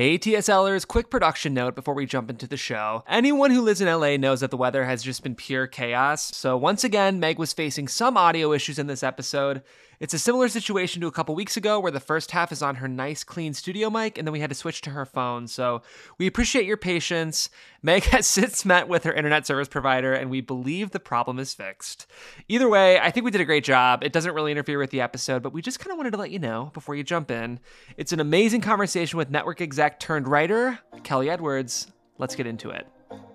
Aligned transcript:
Hey 0.00 0.18
TSLers, 0.18 0.88
quick 0.88 1.10
production 1.10 1.52
note 1.52 1.74
before 1.74 1.92
we 1.92 2.06
jump 2.06 2.30
into 2.30 2.46
the 2.46 2.56
show. 2.56 3.04
Anyone 3.06 3.50
who 3.50 3.60
lives 3.60 3.82
in 3.82 3.86
LA 3.86 4.16
knows 4.16 4.40
that 4.40 4.50
the 4.50 4.56
weather 4.56 4.86
has 4.86 5.02
just 5.02 5.22
been 5.22 5.34
pure 5.34 5.66
chaos. 5.66 6.34
So 6.34 6.56
once 6.56 6.84
again, 6.84 7.20
Meg 7.20 7.38
was 7.38 7.52
facing 7.52 7.86
some 7.86 8.16
audio 8.16 8.54
issues 8.54 8.78
in 8.78 8.86
this 8.86 9.02
episode. 9.02 9.60
It's 10.00 10.14
a 10.14 10.18
similar 10.18 10.48
situation 10.48 11.02
to 11.02 11.08
a 11.08 11.12
couple 11.12 11.34
weeks 11.34 11.58
ago 11.58 11.78
where 11.78 11.92
the 11.92 12.00
first 12.00 12.30
half 12.30 12.52
is 12.52 12.62
on 12.62 12.76
her 12.76 12.88
nice 12.88 13.22
clean 13.22 13.52
studio 13.52 13.90
mic 13.90 14.16
and 14.16 14.26
then 14.26 14.32
we 14.32 14.40
had 14.40 14.48
to 14.48 14.56
switch 14.56 14.80
to 14.82 14.90
her 14.90 15.04
phone. 15.04 15.46
So 15.46 15.82
we 16.16 16.26
appreciate 16.26 16.64
your 16.64 16.78
patience. 16.78 17.50
Meg 17.82 18.04
has 18.04 18.26
since 18.26 18.64
met 18.64 18.88
with 18.88 19.04
her 19.04 19.12
internet 19.12 19.46
service 19.46 19.68
provider 19.68 20.14
and 20.14 20.30
we 20.30 20.40
believe 20.40 20.92
the 20.92 21.00
problem 21.00 21.38
is 21.38 21.52
fixed. 21.52 22.06
Either 22.48 22.66
way, 22.66 22.98
I 22.98 23.10
think 23.10 23.24
we 23.24 23.30
did 23.30 23.42
a 23.42 23.44
great 23.44 23.62
job. 23.62 24.02
It 24.02 24.14
doesn't 24.14 24.32
really 24.32 24.52
interfere 24.52 24.78
with 24.78 24.88
the 24.88 25.02
episode, 25.02 25.42
but 25.42 25.52
we 25.52 25.60
just 25.60 25.80
kind 25.80 25.92
of 25.92 25.98
wanted 25.98 26.12
to 26.12 26.18
let 26.18 26.30
you 26.30 26.38
know 26.38 26.70
before 26.72 26.94
you 26.94 27.04
jump 27.04 27.30
in. 27.30 27.60
It's 27.98 28.14
an 28.14 28.20
amazing 28.20 28.62
conversation 28.62 29.18
with 29.18 29.28
network 29.28 29.60
exec 29.60 30.00
turned 30.00 30.26
writer, 30.26 30.78
Kelly 31.02 31.28
Edwards. 31.28 31.88
Let's 32.16 32.34
get 32.34 32.46
into 32.46 32.70
it. 32.70 32.86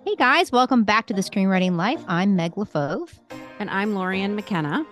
Hey 0.04 0.16
guys, 0.16 0.50
welcome 0.50 0.82
back 0.82 1.06
to 1.06 1.14
the 1.14 1.22
Screenwriting 1.22 1.76
Life. 1.76 2.02
I'm 2.08 2.34
Meg 2.34 2.56
LeFauve. 2.56 3.12
And 3.60 3.70
I'm 3.70 3.94
Lorien 3.94 4.34
McKenna. 4.34 4.84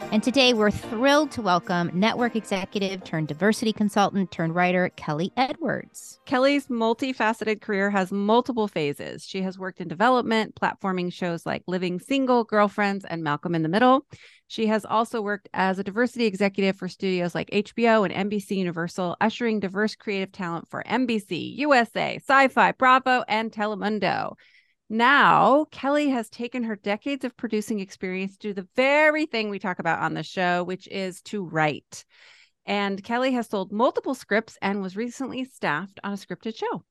And 0.00 0.22
today 0.22 0.54
we're 0.54 0.70
thrilled 0.70 1.30
to 1.32 1.42
welcome 1.42 1.90
network 1.92 2.34
executive 2.34 3.04
turned 3.04 3.28
diversity 3.28 3.72
consultant 3.72 4.30
turned 4.30 4.54
writer 4.54 4.88
Kelly 4.96 5.32
Edwards. 5.36 6.18
Kelly's 6.24 6.68
multifaceted 6.68 7.60
career 7.60 7.90
has 7.90 8.10
multiple 8.10 8.68
phases. 8.68 9.26
She 9.26 9.42
has 9.42 9.58
worked 9.58 9.80
in 9.80 9.88
development, 9.88 10.54
platforming 10.54 11.12
shows 11.12 11.44
like 11.44 11.62
Living 11.66 12.00
Single, 12.00 12.44
Girlfriends, 12.44 13.04
and 13.04 13.22
Malcolm 13.22 13.54
in 13.54 13.62
the 13.62 13.68
Middle. 13.68 14.06
She 14.46 14.66
has 14.68 14.86
also 14.86 15.20
worked 15.20 15.50
as 15.52 15.78
a 15.78 15.84
diversity 15.84 16.24
executive 16.24 16.76
for 16.76 16.88
studios 16.88 17.34
like 17.34 17.50
HBO 17.50 18.08
and 18.08 18.30
NBC 18.30 18.52
Universal, 18.52 19.16
ushering 19.20 19.60
diverse 19.60 19.94
creative 19.94 20.32
talent 20.32 20.68
for 20.68 20.82
NBC, 20.84 21.56
USA, 21.58 22.18
Syfy, 22.26 22.76
Bravo, 22.78 23.24
and 23.28 23.52
Telemundo. 23.52 24.36
Now, 24.90 25.66
Kelly 25.70 26.08
has 26.08 26.30
taken 26.30 26.62
her 26.64 26.76
decades 26.76 27.24
of 27.24 27.36
producing 27.36 27.80
experience 27.80 28.38
to 28.38 28.48
do 28.48 28.54
the 28.54 28.68
very 28.74 29.26
thing 29.26 29.50
we 29.50 29.58
talk 29.58 29.78
about 29.78 30.00
on 30.00 30.14
the 30.14 30.22
show, 30.22 30.64
which 30.64 30.88
is 30.88 31.20
to 31.22 31.44
write. 31.44 32.04
And 32.64 33.02
Kelly 33.02 33.32
has 33.32 33.48
sold 33.48 33.70
multiple 33.70 34.14
scripts 34.14 34.56
and 34.62 34.80
was 34.80 34.96
recently 34.96 35.44
staffed 35.44 36.00
on 36.02 36.14
a 36.14 36.16
scripted 36.16 36.56
show. 36.56 36.84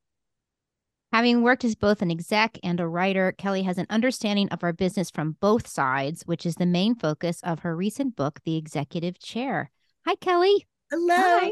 Having 1.13 1.41
worked 1.41 1.63
as 1.63 1.75
both 1.75 2.01
an 2.01 2.11
exec 2.11 2.59
and 2.63 2.79
a 2.79 2.87
writer, 2.87 3.31
Kelly 3.31 3.63
has 3.63 3.77
an 3.77 3.87
understanding 3.89 4.49
of 4.49 4.63
our 4.63 4.73
business 4.73 5.09
from 5.09 5.37
both 5.39 5.67
sides, 5.67 6.23
which 6.25 6.45
is 6.45 6.55
the 6.55 6.65
main 6.65 6.95
focus 6.95 7.39
of 7.43 7.59
her 7.59 7.75
recent 7.75 8.15
book, 8.15 8.41
The 8.43 8.57
Executive 8.57 9.17
Chair. 9.17 9.71
Hi, 10.05 10.15
Kelly. 10.15 10.67
Hello. 10.91 11.15
Hi. 11.15 11.51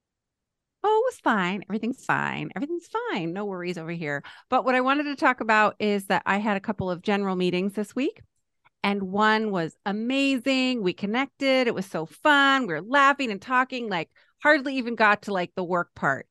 Oh, 0.86 1.02
it 1.02 1.14
was 1.14 1.20
fine. 1.20 1.64
Everything's 1.68 2.04
fine. 2.04 2.50
Everything's 2.54 2.88
fine. 3.10 3.32
No 3.32 3.44
worries 3.44 3.76
over 3.76 3.90
here. 3.90 4.22
But 4.48 4.64
what 4.64 4.76
I 4.76 4.80
wanted 4.80 5.04
to 5.04 5.16
talk 5.16 5.40
about 5.40 5.74
is 5.80 6.06
that 6.06 6.22
I 6.26 6.38
had 6.38 6.56
a 6.56 6.60
couple 6.60 6.90
of 6.90 7.02
general 7.02 7.34
meetings 7.34 7.72
this 7.72 7.94
week. 7.96 8.22
And 8.84 9.02
one 9.02 9.50
was 9.50 9.76
amazing. 9.84 10.82
We 10.82 10.92
connected. 10.92 11.66
It 11.66 11.74
was 11.74 11.86
so 11.86 12.06
fun. 12.06 12.68
We 12.68 12.74
were 12.74 12.82
laughing 12.82 13.32
and 13.32 13.42
talking, 13.42 13.88
like 13.88 14.10
hardly 14.40 14.76
even 14.76 14.94
got 14.94 15.22
to 15.22 15.32
like 15.32 15.50
the 15.56 15.64
work 15.64 15.92
part. 15.96 16.28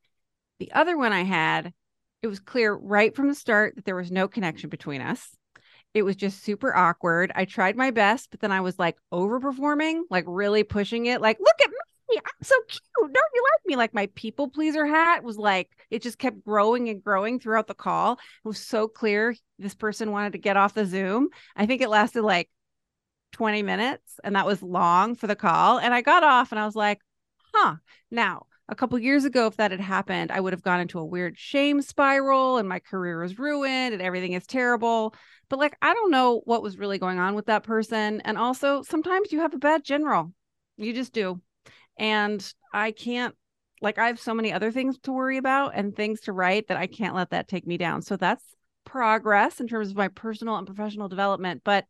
The 0.59 0.71
other 0.71 0.97
one 0.97 1.11
I 1.11 1.23
had, 1.23 1.73
it 2.21 2.27
was 2.27 2.39
clear 2.39 2.73
right 2.73 3.13
from 3.13 3.27
the 3.27 3.35
start 3.35 3.75
that 3.75 3.83
there 3.83 3.97
was 3.97 4.09
no 4.09 4.29
connection 4.29 4.69
between 4.69 5.01
us. 5.01 5.35
It 5.93 6.03
was 6.03 6.15
just 6.15 6.43
super 6.43 6.73
awkward. 6.73 7.33
I 7.35 7.43
tried 7.43 7.75
my 7.75 7.91
best, 7.91 8.31
but 8.31 8.39
then 8.39 8.53
I 8.53 8.61
was 8.61 8.79
like 8.79 8.95
overperforming, 9.13 10.03
like 10.09 10.23
really 10.27 10.63
pushing 10.63 11.07
it. 11.07 11.19
Like, 11.19 11.39
look 11.41 11.61
at 11.61 11.69
me. 11.69 11.75
I'm 12.11 12.43
so 12.43 12.55
cute. 12.67 12.81
Don't 13.13 13.31
you 13.33 13.43
like 13.43 13.65
me? 13.65 13.75
Like 13.75 13.93
my 13.93 14.09
people 14.15 14.49
pleaser 14.49 14.85
hat 14.85 15.23
was 15.23 15.37
like, 15.37 15.69
it 15.89 16.01
just 16.01 16.19
kept 16.19 16.43
growing 16.45 16.89
and 16.89 17.03
growing 17.03 17.39
throughout 17.39 17.67
the 17.67 17.73
call. 17.73 18.13
It 18.13 18.47
was 18.47 18.59
so 18.59 18.87
clear 18.87 19.35
this 19.59 19.75
person 19.75 20.11
wanted 20.11 20.33
to 20.33 20.39
get 20.39 20.57
off 20.57 20.73
the 20.73 20.85
Zoom. 20.85 21.29
I 21.55 21.65
think 21.65 21.81
it 21.81 21.89
lasted 21.89 22.21
like 22.21 22.49
20 23.33 23.63
minutes 23.63 24.19
and 24.23 24.35
that 24.35 24.45
was 24.45 24.61
long 24.61 25.15
for 25.15 25.27
the 25.27 25.35
call. 25.35 25.79
And 25.79 25.93
I 25.93 26.01
got 26.01 26.23
off 26.23 26.51
and 26.51 26.59
I 26.59 26.65
was 26.65 26.75
like, 26.75 26.99
huh. 27.53 27.75
Now, 28.11 28.45
a 28.67 28.75
couple 28.75 28.97
years 28.97 29.25
ago, 29.25 29.47
if 29.47 29.57
that 29.57 29.71
had 29.71 29.79
happened, 29.79 30.31
I 30.31 30.39
would 30.39 30.53
have 30.53 30.63
gone 30.63 30.79
into 30.79 30.99
a 30.99 31.05
weird 31.05 31.37
shame 31.37 31.81
spiral 31.81 32.57
and 32.57 32.67
my 32.67 32.79
career 32.79 33.21
was 33.21 33.37
ruined 33.37 33.93
and 33.93 34.01
everything 34.01 34.33
is 34.33 34.47
terrible. 34.47 35.13
But 35.49 35.59
like, 35.59 35.77
I 35.81 35.93
don't 35.93 36.11
know 36.11 36.41
what 36.45 36.63
was 36.63 36.77
really 36.77 36.97
going 36.97 37.19
on 37.19 37.35
with 37.35 37.47
that 37.47 37.63
person. 37.63 38.21
And 38.21 38.37
also, 38.37 38.81
sometimes 38.81 39.31
you 39.31 39.41
have 39.41 39.53
a 39.53 39.59
bad 39.59 39.83
general. 39.83 40.33
You 40.77 40.93
just 40.93 41.13
do 41.13 41.41
and 41.97 42.53
I 42.73 42.91
can't 42.91 43.35
like 43.81 43.97
I 43.97 44.07
have 44.07 44.19
so 44.19 44.33
many 44.33 44.51
other 44.51 44.71
things 44.71 44.97
to 44.99 45.11
worry 45.11 45.37
about 45.37 45.73
and 45.75 45.95
things 45.95 46.21
to 46.21 46.33
write 46.33 46.67
that 46.67 46.77
I 46.77 46.87
can't 46.87 47.15
let 47.15 47.31
that 47.31 47.47
take 47.47 47.67
me 47.67 47.77
down. 47.77 48.01
So 48.01 48.17
that's 48.17 48.43
progress 48.85 49.59
in 49.59 49.67
terms 49.67 49.89
of 49.89 49.95
my 49.95 50.07
personal 50.07 50.55
and 50.55 50.65
professional 50.65 51.09
development, 51.09 51.61
but 51.63 51.85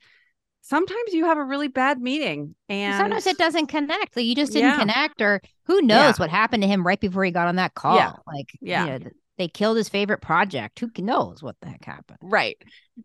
sometimes 0.62 1.14
you 1.14 1.26
have 1.26 1.38
a 1.38 1.44
really 1.44 1.68
bad 1.68 2.02
meeting 2.02 2.56
and 2.70 2.98
sometimes 2.98 3.28
it 3.28 3.38
doesn't 3.38 3.68
connect. 3.68 4.16
Like 4.16 4.26
you 4.26 4.36
just 4.36 4.52
didn't 4.52 4.72
yeah. 4.72 4.80
connect 4.80 5.22
or 5.22 5.42
who 5.66 5.82
knows 5.82 6.18
yeah. 6.18 6.24
what 6.24 6.30
happened 6.30 6.64
to 6.64 6.68
him 6.68 6.86
right 6.86 7.00
before 7.00 7.24
he 7.24 7.32
got 7.32 7.48
on 7.48 7.58
that 7.58 7.76
call. 7.76 7.98
Yeah. 7.98 8.14
Like 8.26 8.58
yeah. 8.62 8.86
You 8.86 9.00
know, 9.00 9.10
they 9.38 9.48
killed 9.48 9.78
his 9.78 9.90
favorite 9.90 10.22
project. 10.22 10.80
Who 10.80 10.90
knows 10.98 11.44
what 11.44 11.58
the 11.62 11.68
heck 11.68 11.86
happened? 11.86 12.20
Right. 12.22 12.58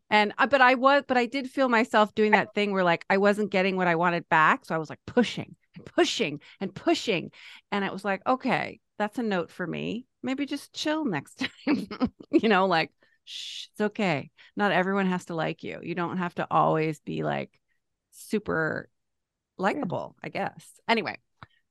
And 0.09 0.33
uh, 0.39 0.47
but 0.47 0.61
I 0.61 0.75
was 0.75 1.03
but 1.07 1.17
I 1.17 1.27
did 1.27 1.51
feel 1.51 1.69
myself 1.69 2.15
doing 2.15 2.33
that 2.33 2.55
thing 2.55 2.73
where 2.73 2.85
like 2.85 3.05
I 3.11 3.19
wasn't 3.19 3.51
getting 3.51 3.77
what 3.77 3.89
I 3.89 3.97
wanted 3.97 4.29
back, 4.29 4.65
so 4.65 4.75
I 4.75 4.79
was 4.79 4.89
like 4.89 5.01
pushing 5.07 5.57
pushing 5.81 6.41
and 6.61 6.75
pushing. 6.75 7.31
And 7.73 7.85
it 7.85 7.93
was 7.93 8.05
like, 8.05 8.23
okay, 8.27 8.81
that's 8.99 9.19
a 9.19 9.23
note 9.23 9.51
for 9.51 9.67
me. 9.67 10.07
Maybe 10.23 10.47
just 10.47 10.73
chill 10.73 11.05
next 11.05 11.43
time. 11.67 11.89
you 12.31 12.49
know, 12.49 12.67
like, 12.67 12.91
shh, 13.25 13.67
it's 13.73 13.81
okay. 13.81 14.31
Not 14.57 14.73
everyone 14.73 15.07
has 15.07 15.27
to 15.27 15.35
like 15.35 15.63
you. 15.63 15.81
You 15.83 15.95
don't 15.95 16.19
have 16.19 16.35
to 16.37 16.47
always 16.51 17.01
be 17.01 17.23
like 17.23 17.51
super 18.11 18.89
likable, 19.59 20.17
yeah. 20.23 20.27
I 20.27 20.29
guess. 20.31 20.71
Anyway, 20.89 21.19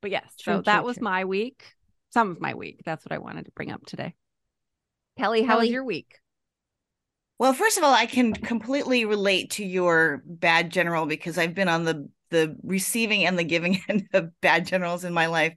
but 0.00 0.10
yes, 0.10 0.34
true, 0.38 0.54
so 0.54 0.56
true, 0.58 0.62
that 0.64 0.84
was 0.84 1.00
my 1.00 1.24
week, 1.24 1.64
some 2.10 2.30
of 2.30 2.40
my 2.40 2.54
week. 2.54 2.82
That's 2.84 3.04
what 3.04 3.12
I 3.12 3.18
wanted 3.18 3.44
to 3.46 3.52
bring 3.52 3.70
up 3.70 3.84
today. 3.86 4.14
Kelly, 5.18 5.42
how 5.42 5.54
Kelly, 5.54 5.66
was 5.66 5.72
your 5.72 5.84
week? 5.84 6.18
Well, 7.38 7.52
first 7.52 7.78
of 7.78 7.84
all, 7.84 7.92
I 7.92 8.06
can 8.06 8.32
completely 8.32 9.04
relate 9.04 9.52
to 9.52 9.64
your 9.64 10.22
bad 10.26 10.70
general 10.70 11.06
because 11.06 11.38
I've 11.38 11.54
been 11.54 11.68
on 11.68 11.84
the 11.84 12.08
the 12.30 12.56
receiving 12.62 13.24
and 13.24 13.38
the 13.38 13.44
giving 13.44 13.80
end 13.88 14.08
of 14.12 14.30
bad 14.40 14.66
generals 14.66 15.04
in 15.04 15.12
my 15.12 15.26
life. 15.26 15.54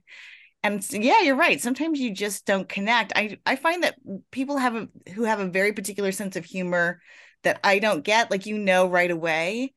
And 0.62 0.86
yeah, 0.92 1.20
you're 1.20 1.36
right. 1.36 1.60
Sometimes 1.60 2.00
you 2.00 2.12
just 2.12 2.46
don't 2.46 2.68
connect. 2.68 3.12
I 3.14 3.38
I 3.44 3.56
find 3.56 3.82
that 3.82 3.96
people 4.30 4.56
have 4.56 4.74
a 4.74 4.88
who 5.14 5.24
have 5.24 5.40
a 5.40 5.46
very 5.46 5.72
particular 5.72 6.10
sense 6.10 6.36
of 6.36 6.44
humor 6.44 7.00
that 7.42 7.60
I 7.62 7.78
don't 7.78 8.02
get, 8.02 8.30
like 8.30 8.46
you 8.46 8.56
know 8.56 8.88
right 8.88 9.10
away 9.10 9.74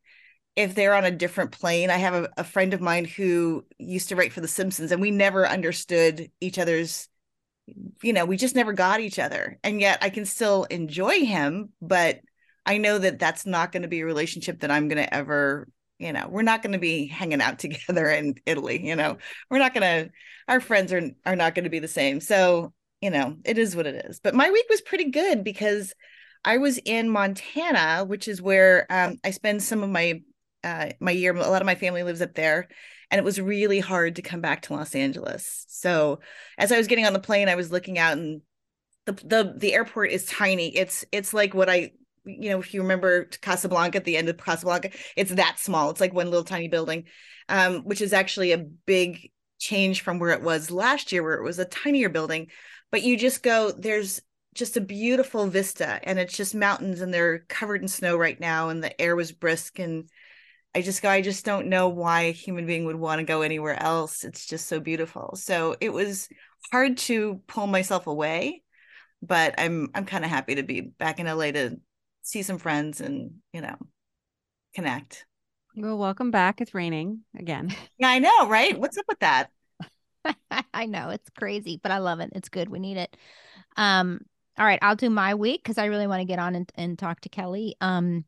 if 0.56 0.74
they're 0.74 0.96
on 0.96 1.04
a 1.04 1.12
different 1.12 1.52
plane. 1.52 1.90
I 1.90 1.98
have 1.98 2.14
a, 2.14 2.30
a 2.38 2.44
friend 2.46 2.74
of 2.74 2.82
mine 2.82 3.04
who 3.04 3.66
used 3.78 4.10
to 4.10 4.16
write 4.16 4.32
for 4.32 4.40
The 4.40 4.48
Simpsons, 4.48 4.92
and 4.94 5.02
we 5.02 5.12
never 5.12 5.46
understood 5.46 6.32
each 6.40 6.58
other's 6.58 7.10
you 8.02 8.14
know, 8.14 8.26
we 8.26 8.38
just 8.38 8.56
never 8.56 8.74
got 8.74 9.02
each 9.02 9.20
other. 9.20 9.60
And 9.64 9.82
yet 9.82 10.00
I 10.02 10.10
can 10.10 10.26
still 10.26 10.64
enjoy 10.66 11.26
him, 11.26 11.70
but 11.82 12.22
I 12.66 12.78
know 12.78 12.98
that 12.98 13.20
that's 13.20 13.46
not 13.46 13.72
going 13.72 13.84
to 13.84 13.88
be 13.88 14.02
a 14.02 14.06
relationship 14.06 14.62
that 14.62 14.72
I'm 14.72 14.88
going 14.88 15.04
to 15.04 15.14
ever 15.14 15.68
you 16.00 16.14
know 16.14 16.28
we're 16.30 16.42
not 16.42 16.62
going 16.62 16.74
to 16.74 16.80
be 16.80 17.08
hanging 17.08 17.42
out 17.42 17.60
together 17.60 18.10
in 18.10 18.36
italy 18.46 18.86
you 18.86 18.96
know 18.96 19.18
we're 19.50 19.60
not 19.60 19.74
going 19.74 20.06
to 20.06 20.12
our 20.48 20.60
friends 20.60 20.94
are 20.94 21.10
are 21.26 21.36
not 21.36 21.56
going 21.56 21.64
to 21.64 21.70
be 21.70 21.80
the 21.80 21.88
same 21.88 22.20
so 22.20 22.74
you 23.02 23.10
know 23.10 23.36
it 23.46 23.58
is 23.58 23.76
what 23.76 23.88
it 23.88 24.06
is 24.06 24.20
but 24.20 24.36
my 24.36 24.50
week 24.50 24.66
was 24.70 24.82
pretty 24.82 25.12
good 25.12 25.44
because 25.44 25.94
I 26.48 26.60
was 26.60 26.78
in 26.78 27.10
Montana, 27.10 28.06
which 28.06 28.30
is 28.30 28.42
where 28.42 28.86
um, 28.90 29.18
I 29.22 29.32
spend 29.32 29.62
some 29.62 29.84
of 29.84 29.90
my 29.90 30.22
uh, 30.64 30.92
my 31.02 31.12
year. 31.12 31.36
A 31.36 31.50
lot 31.50 31.62
of 31.62 31.66
my 31.66 31.76
family 31.76 32.04
lives 32.04 32.22
up 32.22 32.36
there, 32.36 32.70
and 33.12 33.20
it 33.20 33.26
was 33.26 33.42
really 33.42 33.82
hard 33.82 34.16
to 34.16 34.22
come 34.22 34.40
back 34.40 34.62
to 34.64 34.74
Los 34.74 34.96
Angeles. 34.96 35.66
So 35.68 36.20
as 36.58 36.72
I 36.72 36.78
was 36.78 36.88
getting 36.88 37.06
on 37.06 37.12
the 37.12 37.20
plane, 37.20 37.50
I 37.50 37.56
was 37.56 37.72
looking 37.72 38.00
out, 38.00 38.18
and 38.18 38.42
the 39.06 39.12
the 39.12 39.54
the 39.58 39.74
airport 39.74 40.12
is 40.12 40.26
tiny. 40.26 40.76
It's 40.76 41.04
it's 41.12 41.34
like 41.34 41.54
what 41.54 41.70
I 41.70 41.92
you 42.28 42.50
know 42.50 42.60
if 42.60 42.74
you 42.74 42.82
remember 42.82 43.26
Casablanca 43.26 43.98
at 43.98 44.06
the 44.06 44.18
end 44.18 44.30
of 44.30 44.38
Casablanca, 44.38 44.92
it's 45.16 45.32
that 45.32 45.60
small. 45.60 45.90
It's 45.90 46.02
like 46.02 46.14
one 46.14 46.30
little 46.30 46.44
tiny 46.44 46.68
building, 46.68 47.06
um, 47.50 47.82
which 47.82 48.02
is 48.02 48.14
actually 48.14 48.52
a 48.52 48.58
big 48.58 49.32
change 49.60 50.02
from 50.02 50.20
where 50.20 50.32
it 50.32 50.42
was 50.42 50.72
last 50.72 51.12
year, 51.12 51.24
where 51.24 51.36
it 51.36 51.44
was 51.44 51.60
a 51.60 51.66
tinier 51.66 52.10
building. 52.10 52.48
But 52.92 53.04
you 53.04 53.18
just 53.18 53.44
go 53.44 53.72
there's 53.72 54.22
just 54.58 54.76
a 54.76 54.82
beautiful 54.82 55.48
vista 55.48 56.00
and 56.04 56.18
it's 56.18 56.36
just 56.36 56.56
mountains 56.56 57.02
and 57.02 57.14
they're 57.14 57.40
covered 57.48 57.82
in 57.82 57.88
snow 57.88 58.18
right 58.18 58.40
now 58.40 58.70
and 58.70 58.84
the 58.84 59.00
air 59.00 59.16
was 59.16 59.32
brisk 59.32 59.78
and 59.78 60.10
I 60.74 60.82
just 60.82 61.02
go 61.02 61.10
I 61.10 61.22
just 61.22 61.46
don't 61.46 61.68
know 61.68 61.90
why 61.90 62.24
a 62.24 62.32
human 62.32 62.66
being 62.66 62.86
would 62.86 62.96
want 62.96 63.20
to 63.20 63.26
go 63.26 63.44
anywhere 63.44 63.82
else 63.82 64.24
it's 64.24 64.48
just 64.48 64.68
so 64.68 64.80
beautiful 64.80 65.36
so 65.36 65.76
it 65.80 65.94
was 65.94 66.28
hard 66.72 66.98
to 66.98 67.42
pull 67.48 67.68
myself 67.68 68.08
away 68.08 68.64
but 69.22 69.56
I'm 69.60 69.90
I'm 69.94 70.06
kind 70.06 70.24
of 70.24 70.32
happy 70.32 70.56
to 70.56 70.64
be 70.64 70.82
back 70.82 71.20
in 71.20 71.28
LA 71.28 71.52
to 71.52 71.80
see 72.28 72.44
some 72.44 72.58
friends 72.58 73.02
and 73.02 73.32
you 73.54 73.62
know 73.62 73.76
connect. 74.76 75.26
Well 75.76 75.98
welcome 75.98 76.32
back. 76.32 76.62
It's 76.62 76.74
raining 76.74 77.22
again. 77.38 77.74
Yeah 77.98 78.10
I 78.10 78.20
know 78.20 78.48
right? 78.48 78.80
What's 78.80 78.98
up 78.98 79.06
with 79.08 79.20
that? 79.20 79.50
I 80.74 80.86
know 80.86 81.10
it's 81.10 81.30
crazy 81.38 81.80
but 81.82 81.92
I 81.92 82.00
love 82.00 82.20
it. 82.20 82.32
It's 82.36 82.50
good. 82.50 82.70
We 82.70 82.80
need 82.80 82.98
it. 82.98 83.16
Um 83.76 84.22
all 84.58 84.66
right, 84.66 84.80
I'll 84.82 84.96
do 84.96 85.10
my 85.10 85.36
week 85.36 85.62
because 85.64 85.78
I 85.78 85.86
really 85.86 86.08
want 86.08 86.22
to 86.22 86.26
get 86.26 86.40
on 86.40 86.56
and, 86.56 86.72
and 86.76 86.98
talk 86.98 87.22
to 87.22 87.30
Kelly. 87.30 87.76
Um, 87.80 88.26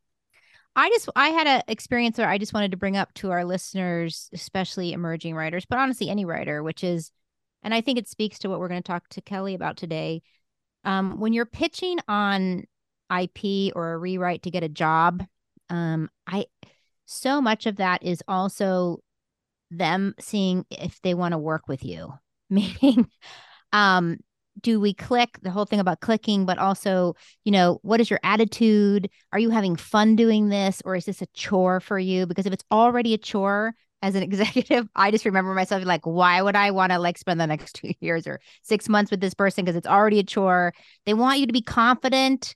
I 0.75 0.89
just 0.89 1.09
I 1.15 1.29
had 1.29 1.47
an 1.47 1.63
experience 1.67 2.17
where 2.17 2.29
I 2.29 2.37
just 2.37 2.53
wanted 2.53 2.71
to 2.71 2.77
bring 2.77 2.95
up 2.95 3.13
to 3.15 3.31
our 3.31 3.43
listeners, 3.43 4.29
especially 4.31 4.93
emerging 4.93 5.35
writers, 5.35 5.65
but 5.65 5.79
honestly 5.79 6.09
any 6.09 6.25
writer, 6.25 6.61
which 6.61 6.83
is, 6.83 7.11
and 7.63 7.73
I 7.73 7.81
think 7.81 7.97
it 7.97 8.07
speaks 8.07 8.39
to 8.39 8.49
what 8.49 8.59
we're 8.59 8.67
going 8.67 8.83
to 8.83 8.87
talk 8.87 9.09
to 9.09 9.21
Kelly 9.21 9.55
about 9.55 9.75
today. 9.75 10.21
Um, 10.83 11.19
when 11.19 11.33
you're 11.33 11.45
pitching 11.45 11.97
on 12.07 12.65
IP 13.09 13.71
or 13.75 13.93
a 13.93 13.97
rewrite 13.97 14.43
to 14.43 14.51
get 14.51 14.63
a 14.63 14.69
job, 14.69 15.23
um, 15.69 16.09
I 16.27 16.45
so 17.05 17.41
much 17.41 17.65
of 17.65 17.77
that 17.77 18.03
is 18.03 18.23
also 18.27 18.99
them 19.71 20.15
seeing 20.19 20.65
if 20.69 21.01
they 21.01 21.13
want 21.13 21.33
to 21.33 21.37
work 21.37 21.67
with 21.67 21.83
you, 21.83 22.13
meaning 22.49 23.09
um 23.73 24.17
do 24.61 24.79
we 24.79 24.93
click 24.93 25.37
the 25.41 25.51
whole 25.51 25.65
thing 25.65 25.79
about 25.79 26.01
clicking 26.01 26.45
but 26.45 26.57
also 26.57 27.15
you 27.45 27.51
know 27.51 27.79
what 27.83 28.01
is 28.01 28.09
your 28.09 28.19
attitude? 28.23 29.09
Are 29.31 29.39
you 29.39 29.51
having 29.51 29.75
fun 29.75 30.15
doing 30.15 30.49
this 30.49 30.81
or 30.85 30.95
is 30.95 31.05
this 31.05 31.21
a 31.21 31.27
chore 31.27 31.79
for 31.79 31.99
you? 31.99 32.25
Because 32.25 32.45
if 32.45 32.53
it's 32.53 32.65
already 32.71 33.13
a 33.13 33.17
chore 33.17 33.75
as 34.01 34.15
an 34.15 34.23
executive 34.29 34.87
i 34.95 35.11
just 35.11 35.25
remember 35.25 35.53
myself 35.53 35.83
like 35.83 36.05
why 36.05 36.41
would 36.41 36.55
i 36.55 36.71
want 36.71 36.91
to 36.91 36.99
like 36.99 37.17
spend 37.17 37.39
the 37.39 37.47
next 37.47 37.73
two 37.75 37.91
years 37.99 38.25
or 38.27 38.39
six 38.63 38.87
months 38.87 39.11
with 39.11 39.19
this 39.19 39.33
person 39.33 39.65
because 39.65 39.75
it's 39.75 39.87
already 39.87 40.19
a 40.19 40.23
chore? 40.23 40.73
They 41.05 41.13
want 41.13 41.39
you 41.39 41.47
to 41.47 41.53
be 41.53 41.61
confident 41.61 42.55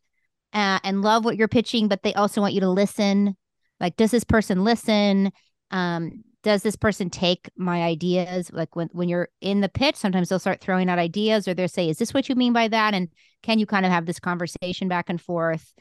uh, 0.54 0.80
and 0.84 1.02
love 1.02 1.26
what 1.26 1.36
you're 1.36 1.48
pitching 1.48 1.88
but 1.88 2.04
they 2.04 2.14
also 2.14 2.42
want 2.42 2.54
you 2.54 2.62
to 2.62 2.70
listen. 2.70 3.36
Like 3.80 3.96
does 3.98 4.12
this 4.12 4.24
person 4.24 4.64
listen? 4.64 5.32
Um 5.72 6.24
does 6.44 6.62
this 6.62 6.76
person 6.76 7.10
take 7.10 7.50
my 7.56 7.84
ideas? 7.84 8.52
Like 8.52 8.76
when 8.76 8.90
when 8.92 9.10
you're 9.10 9.30
in 9.42 9.62
the 9.62 9.70
pitch 9.70 9.96
sometimes 9.96 10.30
they'll 10.30 10.40
start 10.40 10.62
throwing 10.62 10.90
out 10.90 11.00
ideas 11.00 11.48
or 11.48 11.54
they'll 11.54 11.68
say 11.68 11.90
is 11.90 11.98
this 11.98 12.14
what 12.14 12.30
you 12.30 12.36
mean 12.36 12.54
by 12.54 12.68
that? 12.68 12.94
And 12.94 13.10
can 13.42 13.60
you 13.60 13.66
kind 13.66 13.86
of 13.86 13.92
have 13.92 14.06
this 14.06 14.20
conversation 14.20 14.88
back 14.88 15.10
and 15.10 15.20
forth? 15.20 15.74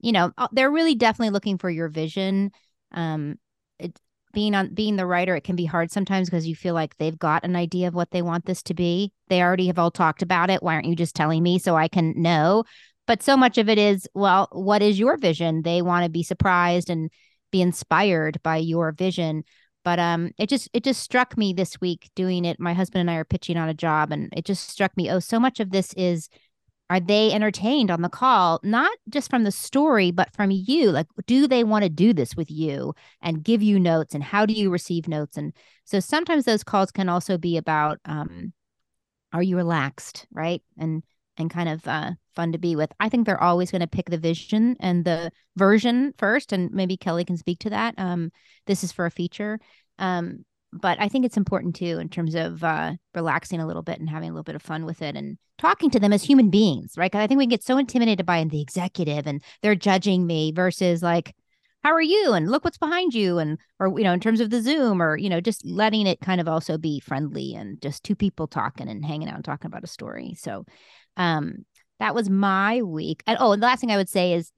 You 0.00 0.12
know 0.12 0.32
uh, 0.38 0.48
they're 0.52 0.70
really 0.70 0.94
definitely 0.94 1.30
looking 1.30 1.58
for 1.58 1.70
your 1.70 1.88
vision. 1.88 2.52
Um 2.92 3.38
it, 3.78 3.98
being 4.34 4.54
on 4.54 4.74
being 4.74 4.96
the 4.96 5.06
writer 5.06 5.34
it 5.34 5.44
can 5.44 5.56
be 5.56 5.64
hard 5.64 5.90
sometimes 5.90 6.28
because 6.28 6.46
you 6.46 6.54
feel 6.54 6.74
like 6.74 6.96
they've 6.98 7.18
got 7.18 7.44
an 7.44 7.56
idea 7.56 7.88
of 7.88 7.94
what 7.94 8.10
they 8.10 8.22
want 8.22 8.44
this 8.44 8.62
to 8.64 8.74
be. 8.74 9.12
They 9.28 9.42
already 9.42 9.68
have 9.68 9.78
all 9.78 9.90
talked 9.90 10.22
about 10.22 10.50
it. 10.50 10.62
Why 10.62 10.74
aren't 10.74 10.86
you 10.86 10.94
just 10.94 11.16
telling 11.16 11.42
me 11.42 11.58
so 11.58 11.76
i 11.76 11.88
can 11.88 12.12
know 12.20 12.64
but 13.08 13.22
so 13.22 13.36
much 13.38 13.56
of 13.58 13.68
it 13.70 13.78
is 13.78 14.06
well 14.14 14.48
what 14.52 14.82
is 14.82 14.98
your 15.00 15.16
vision? 15.16 15.62
They 15.62 15.82
want 15.82 16.04
to 16.04 16.10
be 16.10 16.22
surprised 16.22 16.90
and 16.90 17.10
be 17.50 17.62
inspired 17.62 18.40
by 18.44 18.58
your 18.58 18.92
vision. 18.92 19.42
But 19.82 19.98
um 19.98 20.30
it 20.38 20.48
just 20.48 20.68
it 20.74 20.84
just 20.84 21.02
struck 21.02 21.36
me 21.36 21.52
this 21.54 21.80
week 21.80 22.10
doing 22.14 22.44
it. 22.44 22.60
My 22.60 22.74
husband 22.74 23.00
and 23.00 23.10
i 23.10 23.14
are 23.16 23.24
pitching 23.24 23.56
on 23.56 23.68
a 23.68 23.74
job 23.74 24.12
and 24.12 24.32
it 24.36 24.44
just 24.44 24.68
struck 24.68 24.96
me 24.96 25.10
oh 25.10 25.18
so 25.20 25.40
much 25.40 25.58
of 25.58 25.70
this 25.70 25.92
is 25.94 26.28
are 26.90 27.00
they 27.00 27.32
entertained 27.32 27.90
on 27.90 28.00
the 28.02 28.08
call? 28.08 28.60
Not 28.62 28.90
just 29.10 29.30
from 29.30 29.44
the 29.44 29.52
story 29.52 30.10
but 30.10 30.34
from 30.34 30.50
you. 30.50 30.90
Like 30.90 31.06
do 31.26 31.48
they 31.48 31.64
want 31.64 31.84
to 31.84 31.90
do 31.90 32.12
this 32.12 32.36
with 32.36 32.50
you 32.50 32.94
and 33.22 33.42
give 33.42 33.62
you 33.62 33.80
notes 33.80 34.14
and 34.14 34.22
how 34.22 34.44
do 34.44 34.52
you 34.52 34.70
receive 34.70 35.08
notes? 35.08 35.38
And 35.38 35.54
so 35.84 35.98
sometimes 36.00 36.44
those 36.44 36.62
calls 36.62 36.90
can 36.90 37.08
also 37.08 37.38
be 37.38 37.56
about 37.56 38.00
um 38.04 38.52
are 39.32 39.42
you 39.42 39.56
relaxed 39.56 40.26
right? 40.30 40.62
And 40.76 41.02
and 41.38 41.50
kind 41.50 41.68
of 41.68 41.86
uh, 41.86 42.12
fun 42.34 42.52
to 42.52 42.58
be 42.58 42.76
with. 42.76 42.92
I 43.00 43.08
think 43.08 43.26
they're 43.26 43.42
always 43.42 43.70
going 43.70 43.80
to 43.80 43.86
pick 43.86 44.10
the 44.10 44.18
vision 44.18 44.76
and 44.80 45.04
the 45.04 45.30
version 45.56 46.12
first, 46.18 46.52
and 46.52 46.70
maybe 46.72 46.96
Kelly 46.96 47.24
can 47.24 47.36
speak 47.36 47.60
to 47.60 47.70
that. 47.70 47.94
Um, 47.98 48.30
this 48.66 48.84
is 48.84 48.92
for 48.92 49.06
a 49.06 49.10
feature, 49.10 49.58
um, 49.98 50.44
but 50.72 51.00
I 51.00 51.08
think 51.08 51.24
it's 51.24 51.36
important 51.36 51.76
too 51.76 51.98
in 51.98 52.08
terms 52.08 52.34
of 52.34 52.62
uh, 52.62 52.94
relaxing 53.14 53.60
a 53.60 53.66
little 53.66 53.82
bit 53.82 54.00
and 54.00 54.10
having 54.10 54.30
a 54.30 54.32
little 54.32 54.44
bit 54.44 54.54
of 54.54 54.62
fun 54.62 54.84
with 54.84 55.00
it 55.02 55.16
and 55.16 55.38
talking 55.58 55.90
to 55.90 56.00
them 56.00 56.12
as 56.12 56.22
human 56.22 56.50
beings, 56.50 56.94
right? 56.96 57.10
Because 57.10 57.24
I 57.24 57.26
think 57.26 57.38
we 57.38 57.46
get 57.46 57.64
so 57.64 57.78
intimidated 57.78 58.26
by 58.26 58.44
the 58.44 58.60
executive 58.60 59.26
and 59.26 59.42
they're 59.62 59.74
judging 59.74 60.26
me 60.26 60.52
versus 60.52 61.02
like, 61.02 61.34
how 61.84 61.92
are 61.92 62.02
you 62.02 62.32
and 62.32 62.50
look 62.50 62.64
what's 62.64 62.78
behind 62.78 63.14
you 63.14 63.38
and 63.38 63.58
or 63.78 63.96
you 63.98 64.04
know 64.04 64.12
in 64.12 64.20
terms 64.20 64.40
of 64.40 64.50
the 64.50 64.60
zoom 64.60 65.00
or 65.00 65.16
you 65.16 65.28
know 65.28 65.40
just 65.40 65.64
letting 65.64 66.06
it 66.06 66.20
kind 66.20 66.40
of 66.40 66.48
also 66.48 66.76
be 66.76 67.00
friendly 67.00 67.54
and 67.54 67.80
just 67.80 68.02
two 68.02 68.16
people 68.16 68.46
talking 68.46 68.88
and 68.88 69.04
hanging 69.04 69.28
out 69.28 69.36
and 69.36 69.44
talking 69.44 69.68
about 69.68 69.84
a 69.84 69.88
story 69.88 70.34
so 70.36 70.64
um, 71.18 71.66
that 71.98 72.14
was 72.14 72.30
my 72.30 72.82
week. 72.82 73.22
And 73.26 73.36
oh, 73.40 73.52
and 73.52 73.62
the 73.62 73.66
last 73.66 73.80
thing 73.80 73.90
I 73.90 73.96
would 73.96 74.08
say 74.08 74.32
is 74.32 74.52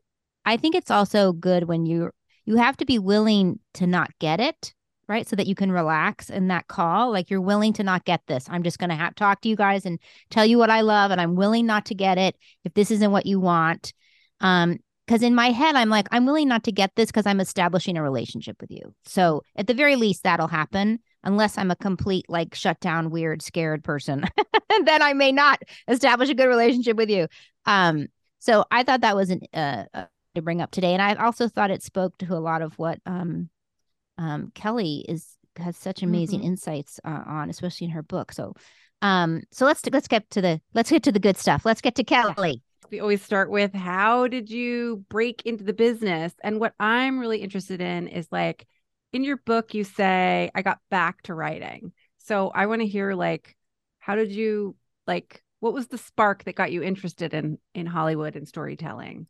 I 0.45 0.57
think 0.57 0.75
it's 0.75 0.91
also 0.91 1.33
good 1.33 1.65
when 1.65 1.87
you 1.87 2.11
you 2.45 2.57
have 2.57 2.77
to 2.79 2.87
be 2.87 2.99
willing 2.99 3.59
to 3.75 3.87
not 3.87 4.11
get 4.19 4.41
it, 4.41 4.75
right? 5.09 5.27
So 5.27 5.37
that 5.37 5.47
you 5.47 5.55
can 5.55 5.73
relax 5.73 6.31
in 6.31 6.49
that 6.49 6.69
call. 6.69 7.11
Like 7.11 7.31
you're 7.31 7.41
willing 7.41 7.73
to 7.75 7.83
not 7.83 8.05
get 8.05 8.23
this. 8.27 8.47
I'm 8.49 8.63
just 8.63 8.79
going 8.79 8.91
to 8.91 8.97
have 8.97 9.15
talk 9.15 9.41
to 9.43 9.49
you 9.49 9.57
guys 9.57 9.87
and 9.87 9.99
tell 10.31 10.47
you 10.47 10.59
what 10.59 10.71
I 10.71 10.83
love 10.83 11.11
and 11.11 11.21
I'm 11.21 11.35
willing 11.35 11.67
not 11.67 11.87
to 11.87 11.95
get 11.95 12.19
it 12.19 12.37
if 12.65 12.75
this 12.75 12.91
isn't 12.91 13.13
what 13.13 13.27
you 13.27 13.41
want. 13.41 13.93
Um 14.41 14.79
because 15.07 15.23
in 15.25 15.35
my 15.35 15.51
head 15.51 15.75
I'm 15.75 15.89
like 15.89 16.07
I'm 16.13 16.25
willing 16.25 16.47
not 16.47 16.63
to 16.65 16.73
get 16.73 16.95
this 16.95 17.07
because 17.07 17.27
I'm 17.27 17.41
establishing 17.41 17.97
a 17.97 18.03
relationship 18.03 18.61
with 18.61 18.71
you. 18.71 18.95
So 19.05 19.43
at 19.57 19.67
the 19.67 19.75
very 19.75 19.97
least 19.97 20.23
that'll 20.23 20.47
happen 20.47 21.01
unless 21.23 21.59
I'm 21.59 21.71
a 21.71 21.77
complete 21.77 22.27
like 22.29 22.55
shut 22.55 22.81
down, 22.81 23.11
weird, 23.11 23.43
scared 23.43 23.85
person, 23.85 24.25
then 24.85 25.03
I 25.03 25.13
may 25.13 25.33
not 25.33 25.63
establish 25.89 26.29
a 26.29 26.35
good 26.35 26.47
relationship 26.47 26.97
with 26.97 27.11
you. 27.11 27.29
Um, 27.67 28.09
so 28.39 28.65
I 28.71 28.83
thought 28.83 29.03
that 29.03 29.17
was 29.17 29.31
an 29.31 29.43
uh, 29.53 29.85
uh, 29.93 30.05
to 30.35 30.43
bring 30.43 30.61
up 30.61 30.71
today, 30.71 30.93
and 30.93 31.03
I 31.03 31.15
also 31.15 31.49
thought 31.49 31.71
it 31.71 31.83
spoke 31.83 32.17
to 32.19 32.35
a 32.35 32.39
lot 32.39 32.63
of 32.63 32.79
what 32.79 33.01
um, 33.05 33.51
um, 34.19 34.51
Kelly 34.55 35.05
is 35.09 35.37
has 35.57 35.77
such 35.77 36.03
amazing 36.03 36.41
mm-hmm. 36.41 36.49
insights 36.49 37.01
uh, 37.05 37.23
on, 37.27 37.51
especially 37.51 37.87
in 37.87 37.91
her 37.91 38.03
book. 38.03 38.33
So, 38.33 38.55
um, 39.03 39.43
so 39.51 39.67
let's 39.67 39.83
let's 39.93 40.09
get 40.09 40.29
to 40.31 40.41
the 40.41 40.61
let's 40.75 40.91
get 40.91 41.03
to 41.05 41.13
the 41.13 41.21
good 41.21 41.37
stuff. 41.37 41.65
Let's 41.65 41.81
get 41.81 41.95
to 41.97 42.05
Kelly. 42.05 42.63
We 42.91 43.01
always 43.01 43.23
start 43.23 43.51
with 43.51 43.73
how 43.73 44.27
did 44.27 44.51
you 44.51 45.05
break 45.09 45.43
into 45.45 45.65
the 45.65 45.73
business, 45.73 46.33
and 46.43 46.61
what 46.61 46.75
I'm 46.81 47.19
really 47.19 47.39
interested 47.39 47.81
in 47.81 48.09
is 48.09 48.27
like 48.31 48.67
in 49.13 49.25
your 49.25 49.39
book 49.39 49.75
you 49.75 49.85
say 49.85 50.51
I 50.55 50.63
got 50.63 50.79
back 50.91 51.23
to 51.23 51.35
writing. 51.35 51.93
So 52.19 52.49
I 52.55 52.67
want 52.67 52.83
to 52.83 52.87
hear 52.87 53.15
like 53.15 53.57
how 53.99 54.15
did 54.15 54.33
you 54.33 54.77
like 55.07 55.43
what 55.61 55.75
was 55.75 55.89
the 55.89 55.99
spark 55.99 56.45
that 56.45 56.55
got 56.55 56.73
you 56.73 56.83
interested 56.83 57.35
in 57.35 57.59
in 57.75 57.87
Hollywood 57.87 58.37
and 58.37 58.47
storytelling? 58.49 59.27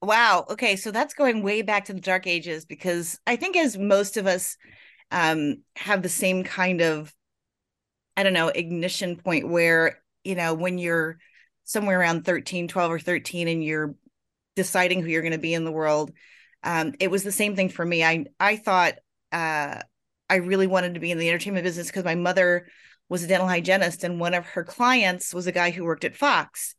Wow. 0.00 0.46
Okay, 0.50 0.76
so 0.76 0.90
that's 0.90 1.14
going 1.14 1.42
way 1.42 1.62
back 1.62 1.84
to 1.84 1.92
the 1.94 2.00
dark 2.00 2.26
ages 2.26 2.64
because 2.64 3.20
I 3.26 3.36
think 3.36 3.56
as 3.56 3.78
most 3.78 4.16
of 4.16 4.26
us 4.26 4.56
um 5.10 5.62
have 5.76 6.02
the 6.02 6.08
same 6.08 6.44
kind 6.44 6.80
of 6.80 7.14
I 8.16 8.22
don't 8.22 8.34
know, 8.34 8.48
ignition 8.48 9.16
point 9.16 9.48
where, 9.48 9.98
you 10.24 10.34
know, 10.34 10.54
when 10.54 10.78
you're 10.78 11.18
somewhere 11.64 11.98
around 11.98 12.24
13, 12.24 12.68
12 12.68 12.92
or 12.92 12.98
13 12.98 13.48
and 13.48 13.64
you're 13.64 13.94
deciding 14.54 15.00
who 15.00 15.08
you're 15.08 15.22
going 15.22 15.32
to 15.32 15.38
be 15.38 15.54
in 15.54 15.64
the 15.64 15.72
world, 15.72 16.12
um, 16.64 16.94
it 17.00 17.10
was 17.10 17.22
the 17.22 17.32
same 17.32 17.56
thing 17.56 17.68
for 17.68 17.84
me. 17.84 18.04
I 18.04 18.26
I 18.38 18.56
thought 18.56 18.94
uh, 19.32 19.80
I 20.28 20.36
really 20.36 20.66
wanted 20.66 20.94
to 20.94 21.00
be 21.00 21.10
in 21.10 21.18
the 21.18 21.28
entertainment 21.28 21.64
business 21.64 21.88
because 21.88 22.04
my 22.04 22.14
mother 22.14 22.68
was 23.08 23.22
a 23.22 23.26
dental 23.26 23.48
hygienist, 23.48 24.04
and 24.04 24.20
one 24.20 24.34
of 24.34 24.46
her 24.46 24.64
clients 24.64 25.34
was 25.34 25.46
a 25.46 25.52
guy 25.52 25.70
who 25.70 25.84
worked 25.84 26.04
at 26.04 26.16
Fox, 26.16 26.74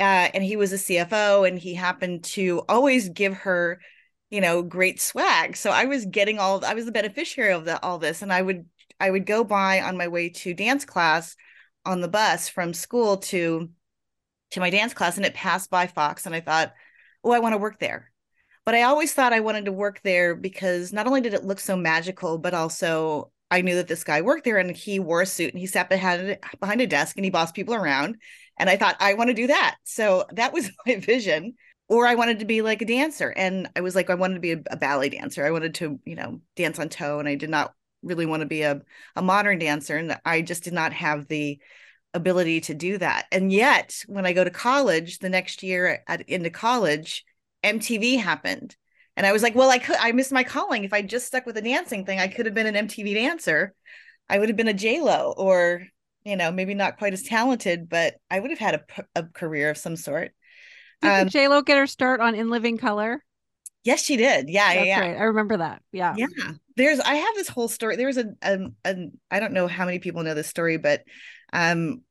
uh, 0.00 0.28
and 0.34 0.44
he 0.44 0.56
was 0.56 0.72
a 0.72 0.76
CFO, 0.76 1.48
and 1.48 1.58
he 1.58 1.74
happened 1.74 2.24
to 2.24 2.62
always 2.68 3.08
give 3.08 3.34
her, 3.38 3.80
you 4.30 4.40
know, 4.40 4.62
great 4.62 5.00
swag. 5.00 5.56
So 5.56 5.70
I 5.70 5.86
was 5.86 6.06
getting 6.06 6.38
all 6.38 6.64
I 6.64 6.74
was 6.74 6.84
the 6.84 6.92
beneficiary 6.92 7.52
of 7.52 7.64
the, 7.64 7.82
all 7.82 7.98
this, 7.98 8.22
and 8.22 8.32
I 8.32 8.42
would 8.42 8.66
I 9.00 9.10
would 9.10 9.26
go 9.26 9.44
by 9.44 9.80
on 9.80 9.96
my 9.96 10.08
way 10.08 10.28
to 10.28 10.54
dance 10.54 10.84
class 10.84 11.36
on 11.84 12.00
the 12.00 12.08
bus 12.08 12.48
from 12.48 12.74
school 12.74 13.16
to 13.18 13.70
to 14.52 14.60
my 14.60 14.70
dance 14.70 14.92
class, 14.94 15.16
and 15.16 15.24
it 15.24 15.34
passed 15.34 15.70
by 15.70 15.86
Fox, 15.86 16.26
and 16.26 16.34
I 16.34 16.40
thought 16.40 16.74
oh, 17.24 17.32
I 17.32 17.38
want 17.38 17.54
to 17.54 17.58
work 17.58 17.78
there. 17.78 18.11
But 18.64 18.74
I 18.74 18.82
always 18.82 19.12
thought 19.12 19.32
I 19.32 19.40
wanted 19.40 19.64
to 19.64 19.72
work 19.72 20.00
there 20.02 20.34
because 20.36 20.92
not 20.92 21.06
only 21.06 21.20
did 21.20 21.34
it 21.34 21.44
look 21.44 21.58
so 21.58 21.76
magical, 21.76 22.38
but 22.38 22.54
also 22.54 23.32
I 23.50 23.60
knew 23.60 23.74
that 23.74 23.88
this 23.88 24.04
guy 24.04 24.22
worked 24.22 24.44
there 24.44 24.58
and 24.58 24.70
he 24.70 24.98
wore 24.98 25.20
a 25.20 25.26
suit 25.26 25.52
and 25.52 25.58
he 25.60 25.66
sat 25.66 25.90
behind, 25.90 26.38
behind 26.60 26.80
a 26.80 26.86
desk 26.86 27.16
and 27.16 27.24
he 27.24 27.30
bossed 27.30 27.54
people 27.54 27.74
around. 27.74 28.16
And 28.58 28.70
I 28.70 28.76
thought, 28.76 28.96
I 29.00 29.14
want 29.14 29.28
to 29.28 29.34
do 29.34 29.48
that. 29.48 29.76
So 29.84 30.24
that 30.32 30.52
was 30.52 30.70
my 30.86 30.96
vision. 30.96 31.54
Or 31.88 32.06
I 32.06 32.14
wanted 32.14 32.38
to 32.38 32.46
be 32.46 32.62
like 32.62 32.80
a 32.80 32.86
dancer. 32.86 33.28
And 33.36 33.68
I 33.76 33.80
was 33.80 33.94
like, 33.94 34.08
I 34.08 34.14
wanted 34.14 34.34
to 34.34 34.40
be 34.40 34.52
a, 34.52 34.62
a 34.70 34.76
ballet 34.76 35.10
dancer. 35.10 35.44
I 35.44 35.50
wanted 35.50 35.74
to, 35.74 36.00
you 36.06 36.14
know, 36.14 36.40
dance 36.56 36.78
on 36.78 36.88
toe. 36.88 37.18
And 37.18 37.28
I 37.28 37.34
did 37.34 37.50
not 37.50 37.74
really 38.02 38.24
want 38.24 38.40
to 38.40 38.46
be 38.46 38.62
a, 38.62 38.80
a 39.16 39.20
modern 39.20 39.58
dancer. 39.58 39.96
And 39.96 40.18
I 40.24 40.40
just 40.40 40.64
did 40.64 40.72
not 40.72 40.94
have 40.94 41.28
the 41.28 41.58
ability 42.14 42.62
to 42.62 42.74
do 42.74 42.96
that. 42.98 43.26
And 43.32 43.52
yet, 43.52 44.02
when 44.06 44.24
I 44.24 44.32
go 44.32 44.44
to 44.44 44.50
college 44.50 45.18
the 45.18 45.28
next 45.28 45.62
year 45.62 46.02
at, 46.06 46.28
into 46.28 46.48
college, 46.48 47.24
MTV 47.62 48.18
happened. 48.18 48.76
And 49.16 49.26
I 49.26 49.32
was 49.32 49.42
like, 49.42 49.54
well, 49.54 49.70
I 49.70 49.78
could, 49.78 49.96
I 50.00 50.12
missed 50.12 50.32
my 50.32 50.44
calling. 50.44 50.84
If 50.84 50.92
I 50.92 51.02
just 51.02 51.26
stuck 51.26 51.44
with 51.44 51.54
the 51.54 51.62
dancing 51.62 52.06
thing, 52.06 52.18
I 52.18 52.28
could 52.28 52.46
have 52.46 52.54
been 52.54 52.74
an 52.74 52.88
MTV 52.88 53.14
dancer. 53.14 53.74
I 54.28 54.38
would 54.38 54.48
have 54.48 54.56
been 54.56 54.68
a 54.68 54.74
J 54.74 55.00
Lo, 55.00 55.34
or 55.36 55.86
you 56.24 56.36
know, 56.36 56.50
maybe 56.52 56.74
not 56.74 56.98
quite 56.98 57.12
as 57.12 57.22
talented, 57.22 57.88
but 57.88 58.14
I 58.30 58.40
would 58.40 58.50
have 58.50 58.58
had 58.58 58.74
a, 58.74 59.04
a 59.16 59.22
career 59.24 59.70
of 59.70 59.76
some 59.76 59.96
sort. 59.96 60.32
Did 61.02 61.10
um, 61.10 61.28
J 61.28 61.48
Lo 61.48 61.62
get 61.62 61.76
her 61.76 61.86
start 61.86 62.20
on 62.20 62.34
In 62.34 62.48
Living 62.48 62.78
Color? 62.78 63.22
Yes, 63.84 64.02
she 64.02 64.16
did. 64.16 64.48
Yeah, 64.48 64.72
That's 64.72 64.86
yeah, 64.86 65.00
right. 65.00 65.16
I 65.16 65.24
remember 65.24 65.56
that. 65.56 65.82
Yeah, 65.90 66.14
yeah. 66.16 66.26
There's, 66.76 67.00
I 67.00 67.14
have 67.14 67.34
this 67.34 67.48
whole 67.48 67.68
story. 67.68 67.96
There 67.96 68.06
was 68.06 68.16
a, 68.16 68.26
a, 68.40 68.58
a, 68.84 68.94
I 69.30 69.40
don't 69.40 69.52
know 69.52 69.66
how 69.66 69.84
many 69.84 69.98
people 69.98 70.22
know 70.22 70.34
this 70.34 70.46
story, 70.46 70.76
but 70.76 71.02
um, 71.52 72.02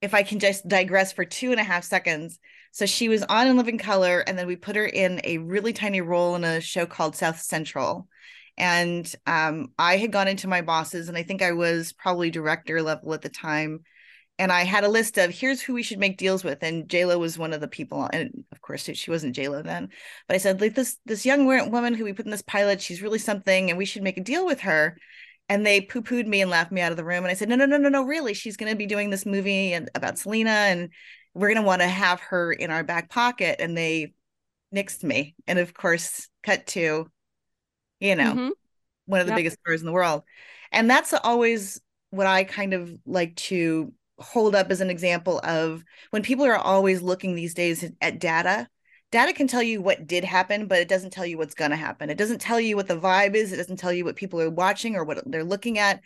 if 0.00 0.14
I 0.14 0.22
can 0.22 0.38
just 0.38 0.66
digress 0.66 1.12
for 1.12 1.26
two 1.26 1.50
and 1.50 1.60
a 1.60 1.64
half 1.64 1.84
seconds, 1.84 2.38
so 2.72 2.86
she 2.86 3.08
was 3.08 3.22
on 3.24 3.46
in 3.46 3.56
Living 3.56 3.78
Color, 3.78 4.20
and 4.20 4.38
then 4.38 4.46
we 4.46 4.56
put 4.56 4.76
her 4.76 4.86
in 4.86 5.20
a 5.24 5.38
really 5.38 5.72
tiny 5.72 6.00
role 6.00 6.36
in 6.36 6.44
a 6.44 6.60
show 6.60 6.86
called 6.86 7.16
South 7.16 7.40
Central. 7.40 8.08
And 8.56 9.12
um, 9.26 9.72
I 9.78 9.96
had 9.96 10.12
gone 10.12 10.28
into 10.28 10.48
my 10.48 10.60
bosses, 10.62 11.08
and 11.08 11.16
I 11.16 11.22
think 11.22 11.42
I 11.42 11.52
was 11.52 11.92
probably 11.92 12.30
director 12.30 12.80
level 12.82 13.12
at 13.14 13.22
the 13.22 13.28
time. 13.28 13.80
And 14.38 14.50
I 14.52 14.62
had 14.64 14.84
a 14.84 14.88
list 14.88 15.18
of 15.18 15.30
here's 15.30 15.60
who 15.60 15.74
we 15.74 15.82
should 15.82 15.98
make 15.98 16.16
deals 16.16 16.44
with, 16.44 16.62
and 16.62 16.88
JLo 16.88 17.18
was 17.18 17.36
one 17.36 17.52
of 17.52 17.60
the 17.60 17.68
people. 17.68 18.08
And 18.12 18.44
of 18.52 18.60
course, 18.60 18.88
she 18.94 19.10
wasn't 19.10 19.36
JLo 19.36 19.64
then, 19.64 19.88
but 20.28 20.34
I 20.34 20.38
said 20.38 20.60
like 20.60 20.74
this 20.74 20.96
this 21.04 21.26
young 21.26 21.44
woman 21.46 21.94
who 21.94 22.04
we 22.04 22.12
put 22.12 22.24
in 22.24 22.30
this 22.30 22.42
pilot, 22.42 22.80
she's 22.80 23.02
really 23.02 23.18
something, 23.18 23.68
and 23.68 23.78
we 23.78 23.84
should 23.84 24.02
make 24.02 24.16
a 24.16 24.22
deal 24.22 24.46
with 24.46 24.60
her 24.60 24.96
and 25.50 25.66
they 25.66 25.80
poo-pooed 25.80 26.28
me 26.28 26.40
and 26.40 26.50
laughed 26.50 26.70
me 26.70 26.80
out 26.80 26.92
of 26.92 26.96
the 26.96 27.04
room 27.04 27.24
and 27.24 27.26
i 27.26 27.34
said 27.34 27.48
no 27.48 27.56
no 27.56 27.66
no 27.66 27.76
no 27.76 27.88
no 27.88 28.04
really 28.04 28.32
she's 28.32 28.56
going 28.56 28.70
to 28.70 28.76
be 28.76 28.86
doing 28.86 29.10
this 29.10 29.26
movie 29.26 29.76
about 29.96 30.16
selena 30.16 30.50
and 30.50 30.90
we're 31.34 31.48
going 31.48 31.62
to 31.62 31.66
want 31.66 31.82
to 31.82 31.88
have 31.88 32.20
her 32.20 32.52
in 32.52 32.70
our 32.70 32.84
back 32.84 33.10
pocket 33.10 33.60
and 33.60 33.76
they 33.76 34.14
nixed 34.74 35.04
me. 35.04 35.34
And 35.46 35.58
of 35.58 35.74
course 35.74 36.28
cut 36.42 36.66
to 36.68 37.10
you 38.00 38.16
know 38.16 38.32
mm-hmm. 38.32 38.48
one 39.06 39.20
of 39.20 39.26
the 39.26 39.32
yep. 39.32 39.38
biggest 39.38 39.58
stars 39.60 39.80
in 39.80 39.86
the 39.86 39.92
world. 39.92 40.22
And 40.72 40.88
that's 40.88 41.12
always 41.12 41.80
what 42.10 42.26
i 42.26 42.44
kind 42.44 42.74
of 42.74 42.92
like 43.06 43.34
to 43.36 43.92
hold 44.18 44.54
up 44.54 44.70
as 44.70 44.80
an 44.80 44.90
example 44.90 45.40
of 45.42 45.82
when 46.10 46.22
people 46.22 46.44
are 46.44 46.56
always 46.56 47.00
looking 47.00 47.34
these 47.34 47.54
days 47.54 47.88
at 48.00 48.18
data 48.18 48.68
data 49.10 49.32
can 49.32 49.48
tell 49.48 49.62
you 49.62 49.80
what 49.80 50.06
did 50.06 50.24
happen 50.24 50.66
but 50.66 50.78
it 50.78 50.88
doesn't 50.88 51.10
tell 51.10 51.26
you 51.26 51.38
what's 51.38 51.54
going 51.54 51.70
to 51.70 51.76
happen. 51.76 52.10
It 52.10 52.18
doesn't 52.18 52.40
tell 52.40 52.60
you 52.60 52.76
what 52.76 52.86
the 52.86 52.98
vibe 52.98 53.34
is. 53.34 53.52
It 53.52 53.56
doesn't 53.56 53.78
tell 53.78 53.92
you 53.92 54.04
what 54.04 54.16
people 54.16 54.40
are 54.40 54.50
watching 54.50 54.94
or 54.94 55.04
what 55.04 55.22
they're 55.26 55.42
looking 55.42 55.78
at. 55.78 56.00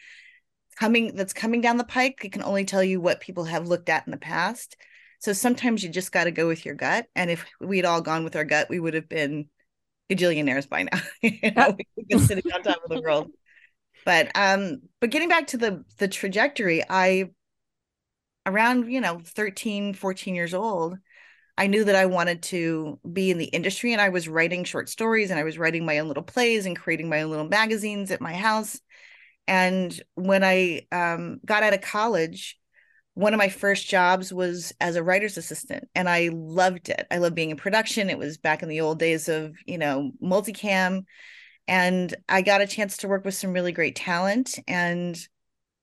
Coming 0.76 1.14
that's 1.14 1.32
coming 1.32 1.60
down 1.60 1.76
the 1.76 1.84
pike 1.84 2.20
it 2.24 2.32
can 2.32 2.42
only 2.42 2.64
tell 2.64 2.82
you 2.82 3.00
what 3.00 3.20
people 3.20 3.44
have 3.44 3.68
looked 3.68 3.88
at 3.88 4.06
in 4.06 4.10
the 4.10 4.16
past 4.16 4.76
so 5.24 5.32
sometimes 5.32 5.82
you 5.82 5.88
just 5.88 6.12
got 6.12 6.24
to 6.24 6.30
go 6.30 6.46
with 6.46 6.66
your 6.66 6.74
gut. 6.74 7.06
And 7.16 7.30
if 7.30 7.46
we'd 7.58 7.86
all 7.86 8.02
gone 8.02 8.24
with 8.24 8.36
our 8.36 8.44
gut, 8.44 8.68
we 8.68 8.78
would 8.78 8.92
have 8.92 9.08
been 9.08 9.48
gajillionaires 10.12 10.68
by 10.68 10.82
now. 10.82 11.00
you 11.22 11.50
know, 11.50 11.74
we've 11.96 12.08
been 12.08 12.18
sitting 12.18 12.52
on 12.52 12.62
top 12.62 12.84
of 12.84 12.90
the 12.90 13.00
world. 13.00 13.30
But 14.04 14.30
um, 14.34 14.82
but 15.00 15.08
getting 15.08 15.30
back 15.30 15.46
to 15.48 15.56
the 15.56 15.82
the 15.96 16.08
trajectory, 16.08 16.82
I 16.90 17.30
around, 18.44 18.92
you 18.92 19.00
know, 19.00 19.22
13, 19.24 19.94
14 19.94 20.34
years 20.34 20.52
old, 20.52 20.98
I 21.56 21.68
knew 21.68 21.84
that 21.84 21.96
I 21.96 22.04
wanted 22.04 22.42
to 22.42 23.00
be 23.10 23.30
in 23.30 23.38
the 23.38 23.46
industry 23.46 23.94
and 23.94 24.02
I 24.02 24.10
was 24.10 24.28
writing 24.28 24.64
short 24.64 24.90
stories 24.90 25.30
and 25.30 25.40
I 25.40 25.44
was 25.44 25.56
writing 25.56 25.86
my 25.86 26.00
own 26.00 26.08
little 26.08 26.22
plays 26.22 26.66
and 26.66 26.76
creating 26.76 27.08
my 27.08 27.22
own 27.22 27.30
little 27.30 27.48
magazines 27.48 28.10
at 28.10 28.20
my 28.20 28.34
house. 28.34 28.78
And 29.48 29.98
when 30.16 30.44
I 30.44 30.86
um, 30.92 31.40
got 31.46 31.62
out 31.62 31.72
of 31.72 31.80
college, 31.80 32.58
one 33.14 33.32
of 33.32 33.38
my 33.38 33.48
first 33.48 33.88
jobs 33.88 34.32
was 34.32 34.72
as 34.80 34.96
a 34.96 35.02
writer's 35.02 35.36
assistant 35.36 35.88
and 35.94 36.08
I 36.08 36.30
loved 36.32 36.88
it. 36.88 37.06
I 37.10 37.18
loved 37.18 37.36
being 37.36 37.50
in 37.50 37.56
production. 37.56 38.10
It 38.10 38.18
was 38.18 38.38
back 38.38 38.62
in 38.62 38.68
the 38.68 38.80
old 38.80 38.98
days 38.98 39.28
of, 39.28 39.54
you 39.66 39.78
know, 39.78 40.10
multicam 40.22 41.04
and 41.68 42.14
I 42.28 42.42
got 42.42 42.60
a 42.60 42.66
chance 42.66 42.98
to 42.98 43.08
work 43.08 43.24
with 43.24 43.34
some 43.34 43.52
really 43.52 43.72
great 43.72 43.96
talent 43.96 44.58
and 44.66 45.16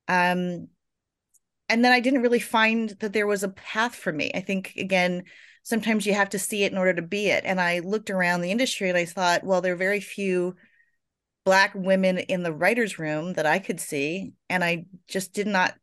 um 0.07 0.67
and 1.69 1.85
then 1.85 1.93
I 1.93 2.01
didn't 2.01 2.21
really 2.21 2.39
find 2.39 2.89
that 2.99 3.13
there 3.13 3.27
was 3.27 3.43
a 3.43 3.49
path 3.49 3.95
for 3.95 4.11
me. 4.11 4.31
I 4.35 4.41
think 4.41 4.73
again 4.77 5.23
sometimes 5.63 6.05
you 6.05 6.13
have 6.13 6.29
to 6.29 6.39
see 6.39 6.63
it 6.63 6.71
in 6.73 6.77
order 6.77 6.93
to 6.95 7.01
be 7.01 7.27
it. 7.27 7.45
And 7.45 7.61
I 7.61 7.79
looked 7.79 8.09
around 8.09 8.41
the 8.41 8.51
industry 8.51 8.89
and 8.89 8.97
I 8.97 9.05
thought, 9.05 9.43
well, 9.43 9.61
there 9.61 9.73
are 9.73 9.77
very 9.77 10.01
few 10.01 10.55
black 11.45 11.71
women 11.75 12.17
in 12.17 12.43
the 12.43 12.53
writers 12.53 12.99
room 12.99 13.33
that 13.33 13.45
I 13.45 13.59
could 13.59 13.79
see 13.79 14.33
and 14.49 14.63
I 14.63 14.85
just 15.07 15.33
did 15.33 15.47
not 15.47 15.73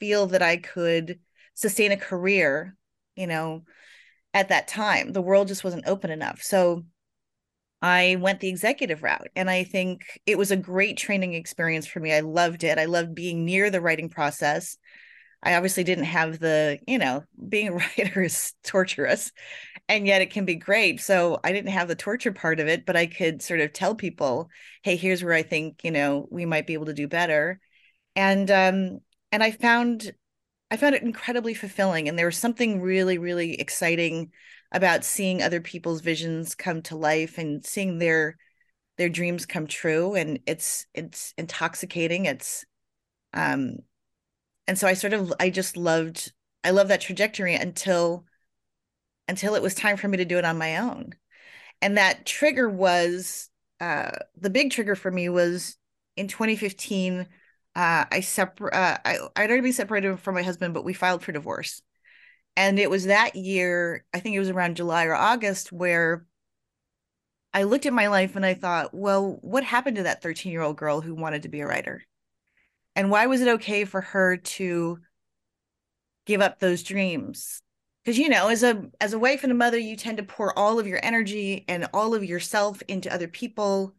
feel 0.00 0.26
that 0.28 0.42
I 0.42 0.56
could 0.56 1.20
sustain 1.54 1.92
a 1.92 1.96
career, 1.96 2.76
you 3.14 3.26
know, 3.26 3.64
at 4.34 4.48
that 4.48 4.68
time. 4.68 5.12
The 5.12 5.22
world 5.22 5.48
just 5.48 5.64
wasn't 5.64 5.86
open 5.86 6.10
enough. 6.10 6.42
So 6.42 6.84
I 7.82 8.16
went 8.20 8.40
the 8.40 8.48
executive 8.48 9.02
route. 9.02 9.28
And 9.36 9.48
I 9.48 9.64
think 9.64 10.20
it 10.26 10.36
was 10.38 10.50
a 10.50 10.56
great 10.56 10.96
training 10.96 11.34
experience 11.34 11.86
for 11.86 12.00
me. 12.00 12.12
I 12.12 12.20
loved 12.20 12.64
it. 12.64 12.78
I 12.78 12.84
loved 12.84 13.14
being 13.14 13.44
near 13.44 13.70
the 13.70 13.80
writing 13.80 14.08
process. 14.08 14.76
I 15.42 15.54
obviously 15.54 15.84
didn't 15.84 16.04
have 16.04 16.38
the, 16.38 16.78
you 16.86 16.98
know, 16.98 17.24
being 17.48 17.68
a 17.68 17.72
writer 17.98 18.22
is 18.22 18.52
torturous 18.62 19.32
and 19.88 20.06
yet 20.06 20.22
it 20.22 20.30
can 20.30 20.44
be 20.44 20.56
great. 20.56 21.00
So 21.00 21.40
I 21.42 21.52
didn't 21.52 21.72
have 21.72 21.88
the 21.88 21.94
torture 21.94 22.32
part 22.32 22.60
of 22.60 22.68
it, 22.68 22.84
but 22.84 22.96
I 22.96 23.06
could 23.06 23.42
sort 23.42 23.60
of 23.60 23.72
tell 23.72 23.94
people, 23.94 24.50
hey, 24.82 24.96
here's 24.96 25.24
where 25.24 25.32
I 25.32 25.42
think, 25.42 25.82
you 25.82 25.90
know, 25.90 26.28
we 26.30 26.44
might 26.44 26.66
be 26.66 26.74
able 26.74 26.86
to 26.86 26.94
do 26.94 27.08
better. 27.08 27.60
And 28.14 28.50
um, 28.50 29.00
and 29.32 29.42
I 29.42 29.50
found 29.50 30.12
I 30.70 30.76
found 30.76 30.94
it 30.94 31.02
incredibly 31.02 31.54
fulfilling 31.54 32.08
and 32.08 32.18
there 32.18 32.26
was 32.26 32.36
something 32.38 32.80
really 32.80 33.18
really 33.18 33.54
exciting 33.60 34.32
about 34.72 35.04
seeing 35.04 35.42
other 35.42 35.60
people's 35.60 36.00
visions 36.00 36.54
come 36.54 36.82
to 36.82 36.96
life 36.96 37.38
and 37.38 37.64
seeing 37.64 37.98
their 37.98 38.36
their 38.98 39.08
dreams 39.08 39.46
come 39.46 39.66
true 39.66 40.14
and 40.14 40.40
it's 40.46 40.86
it's 40.94 41.34
intoxicating 41.38 42.26
it's 42.26 42.64
um 43.34 43.76
and 44.66 44.78
so 44.78 44.86
I 44.86 44.94
sort 44.94 45.12
of 45.12 45.32
I 45.40 45.50
just 45.50 45.76
loved 45.76 46.32
I 46.64 46.70
love 46.70 46.88
that 46.88 47.00
trajectory 47.00 47.54
until 47.54 48.24
until 49.28 49.54
it 49.54 49.62
was 49.62 49.74
time 49.74 49.96
for 49.96 50.08
me 50.08 50.16
to 50.18 50.24
do 50.24 50.38
it 50.38 50.44
on 50.44 50.58
my 50.58 50.78
own. 50.78 51.14
And 51.82 51.96
that 51.98 52.26
trigger 52.26 52.68
was 52.68 53.50
uh 53.80 54.12
the 54.36 54.50
big 54.50 54.72
trigger 54.72 54.96
for 54.96 55.10
me 55.10 55.28
was 55.28 55.76
in 56.16 56.28
2015 56.28 57.26
uh, 57.76 58.04
I 58.10 58.20
separ- 58.20 58.74
uh, 58.74 58.98
I 59.04 59.18
I'd 59.36 59.50
already 59.50 59.62
been 59.62 59.72
separated 59.72 60.18
from 60.20 60.34
my 60.34 60.42
husband, 60.42 60.74
but 60.74 60.84
we 60.84 60.92
filed 60.92 61.22
for 61.22 61.32
divorce. 61.32 61.82
And 62.56 62.78
it 62.78 62.90
was 62.90 63.06
that 63.06 63.36
year, 63.36 64.04
I 64.12 64.20
think 64.20 64.34
it 64.34 64.40
was 64.40 64.50
around 64.50 64.76
July 64.76 65.04
or 65.06 65.14
August, 65.14 65.72
where 65.72 66.26
I 67.52 67.64
looked 67.64 67.86
at 67.86 67.92
my 67.92 68.08
life 68.08 68.36
and 68.36 68.44
I 68.44 68.54
thought, 68.54 68.94
well, 68.94 69.38
what 69.42 69.64
happened 69.64 69.96
to 69.96 70.04
that 70.04 70.22
13 70.22 70.52
year 70.52 70.62
old 70.62 70.76
girl 70.76 71.00
who 71.00 71.14
wanted 71.14 71.42
to 71.42 71.48
be 71.48 71.60
a 71.60 71.66
writer? 71.66 72.04
And 72.96 73.10
why 73.10 73.26
was 73.26 73.40
it 73.40 73.48
okay 73.48 73.84
for 73.84 74.00
her 74.00 74.36
to 74.36 74.98
give 76.26 76.40
up 76.40 76.58
those 76.58 76.82
dreams? 76.82 77.62
Because 78.04 78.18
you 78.18 78.28
know, 78.28 78.48
as 78.48 78.62
a 78.62 78.90
as 79.00 79.12
a 79.12 79.18
wife 79.18 79.42
and 79.42 79.52
a 79.52 79.54
mother, 79.54 79.78
you 79.78 79.96
tend 79.96 80.16
to 80.18 80.22
pour 80.24 80.58
all 80.58 80.78
of 80.78 80.86
your 80.86 81.00
energy 81.02 81.64
and 81.68 81.88
all 81.92 82.14
of 82.14 82.24
yourself 82.24 82.82
into 82.88 83.12
other 83.12 83.28
people 83.28 83.94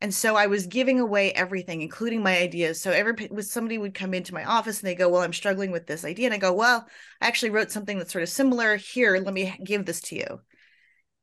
and 0.00 0.14
so 0.14 0.36
I 0.36 0.46
was 0.46 0.66
giving 0.66 1.00
away 1.00 1.32
everything, 1.32 1.80
including 1.80 2.22
my 2.22 2.36
ideas. 2.38 2.80
So 2.80 2.90
every 2.90 3.28
with 3.30 3.46
somebody 3.46 3.78
would 3.78 3.94
come 3.94 4.14
into 4.14 4.34
my 4.34 4.44
office 4.44 4.80
and 4.80 4.88
they 4.88 4.94
go, 4.94 5.08
"Well, 5.08 5.22
I'm 5.22 5.32
struggling 5.32 5.70
with 5.70 5.86
this 5.86 6.04
idea," 6.04 6.26
and 6.26 6.34
I 6.34 6.38
go, 6.38 6.52
"Well, 6.52 6.86
I 7.20 7.26
actually 7.28 7.50
wrote 7.50 7.70
something 7.70 7.98
that's 7.98 8.12
sort 8.12 8.22
of 8.22 8.28
similar. 8.28 8.76
Here, 8.76 9.18
let 9.18 9.34
me 9.34 9.56
give 9.64 9.86
this 9.86 10.00
to 10.02 10.16
you." 10.16 10.42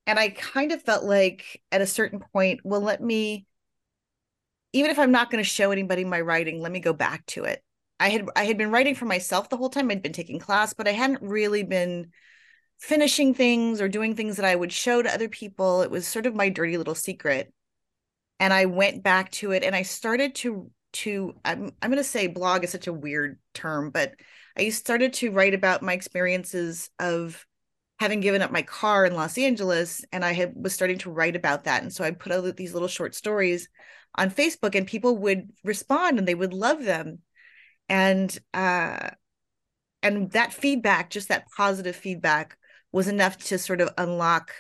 And 0.08 0.20
I 0.20 0.30
kind 0.30 0.72
of 0.72 0.84
felt 0.84 1.04
like 1.06 1.62
at 1.72 1.82
a 1.82 1.88
certain 1.88 2.20
point, 2.34 2.62
well, 2.64 2.82
let 2.82 3.02
me, 3.02 3.48
even 4.74 4.92
if 4.92 5.00
I'm 5.00 5.12
not 5.12 5.30
going 5.30 5.44
to 5.44 5.50
show 5.50 5.72
anybody 5.72 6.04
my 6.04 6.20
writing, 6.22 6.62
let 6.62 6.72
me 6.72 6.80
go 6.80 6.94
back 6.94 7.26
to 7.28 7.44
it. 7.46 7.64
I 8.00 8.10
had 8.10 8.28
I 8.36 8.46
had 8.46 8.58
been 8.58 8.72
writing 8.72 8.96
for 8.96 9.06
myself 9.06 9.50
the 9.50 9.58
whole 9.58 9.70
time. 9.70 9.92
I'd 9.92 10.02
been 10.02 10.14
taking 10.14 10.40
class, 10.40 10.74
but 10.74 10.88
I 10.88 10.92
hadn't 10.92 11.22
really 11.22 11.64
been 11.64 12.12
finishing 12.80 13.34
things 13.34 13.82
or 13.82 13.88
doing 13.88 14.16
things 14.16 14.36
that 14.38 14.46
I 14.46 14.56
would 14.56 14.74
show 14.74 15.02
to 15.02 15.14
other 15.14 15.30
people. 15.30 15.82
It 15.82 15.92
was 15.92 16.08
sort 16.08 16.26
of 16.26 16.36
my 16.36 16.50
dirty 16.50 16.78
little 16.78 16.96
secret 16.96 17.54
and 18.40 18.54
I 18.54 18.66
went 18.66 19.04
back 19.04 19.32
to 19.32 19.52
it 19.52 19.64
and 19.64 19.76
I 19.76 19.84
started 19.84 20.36
to 20.36 20.72
to 20.94 21.34
I'm 21.44 21.72
I'm 21.82 21.90
going 21.90 21.98
to 21.98 22.04
say 22.04 22.28
blog 22.28 22.64
is 22.64 22.72
such 22.72 22.88
a 22.88 22.94
weird 22.94 23.40
term, 23.54 23.90
but 23.90 24.14
I 24.58 24.70
started 24.70 25.14
to 25.14 25.32
write 25.32 25.54
about 25.54 25.82
my 25.82 25.94
experiences 25.94 26.90
of 27.00 27.46
having 28.00 28.20
given 28.20 28.42
up 28.42 28.52
my 28.52 28.62
car 28.62 29.06
in 29.06 29.16
Los 29.16 29.38
Angeles 29.38 30.04
and 30.12 30.24
I 30.24 30.34
had 30.34 30.54
was 30.56 30.74
starting 30.74 30.98
to 31.00 31.12
write 31.12 31.36
about 31.36 31.64
that. 31.66 31.84
And 31.84 31.94
so 31.94 32.04
I 32.04 32.12
put 32.12 32.32
out 32.32 32.56
these 32.56 32.74
little 32.74 32.88
short 32.88 33.16
stories 33.16 33.68
on 34.16 34.30
Facebook 34.30 34.76
and 34.76 34.86
people 34.86 35.18
would 35.18 35.50
respond 35.64 36.20
and 36.20 36.28
they 36.28 36.36
would 36.36 36.54
love 36.54 36.84
them. 36.84 37.20
And 37.90 38.38
uh 38.54 39.10
and 40.04 40.30
that 40.32 40.54
feedback, 40.54 41.10
just 41.10 41.30
that 41.30 41.48
positive 41.56 41.96
feedback 41.96 42.58
was 42.92 43.08
enough 43.08 43.38
to 43.38 43.58
sort 43.58 43.80
of 43.80 43.90
unlock 43.98 44.52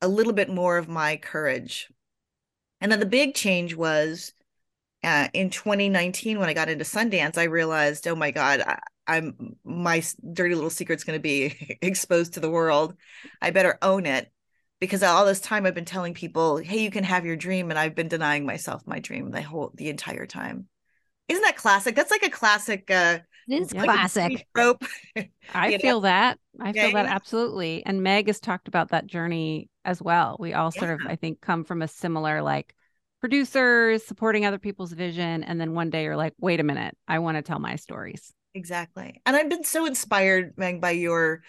a 0.00 0.08
little 0.08 0.32
bit 0.32 0.48
more 0.48 0.78
of 0.78 0.88
my 0.88 1.16
courage. 1.16 1.88
And 2.80 2.90
then 2.90 3.00
the 3.00 3.06
big 3.06 3.34
change 3.34 3.74
was 3.74 4.32
uh, 5.02 5.28
in 5.32 5.50
2019 5.50 6.38
when 6.38 6.48
I 6.48 6.54
got 6.54 6.68
into 6.68 6.84
Sundance, 6.84 7.38
I 7.38 7.44
realized, 7.44 8.06
oh 8.06 8.14
my 8.14 8.30
God, 8.30 8.60
I, 8.60 8.78
I'm 9.06 9.56
my 9.64 10.02
dirty 10.32 10.54
little 10.54 10.70
secret's 10.70 11.04
going 11.04 11.18
to 11.18 11.22
be 11.22 11.78
exposed 11.82 12.34
to 12.34 12.40
the 12.40 12.50
world. 12.50 12.94
I 13.40 13.50
better 13.50 13.78
own 13.82 14.06
it 14.06 14.30
because 14.78 15.02
all 15.02 15.26
this 15.26 15.40
time 15.40 15.66
I've 15.66 15.74
been 15.74 15.84
telling 15.84 16.14
people, 16.14 16.58
"Hey, 16.58 16.82
you 16.82 16.90
can 16.90 17.04
have 17.04 17.26
your 17.26 17.36
dream," 17.36 17.70
and 17.70 17.78
I've 17.78 17.94
been 17.94 18.08
denying 18.08 18.46
myself 18.46 18.86
my 18.86 18.98
dream 18.98 19.30
the 19.30 19.42
whole 19.42 19.72
the 19.74 19.88
entire 19.88 20.26
time. 20.26 20.68
Isn't 21.30 21.44
that 21.44 21.56
classic? 21.56 21.96
That's 21.96 22.12
like 22.12 22.24
a 22.24 22.30
classic. 22.30 22.90
Uh, 22.90 23.20
it 23.48 23.62
is 23.62 23.72
like 23.74 23.92
classic. 23.92 24.46
Trope. 24.56 24.84
I 25.54 25.70
You 25.70 25.78
know? 25.78 25.80
feel 25.82 26.00
that. 26.02 26.38
I 26.60 26.72
Yeah, 26.72 26.72
feel 26.72 26.92
that 26.92 27.06
yeah. 27.06 27.10
absolutely. 27.10 27.84
And 27.84 28.02
Meg 28.02 28.26
has 28.28 28.40
talked 28.40 28.68
about 28.68 28.90
that 28.90 29.06
journey 29.06 29.68
as 29.84 30.00
well. 30.00 30.36
We 30.38 30.52
all 30.54 30.70
sort 30.70 30.90
of, 30.90 31.06
I 31.06 31.16
think, 31.16 31.40
come 31.40 31.64
from 31.64 31.82
a 31.82 31.88
similar 31.88 32.42
like 32.42 32.74
producers 33.20 34.04
supporting 34.04 34.44
other 34.46 34.58
people's 34.58 34.92
vision. 34.92 35.42
And 35.44 35.60
then 35.60 35.74
one 35.74 35.90
day 35.90 36.04
you're 36.04 36.16
like, 36.16 36.34
wait 36.40 36.60
a 36.60 36.64
minute, 36.64 36.96
I 37.08 37.18
want 37.18 37.36
to 37.36 37.42
tell 37.42 37.58
my 37.58 37.76
stories. 37.76 38.32
Exactly. 38.54 39.20
And 39.26 39.36
I've 39.36 39.48
been 39.48 39.64
so 39.64 39.86
inspired, 39.86 40.54
Meg, 40.56 40.80
by 40.80 40.90
your 40.90 41.42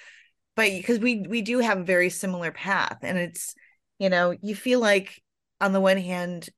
by 0.56 0.70
because 0.70 1.00
we 1.00 1.26
we 1.28 1.42
do 1.42 1.60
have 1.60 1.80
a 1.80 1.84
very 1.84 2.10
similar 2.10 2.52
path. 2.52 3.00
And 3.04 3.18
it's, 3.18 3.56
you 4.00 4.10
know, 4.10 4.36
you 4.42 4.56
feel 4.56 4.80
like 4.80 5.22
on 5.62 5.74
the 5.74 5.82
one 5.82 5.98
hand, 5.98 6.50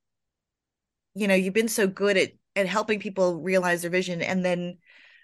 you 1.16 1.28
know, 1.28 1.36
you've 1.36 1.54
been 1.54 1.68
so 1.68 1.88
good 1.88 2.18
at 2.18 2.32
at 2.56 2.68
helping 2.68 3.00
people 3.00 3.42
realize 3.42 3.82
their 3.82 3.92
vision. 3.92 4.22
And 4.22 4.44
then 4.44 4.78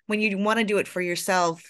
when 0.07 0.19
you 0.21 0.37
want 0.37 0.59
to 0.59 0.65
do 0.65 0.77
it 0.77 0.87
for 0.87 1.01
yourself, 1.01 1.63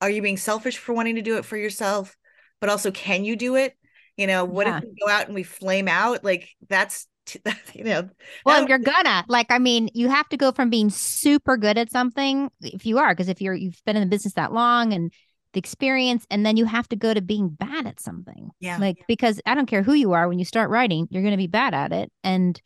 are 0.00 0.10
you 0.10 0.22
being 0.22 0.36
selfish 0.36 0.78
for 0.78 0.94
wanting 0.94 1.16
to 1.16 1.22
do 1.22 1.36
it 1.36 1.44
for 1.44 1.56
yourself? 1.56 2.16
But 2.60 2.70
also, 2.70 2.90
can 2.90 3.24
you 3.24 3.36
do 3.36 3.56
it? 3.56 3.76
You 4.16 4.26
know, 4.26 4.44
what 4.44 4.66
Yeah. 4.66 4.78
if 4.78 4.84
we 4.84 4.94
go 5.00 5.10
out 5.10 5.26
and 5.26 5.34
we 5.34 5.42
flame 5.42 5.88
out? 5.88 6.24
Like 6.24 6.48
that's 6.68 7.06
you 7.74 7.84
know, 7.84 8.08
Well, 8.46 8.66
you're 8.66 8.78
gonna 8.78 9.24
like. 9.28 9.48
I 9.50 9.58
mean, 9.58 9.90
you 9.92 10.08
have 10.08 10.28
to 10.30 10.36
go 10.36 10.50
from 10.50 10.70
being 10.70 10.88
super 10.88 11.56
good 11.58 11.76
at 11.76 11.90
something 11.90 12.50
if 12.62 12.86
you 12.86 12.98
are, 12.98 13.14
because 13.14 13.28
if 13.28 13.42
you're 13.42 13.54
you've 13.54 13.80
been 13.84 13.96
in 13.96 14.02
the 14.02 14.08
business 14.08 14.34
that 14.34 14.52
long 14.52 14.94
and 14.94 15.12
the 15.52 15.58
experience, 15.58 16.24
and 16.30 16.44
then 16.44 16.56
you 16.56 16.64
have 16.64 16.88
to 16.88 16.96
go 16.96 17.12
to 17.12 17.20
being 17.20 17.50
bad 17.50 17.86
at 17.86 18.00
something. 18.00 18.50
yeah. 18.60 18.78
Like 18.78 18.96
because 19.08 19.40
I 19.44 19.54
don't 19.54 19.66
care 19.66 19.82
who 19.82 19.92
you 19.92 20.12
are, 20.12 20.26
when 20.28 20.38
you 20.38 20.44
start 20.46 20.70
writing, 20.70 21.06
you're 21.10 21.22
going 21.22 21.32
to 21.32 21.36
be 21.36 21.46
bad 21.46 21.74
at 21.74 21.92
it, 21.92 22.10
and 22.24 22.58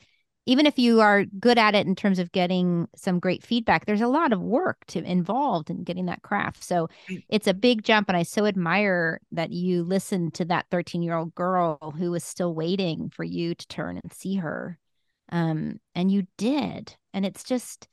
even 0.46 0.66
if 0.66 0.78
you 0.78 1.00
are 1.00 1.24
good 1.24 1.58
at 1.58 1.74
it 1.74 1.86
in 1.86 1.94
terms 1.94 2.18
of 2.18 2.32
getting 2.32 2.88
some 2.96 3.20
great 3.20 3.44
feedback, 3.44 3.86
there's 3.86 4.00
a 4.00 4.08
lot 4.08 4.32
of 4.32 4.40
work 4.40 4.84
to 4.86 5.02
involved 5.02 5.70
in 5.70 5.84
getting 5.84 6.06
that 6.06 6.22
craft. 6.22 6.64
So 6.64 6.88
it's 7.28 7.46
a 7.46 7.54
big 7.54 7.84
jump, 7.84 8.08
and 8.08 8.16
I 8.16 8.24
so 8.24 8.46
admire 8.46 9.20
that 9.30 9.52
you 9.52 9.84
listened 9.84 10.34
to 10.34 10.44
that 10.46 10.66
13 10.70 11.02
year 11.02 11.16
old 11.16 11.34
girl 11.34 11.94
who 11.96 12.10
was 12.10 12.24
still 12.24 12.54
waiting 12.54 13.10
for 13.10 13.24
you 13.24 13.54
to 13.54 13.68
turn 13.68 13.98
and 14.02 14.12
see 14.12 14.36
her. 14.36 14.78
Um 15.30 15.80
and 15.94 16.10
you 16.10 16.26
did 16.36 16.96
and 17.14 17.24
it's 17.24 17.44
just 17.44 17.88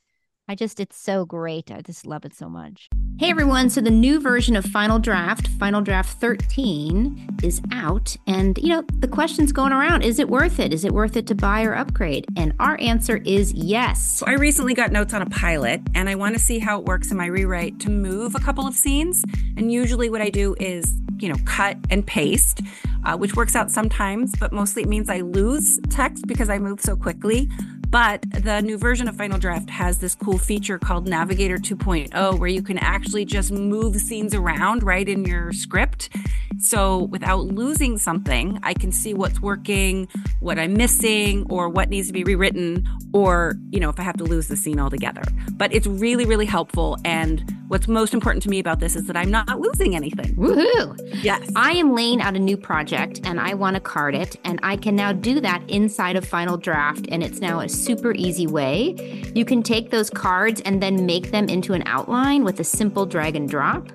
i 0.48 0.56
just 0.56 0.80
it's 0.80 0.98
so 0.98 1.26
great. 1.26 1.72
I 1.72 1.82
just 1.82 2.06
love 2.06 2.26
it 2.26 2.34
so 2.36 2.50
much 2.50 2.90
hey 3.20 3.32
everyone. 3.32 3.70
So 3.70 3.82
the 3.82 3.92
new 3.92 4.22
version 4.22 4.56
of 4.56 4.64
final 4.64 4.98
draft 4.98 5.50
final 5.60 5.82
draft 5.82 6.18
13 6.22 7.40
is 7.44 7.62
out. 7.74 8.16
And 8.26 8.58
you 8.58 8.70
know 8.70 8.82
the 9.00 9.10
question's 9.10 9.52
going 9.52 9.74
around. 9.74 10.04
Is 10.04 10.20
it 10.20 10.30
worth 10.30 10.58
it? 10.58 10.74
Is 10.74 10.86
it 10.86 10.94
worth 10.94 11.18
it 11.18 11.28
to 11.28 11.36
buy 11.36 11.64
or 11.64 11.76
upgrade? 11.76 12.26
And 12.38 12.54
our 12.62 12.80
answer 12.80 13.18
is 13.18 13.52
yes. 13.52 14.02
So 14.02 14.26
I 14.26 14.36
recently 14.36 14.74
got 14.74 14.94
notes 14.94 15.14
on 15.14 15.22
a 15.22 15.26
pilot 15.26 15.82
and 15.94 16.08
I 16.08 16.16
want 16.16 16.36
to 16.36 16.40
see 16.40 16.60
how 16.60 16.80
it 16.80 16.86
works 16.86 17.12
in 17.12 17.18
my 17.18 17.26
rewrite 17.26 17.82
to 17.82 17.90
move 17.90 18.36
a 18.36 18.40
couple 18.40 18.66
of 18.66 18.74
scenes. 18.74 19.22
And 19.58 19.70
usually 19.70 20.10
what 20.10 20.22
I 20.22 20.30
do 20.30 20.56
is, 20.58 20.90
you 21.18 21.28
know, 21.28 21.38
cut 21.44 21.78
and 21.90 22.08
paste, 22.08 22.62
uh, 23.04 23.18
which 23.18 23.36
works 23.36 23.54
out 23.54 23.70
sometimes, 23.70 24.34
but 24.40 24.54
mostly 24.54 24.84
it 24.84 24.88
means 24.88 25.10
I 25.10 25.20
lose 25.20 25.78
text 25.90 26.26
because 26.26 26.50
I 26.50 26.58
move 26.58 26.80
so 26.80 26.96
quickly. 26.96 27.50
But 27.90 28.22
the 28.30 28.62
new 28.62 28.78
version 28.78 29.08
of 29.08 29.16
Final 29.16 29.40
Draft 29.40 29.72
has 29.72 29.98
this 29.98 30.14
cool 30.14 30.38
feature 30.38 30.78
called 30.78 31.08
Navigator 31.08 31.58
2.0 31.58 32.38
where 32.38 32.50
you 32.50 32.62
can 32.62 32.78
actually 32.78 33.26
just 33.26 33.52
move 33.52 33.96
scenes 33.96 34.36
around 34.36 34.84
right 34.84 35.10
in 35.10 35.26
your 35.26 35.52
script. 35.54 36.10
So 36.58 37.04
without 37.04 37.46
losing 37.46 37.98
something, 37.98 38.60
I 38.64 38.74
can 38.74 38.92
see 38.92 39.14
what's 39.14 39.40
working, 39.42 40.08
what 40.40 40.60
I'm 40.60 40.74
missing, 40.74 41.46
or 41.50 41.70
what 41.70 41.90
needs 41.90 42.08
to 42.08 42.14
be 42.14 42.24
rewritten, 42.24 42.86
or, 43.14 43.56
you 43.70 43.80
know, 43.80 43.90
if 43.90 44.00
I 44.00 44.04
have 44.04 44.18
to 44.18 44.24
lose 44.24 44.48
the 44.48 44.56
scene 44.56 44.80
altogether. 44.80 45.22
But 45.54 45.74
it's 45.74 45.88
really, 45.88 46.26
really 46.26 46.46
helpful. 46.46 46.98
And 47.06 47.44
what's 47.68 47.88
most 47.88 48.14
important 48.14 48.44
to 48.44 48.50
me 48.50 48.60
about 48.60 48.80
this 48.80 48.96
is 48.96 49.08
that 49.08 49.16
I'm 49.16 49.32
not 49.32 49.60
losing 49.60 49.96
anything. 49.96 50.36
woohoo 50.36 51.24
Yes. 51.24 51.50
I 51.56 51.72
am 51.74 51.94
laying 51.94 52.22
out 52.22 52.36
a 52.36 52.40
new 52.40 52.58
project 52.58 53.22
and 53.24 53.40
I 53.40 53.54
want 53.54 53.76
to 53.76 53.80
card 53.80 54.16
it, 54.16 54.36
and 54.44 54.60
I 54.64 54.76
can 54.76 54.96
now 54.96 55.14
do 55.14 55.40
that 55.42 55.62
inside 55.70 56.16
of 56.16 56.26
Final 56.26 56.58
Draft. 56.58 57.08
And 57.12 57.24
it's 57.24 57.40
now 57.40 57.60
a 57.60 57.70
super 57.70 58.14
easy 58.14 58.48
way. 58.48 59.32
You 59.36 59.46
can 59.46 59.64
take 59.64 59.92
those 59.92 60.10
cards 60.10 60.62
and 60.62 60.82
then 60.82 61.06
make 61.06 61.32
them 61.32 61.48
into 61.48 61.74
an 61.74 61.84
outline 61.86 62.44
with 62.44 62.60
a 62.60 62.64
simple 62.64 63.06
drag 63.06 63.36
and 63.36 63.48
drop. 63.48 63.90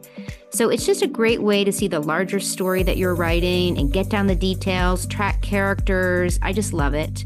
So 0.50 0.70
it's 0.70 0.86
just 0.86 1.02
a 1.02 1.06
great 1.06 1.42
way 1.42 1.64
to 1.64 1.72
see 1.72 1.88
the 1.88 2.00
larger 2.00 2.40
story 2.40 2.82
that 2.84 2.96
you're 2.96 3.14
writing 3.14 3.78
and 3.78 3.92
get 3.92 4.08
down 4.08 4.26
the 4.26 4.36
details, 4.36 5.06
track 5.06 5.42
characters. 5.42 6.38
I 6.42 6.52
just 6.52 6.72
love 6.72 6.94
it. 6.94 7.24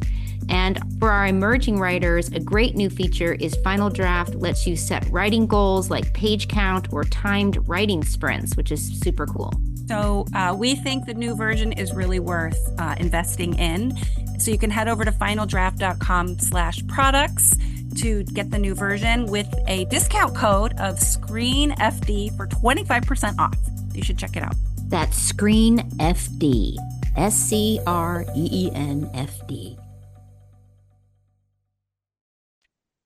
And 0.48 0.80
for 0.98 1.10
our 1.10 1.26
emerging 1.26 1.78
writers, 1.78 2.28
a 2.28 2.40
great 2.40 2.74
new 2.74 2.88
feature 2.88 3.34
is 3.34 3.54
Final 3.56 3.90
Draft 3.90 4.34
lets 4.34 4.66
you 4.66 4.76
set 4.76 5.06
writing 5.10 5.46
goals 5.46 5.90
like 5.90 6.14
page 6.14 6.48
count 6.48 6.92
or 6.92 7.04
timed 7.04 7.58
writing 7.68 8.02
sprints, 8.02 8.56
which 8.56 8.72
is 8.72 8.98
super 9.00 9.26
cool. 9.26 9.52
So 9.88 10.26
uh, 10.34 10.54
we 10.56 10.74
think 10.74 11.06
the 11.06 11.14
new 11.14 11.34
version 11.34 11.72
is 11.72 11.92
really 11.92 12.20
worth 12.20 12.58
uh, 12.78 12.94
investing 12.98 13.58
in. 13.58 13.96
So 14.38 14.50
you 14.50 14.58
can 14.58 14.70
head 14.70 14.88
over 14.88 15.04
to 15.04 15.12
finaldraft.com 15.12 16.38
slash 16.38 16.86
products 16.86 17.54
to 17.96 18.24
get 18.24 18.50
the 18.50 18.58
new 18.58 18.74
version 18.74 19.26
with 19.26 19.52
a 19.66 19.84
discount 19.86 20.36
code 20.36 20.72
of 20.78 20.96
SCREENFD 20.96 22.36
for 22.36 22.46
25% 22.46 23.38
off. 23.38 23.54
You 23.94 24.02
should 24.02 24.18
check 24.18 24.36
it 24.36 24.42
out. 24.42 24.54
That's 24.88 25.16
Screen 25.16 25.78
FD. 25.98 26.76
S 27.18 27.34
C 27.34 27.80
R 27.84 28.24
E 28.36 28.48
E 28.52 28.70
N 28.74 29.10
F 29.12 29.44
D. 29.48 29.76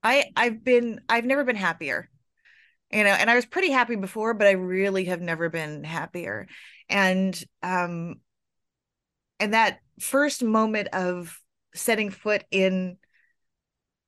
I 0.03 0.25
I've 0.37 0.62
been 0.62 1.01
I've 1.09 1.25
never 1.25 1.45
been 1.45 1.57
happier. 1.57 2.11
You 2.90 3.05
know, 3.05 3.11
and 3.11 3.31
I 3.31 3.37
was 3.37 3.47
pretty 3.47 3.71
happy 3.71 3.97
before, 3.97 4.35
but 4.35 4.47
I 4.47 4.53
really 4.53 5.07
have 5.07 5.23
never 5.23 5.49
been 5.49 5.83
happier. 5.83 6.47
And 6.90 7.42
um 7.62 8.16
and 9.40 9.55
that 9.55 9.81
first 9.99 10.45
moment 10.45 10.88
of 10.92 11.38
setting 11.75 12.11
foot 12.11 12.45
in 12.51 12.99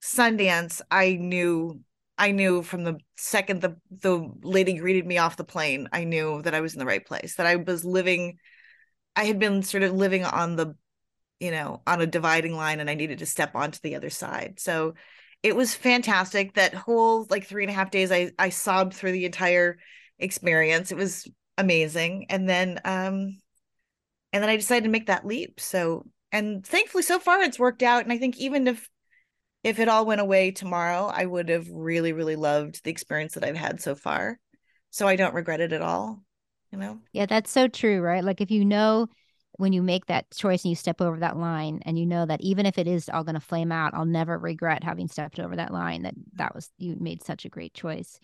Sundance, 0.04 0.82
I 0.90 1.14
knew 1.14 1.80
I 2.18 2.30
knew 2.30 2.62
from 2.62 2.84
the 2.84 2.98
second 3.16 3.62
the 3.62 3.76
the 3.90 4.30
lady 4.42 4.74
greeted 4.74 5.06
me 5.06 5.16
off 5.18 5.38
the 5.38 5.44
plane, 5.44 5.88
I 5.92 6.04
knew 6.04 6.42
that 6.42 6.54
I 6.54 6.60
was 6.60 6.74
in 6.74 6.78
the 6.78 6.86
right 6.86 7.04
place, 7.04 7.36
that 7.36 7.46
I 7.46 7.56
was 7.56 7.84
living 7.84 8.38
I 9.16 9.24
had 9.24 9.38
been 9.38 9.62
sort 9.62 9.82
of 9.82 9.92
living 9.92 10.24
on 10.24 10.56
the 10.56 10.76
you 11.40 11.50
know, 11.50 11.82
on 11.86 12.00
a 12.00 12.06
dividing 12.06 12.54
line 12.54 12.80
and 12.80 12.88
I 12.88 12.94
needed 12.94 13.18
to 13.18 13.26
step 13.26 13.54
onto 13.54 13.78
the 13.82 13.96
other 13.96 14.10
side. 14.10 14.60
So 14.60 14.94
it 15.42 15.56
was 15.56 15.74
fantastic. 15.74 16.54
That 16.54 16.74
whole 16.74 17.26
like 17.28 17.46
three 17.46 17.64
and 17.64 17.70
a 17.70 17.74
half 17.74 17.90
days, 17.90 18.12
I 18.12 18.30
I 18.38 18.50
sobbed 18.50 18.94
through 18.94 19.12
the 19.12 19.26
entire 19.26 19.78
experience. 20.18 20.92
It 20.92 20.96
was 20.98 21.28
amazing. 21.58 22.26
And 22.30 22.48
then 22.48 22.80
um 22.84 23.38
and 24.32 24.42
then 24.42 24.50
I 24.50 24.56
decided 24.56 24.84
to 24.84 24.90
make 24.90 25.06
that 25.06 25.26
leap. 25.26 25.60
So 25.60 26.04
and 26.30 26.64
thankfully 26.66 27.02
so 27.02 27.18
far 27.18 27.42
it's 27.42 27.58
worked 27.58 27.82
out. 27.82 28.04
And 28.04 28.12
I 28.12 28.18
think 28.18 28.38
even 28.38 28.66
if 28.66 28.88
if 29.64 29.78
it 29.78 29.88
all 29.88 30.04
went 30.04 30.20
away 30.20 30.50
tomorrow, 30.50 31.10
I 31.12 31.24
would 31.24 31.48
have 31.48 31.66
really, 31.70 32.12
really 32.12 32.36
loved 32.36 32.84
the 32.84 32.90
experience 32.90 33.34
that 33.34 33.44
I've 33.44 33.56
had 33.56 33.80
so 33.80 33.94
far. 33.94 34.38
So 34.90 35.08
I 35.08 35.16
don't 35.16 35.34
regret 35.34 35.60
it 35.60 35.72
at 35.72 35.82
all. 35.82 36.22
You 36.70 36.78
know? 36.78 37.00
Yeah, 37.12 37.26
that's 37.26 37.50
so 37.50 37.66
true, 37.66 38.00
right? 38.00 38.22
Like 38.22 38.40
if 38.40 38.50
you 38.50 38.64
know 38.64 39.08
when 39.56 39.72
you 39.72 39.82
make 39.82 40.06
that 40.06 40.30
choice 40.32 40.64
and 40.64 40.70
you 40.70 40.76
step 40.76 41.00
over 41.00 41.18
that 41.20 41.36
line 41.36 41.80
and 41.86 41.98
you 41.98 42.04
know 42.04 42.26
that 42.26 42.40
even 42.42 42.66
if 42.66 42.76
it 42.76 42.86
is 42.86 43.08
all 43.08 43.24
going 43.24 43.36
to 43.36 43.40
flame 43.40 43.72
out, 43.72 43.94
I'll 43.94 44.04
never 44.04 44.36
regret 44.36 44.84
having 44.84 45.08
stepped 45.08 45.40
over 45.40 45.56
that 45.56 45.72
line 45.72 46.02
that 46.02 46.14
that 46.34 46.54
was 46.54 46.70
you 46.76 46.96
made 46.98 47.24
such 47.24 47.44
a 47.44 47.48
great 47.48 47.72
choice. 47.72 48.18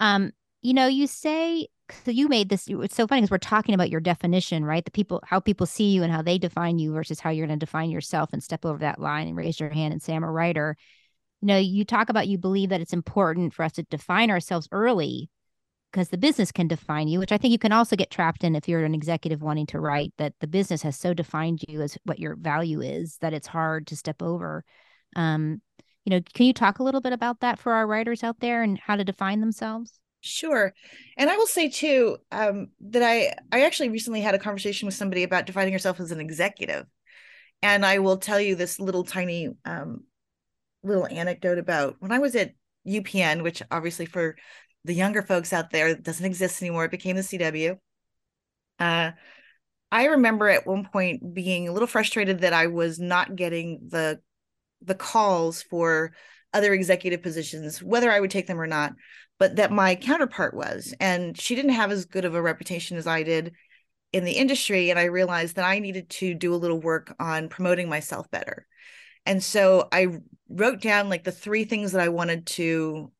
Um, 0.00 0.32
you 0.62 0.74
know, 0.74 0.86
you 0.86 1.06
say 1.06 1.68
so 2.04 2.10
you 2.10 2.28
made 2.28 2.48
this 2.48 2.66
it's 2.68 2.94
so 2.94 3.06
funny 3.06 3.20
because 3.20 3.30
we're 3.30 3.38
talking 3.38 3.74
about 3.74 3.90
your 3.90 4.00
definition, 4.00 4.64
right? 4.64 4.84
The 4.84 4.90
people 4.90 5.22
how 5.24 5.40
people 5.40 5.66
see 5.66 5.90
you 5.92 6.02
and 6.02 6.12
how 6.12 6.22
they 6.22 6.38
define 6.38 6.78
you 6.78 6.92
versus 6.92 7.20
how 7.20 7.30
you're 7.30 7.46
going 7.46 7.58
to 7.58 7.64
define 7.64 7.90
yourself 7.90 8.30
and 8.32 8.42
step 8.42 8.64
over 8.64 8.78
that 8.78 9.00
line 9.00 9.28
and 9.28 9.36
raise 9.36 9.60
your 9.60 9.70
hand 9.70 9.92
and 9.92 10.02
say 10.02 10.14
I'm 10.14 10.24
a 10.24 10.30
writer. 10.30 10.76
You 11.40 11.46
know, 11.48 11.58
you 11.58 11.84
talk 11.84 12.08
about 12.08 12.28
you 12.28 12.38
believe 12.38 12.70
that 12.70 12.80
it's 12.80 12.92
important 12.92 13.54
for 13.54 13.64
us 13.64 13.72
to 13.72 13.82
define 13.84 14.30
ourselves 14.30 14.68
early 14.72 15.30
because 15.90 16.10
the 16.10 16.18
business 16.18 16.52
can 16.52 16.68
define 16.68 17.08
you, 17.08 17.18
which 17.18 17.32
I 17.32 17.38
think 17.38 17.52
you 17.52 17.58
can 17.58 17.72
also 17.72 17.96
get 17.96 18.10
trapped 18.10 18.44
in 18.44 18.54
if 18.54 18.68
you're 18.68 18.84
an 18.84 18.94
executive 18.94 19.42
wanting 19.42 19.66
to 19.66 19.80
write 19.80 20.12
that 20.18 20.34
the 20.40 20.46
business 20.46 20.82
has 20.82 20.96
so 20.96 21.14
defined 21.14 21.64
you 21.68 21.82
as 21.82 21.98
what 22.04 22.18
your 22.18 22.36
value 22.36 22.80
is 22.80 23.16
that 23.20 23.32
it's 23.32 23.48
hard 23.48 23.86
to 23.88 23.96
step 23.96 24.22
over. 24.22 24.64
Um, 25.16 25.60
you 26.04 26.10
know, 26.10 26.20
can 26.34 26.46
you 26.46 26.52
talk 26.52 26.78
a 26.78 26.82
little 26.82 27.00
bit 27.00 27.12
about 27.12 27.40
that 27.40 27.58
for 27.58 27.72
our 27.72 27.86
writers 27.86 28.22
out 28.22 28.40
there 28.40 28.62
and 28.62 28.78
how 28.78 28.96
to 28.96 29.04
define 29.04 29.40
themselves? 29.40 29.98
Sure. 30.22 30.74
And 31.16 31.30
I 31.30 31.36
will 31.36 31.46
say 31.46 31.70
too 31.70 32.18
um, 32.30 32.68
that 32.80 33.02
I 33.02 33.34
I 33.50 33.64
actually 33.64 33.88
recently 33.88 34.20
had 34.20 34.34
a 34.34 34.38
conversation 34.38 34.86
with 34.86 34.94
somebody 34.94 35.22
about 35.22 35.46
defining 35.46 35.72
yourself 35.72 35.98
as 35.98 36.12
an 36.12 36.20
executive. 36.20 36.86
And 37.62 37.86
I 37.86 37.98
will 38.00 38.18
tell 38.18 38.40
you 38.40 38.54
this 38.54 38.80
little 38.80 39.04
tiny 39.04 39.50
um, 39.64 40.04
little 40.82 41.06
anecdote 41.06 41.58
about 41.58 41.96
when 42.00 42.12
I 42.12 42.18
was 42.18 42.34
at 42.36 42.52
UPN, 42.84 43.42
which 43.42 43.62
obviously 43.70 44.06
for 44.06 44.36
the 44.84 44.94
younger 44.94 45.22
folks 45.22 45.52
out 45.52 45.70
there 45.70 45.94
doesn't 45.94 46.26
exist 46.26 46.62
anymore. 46.62 46.86
It 46.86 46.90
became 46.90 47.16
the 47.16 47.22
CW. 47.22 47.78
Uh, 48.78 49.12
I 49.92 50.06
remember 50.06 50.48
at 50.48 50.66
one 50.66 50.86
point 50.92 51.34
being 51.34 51.68
a 51.68 51.72
little 51.72 51.88
frustrated 51.88 52.40
that 52.40 52.52
I 52.52 52.68
was 52.68 52.98
not 52.98 53.36
getting 53.36 53.88
the 53.88 54.20
the 54.82 54.94
calls 54.94 55.62
for 55.62 56.12
other 56.52 56.72
executive 56.72 57.22
positions, 57.22 57.82
whether 57.82 58.10
I 58.10 58.20
would 58.20 58.30
take 58.30 58.46
them 58.46 58.60
or 58.60 58.66
not, 58.66 58.92
but 59.40 59.56
that 59.56 59.72
my 59.72 59.94
counterpart 59.96 60.52
was. 60.52 60.94
And 61.00 61.36
she 61.36 61.54
didn't 61.56 61.72
have 61.72 61.90
as 61.90 62.04
good 62.04 62.26
of 62.26 62.34
a 62.34 62.42
reputation 62.42 62.98
as 62.98 63.06
I 63.06 63.22
did 63.22 63.54
in 64.12 64.24
the 64.24 64.32
industry. 64.32 64.90
And 64.90 64.98
I 64.98 65.04
realized 65.04 65.56
that 65.56 65.64
I 65.64 65.78
needed 65.78 66.10
to 66.10 66.34
do 66.34 66.54
a 66.54 66.56
little 66.56 66.78
work 66.78 67.16
on 67.18 67.48
promoting 67.48 67.88
myself 67.88 68.30
better. 68.30 68.66
And 69.24 69.42
so 69.42 69.88
I 69.90 70.20
wrote 70.50 70.82
down 70.82 71.08
like 71.08 71.24
the 71.24 71.32
three 71.32 71.64
things 71.64 71.92
that 71.92 72.02
I 72.02 72.10
wanted 72.10 72.46
to, 72.48 73.10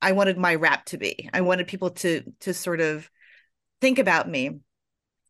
I 0.00 0.12
wanted 0.12 0.38
my 0.38 0.54
rap 0.54 0.86
to 0.86 0.98
be. 0.98 1.28
I 1.34 1.42
wanted 1.42 1.68
people 1.68 1.90
to 1.90 2.22
to 2.40 2.54
sort 2.54 2.80
of 2.80 3.10
think 3.82 3.98
about 3.98 4.28
me. 4.28 4.60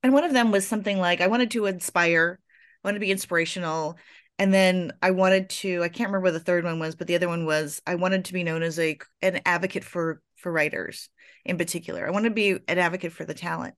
And 0.05 0.13
one 0.13 0.25
of 0.25 0.33
them 0.33 0.53
was 0.53 0.67
something 0.67 1.01
like 1.01 1.21
I 1.21 1.27
wanted 1.27 1.51
to 1.53 1.67
inspire, 1.67 2.39
I 2.85 2.89
wanted 2.89 2.99
to 2.99 3.05
be 3.05 3.11
inspirational 3.11 3.99
and 4.39 4.53
then 4.53 4.93
I 5.03 5.11
wanted 5.11 5.49
to 5.49 5.83
I 5.83 5.89
can't 5.89 6.11
remember 6.11 6.27
what 6.27 6.35
the 6.35 6.41
third 6.41 6.65
one 6.65 6.79
was, 6.79 6.95
but 6.95 7.07
the 7.07 7.17
other 7.17 7.29
one 7.29 7.47
was 7.47 7.81
I 7.87 7.97
wanted 7.97 8.27
to 8.27 8.33
be 8.33 8.45
known 8.45 8.63
as 8.63 8.79
a 8.79 8.99
an 9.23 9.41
advocate 9.45 9.83
for 9.83 10.21
for 10.37 10.53
writers 10.53 11.09
in 11.45 11.59
particular. 11.59 12.07
I 12.07 12.11
want 12.11 12.25
to 12.25 12.31
be 12.31 12.59
an 12.69 12.79
advocate 12.79 13.13
for 13.13 13.25
the 13.25 13.35
talent. 13.35 13.75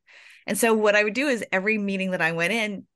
And 0.47 0.57
so 0.57 0.75
what 0.75 0.97
I 0.97 1.05
would 1.05 1.14
do 1.14 1.29
is 1.29 1.44
every 1.53 1.79
meeting 1.79 2.12
that 2.12 2.23
I 2.23 2.33
went 2.33 2.53
in 2.53 2.87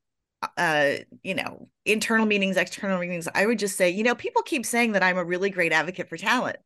uh 0.57 0.95
you 1.23 1.35
know 1.35 1.69
internal 1.85 2.27
meetings 2.27 2.57
external 2.57 2.99
meetings 2.99 3.29
i 3.35 3.47
would 3.47 3.59
just 3.59 3.77
say 3.77 3.91
you 3.91 4.03
know 4.03 4.15
people 4.15 4.43
keep 4.43 4.67
saying 4.67 4.93
that 4.93 5.03
i'm 5.03 5.17
a 5.17 5.25
really 5.25 5.51
great 5.51 5.73
advocate 5.73 6.09
for 6.09 6.17
talent 6.17 6.57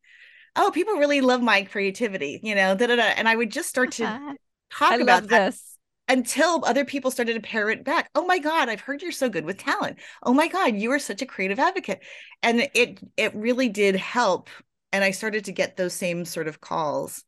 oh 0.56 0.70
people 0.72 0.94
really 0.94 1.20
love 1.20 1.42
my 1.42 1.62
creativity 1.62 2.40
you 2.42 2.54
know 2.54 2.74
da, 2.74 2.86
da, 2.86 2.96
da. 2.96 3.02
and 3.02 3.28
i 3.28 3.36
would 3.36 3.50
just 3.50 3.68
start 3.68 3.92
to 3.92 4.34
talk 4.70 5.00
about 5.00 5.28
this. 5.28 5.76
until 6.08 6.64
other 6.64 6.84
people 6.84 7.10
started 7.10 7.34
to 7.34 7.40
parrot 7.40 7.84
back 7.84 8.08
oh 8.14 8.24
my 8.24 8.38
god 8.38 8.68
i've 8.68 8.80
heard 8.80 9.02
you're 9.02 9.12
so 9.12 9.28
good 9.28 9.44
with 9.44 9.58
talent 9.58 9.98
oh 10.22 10.32
my 10.32 10.48
god 10.48 10.74
you 10.74 10.90
are 10.90 10.98
such 10.98 11.20
a 11.20 11.26
creative 11.26 11.58
advocate 11.58 12.02
and 12.42 12.68
it 12.74 12.98
it 13.16 13.34
really 13.34 13.68
did 13.68 13.94
help 13.94 14.48
and 14.92 15.04
i 15.04 15.10
started 15.10 15.44
to 15.44 15.52
get 15.52 15.76
those 15.76 15.92
same 15.92 16.24
sort 16.24 16.48
of 16.48 16.60
calls 16.60 17.24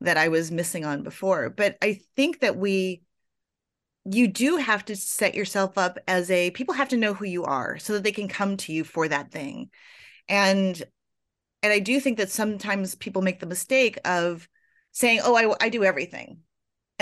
that 0.00 0.16
i 0.16 0.28
was 0.28 0.50
missing 0.50 0.84
on 0.84 1.02
before 1.02 1.50
but 1.50 1.76
i 1.82 2.00
think 2.16 2.40
that 2.40 2.56
we 2.56 3.02
you 4.04 4.26
do 4.26 4.56
have 4.56 4.84
to 4.84 4.96
set 4.96 5.34
yourself 5.34 5.78
up 5.78 5.98
as 6.08 6.30
a 6.30 6.50
people 6.50 6.74
have 6.74 6.88
to 6.88 6.96
know 6.96 7.14
who 7.14 7.24
you 7.24 7.44
are 7.44 7.78
so 7.78 7.92
that 7.92 8.02
they 8.02 8.12
can 8.12 8.28
come 8.28 8.56
to 8.56 8.72
you 8.72 8.84
for 8.84 9.06
that 9.08 9.30
thing 9.30 9.70
and 10.28 10.82
and 11.62 11.72
i 11.72 11.78
do 11.78 12.00
think 12.00 12.18
that 12.18 12.30
sometimes 12.30 12.94
people 12.94 13.22
make 13.22 13.40
the 13.40 13.46
mistake 13.46 13.98
of 14.04 14.48
saying 14.90 15.20
oh 15.22 15.34
i, 15.34 15.64
I 15.64 15.68
do 15.68 15.84
everything 15.84 16.40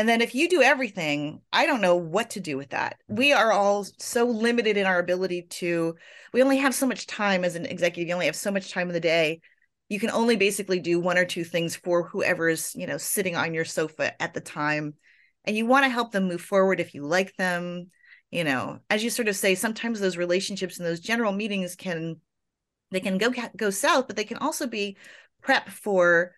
and 0.00 0.08
then 0.08 0.22
if 0.22 0.34
you 0.34 0.48
do 0.48 0.62
everything, 0.62 1.42
I 1.52 1.66
don't 1.66 1.82
know 1.82 1.94
what 1.94 2.30
to 2.30 2.40
do 2.40 2.56
with 2.56 2.70
that. 2.70 2.96
We 3.08 3.34
are 3.34 3.52
all 3.52 3.84
so 3.98 4.24
limited 4.24 4.78
in 4.78 4.86
our 4.86 4.98
ability 4.98 5.42
to, 5.42 5.94
we 6.32 6.42
only 6.42 6.56
have 6.56 6.74
so 6.74 6.86
much 6.86 7.06
time 7.06 7.44
as 7.44 7.54
an 7.54 7.66
executive. 7.66 8.08
You 8.08 8.14
only 8.14 8.24
have 8.24 8.34
so 8.34 8.50
much 8.50 8.72
time 8.72 8.88
in 8.88 8.94
the 8.94 9.00
day. 9.00 9.42
You 9.90 10.00
can 10.00 10.10
only 10.10 10.36
basically 10.36 10.80
do 10.80 10.98
one 10.98 11.18
or 11.18 11.26
two 11.26 11.44
things 11.44 11.76
for 11.76 12.04
whoever 12.04 12.48
is, 12.48 12.74
you 12.74 12.86
know, 12.86 12.96
sitting 12.96 13.36
on 13.36 13.52
your 13.52 13.66
sofa 13.66 14.20
at 14.22 14.32
the 14.32 14.40
time. 14.40 14.94
And 15.44 15.54
you 15.54 15.66
want 15.66 15.84
to 15.84 15.90
help 15.90 16.12
them 16.12 16.28
move 16.28 16.40
forward 16.40 16.80
if 16.80 16.94
you 16.94 17.02
like 17.04 17.36
them. 17.36 17.90
You 18.30 18.44
know, 18.44 18.78
as 18.88 19.04
you 19.04 19.10
sort 19.10 19.28
of 19.28 19.36
say, 19.36 19.54
sometimes 19.54 20.00
those 20.00 20.16
relationships 20.16 20.78
and 20.78 20.86
those 20.86 21.00
general 21.00 21.32
meetings 21.32 21.76
can, 21.76 22.16
they 22.90 23.00
can 23.00 23.18
go 23.18 23.30
go 23.54 23.68
south, 23.68 24.06
but 24.06 24.16
they 24.16 24.24
can 24.24 24.38
also 24.38 24.66
be 24.66 24.96
prep 25.42 25.68
for 25.68 26.32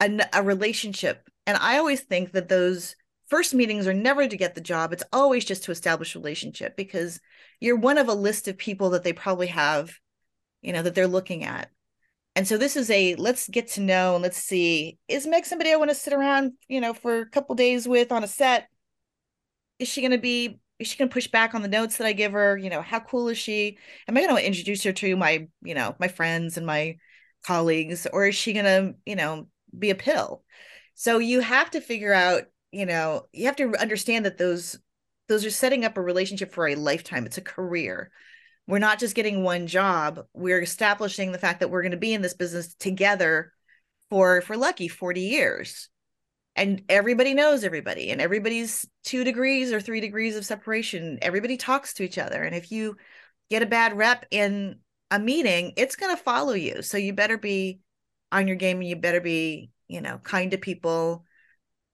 a, 0.00 0.20
a 0.34 0.42
relationship 0.42 1.26
and 1.46 1.56
I 1.56 1.78
always 1.78 2.00
think 2.00 2.32
that 2.32 2.48
those 2.48 2.94
first 3.28 3.54
meetings 3.54 3.86
are 3.86 3.94
never 3.94 4.26
to 4.26 4.36
get 4.36 4.54
the 4.54 4.60
job. 4.60 4.92
It's 4.92 5.04
always 5.12 5.44
just 5.44 5.64
to 5.64 5.72
establish 5.72 6.14
relationship 6.14 6.76
because 6.76 7.20
you're 7.60 7.76
one 7.76 7.98
of 7.98 8.08
a 8.08 8.14
list 8.14 8.48
of 8.48 8.58
people 8.58 8.90
that 8.90 9.02
they 9.02 9.12
probably 9.12 9.48
have, 9.48 9.92
you 10.60 10.72
know, 10.72 10.82
that 10.82 10.94
they're 10.94 11.08
looking 11.08 11.44
at. 11.44 11.70
And 12.34 12.48
so 12.48 12.56
this 12.56 12.76
is 12.76 12.90
a 12.90 13.14
let's 13.16 13.48
get 13.48 13.68
to 13.72 13.80
know 13.80 14.14
and 14.14 14.22
let's 14.22 14.38
see 14.38 14.98
is 15.06 15.26
Meg 15.26 15.44
somebody 15.44 15.72
I 15.72 15.76
want 15.76 15.90
to 15.90 15.94
sit 15.94 16.12
around, 16.12 16.52
you 16.66 16.80
know, 16.80 16.94
for 16.94 17.20
a 17.20 17.28
couple 17.28 17.54
days 17.54 17.86
with 17.86 18.10
on 18.10 18.24
a 18.24 18.28
set? 18.28 18.68
Is 19.78 19.88
she 19.88 20.00
going 20.00 20.12
to 20.12 20.18
be 20.18 20.58
is 20.78 20.88
she 20.88 20.96
going 20.96 21.08
to 21.08 21.12
push 21.12 21.28
back 21.28 21.54
on 21.54 21.62
the 21.62 21.68
notes 21.68 21.98
that 21.98 22.06
I 22.06 22.12
give 22.12 22.32
her? 22.32 22.56
You 22.56 22.70
know, 22.70 22.82
how 22.82 23.00
cool 23.00 23.28
is 23.28 23.38
she? 23.38 23.78
Am 24.08 24.16
I 24.16 24.22
going 24.22 24.34
to 24.34 24.46
introduce 24.46 24.82
her 24.84 24.92
to 24.92 25.16
my, 25.16 25.46
you 25.62 25.74
know, 25.74 25.94
my 26.00 26.08
friends 26.08 26.56
and 26.56 26.66
my 26.66 26.96
colleagues 27.44 28.06
or 28.12 28.26
is 28.26 28.34
she 28.34 28.52
going 28.52 28.64
to, 28.64 28.94
you 29.04 29.16
know, 29.16 29.48
be 29.78 29.90
a 29.90 29.94
pill? 29.94 30.42
So 30.94 31.18
you 31.18 31.40
have 31.40 31.70
to 31.72 31.80
figure 31.80 32.12
out, 32.12 32.44
you 32.70 32.86
know, 32.86 33.26
you 33.32 33.46
have 33.46 33.56
to 33.56 33.76
understand 33.80 34.24
that 34.24 34.38
those 34.38 34.78
those 35.28 35.44
are 35.44 35.50
setting 35.50 35.84
up 35.84 35.96
a 35.96 36.02
relationship 36.02 36.52
for 36.52 36.68
a 36.68 36.74
lifetime. 36.74 37.26
It's 37.26 37.38
a 37.38 37.42
career. 37.42 38.10
We're 38.66 38.78
not 38.78 38.98
just 38.98 39.14
getting 39.14 39.42
one 39.42 39.66
job. 39.66 40.24
We're 40.32 40.62
establishing 40.62 41.32
the 41.32 41.38
fact 41.38 41.60
that 41.60 41.70
we're 41.70 41.82
going 41.82 41.92
to 41.92 41.98
be 41.98 42.14
in 42.14 42.22
this 42.22 42.34
business 42.34 42.74
together 42.74 43.52
for 44.08 44.40
for 44.42 44.56
lucky 44.56 44.88
40 44.88 45.20
years. 45.20 45.88
And 46.54 46.82
everybody 46.88 47.32
knows 47.32 47.64
everybody 47.64 48.10
and 48.10 48.20
everybody's 48.20 48.86
2 49.04 49.24
degrees 49.24 49.72
or 49.72 49.80
3 49.80 50.00
degrees 50.00 50.36
of 50.36 50.44
separation. 50.44 51.18
Everybody 51.22 51.56
talks 51.56 51.94
to 51.94 52.04
each 52.04 52.18
other 52.18 52.42
and 52.42 52.54
if 52.54 52.70
you 52.70 52.96
get 53.50 53.62
a 53.62 53.66
bad 53.66 53.96
rep 53.96 54.26
in 54.30 54.78
a 55.10 55.18
meeting, 55.18 55.72
it's 55.76 55.96
going 55.96 56.14
to 56.14 56.22
follow 56.22 56.54
you. 56.54 56.82
So 56.82 56.98
you 56.98 57.12
better 57.12 57.38
be 57.38 57.80
on 58.32 58.46
your 58.46 58.56
game 58.56 58.78
and 58.78 58.88
you 58.88 58.96
better 58.96 59.20
be 59.20 59.70
you 59.88 60.00
know 60.00 60.18
kind 60.24 60.50
to 60.50 60.58
people 60.58 61.24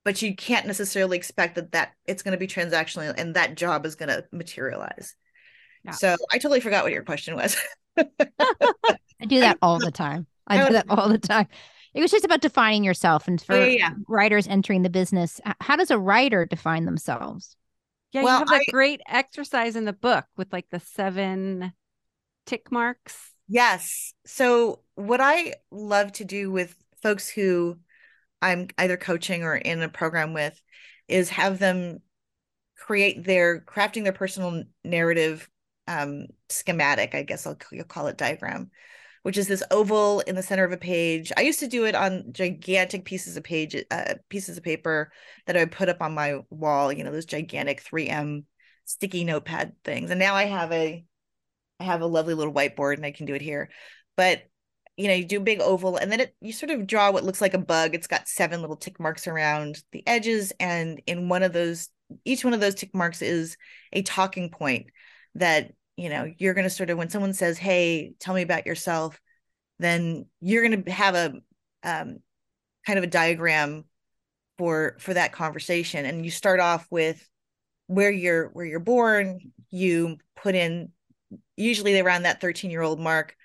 but 0.05 0.23
you 0.23 0.35
can't 0.35 0.67
necessarily 0.67 1.19
expect 1.19 1.57
that 1.57 1.73
that 1.73 1.93
it's 2.07 2.23
going 2.23 2.33
to 2.33 2.39
be 2.39 2.47
transactional 2.47 3.13
and 3.19 3.35
that 3.35 3.57
job 3.57 3.85
is 3.85 3.97
going 3.97 4.09
to 4.09 4.25
materialize 4.33 5.15
yeah. 5.89 5.95
so 5.95 6.17
i 6.33 6.39
totally 6.39 6.61
forgot 6.61 6.85
what 6.85 6.93
your 6.93 7.03
question 7.03 7.35
was. 7.35 7.57
I 7.99 9.25
do 9.27 9.41
that 9.41 9.59
all 9.61 9.79
the 9.79 9.91
time. 9.91 10.27
I 10.47 10.65
do 10.67 10.73
that 10.73 10.87
all 10.89 11.09
the 11.09 11.19
time. 11.19 11.49
It 11.95 12.01
was 12.01 12.11
just 12.11 12.25
about 12.25 12.41
defining 12.41 12.85
yourself 12.85 13.27
and 13.27 13.41
for 13.41 13.57
yeah, 13.57 13.67
yeah. 13.67 13.91
writers 14.07 14.47
entering 14.47 14.83
the 14.83 14.91
business 14.91 15.41
how 15.61 15.77
does 15.77 15.91
a 15.91 15.99
writer 15.99 16.47
define 16.47 16.85
themselves? 16.85 17.57
Yeah 18.13 18.23
well, 18.23 18.35
you 18.35 18.39
have 18.39 18.49
that 18.49 18.65
I, 18.69 18.71
great 18.71 19.01
exercise 19.09 19.77
in 19.77 19.85
the 19.85 19.93
book 19.93 20.25
with 20.37 20.53
like 20.53 20.67
the 20.71 20.81
seven 20.81 21.73
tick 22.47 22.71
marks. 22.71 23.33
Yes. 23.49 24.13
So 24.27 24.81
what 24.95 25.21
i 25.21 25.55
love 25.71 26.13
to 26.13 26.25
do 26.25 26.51
with 26.51 26.77
folks 27.03 27.29
who 27.29 27.79
I'm 28.41 28.69
either 28.79 28.97
coaching 28.97 29.43
or 29.43 29.57
in 29.57 29.83
a 29.83 29.89
program 29.89 30.33
with 30.33 30.61
is 31.09 31.31
have 31.31 31.59
them 31.59 31.99
create 32.77 33.25
their 33.25 33.61
crafting 33.61 34.05
their 34.05 34.13
personal 34.13 34.63
narrative 34.85 35.49
um, 35.89 36.27
schematic, 36.51 37.15
I 37.15 37.23
guess 37.23 37.47
I'll 37.47 37.59
you'll 37.73 37.85
call 37.85 38.07
it 38.07 38.19
diagram, 38.19 38.71
which 39.23 39.39
is 39.39 39.49
this 39.49 39.63
oval 39.71 40.21
in 40.21 40.37
the 40.37 40.43
center 40.43 40.65
of 40.65 40.73
a 40.73 40.77
page. 40.77 41.33
I 41.37 41.41
used 41.41 41.61
to 41.61 41.67
do 41.67 41.87
it 41.87 41.95
on 41.95 42.27
gigantic 42.33 43.05
pieces 43.05 43.37
of 43.37 43.43
page 43.43 43.75
uh, 43.91 44.15
pieces 44.29 44.59
of 44.59 44.63
paper 44.63 45.11
that 45.47 45.57
I 45.57 45.61
would 45.61 45.73
put 45.73 45.89
up 45.89 46.03
on 46.03 46.15
my 46.15 46.41
wall, 46.51 46.93
you 46.93 47.03
know, 47.03 47.11
those 47.11 47.25
gigantic 47.25 47.83
3M 47.83 48.45
sticky 48.85 49.25
notepad 49.25 49.73
things. 49.85 50.11
And 50.11 50.21
now 50.21 50.35
I 50.35 50.45
have 50.45 50.71
a 50.73 51.05
I 51.81 51.85
have 51.85 52.03
a 52.03 52.07
lovely 52.07 52.35
little 52.35 52.53
whiteboard 52.53 52.97
and 52.97 53.07
I 53.07 53.13
can 53.13 53.27
do 53.27 53.35
it 53.35 53.43
here. 53.43 53.71
But 54.17 54.43
you 54.97 55.07
know, 55.07 55.15
you 55.15 55.25
do 55.25 55.39
a 55.39 55.41
big 55.41 55.61
oval 55.61 55.97
and 55.97 56.13
then 56.13 56.21
it 56.21 56.35
you 56.41 56.53
sort 56.53 56.71
of 56.71 56.87
draw 56.87 57.11
what 57.11 57.25
looks 57.25 57.41
like 57.41 57.55
a 57.55 57.59
bug. 57.59 57.95
It's 57.95 58.09
got 58.09 58.29
seven 58.29 58.61
little 58.61 58.77
tick 58.77 59.01
marks 59.01 59.27
around 59.27 59.83
the 59.93 60.07
edges. 60.07 60.53
And 60.61 61.01
in 61.07 61.29
one 61.31 61.43
of 61.43 61.55
those, 61.55 61.89
each 62.27 62.45
one 62.45 62.53
of 62.53 62.61
those 62.61 62.75
tick 62.75 62.95
marks 62.95 63.23
is 63.23 63.57
a 63.93 64.03
talking 64.03 64.51
point 64.51 64.89
that, 65.35 65.73
you 65.97 66.09
know, 66.09 66.33
you're 66.39 66.55
going 66.55 66.65
to 66.65 66.71
sort 66.71 66.91
of, 66.91 66.99
when 66.99 67.11
someone 67.11 67.33
says, 67.33 67.59
Hey, 67.59 68.15
tell 68.19 68.35
me 68.35 68.43
about 68.43 68.67
yourself, 68.67 69.21
then 69.79 70.27
you're 70.41 70.67
going 70.67 70.85
to 70.85 70.91
have 70.91 71.15
a 71.15 71.35
um, 71.83 72.19
kind 72.87 72.99
of 72.99 73.05
a 73.05 73.09
diagram 73.09 73.85
for 74.57 74.97
for 74.99 75.15
that 75.15 75.33
conversation. 75.33 76.05
And 76.05 76.25
you 76.25 76.31
start 76.31 76.59
off 76.59 76.87
with 76.91 77.29
where 77.87 78.11
you're 78.11 78.49
where 78.49 78.67
you're 78.67 78.81
born. 78.81 79.53
You 79.71 80.19
put 80.37 80.55
in 80.55 80.91
usually 81.57 81.99
around 82.01 82.23
that 82.23 82.41
13 82.41 82.71
year 82.71 82.83
old 82.83 82.99
mark 82.99 83.37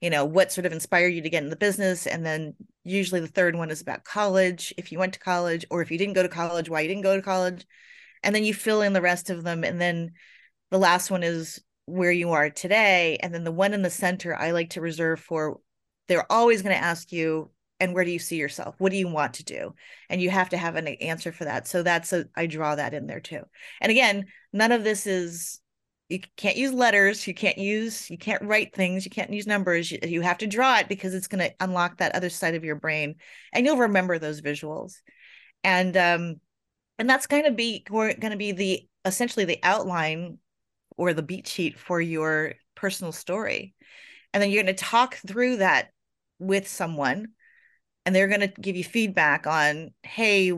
you 0.00 0.10
know 0.10 0.24
what 0.24 0.50
sort 0.50 0.66
of 0.66 0.72
inspired 0.72 1.08
you 1.08 1.22
to 1.22 1.30
get 1.30 1.42
in 1.42 1.50
the 1.50 1.56
business. 1.56 2.06
And 2.06 2.24
then 2.24 2.54
usually 2.84 3.20
the 3.20 3.26
third 3.26 3.54
one 3.54 3.70
is 3.70 3.80
about 3.80 4.04
college 4.04 4.72
if 4.76 4.90
you 4.90 4.98
went 4.98 5.12
to 5.14 5.20
college 5.20 5.66
or 5.70 5.82
if 5.82 5.90
you 5.90 5.98
didn't 5.98 6.14
go 6.14 6.22
to 6.22 6.28
college 6.28 6.70
why 6.70 6.80
you 6.80 6.88
didn't 6.88 7.02
go 7.02 7.16
to 7.16 7.22
college. 7.22 7.66
And 8.22 8.34
then 8.34 8.44
you 8.44 8.54
fill 8.54 8.82
in 8.82 8.92
the 8.92 9.00
rest 9.00 9.30
of 9.30 9.42
them. 9.42 9.64
And 9.64 9.80
then 9.80 10.12
the 10.70 10.78
last 10.78 11.10
one 11.10 11.22
is 11.22 11.60
where 11.86 12.12
you 12.12 12.30
are 12.30 12.50
today 12.50 13.18
and 13.22 13.34
then 13.34 13.44
the 13.44 13.52
one 13.52 13.74
in 13.74 13.82
the 13.82 13.90
center 13.90 14.36
i 14.36 14.52
like 14.52 14.70
to 14.70 14.80
reserve 14.80 15.20
for 15.20 15.60
they're 16.08 16.30
always 16.30 16.62
going 16.62 16.74
to 16.74 16.82
ask 16.82 17.12
you 17.12 17.50
and 17.80 17.94
where 17.94 18.04
do 18.04 18.10
you 18.10 18.18
see 18.18 18.36
yourself? 18.36 18.74
What 18.78 18.92
do 18.92 18.98
you 18.98 19.08
want 19.08 19.34
to 19.34 19.44
do? 19.44 19.74
And 20.10 20.20
you 20.20 20.28
have 20.28 20.50
to 20.50 20.58
have 20.58 20.76
an 20.76 20.86
answer 20.86 21.32
for 21.32 21.44
that. 21.44 21.66
So 21.66 21.82
that's 21.82 22.12
a 22.12 22.26
i 22.36 22.46
draw 22.46 22.74
that 22.74 22.94
in 22.94 23.06
there 23.06 23.20
too. 23.20 23.42
And 23.80 23.90
again 23.90 24.26
none 24.52 24.70
of 24.70 24.84
this 24.84 25.06
is 25.06 25.60
you 26.08 26.20
can't 26.36 26.56
use 26.56 26.72
letters 26.72 27.26
you 27.26 27.34
can't 27.34 27.58
use 27.58 28.10
you 28.10 28.18
can't 28.18 28.42
write 28.42 28.74
things 28.74 29.04
you 29.04 29.12
can't 29.12 29.32
use 29.32 29.46
numbers 29.46 29.92
you, 29.92 30.00
you 30.02 30.22
have 30.22 30.38
to 30.38 30.48
draw 30.48 30.78
it 30.78 30.88
because 30.88 31.14
it's 31.14 31.28
going 31.28 31.48
to 31.48 31.54
unlock 31.60 31.98
that 31.98 32.16
other 32.16 32.28
side 32.28 32.56
of 32.56 32.64
your 32.64 32.74
brain 32.74 33.14
and 33.52 33.64
you'll 33.64 33.76
remember 33.76 34.18
those 34.18 34.42
visuals. 34.42 34.94
And 35.64 35.96
um 35.96 36.40
and 36.98 37.08
that's 37.08 37.26
going 37.26 37.44
to 37.44 37.52
be 37.52 37.80
going 37.88 38.20
to 38.20 38.36
be 38.36 38.52
the 38.52 38.88
essentially 39.04 39.46
the 39.46 39.60
outline 39.62 40.38
or 41.00 41.14
the 41.14 41.22
beat 41.22 41.48
sheet 41.48 41.78
for 41.78 41.98
your 41.98 42.52
personal 42.74 43.10
story. 43.10 43.74
And 44.34 44.42
then 44.42 44.50
you're 44.50 44.62
going 44.62 44.76
to 44.76 44.84
talk 44.84 45.14
through 45.14 45.56
that 45.56 45.88
with 46.38 46.68
someone 46.68 47.28
and 48.04 48.14
they're 48.14 48.28
going 48.28 48.40
to 48.40 48.48
give 48.48 48.76
you 48.76 48.84
feedback 48.84 49.46
on 49.46 49.92
hey 50.02 50.52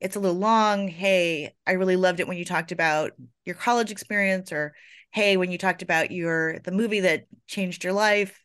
it's 0.00 0.16
a 0.16 0.20
little 0.20 0.38
long. 0.38 0.88
Hey 0.88 1.54
i 1.66 1.72
really 1.72 1.96
loved 1.96 2.20
it 2.20 2.26
when 2.26 2.38
you 2.38 2.46
talked 2.46 2.72
about 2.72 3.12
your 3.44 3.56
college 3.56 3.90
experience 3.90 4.52
or 4.52 4.74
hey 5.12 5.36
when 5.36 5.50
you 5.50 5.58
talked 5.58 5.82
about 5.82 6.10
your 6.10 6.60
the 6.60 6.72
movie 6.72 7.00
that 7.00 7.26
changed 7.46 7.84
your 7.84 7.92
life 7.92 8.40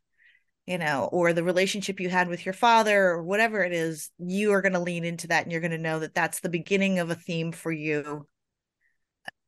you 0.67 0.77
know 0.77 1.07
or 1.11 1.31
the 1.31 1.43
relationship 1.43 2.01
you 2.01 2.09
had 2.09 2.27
with 2.27 2.45
your 2.45 2.53
father 2.53 3.11
or 3.11 3.23
whatever 3.23 3.63
it 3.63 3.71
is 3.71 4.09
you 4.19 4.51
are 4.51 4.61
going 4.61 4.73
to 4.73 4.79
lean 4.79 5.05
into 5.05 5.27
that 5.27 5.43
and 5.43 5.53
you're 5.53 5.61
going 5.61 5.71
to 5.71 5.77
know 5.77 5.99
that 5.99 6.13
that's 6.13 6.41
the 6.41 6.49
beginning 6.49 6.99
of 6.99 7.09
a 7.09 7.15
theme 7.15 7.53
for 7.53 7.71
you 7.71 8.27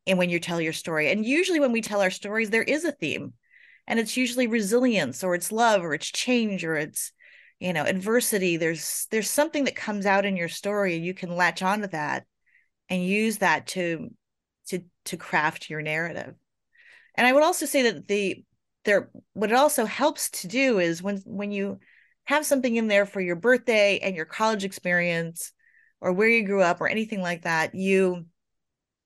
and 0.08 0.18
when 0.18 0.30
you 0.30 0.40
tell 0.40 0.60
your 0.60 0.74
story. 0.74 1.12
And 1.12 1.26
usually 1.26 1.60
when 1.60 1.72
we 1.72 1.82
tell 1.82 2.02
our 2.02 2.12
stories 2.12 2.50
there 2.50 2.64
is 2.64 2.86
a 2.86 2.92
theme 2.92 3.34
and 3.88 4.00
it's 4.00 4.18
usually 4.18 4.48
resilience 4.48 5.24
or 5.24 5.36
it's 5.36 5.52
love 5.52 5.84
or 5.84 5.94
it's 5.94 6.12
change 6.12 6.64
or 6.64 6.76
it's 6.76 7.12
you 7.60 7.74
know 7.74 7.84
adversity. 7.84 8.58
There's 8.58 9.08
there's 9.12 9.30
something 9.30 9.66
that 9.66 9.76
comes 9.76 10.06
out 10.06 10.26
in 10.26 10.38
your 10.38 10.50
story 10.50 10.96
and 10.96 11.06
you 11.06 11.14
can 11.14 11.36
latch 11.36 11.62
onto 11.62 11.88
that 11.88 12.26
and 12.90 13.06
use 13.06 13.38
that 13.38 13.68
to 13.68 14.10
to 14.68 14.84
to 15.06 15.18
craft 15.18 15.70
your 15.70 15.82
narrative. 15.82 16.36
And 17.16 17.28
i 17.28 17.34
would 17.34 17.44
also 17.44 17.66
say 17.66 17.84
that 17.84 18.08
the 18.08 18.44
there 18.84 19.10
what 19.34 19.52
it 19.52 19.58
also 19.58 19.86
helps 19.86 20.30
to 20.30 20.48
do 20.48 20.80
is 20.80 21.04
when 21.04 21.18
when 21.26 21.52
you 21.52 21.80
have 22.26 22.46
something 22.46 22.76
in 22.76 22.88
there 22.88 23.06
for 23.06 23.22
your 23.22 23.36
birthday 23.36 24.00
and 24.00 24.16
your 24.16 24.26
college 24.26 24.64
experience 24.64 25.52
or 26.00 26.14
where 26.14 26.30
you 26.30 26.46
grew 26.46 26.62
up 26.62 26.82
or 26.82 26.88
anything 26.88 27.22
like 27.22 27.44
that 27.44 27.76
you 27.76 28.26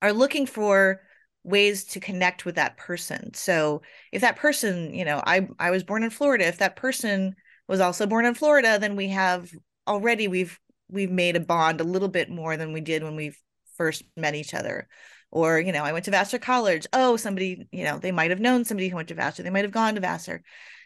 are 0.05 0.13
looking 0.13 0.45
for 0.45 1.01
ways 1.43 1.83
to 1.83 1.99
connect 1.99 2.45
with 2.45 2.55
that 2.55 2.75
person 2.77 3.33
so 3.33 3.81
if 4.11 4.21
that 4.21 4.35
person 4.35 4.93
you 4.93 5.05
know 5.05 5.21
i 5.25 5.47
i 5.59 5.69
was 5.69 5.83
born 5.83 6.03
in 6.03 6.09
florida 6.09 6.45
if 6.45 6.57
that 6.57 6.75
person 6.75 7.35
was 7.67 7.79
also 7.79 8.05
born 8.05 8.25
in 8.25 8.33
Florida, 8.33 8.77
then 8.79 8.95
we 8.95 9.09
have 9.09 9.49
already 9.87 10.27
we've 10.27 10.59
we've 10.89 11.11
made 11.11 11.35
a 11.35 11.39
bond 11.39 11.81
a 11.81 11.85
little 11.85 12.07
bit 12.07 12.29
more 12.29 12.57
than 12.57 12.73
we 12.73 12.81
did 12.81 13.03
when 13.03 13.15
we 13.15 13.33
first 13.77 14.03
met 14.15 14.35
each 14.35 14.53
other. 14.53 14.87
Or, 15.31 15.59
you 15.59 15.71
know, 15.71 15.83
I 15.83 15.91
went 15.91 16.05
to 16.05 16.11
Vassar 16.11 16.37
College. 16.37 16.85
Oh, 16.93 17.17
somebody, 17.17 17.67
you 17.71 17.83
know, 17.83 17.97
they 17.97 18.11
might 18.11 18.29
have 18.29 18.39
known 18.39 18.63
somebody 18.63 18.87
who 18.87 18.95
went 18.95 19.09
to 19.09 19.15
Vassar. 19.15 19.43
They 19.43 19.49
might 19.49 19.65
have 19.65 19.71
gone 19.71 19.95
to 19.95 20.01
Vassar. 20.01 20.43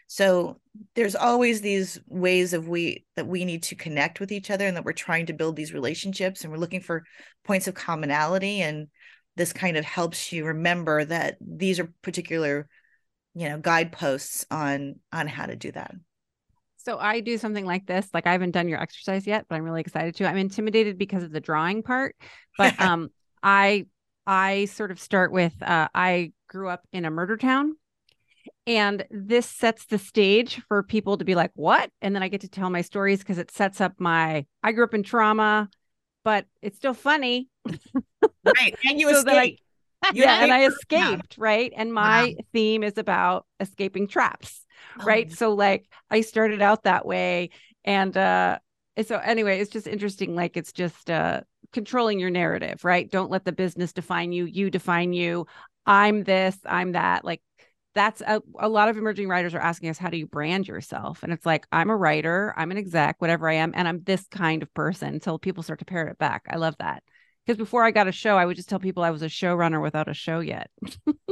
So 0.08 0.58
there's 0.96 1.14
always 1.14 1.60
these 1.60 2.00
ways 2.08 2.52
of 2.52 2.66
we 2.66 3.04
that 3.14 3.28
we 3.28 3.44
need 3.44 3.62
to 3.64 3.76
connect 3.76 4.18
with 4.18 4.32
each 4.32 4.50
other 4.50 4.66
and 4.66 4.76
that 4.76 4.84
we're 4.84 4.92
trying 4.92 5.26
to 5.26 5.34
build 5.34 5.54
these 5.54 5.74
relationships 5.74 6.42
and 6.42 6.50
we're 6.50 6.58
looking 6.58 6.80
for 6.80 7.04
points 7.44 7.68
of 7.68 7.74
commonality. 7.74 8.62
And 8.62 8.88
this 9.40 9.54
kind 9.54 9.78
of 9.78 9.84
helps 9.86 10.32
you 10.32 10.44
remember 10.44 11.02
that 11.02 11.38
these 11.40 11.80
are 11.80 11.90
particular, 12.02 12.68
you 13.34 13.48
know, 13.48 13.58
guideposts 13.58 14.44
on 14.50 14.96
on 15.14 15.26
how 15.26 15.46
to 15.46 15.56
do 15.56 15.72
that. 15.72 15.94
So 16.76 16.98
I 16.98 17.20
do 17.20 17.38
something 17.38 17.64
like 17.64 17.86
this. 17.86 18.06
Like 18.12 18.26
I 18.26 18.32
haven't 18.32 18.50
done 18.50 18.68
your 18.68 18.82
exercise 18.82 19.26
yet, 19.26 19.46
but 19.48 19.56
I'm 19.56 19.64
really 19.64 19.80
excited 19.80 20.14
to. 20.16 20.26
I'm 20.26 20.36
intimidated 20.36 20.98
because 20.98 21.22
of 21.22 21.32
the 21.32 21.40
drawing 21.40 21.82
part, 21.82 22.16
but 22.58 22.78
um 22.80 23.08
I 23.42 23.86
I 24.26 24.66
sort 24.66 24.90
of 24.90 25.00
start 25.00 25.32
with 25.32 25.54
uh 25.62 25.88
I 25.94 26.32
grew 26.46 26.68
up 26.68 26.86
in 26.92 27.06
a 27.06 27.10
murder 27.10 27.38
town 27.38 27.76
and 28.66 29.06
this 29.10 29.46
sets 29.46 29.86
the 29.86 29.98
stage 29.98 30.60
for 30.68 30.82
people 30.82 31.16
to 31.16 31.24
be 31.24 31.34
like, 31.34 31.52
"What?" 31.54 31.90
And 32.02 32.14
then 32.14 32.22
I 32.22 32.28
get 32.28 32.42
to 32.42 32.48
tell 32.48 32.68
my 32.68 32.82
stories 32.82 33.20
because 33.20 33.38
it 33.38 33.50
sets 33.50 33.80
up 33.80 33.94
my 33.98 34.44
I 34.62 34.72
grew 34.72 34.84
up 34.84 34.94
in 34.94 35.02
trauma, 35.02 35.70
but 36.24 36.46
it's 36.60 36.76
still 36.76 36.94
funny. 36.94 37.49
Right. 38.44 38.76
And 38.88 39.00
you 39.00 39.12
so 39.12 39.18
escaped. 39.18 39.62
I, 40.02 40.12
yeah, 40.14 40.42
and 40.42 40.52
I 40.52 40.64
escaped, 40.64 41.36
right? 41.36 41.72
And 41.76 41.92
my 41.92 42.34
wow. 42.36 42.44
theme 42.52 42.82
is 42.82 42.96
about 42.96 43.46
escaping 43.60 44.08
traps 44.08 44.64
right 45.04 45.28
oh. 45.30 45.34
so 45.34 45.54
like 45.54 45.86
i 46.10 46.20
started 46.20 46.62
out 46.62 46.84
that 46.84 47.06
way 47.06 47.50
and 47.84 48.16
uh 48.16 48.58
so 49.04 49.16
anyway 49.18 49.58
it's 49.60 49.70
just 49.70 49.86
interesting 49.86 50.34
like 50.34 50.56
it's 50.56 50.72
just 50.72 51.10
uh 51.10 51.40
controlling 51.72 52.18
your 52.18 52.30
narrative 52.30 52.84
right 52.84 53.10
don't 53.10 53.30
let 53.30 53.44
the 53.44 53.52
business 53.52 53.92
define 53.92 54.32
you 54.32 54.44
you 54.44 54.70
define 54.70 55.12
you 55.12 55.46
i'm 55.86 56.24
this 56.24 56.56
i'm 56.66 56.92
that 56.92 57.24
like 57.24 57.40
that's 57.92 58.20
a, 58.20 58.40
a 58.60 58.68
lot 58.68 58.88
of 58.88 58.96
emerging 58.96 59.28
writers 59.28 59.52
are 59.52 59.60
asking 59.60 59.88
us 59.88 59.98
how 59.98 60.08
do 60.08 60.16
you 60.16 60.26
brand 60.26 60.68
yourself 60.68 61.22
and 61.22 61.32
it's 61.32 61.46
like 61.46 61.66
i'm 61.72 61.90
a 61.90 61.96
writer 61.96 62.52
i'm 62.56 62.70
an 62.70 62.76
exec 62.76 63.20
whatever 63.20 63.48
i 63.48 63.54
am 63.54 63.72
and 63.74 63.86
i'm 63.86 64.02
this 64.02 64.26
kind 64.30 64.62
of 64.62 64.72
person 64.74 65.14
until 65.14 65.38
people 65.38 65.62
start 65.62 65.78
to 65.78 65.84
pare 65.84 66.08
it 66.08 66.18
back 66.18 66.44
i 66.50 66.56
love 66.56 66.76
that 66.78 67.02
because 67.44 67.58
before 67.58 67.84
I 67.84 67.90
got 67.90 68.08
a 68.08 68.12
show, 68.12 68.36
I 68.36 68.44
would 68.46 68.56
just 68.56 68.68
tell 68.68 68.78
people 68.78 69.02
I 69.02 69.10
was 69.10 69.22
a 69.22 69.26
showrunner 69.26 69.82
without 69.82 70.08
a 70.08 70.14
show 70.14 70.40
yet. 70.40 70.70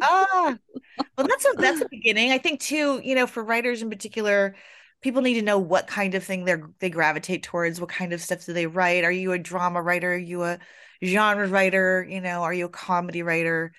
ah, 0.02 0.56
well, 1.16 1.26
that's 1.26 1.44
a 1.44 1.52
that's 1.56 1.80
a 1.80 1.88
beginning. 1.88 2.32
I 2.32 2.38
think 2.38 2.60
too. 2.60 3.00
You 3.04 3.14
know, 3.14 3.26
for 3.26 3.42
writers 3.44 3.82
in 3.82 3.90
particular, 3.90 4.56
people 5.02 5.22
need 5.22 5.34
to 5.34 5.42
know 5.42 5.58
what 5.58 5.86
kind 5.86 6.14
of 6.14 6.24
thing 6.24 6.44
they're 6.44 6.68
they 6.80 6.90
gravitate 6.90 7.42
towards. 7.42 7.80
What 7.80 7.90
kind 7.90 8.12
of 8.12 8.20
stuff 8.20 8.44
do 8.46 8.52
they 8.52 8.66
write? 8.66 9.04
Are 9.04 9.12
you 9.12 9.32
a 9.32 9.38
drama 9.38 9.82
writer? 9.82 10.14
Are 10.14 10.16
you 10.16 10.44
a 10.44 10.58
genre 11.04 11.46
writer? 11.46 12.06
You 12.08 12.20
know, 12.20 12.42
are 12.42 12.54
you 12.54 12.66
a 12.66 12.70
comedy 12.70 13.22
writer? 13.22 13.72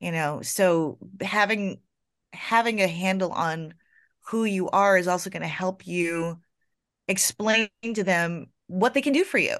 You 0.00 0.12
know, 0.12 0.42
so 0.42 0.98
having 1.20 1.80
having 2.32 2.80
a 2.80 2.88
handle 2.88 3.32
on 3.32 3.74
who 4.26 4.44
you 4.44 4.70
are 4.70 4.96
is 4.96 5.08
also 5.08 5.30
going 5.30 5.42
to 5.42 5.48
help 5.48 5.86
you 5.86 6.40
explain 7.08 7.68
to 7.94 8.04
them 8.04 8.46
what 8.68 8.94
they 8.94 9.02
can 9.02 9.12
do 9.12 9.24
for 9.24 9.38
you 9.38 9.56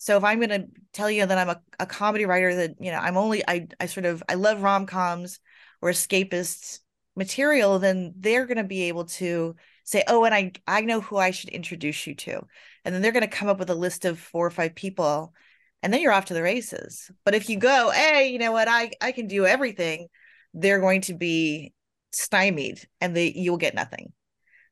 so 0.00 0.16
if 0.16 0.24
I'm 0.24 0.38
going 0.38 0.48
to 0.48 0.66
tell 0.94 1.10
you 1.10 1.26
that 1.26 1.36
I'm 1.36 1.50
a, 1.50 1.60
a 1.78 1.84
comedy 1.84 2.24
writer, 2.24 2.54
that 2.54 2.76
you 2.80 2.90
know 2.90 2.96
I'm 2.96 3.18
only 3.18 3.42
I 3.46 3.68
I 3.78 3.84
sort 3.84 4.06
of 4.06 4.22
I 4.30 4.34
love 4.34 4.62
rom 4.62 4.86
coms 4.86 5.40
or 5.82 5.90
escapist 5.90 6.78
material, 7.16 7.78
then 7.78 8.14
they're 8.16 8.46
going 8.46 8.56
to 8.56 8.64
be 8.64 8.84
able 8.84 9.04
to 9.04 9.54
say, 9.84 10.02
oh, 10.08 10.24
and 10.24 10.34
I 10.34 10.52
I 10.66 10.80
know 10.80 11.02
who 11.02 11.18
I 11.18 11.32
should 11.32 11.50
introduce 11.50 12.06
you 12.06 12.14
to, 12.14 12.40
and 12.82 12.94
then 12.94 13.02
they're 13.02 13.12
going 13.12 13.28
to 13.28 13.36
come 13.36 13.48
up 13.50 13.58
with 13.58 13.68
a 13.68 13.74
list 13.74 14.06
of 14.06 14.18
four 14.18 14.46
or 14.46 14.50
five 14.50 14.74
people, 14.74 15.34
and 15.82 15.92
then 15.92 16.00
you're 16.00 16.12
off 16.12 16.24
to 16.26 16.34
the 16.34 16.42
races. 16.42 17.10
But 17.24 17.34
if 17.34 17.50
you 17.50 17.58
go, 17.58 17.90
hey, 17.90 18.30
you 18.32 18.38
know 18.38 18.52
what, 18.52 18.68
I 18.68 18.92
I 19.02 19.12
can 19.12 19.26
do 19.26 19.44
everything, 19.44 20.08
they're 20.54 20.80
going 20.80 21.02
to 21.02 21.14
be 21.14 21.74
stymied, 22.12 22.80
and 23.02 23.14
they 23.14 23.32
you'll 23.32 23.58
get 23.58 23.74
nothing. 23.74 24.14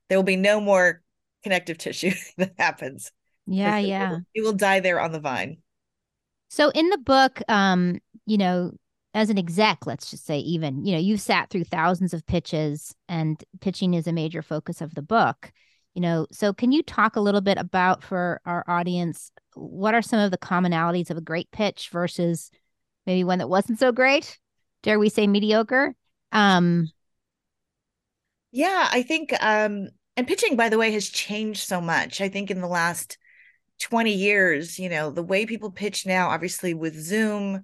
There 0.07 0.17
will 0.17 0.23
be 0.23 0.37
no 0.37 0.59
more 0.59 1.03
connective 1.43 1.77
tissue 1.77 2.13
that 2.37 2.53
happens. 2.57 3.11
Yeah, 3.49 3.79
yeah. 3.79 4.17
It 4.33 4.41
will 4.41 4.53
die 4.53 4.79
there 4.79 4.99
on 4.99 5.11
the 5.11 5.19
vine. 5.19 5.57
So 6.49 6.69
in 6.69 6.89
the 6.89 6.97
book, 6.97 7.41
um, 7.47 7.99
you 8.25 8.37
know, 8.37 8.71
as 9.13 9.29
an 9.29 9.37
exec, 9.37 9.85
let's 9.85 10.09
just 10.09 10.25
say 10.25 10.39
even, 10.39 10.85
you 10.85 10.93
know, 10.93 10.99
you've 10.99 11.21
sat 11.21 11.49
through 11.49 11.63
thousands 11.63 12.13
of 12.13 12.25
pitches 12.25 12.95
and 13.07 13.43
pitching 13.61 13.93
is 13.93 14.07
a 14.07 14.13
major 14.13 14.41
focus 14.41 14.81
of 14.81 14.93
the 14.95 15.01
book. 15.01 15.51
You 15.95 16.01
know, 16.01 16.27
so 16.31 16.53
can 16.53 16.71
you 16.71 16.83
talk 16.83 17.15
a 17.15 17.21
little 17.21 17.41
bit 17.41 17.57
about 17.57 18.03
for 18.03 18.39
our 18.45 18.63
audience 18.67 19.31
what 19.55 19.93
are 19.93 20.01
some 20.01 20.19
of 20.19 20.31
the 20.31 20.37
commonalities 20.37 21.09
of 21.09 21.17
a 21.17 21.21
great 21.21 21.49
pitch 21.51 21.89
versus 21.91 22.51
maybe 23.05 23.23
one 23.23 23.39
that 23.39 23.49
wasn't 23.49 23.79
so 23.79 23.91
great? 23.91 24.39
Dare 24.83 24.99
we 24.99 25.09
say 25.09 25.27
mediocre? 25.27 25.95
Um 26.31 26.91
yeah, 28.51 28.87
I 28.91 29.03
think 29.03 29.33
um 29.41 29.89
and 30.15 30.27
pitching 30.27 30.55
by 30.55 30.69
the 30.69 30.77
way 30.77 30.91
has 30.91 31.09
changed 31.09 31.67
so 31.67 31.81
much. 31.81 32.21
I 32.21 32.29
think 32.29 32.49
in 32.51 32.61
the 32.61 32.67
last 32.67 33.17
20 33.79 34.13
years 34.13 34.77
you 34.77 34.89
know 34.89 35.09
the 35.09 35.23
way 35.23 35.45
people 35.45 35.71
pitch 35.71 36.05
now 36.05 36.29
obviously 36.29 36.73
with 36.73 36.99
zoom 36.99 37.63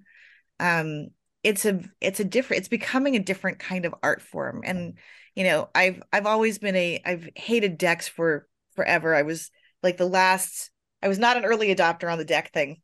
um 0.59 1.07
it's 1.45 1.63
a 1.63 1.79
it's 2.01 2.19
a 2.19 2.25
different 2.25 2.59
it's 2.59 2.67
becoming 2.67 3.15
a 3.15 3.19
different 3.19 3.59
kind 3.59 3.85
of 3.85 3.93
art 4.01 4.19
form. 4.19 4.63
And 4.65 4.97
you 5.35 5.43
know 5.43 5.69
i've 5.75 6.01
i've 6.11 6.25
always 6.25 6.57
been 6.57 6.75
a 6.75 6.99
i've 7.05 7.29
hated 7.35 7.77
decks 7.77 8.07
for 8.07 8.47
forever. 8.75 9.13
I 9.13 9.21
was 9.21 9.51
like 9.83 9.97
the 9.97 10.07
last 10.07 10.71
i 11.03 11.07
was 11.07 11.19
not 11.19 11.37
an 11.37 11.45
early 11.45 11.73
adopter 11.73 12.11
on 12.11 12.17
the 12.17 12.25
deck 12.25 12.51
thing 12.51 12.81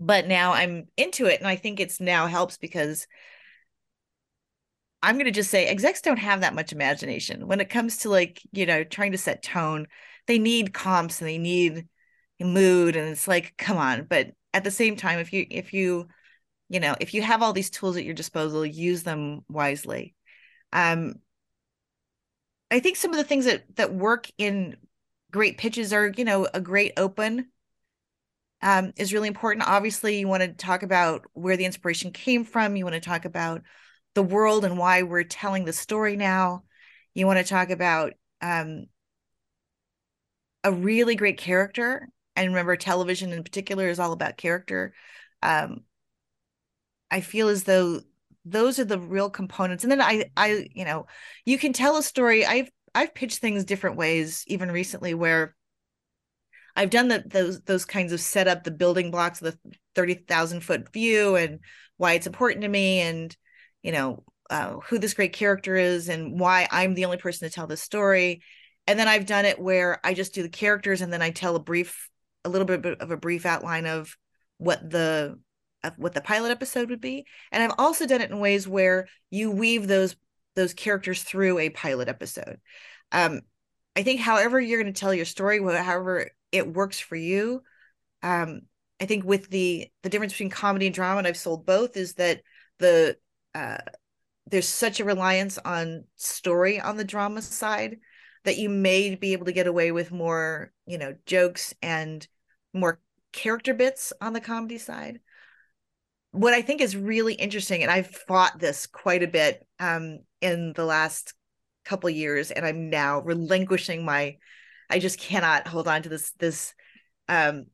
but 0.00 0.26
now 0.26 0.54
i'm 0.54 0.86
into 0.96 1.26
it. 1.26 1.40
And 1.40 1.46
i 1.46 1.56
think 1.56 1.78
it's 1.78 2.00
now 2.00 2.26
helps 2.26 2.56
because 2.56 3.06
I'm 5.02 5.16
going 5.16 5.26
to 5.26 5.30
just 5.30 5.50
say 5.50 5.66
execs 5.66 6.00
don't 6.00 6.16
have 6.16 6.40
that 6.40 6.54
much 6.54 6.72
imagination. 6.72 7.46
When 7.46 7.60
it 7.60 7.68
comes 7.68 7.98
to 7.98 8.08
like, 8.08 8.40
you 8.52 8.64
know, 8.64 8.84
trying 8.84 9.12
to 9.12 9.18
set 9.18 9.42
tone. 9.42 9.86
They 10.26 10.38
need 10.38 10.72
comps 10.72 11.20
and 11.20 11.28
they 11.28 11.36
need 11.36 11.86
mood 12.40 12.96
and 12.96 13.08
it's 13.08 13.28
like, 13.28 13.54
come 13.56 13.76
on, 13.76 14.04
but 14.04 14.32
at 14.52 14.64
the 14.64 14.70
same 14.70 14.96
time 14.96 15.18
if 15.18 15.32
you 15.32 15.46
if 15.50 15.72
you 15.72 16.08
you 16.68 16.80
know, 16.80 16.96
if 17.00 17.14
you 17.14 17.22
have 17.22 17.42
all 17.42 17.52
these 17.52 17.70
tools 17.70 17.96
at 17.96 18.04
your 18.04 18.14
disposal, 18.14 18.64
use 18.66 19.02
them 19.02 19.42
wisely. 19.48 20.14
Um 20.72 21.16
I 22.70 22.80
think 22.80 22.96
some 22.96 23.10
of 23.12 23.16
the 23.16 23.24
things 23.24 23.44
that 23.44 23.64
that 23.76 23.94
work 23.94 24.28
in 24.38 24.76
great 25.30 25.58
pitches 25.58 25.92
are, 25.92 26.12
you 26.16 26.24
know, 26.24 26.48
a 26.52 26.60
great 26.60 26.92
open 26.96 27.50
um, 28.62 28.92
is 28.96 29.12
really 29.12 29.28
important. 29.28 29.68
Obviously, 29.68 30.18
you 30.18 30.28
want 30.28 30.42
to 30.42 30.52
talk 30.52 30.82
about 30.82 31.24
where 31.34 31.56
the 31.56 31.66
inspiration 31.66 32.12
came 32.12 32.44
from. 32.44 32.76
You 32.76 32.84
want 32.84 32.94
to 32.94 33.00
talk 33.00 33.24
about 33.24 33.62
the 34.14 34.22
world 34.22 34.64
and 34.64 34.78
why 34.78 35.02
we're 35.02 35.24
telling 35.24 35.64
the 35.64 35.72
story 35.72 36.16
now. 36.16 36.64
You 37.14 37.26
want 37.26 37.38
to 37.38 37.44
talk 37.44 37.70
about 37.70 38.14
um, 38.40 38.86
a 40.62 40.72
really 40.72 41.14
great 41.14 41.36
character. 41.36 42.08
And 42.36 42.48
remember, 42.48 42.76
television 42.76 43.32
in 43.32 43.44
particular 43.44 43.88
is 43.88 43.98
all 43.98 44.12
about 44.12 44.36
character. 44.36 44.94
Um, 45.42 45.84
I 47.10 47.20
feel 47.20 47.48
as 47.48 47.64
though 47.64 48.00
those 48.44 48.78
are 48.78 48.84
the 48.84 48.98
real 48.98 49.30
components. 49.30 49.84
And 49.84 49.90
then 49.90 50.00
I, 50.00 50.30
I, 50.36 50.68
you 50.74 50.84
know, 50.84 51.06
you 51.44 51.58
can 51.58 51.72
tell 51.72 51.96
a 51.96 52.02
story. 52.02 52.44
I've 52.44 52.70
I've 52.94 53.14
pitched 53.14 53.38
things 53.38 53.64
different 53.64 53.96
ways, 53.96 54.44
even 54.46 54.70
recently, 54.70 55.14
where 55.14 55.54
I've 56.76 56.90
done 56.90 57.08
the, 57.08 57.22
those 57.26 57.60
those 57.62 57.84
kinds 57.84 58.12
of 58.12 58.20
set 58.20 58.48
up 58.48 58.64
the 58.64 58.70
building 58.70 59.10
blocks 59.10 59.40
of 59.40 59.52
the 59.52 59.76
thirty 59.94 60.14
thousand 60.14 60.60
foot 60.60 60.92
view 60.92 61.36
and 61.36 61.60
why 61.96 62.14
it's 62.14 62.26
important 62.26 62.62
to 62.62 62.68
me, 62.68 63.00
and 63.00 63.36
you 63.82 63.92
know 63.92 64.24
uh, 64.50 64.76
who 64.84 64.98
this 64.98 65.14
great 65.14 65.32
character 65.32 65.76
is 65.76 66.08
and 66.08 66.38
why 66.38 66.68
I'm 66.70 66.94
the 66.94 67.04
only 67.04 67.16
person 67.16 67.48
to 67.48 67.54
tell 67.54 67.66
this 67.66 67.82
story. 67.82 68.42
And 68.86 68.98
then 68.98 69.08
I've 69.08 69.26
done 69.26 69.44
it 69.46 69.58
where 69.58 69.98
I 70.04 70.14
just 70.14 70.34
do 70.34 70.42
the 70.42 70.48
characters 70.48 71.00
and 71.00 71.12
then 71.12 71.22
I 71.22 71.30
tell 71.30 71.56
a 71.56 71.60
brief, 71.60 72.10
a 72.44 72.48
little 72.48 72.66
bit 72.66 72.84
of 72.84 73.10
a 73.10 73.16
brief 73.16 73.46
outline 73.46 73.86
of 73.86 74.16
what 74.58 74.88
the 74.88 75.38
of 75.82 75.92
what 75.98 76.14
the 76.14 76.20
pilot 76.20 76.50
episode 76.50 76.90
would 76.90 77.00
be. 77.00 77.26
And 77.52 77.62
I've 77.62 77.78
also 77.78 78.06
done 78.06 78.20
it 78.20 78.30
in 78.30 78.40
ways 78.40 78.66
where 78.66 79.06
you 79.30 79.50
weave 79.50 79.86
those 79.86 80.16
those 80.56 80.74
characters 80.74 81.22
through 81.22 81.58
a 81.58 81.70
pilot 81.70 82.08
episode. 82.08 82.60
Um, 83.12 83.40
I 83.96 84.02
think 84.02 84.20
however 84.20 84.60
you're 84.60 84.82
going 84.82 84.92
to 84.92 84.98
tell 84.98 85.14
your 85.14 85.24
story, 85.24 85.58
however 85.58 86.30
it 86.52 86.72
works 86.72 86.98
for 86.98 87.16
you. 87.16 87.62
Um, 88.22 88.62
I 89.00 89.06
think 89.06 89.24
with 89.24 89.50
the 89.50 89.88
the 90.02 90.08
difference 90.08 90.32
between 90.32 90.50
comedy 90.50 90.86
and 90.86 90.94
drama, 90.94 91.18
and 91.18 91.26
I've 91.26 91.36
sold 91.36 91.66
both, 91.66 91.96
is 91.96 92.14
that 92.14 92.42
the 92.78 93.16
uh, 93.54 93.78
there's 94.46 94.68
such 94.68 95.00
a 95.00 95.04
reliance 95.04 95.58
on 95.58 96.04
story 96.16 96.80
on 96.80 96.96
the 96.96 97.04
drama 97.04 97.42
side 97.42 97.98
that 98.44 98.58
you 98.58 98.68
may 98.68 99.14
be 99.14 99.32
able 99.32 99.46
to 99.46 99.52
get 99.52 99.66
away 99.66 99.90
with 99.90 100.12
more, 100.12 100.72
you 100.86 100.98
know, 100.98 101.14
jokes 101.26 101.74
and 101.82 102.26
more 102.74 103.00
character 103.32 103.74
bits 103.74 104.12
on 104.20 104.32
the 104.32 104.40
comedy 104.40 104.78
side. 104.78 105.20
What 106.32 106.52
I 106.52 106.62
think 106.62 106.80
is 106.80 106.96
really 106.96 107.34
interesting, 107.34 107.82
and 107.82 107.90
I've 107.90 108.10
fought 108.10 108.58
this 108.58 108.86
quite 108.86 109.22
a 109.22 109.28
bit 109.28 109.66
um, 109.78 110.18
in 110.40 110.72
the 110.74 110.84
last 110.84 111.32
couple 111.84 112.10
years, 112.10 112.50
and 112.50 112.66
I'm 112.66 112.90
now 112.90 113.20
relinquishing 113.20 114.04
my 114.04 114.36
I 114.90 114.98
just 114.98 115.18
cannot 115.18 115.66
hold 115.66 115.88
on 115.88 116.02
to 116.02 116.08
this 116.08 116.32
this 116.38 116.74
um 117.28 117.66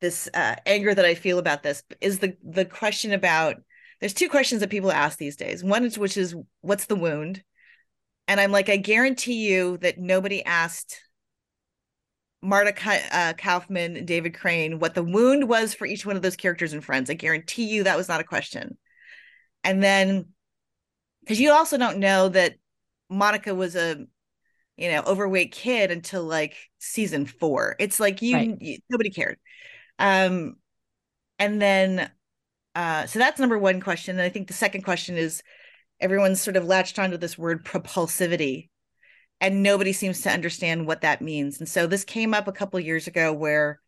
this 0.00 0.28
uh, 0.34 0.56
anger 0.66 0.92
that 0.92 1.04
I 1.04 1.14
feel 1.14 1.38
about 1.38 1.62
this 1.62 1.82
is 2.00 2.18
the 2.18 2.36
the 2.42 2.64
question 2.64 3.12
about 3.12 3.56
there's 4.00 4.14
two 4.14 4.28
questions 4.28 4.60
that 4.60 4.70
people 4.70 4.90
ask 4.90 5.16
these 5.18 5.36
days. 5.36 5.62
One 5.62 5.84
is 5.84 5.98
which 5.98 6.16
is 6.16 6.34
what's 6.60 6.86
the 6.86 6.96
wound? 6.96 7.42
And 8.26 8.40
I'm 8.40 8.52
like, 8.52 8.68
I 8.68 8.76
guarantee 8.76 9.48
you 9.48 9.78
that 9.78 9.98
nobody 9.98 10.44
asked 10.44 11.00
Marta 12.42 12.74
uh, 13.12 13.32
Kauffman, 13.34 14.04
David 14.04 14.34
Crane, 14.34 14.80
what 14.80 14.94
the 14.94 15.02
wound 15.02 15.48
was 15.48 15.74
for 15.74 15.86
each 15.86 16.04
one 16.04 16.16
of 16.16 16.22
those 16.22 16.36
characters 16.36 16.72
and 16.72 16.84
friends. 16.84 17.08
I 17.08 17.14
guarantee 17.14 17.68
you 17.68 17.84
that 17.84 17.96
was 17.96 18.08
not 18.08 18.20
a 18.20 18.24
question. 18.24 18.76
And 19.62 19.82
then, 19.82 20.26
because 21.20 21.40
you 21.40 21.52
also 21.52 21.78
don't 21.78 21.98
know 21.98 22.28
that 22.30 22.56
Monica 23.08 23.54
was 23.54 23.76
a 23.76 24.06
you 24.76 24.90
know 24.90 25.02
overweight 25.06 25.52
kid 25.52 25.90
until 25.90 26.24
like 26.24 26.56
season 26.78 27.26
four 27.26 27.76
it's 27.78 28.00
like 28.00 28.22
you, 28.22 28.34
right. 28.34 28.56
you, 28.60 28.78
nobody 28.88 29.10
cared 29.10 29.38
um 29.98 30.56
and 31.38 31.60
then 31.60 32.10
uh 32.74 33.06
so 33.06 33.18
that's 33.18 33.38
number 33.38 33.58
one 33.58 33.80
question 33.80 34.16
and 34.16 34.24
i 34.24 34.28
think 34.28 34.48
the 34.48 34.54
second 34.54 34.82
question 34.82 35.16
is 35.16 35.42
everyone's 36.00 36.40
sort 36.40 36.56
of 36.56 36.64
latched 36.64 36.98
onto 36.98 37.16
this 37.16 37.36
word 37.36 37.64
propulsivity 37.64 38.70
and 39.42 39.60
nobody 39.60 39.92
seems 39.92 40.22
to 40.22 40.30
understand 40.30 40.86
what 40.86 41.00
that 41.00 41.20
means. 41.20 41.58
And 41.58 41.68
so 41.68 41.88
this 41.88 42.04
came 42.04 42.32
up 42.32 42.46
a 42.46 42.52
couple 42.52 42.78
years 42.78 43.08
ago 43.08 43.32
where 43.32 43.80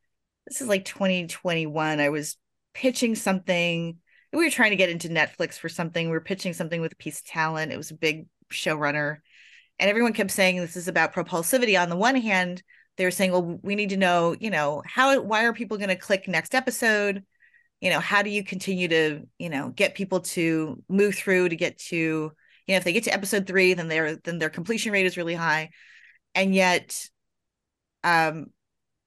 this 0.49 0.61
is 0.61 0.67
like 0.67 0.85
2021 0.85 2.01
i 2.01 2.09
was 2.11 2.37
pitching 2.75 3.15
something. 3.15 3.97
We 4.33 4.45
were 4.45 4.51
trying 4.51 4.71
to 4.71 4.77
get 4.77 4.91
into 4.91 5.09
netflix 5.09 5.55
for 5.55 5.69
something. 5.69 6.09
We 6.09 6.13
were 6.13 6.21
pitching 6.21 6.55
something 6.55 6.81
with 6.81 6.93
a 6.93 6.97
piece 6.97 7.21
of 7.21 7.27
talent. 7.27 7.71
It 7.71 7.77
was 7.77 7.93
a 7.93 7.97
big 7.97 8.27
showrunner. 8.53 9.19
And 9.79 9.89
everyone 9.89 10.13
kept 10.13 10.33
saying 10.33 10.57
this 10.57 10.77
is 10.77 10.89
about 10.89 11.15
propulsivity. 11.15 11.81
On 11.81 11.89
the 11.89 11.97
one 11.97 12.17
hand 12.17 12.63
they 12.97 13.05
were 13.05 13.13
saying 13.13 13.31
well 13.31 13.61
we 13.63 13.77
need 13.77 13.91
to 13.91 13.97
know 13.97 14.35
you 14.39 14.51
know 14.51 14.83
how 14.85 15.21
why 15.21 15.45
are 15.45 15.53
people 15.53 15.79
going 15.79 15.89
to 15.89 15.97
click 15.97 16.27
next 16.27 16.57
episode? 16.57 17.23
You 17.81 17.91
know 17.91 18.01
how 18.01 18.23
do 18.23 18.31
you 18.31 18.43
continue 18.43 18.89
to 18.89 19.23
you 19.39 19.51
know 19.51 19.69
get 19.69 19.95
people 19.95 20.19
to 20.21 20.83
move 20.89 21.15
through 21.15 21.51
to 21.51 21.57
get 21.57 21.79
to 21.91 22.33
you 22.67 22.75
know 22.75 22.79
if 22.79 22.85
they 22.85 22.93
get 22.93 23.05
to 23.05 23.15
episode 23.15 23.47
three 23.47 23.75
then 23.75 23.89
their 23.89 24.17
then 24.17 24.39
their 24.39 24.51
completion 24.51 24.93
rate 24.93 25.07
is 25.07 25.17
really 25.17 25.35
high 25.35 25.71
and 26.35 26.55
yet 26.55 27.09
um 28.03 28.47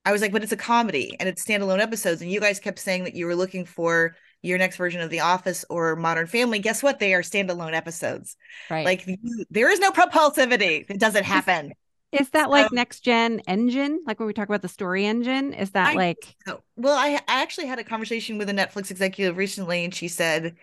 i 0.06 0.12
was 0.12 0.22
like 0.22 0.32
but 0.32 0.44
it's 0.44 0.52
a 0.52 0.58
comedy 0.58 1.16
and 1.20 1.28
it's 1.28 1.44
standalone 1.44 1.80
episodes 1.80 2.22
and 2.22 2.32
you 2.32 2.40
guys 2.40 2.60
kept 2.60 2.80
saying 2.80 3.04
that 3.04 3.16
you 3.16 3.26
were 3.26 3.36
looking 3.36 3.66
for 3.66 4.16
your 4.42 4.58
next 4.58 4.78
version 4.78 5.02
of 5.02 5.10
The 5.10 5.22
Office 5.22 5.66
or 5.70 5.96
Modern 5.96 6.28
Family, 6.28 6.60
guess 6.60 6.84
what? 6.84 7.00
They 7.00 7.14
are 7.14 7.22
standalone 7.22 7.74
episodes. 7.74 8.36
Right. 8.70 8.86
Like 8.86 9.08
there 9.50 9.70
is 9.72 9.80
no 9.80 9.92
propulsivity. 9.92 10.86
It 10.90 11.00
doesn't 11.00 11.24
happen. 11.24 11.74
Is 12.12 12.30
that 12.30 12.46
so, 12.46 12.52
like 12.52 12.72
next 12.72 13.02
gen 13.02 13.42
engine? 13.48 14.00
Like 14.06 14.20
when 14.20 14.28
we 14.28 14.34
talk 14.34 14.48
about 14.48 14.62
the 14.62 14.70
story 14.70 15.06
engine, 15.06 15.54
is 15.54 15.72
that 15.72 15.90
I, 15.90 15.94
like? 15.94 16.36
Well, 16.78 16.98
I, 16.98 17.16
I 17.28 17.42
actually 17.42 17.68
had 17.68 17.80
a 17.80 17.84
conversation 17.84 18.38
with 18.38 18.50
a 18.50 18.54
Netflix 18.54 18.92
executive 18.92 19.36
recently, 19.36 19.84
and 19.84 19.94
she 19.94 20.08
said 20.08 20.56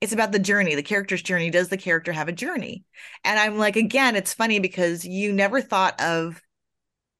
it's 0.00 0.12
about 0.12 0.32
the 0.32 0.38
journey, 0.38 0.74
the 0.74 0.82
character's 0.82 1.22
journey. 1.22 1.50
Does 1.50 1.68
the 1.68 1.76
character 1.76 2.12
have 2.12 2.28
a 2.28 2.32
journey? 2.32 2.84
And 3.24 3.38
I'm 3.38 3.58
like, 3.58 3.76
again, 3.76 4.14
it's 4.14 4.34
funny 4.34 4.60
because 4.60 5.04
you 5.04 5.32
never 5.32 5.60
thought 5.60 6.00
of 6.00 6.40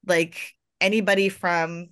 like 0.07 0.55
anybody 0.81 1.29
from 1.29 1.89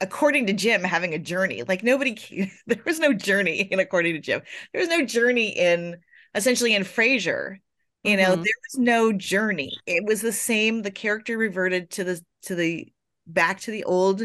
according 0.00 0.46
to 0.46 0.52
Jim, 0.52 0.82
having 0.82 1.14
a 1.14 1.18
journey. 1.18 1.62
Like 1.62 1.82
nobody, 1.82 2.50
there 2.66 2.82
was 2.86 2.98
no 2.98 3.12
journey 3.12 3.60
in 3.60 3.78
according 3.78 4.14
to 4.14 4.20
Jim. 4.20 4.42
There 4.72 4.80
was 4.80 4.88
no 4.88 5.04
journey 5.04 5.48
in 5.48 5.98
essentially 6.34 6.74
in 6.74 6.82
Frasier. 6.82 7.58
You 8.02 8.16
know, 8.16 8.32
mm-hmm. 8.32 8.42
there 8.42 8.54
was 8.72 8.78
no 8.78 9.12
journey. 9.12 9.72
It 9.86 10.04
was 10.04 10.20
the 10.20 10.32
same. 10.32 10.82
The 10.82 10.90
character 10.90 11.38
reverted 11.38 11.90
to 11.90 12.04
the 12.04 12.20
to 12.42 12.56
the 12.56 12.88
back 13.28 13.60
to 13.60 13.70
the 13.70 13.84
old, 13.84 14.22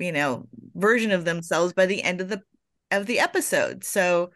you 0.00 0.10
know, 0.10 0.48
version 0.74 1.12
of 1.12 1.24
themselves 1.24 1.72
by 1.72 1.86
the 1.86 2.02
end 2.02 2.20
of 2.20 2.28
the 2.28 2.42
of 2.90 3.06
the 3.06 3.20
episode. 3.20 3.84
So 3.84 4.30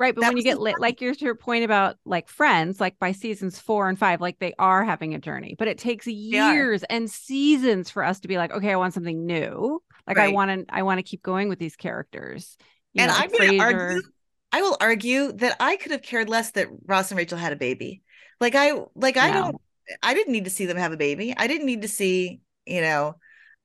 Right. 0.00 0.14
But 0.14 0.24
when 0.24 0.38
you 0.38 0.42
get 0.42 0.58
lit, 0.58 0.80
like 0.80 1.02
your, 1.02 1.12
your 1.12 1.34
point 1.34 1.62
about 1.62 1.98
like 2.06 2.26
friends, 2.26 2.80
like 2.80 2.98
by 2.98 3.12
seasons 3.12 3.58
four 3.58 3.86
and 3.86 3.98
five, 3.98 4.22
like 4.22 4.38
they 4.38 4.54
are 4.58 4.82
having 4.82 5.14
a 5.14 5.18
journey, 5.18 5.54
but 5.58 5.68
it 5.68 5.76
takes 5.76 6.06
years 6.06 6.82
and 6.84 7.08
seasons 7.10 7.90
for 7.90 8.02
us 8.02 8.20
to 8.20 8.28
be 8.28 8.38
like, 8.38 8.50
okay, 8.50 8.72
I 8.72 8.76
want 8.76 8.94
something 8.94 9.26
new. 9.26 9.82
Like 10.06 10.16
right. 10.16 10.30
I 10.30 10.32
want 10.32 10.66
to, 10.68 10.74
I 10.74 10.84
want 10.84 11.00
to 11.00 11.02
keep 11.02 11.22
going 11.22 11.50
with 11.50 11.58
these 11.58 11.76
characters. 11.76 12.56
You 12.94 13.02
and 13.02 13.12
know, 13.12 13.18
I'm 13.18 13.28
going 13.28 13.58
to 13.58 13.58
argue, 13.58 14.02
I 14.50 14.62
will 14.62 14.78
argue 14.80 15.32
that 15.32 15.58
I 15.60 15.76
could 15.76 15.92
have 15.92 16.00
cared 16.00 16.30
less 16.30 16.52
that 16.52 16.68
Ross 16.86 17.10
and 17.10 17.18
Rachel 17.18 17.36
had 17.36 17.52
a 17.52 17.56
baby. 17.56 18.00
Like 18.40 18.54
I, 18.54 18.80
like 18.94 19.18
I 19.18 19.28
no. 19.28 19.34
don't, 19.34 19.56
I 20.02 20.14
didn't 20.14 20.32
need 20.32 20.44
to 20.44 20.50
see 20.50 20.64
them 20.64 20.78
have 20.78 20.92
a 20.92 20.96
baby. 20.96 21.34
I 21.36 21.46
didn't 21.46 21.66
need 21.66 21.82
to 21.82 21.88
see, 21.88 22.40
you 22.64 22.80
know, 22.80 23.16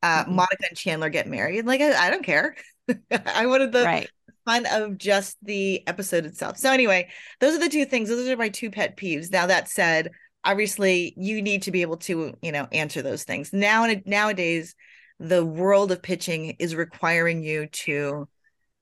uh, 0.04 0.26
mm-hmm. 0.26 0.36
Monica 0.36 0.65
and 0.67 0.78
Chandler 0.78 1.08
get 1.08 1.28
married. 1.28 1.65
Like 1.65 1.80
I, 1.80 2.07
I 2.07 2.10
don't 2.10 2.26
care. 2.26 2.57
I 3.26 3.45
wanted 3.45 3.72
the 3.72 3.84
right 3.84 4.10
of 4.48 4.98
just 4.98 5.38
the 5.43 5.86
episode 5.88 6.26
itself. 6.26 6.58
So 6.58 6.72
anyway, 6.72 7.10
those 7.39 7.56
are 7.56 7.60
the 7.60 7.70
two 7.70 7.86
things. 7.86 8.10
Those 8.10 8.28
are 8.28 8.38
my 8.38 8.50
two 8.50 8.70
pet 8.70 8.98
peeves. 8.98 9.32
Now 9.32 9.48
that 9.48 9.70
said, 9.70 10.12
obviously 10.43 11.14
you 11.18 11.41
need 11.41 11.64
to 11.64 11.72
be 11.72 11.82
able 11.82 11.98
to, 11.98 12.34
you 12.41 12.52
know, 12.52 12.68
answer 12.72 13.02
those 13.02 13.24
things. 13.24 13.52
Now 13.52 13.88
nowadays, 14.06 14.76
the 15.20 15.46
world 15.46 15.91
of 15.91 16.02
pitching 16.02 16.56
is 16.60 16.76
requiring 16.76 17.41
you 17.43 17.68
to 17.68 18.28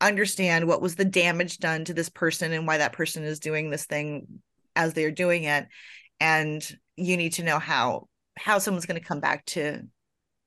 understand 0.02 0.68
what 0.68 0.82
was 0.82 0.96
the 0.96 1.06
damage 1.06 1.60
done 1.60 1.86
to 1.86 1.94
this 1.94 2.10
person 2.10 2.52
and 2.52 2.68
why 2.68 2.78
that 2.78 2.94
person 2.94 3.24
is 3.24 3.40
doing 3.40 3.70
this 3.70 3.86
thing 3.86 4.28
as 4.76 4.94
they're 4.94 5.12
doing 5.12 5.44
it 5.44 5.68
and 6.20 6.78
you 6.96 7.16
need 7.18 7.34
to 7.34 7.44
know 7.44 7.60
how 7.60 8.08
how 8.38 8.58
someone's 8.58 8.86
going 8.86 9.00
to 9.00 9.08
come 9.08 9.20
back 9.20 9.46
to 9.46 9.82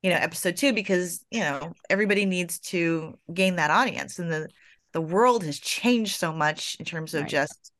you 0.02 0.10
know 0.10 0.16
episode 0.16 0.56
2 0.56 0.72
because 0.72 1.24
you 1.30 1.40
know 1.40 1.72
everybody 1.88 2.26
needs 2.26 2.58
to 2.58 3.14
gain 3.32 3.56
that 3.56 3.70
audience 3.70 4.18
and 4.18 4.30
the 4.30 4.48
the 4.96 5.00
world 5.02 5.44
has 5.44 5.60
changed 5.60 6.16
so 6.16 6.32
much 6.32 6.78
in 6.78 6.86
terms 6.86 7.12
of 7.12 7.20
right. 7.22 7.30
just 7.30 7.70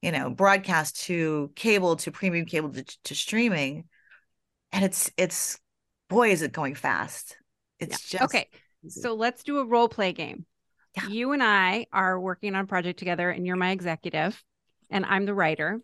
you 0.00 0.10
know, 0.10 0.30
broadcast 0.30 1.00
to 1.02 1.50
cable 1.54 1.96
to 1.96 2.10
premium 2.10 2.44
cable 2.44 2.70
to, 2.70 2.84
to 3.04 3.14
streaming. 3.14 3.84
And 4.70 4.84
it's 4.84 5.10
it's 5.16 5.58
boy, 6.08 6.30
is 6.30 6.42
it 6.42 6.52
going 6.52 6.76
fast. 6.76 7.36
It's 7.80 8.12
Yeah. 8.12 8.20
just 8.20 8.34
okay. 8.34 8.48
So 8.88 9.14
let's 9.14 9.42
do 9.42 9.58
a 9.58 9.64
role 9.64 9.88
play 9.88 10.12
game. 10.12 10.44
Yeah. 10.96 11.08
You 11.08 11.32
and 11.32 11.42
I 11.42 11.86
are 11.92 12.20
working 12.20 12.54
on 12.54 12.64
a 12.64 12.66
project 12.66 12.98
together, 12.98 13.30
and 13.30 13.46
you're 13.46 13.56
my 13.56 13.70
executive, 13.70 14.40
and 14.88 15.06
I'm 15.06 15.24
the 15.24 15.34
writer. 15.34 15.80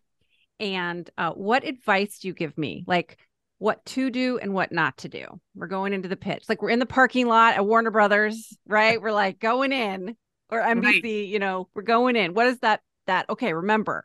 And 0.60 1.08
uh, 1.18 1.32
what 1.32 1.64
advice 1.64 2.18
do 2.18 2.28
you 2.28 2.34
give 2.34 2.56
me? 2.56 2.84
Like 2.86 3.18
what 3.58 3.84
to 3.86 4.10
do 4.10 4.38
and 4.38 4.54
what 4.54 4.70
not 4.70 4.96
to 4.98 5.08
do? 5.08 5.40
We're 5.54 5.66
going 5.66 5.92
into 5.92 6.08
the 6.08 6.16
pitch. 6.16 6.44
Like 6.48 6.62
we're 6.62 6.70
in 6.70 6.78
the 6.78 6.86
parking 6.86 7.26
lot 7.26 7.54
at 7.54 7.66
Warner 7.66 7.90
Brothers, 7.90 8.56
right? 8.66 9.00
We're 9.00 9.12
like 9.12 9.38
going 9.38 9.72
in, 9.72 10.16
or 10.50 10.60
NBC, 10.60 11.24
you 11.26 11.38
know, 11.38 11.68
we're 11.74 11.82
going 11.82 12.16
in. 12.16 12.34
What 12.34 12.46
is 12.46 12.58
that? 12.60 12.80
That 13.06 13.28
okay, 13.30 13.52
remember. 13.52 14.04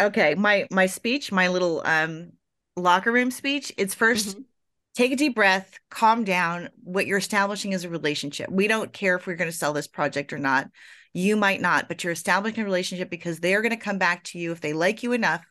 okay. 0.00 0.34
My 0.34 0.66
my 0.70 0.86
speech, 0.86 1.30
my 1.30 1.48
little 1.48 1.82
um 1.84 2.32
locker 2.76 3.12
room 3.12 3.30
speech, 3.30 3.72
it's 3.76 3.94
1st 3.94 4.36
Mhm. 4.38 4.44
take 4.94 5.12
a 5.12 5.16
deep 5.16 5.34
breath, 5.34 5.78
calm 5.90 6.24
down. 6.24 6.68
What 6.82 7.06
you're 7.06 7.18
establishing 7.18 7.72
is 7.72 7.84
a 7.84 7.88
relationship. 7.88 8.50
We 8.50 8.66
don't 8.66 8.92
care 8.92 9.16
if 9.16 9.26
we're 9.26 9.36
going 9.36 9.50
to 9.50 9.56
sell 9.56 9.72
this 9.72 9.86
project 9.86 10.32
or 10.32 10.38
not. 10.38 10.68
You 11.12 11.36
might 11.36 11.60
not, 11.60 11.88
but 11.88 12.02
you're 12.02 12.12
establishing 12.12 12.60
a 12.60 12.64
relationship 12.64 13.08
because 13.10 13.38
they're 13.40 13.62
going 13.62 13.70
to 13.70 13.76
come 13.76 13.98
back 13.98 14.24
to 14.24 14.38
you 14.38 14.52
if 14.52 14.60
they 14.60 14.72
like 14.72 15.02
you 15.02 15.12
enough 15.12 15.44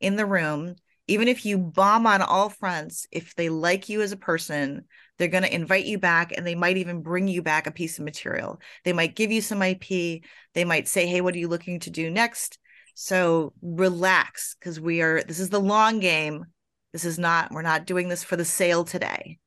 in 0.00 0.16
the 0.16 0.26
room. 0.26 0.76
Even 1.06 1.28
if 1.28 1.44
you 1.46 1.58
bomb 1.58 2.06
on 2.06 2.20
all 2.22 2.50
fronts, 2.50 3.06
if 3.10 3.34
they 3.34 3.48
like 3.48 3.88
you 3.88 4.02
as 4.02 4.12
a 4.12 4.16
person, 4.16 4.84
they're 5.18 5.28
going 5.28 5.42
to 5.42 5.54
invite 5.54 5.84
you 5.84 5.98
back 5.98 6.32
and 6.36 6.46
they 6.46 6.54
might 6.54 6.76
even 6.76 7.02
bring 7.02 7.28
you 7.28 7.42
back 7.42 7.66
a 7.66 7.72
piece 7.72 7.98
of 7.98 8.04
material. 8.04 8.60
They 8.84 8.92
might 8.92 9.16
give 9.16 9.32
you 9.32 9.40
some 9.40 9.62
IP. 9.62 10.22
They 10.54 10.64
might 10.64 10.88
say, 10.88 11.06
Hey, 11.06 11.20
what 11.20 11.34
are 11.34 11.38
you 11.38 11.48
looking 11.48 11.80
to 11.80 11.90
do 11.90 12.10
next? 12.10 12.58
So 12.94 13.52
relax 13.62 14.56
because 14.58 14.80
we 14.80 15.02
are, 15.02 15.22
this 15.22 15.40
is 15.40 15.50
the 15.50 15.60
long 15.60 16.00
game. 16.00 16.44
This 16.92 17.04
is 17.04 17.18
not, 17.18 17.52
we're 17.52 17.62
not 17.62 17.86
doing 17.86 18.08
this 18.08 18.24
for 18.24 18.36
the 18.36 18.44
sale 18.44 18.84
today. 18.84 19.38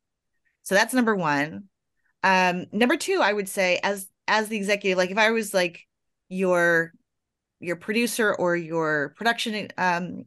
So 0.63 0.75
that's 0.75 0.93
number 0.93 1.15
one. 1.15 1.65
Um, 2.23 2.65
number 2.71 2.97
two, 2.97 3.19
I 3.21 3.33
would 3.33 3.49
say 3.49 3.79
as 3.83 4.07
as 4.27 4.47
the 4.47 4.55
executive, 4.55 4.97
like 4.97 5.11
if 5.11 5.17
I 5.17 5.31
was 5.31 5.53
like 5.53 5.85
your 6.29 6.93
your 7.59 7.75
producer 7.75 8.33
or 8.33 8.55
your 8.55 9.13
production 9.17 9.67
um 9.77 10.25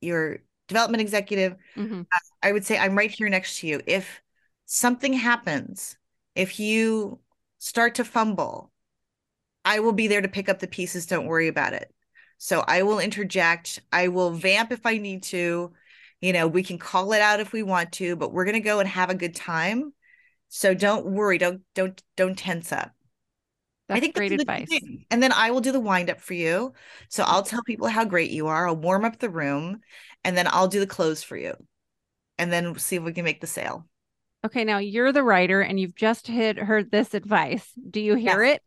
your 0.00 0.38
development 0.68 1.00
executive, 1.00 1.56
Mhm. 1.76 2.06
I 2.42 2.52
would 2.52 2.64
say 2.64 2.78
I'm 2.78 2.96
right 2.96 3.10
here 3.10 3.28
next 3.28 3.58
to 3.60 3.66
you. 3.66 3.80
If 3.86 4.21
something 4.72 5.12
happens, 5.12 5.98
if 6.34 6.58
you 6.58 7.20
start 7.58 7.96
to 7.96 8.04
fumble, 8.04 8.72
I 9.66 9.80
will 9.80 9.92
be 9.92 10.08
there 10.08 10.22
to 10.22 10.28
pick 10.28 10.48
up 10.48 10.60
the 10.60 10.66
pieces. 10.66 11.04
Don't 11.04 11.26
worry 11.26 11.48
about 11.48 11.74
it. 11.74 11.94
So 12.38 12.64
I 12.66 12.82
will 12.82 12.98
interject. 12.98 13.80
I 13.92 14.08
will 14.08 14.30
vamp 14.30 14.72
if 14.72 14.86
I 14.86 14.96
need 14.96 15.24
to. 15.24 15.72
You 16.22 16.32
know, 16.32 16.48
we 16.48 16.62
can 16.62 16.78
call 16.78 17.12
it 17.12 17.20
out 17.20 17.38
if 17.38 17.52
we 17.52 17.62
want 17.62 17.92
to, 17.92 18.16
but 18.16 18.32
we're 18.32 18.46
going 18.46 18.54
to 18.54 18.60
go 18.60 18.80
and 18.80 18.88
have 18.88 19.10
a 19.10 19.14
good 19.14 19.34
time. 19.34 19.92
So 20.48 20.72
don't 20.72 21.04
worry. 21.04 21.36
Don't 21.36 21.60
don't 21.74 22.02
don't 22.16 22.36
tense 22.36 22.72
up. 22.72 22.92
That's 23.88 23.98
I 23.98 24.00
think 24.00 24.14
great 24.14 24.32
advice. 24.32 24.70
thing. 24.70 25.04
And 25.10 25.22
then 25.22 25.32
I 25.32 25.50
will 25.50 25.60
do 25.60 25.72
the 25.72 25.80
wind 25.80 26.08
up 26.08 26.20
for 26.20 26.34
you. 26.34 26.72
So 27.10 27.24
I'll 27.24 27.42
tell 27.42 27.62
people 27.62 27.88
how 27.88 28.06
great 28.06 28.30
you 28.30 28.46
are. 28.46 28.66
I'll 28.66 28.76
warm 28.76 29.04
up 29.04 29.18
the 29.18 29.28
room, 29.28 29.80
and 30.24 30.34
then 30.34 30.46
I'll 30.48 30.68
do 30.68 30.80
the 30.80 30.86
close 30.86 31.22
for 31.22 31.36
you, 31.36 31.54
and 32.38 32.50
then 32.50 32.74
see 32.78 32.96
if 32.96 33.02
we 33.02 33.12
can 33.12 33.24
make 33.24 33.42
the 33.42 33.46
sale. 33.46 33.86
Okay, 34.44 34.64
now 34.64 34.78
you're 34.78 35.12
the 35.12 35.22
writer 35.22 35.60
and 35.60 35.78
you've 35.78 35.94
just 35.94 36.26
hit, 36.26 36.58
heard 36.58 36.90
this 36.90 37.14
advice. 37.14 37.70
Do 37.90 38.00
you 38.00 38.16
hear 38.16 38.42
it? 38.42 38.62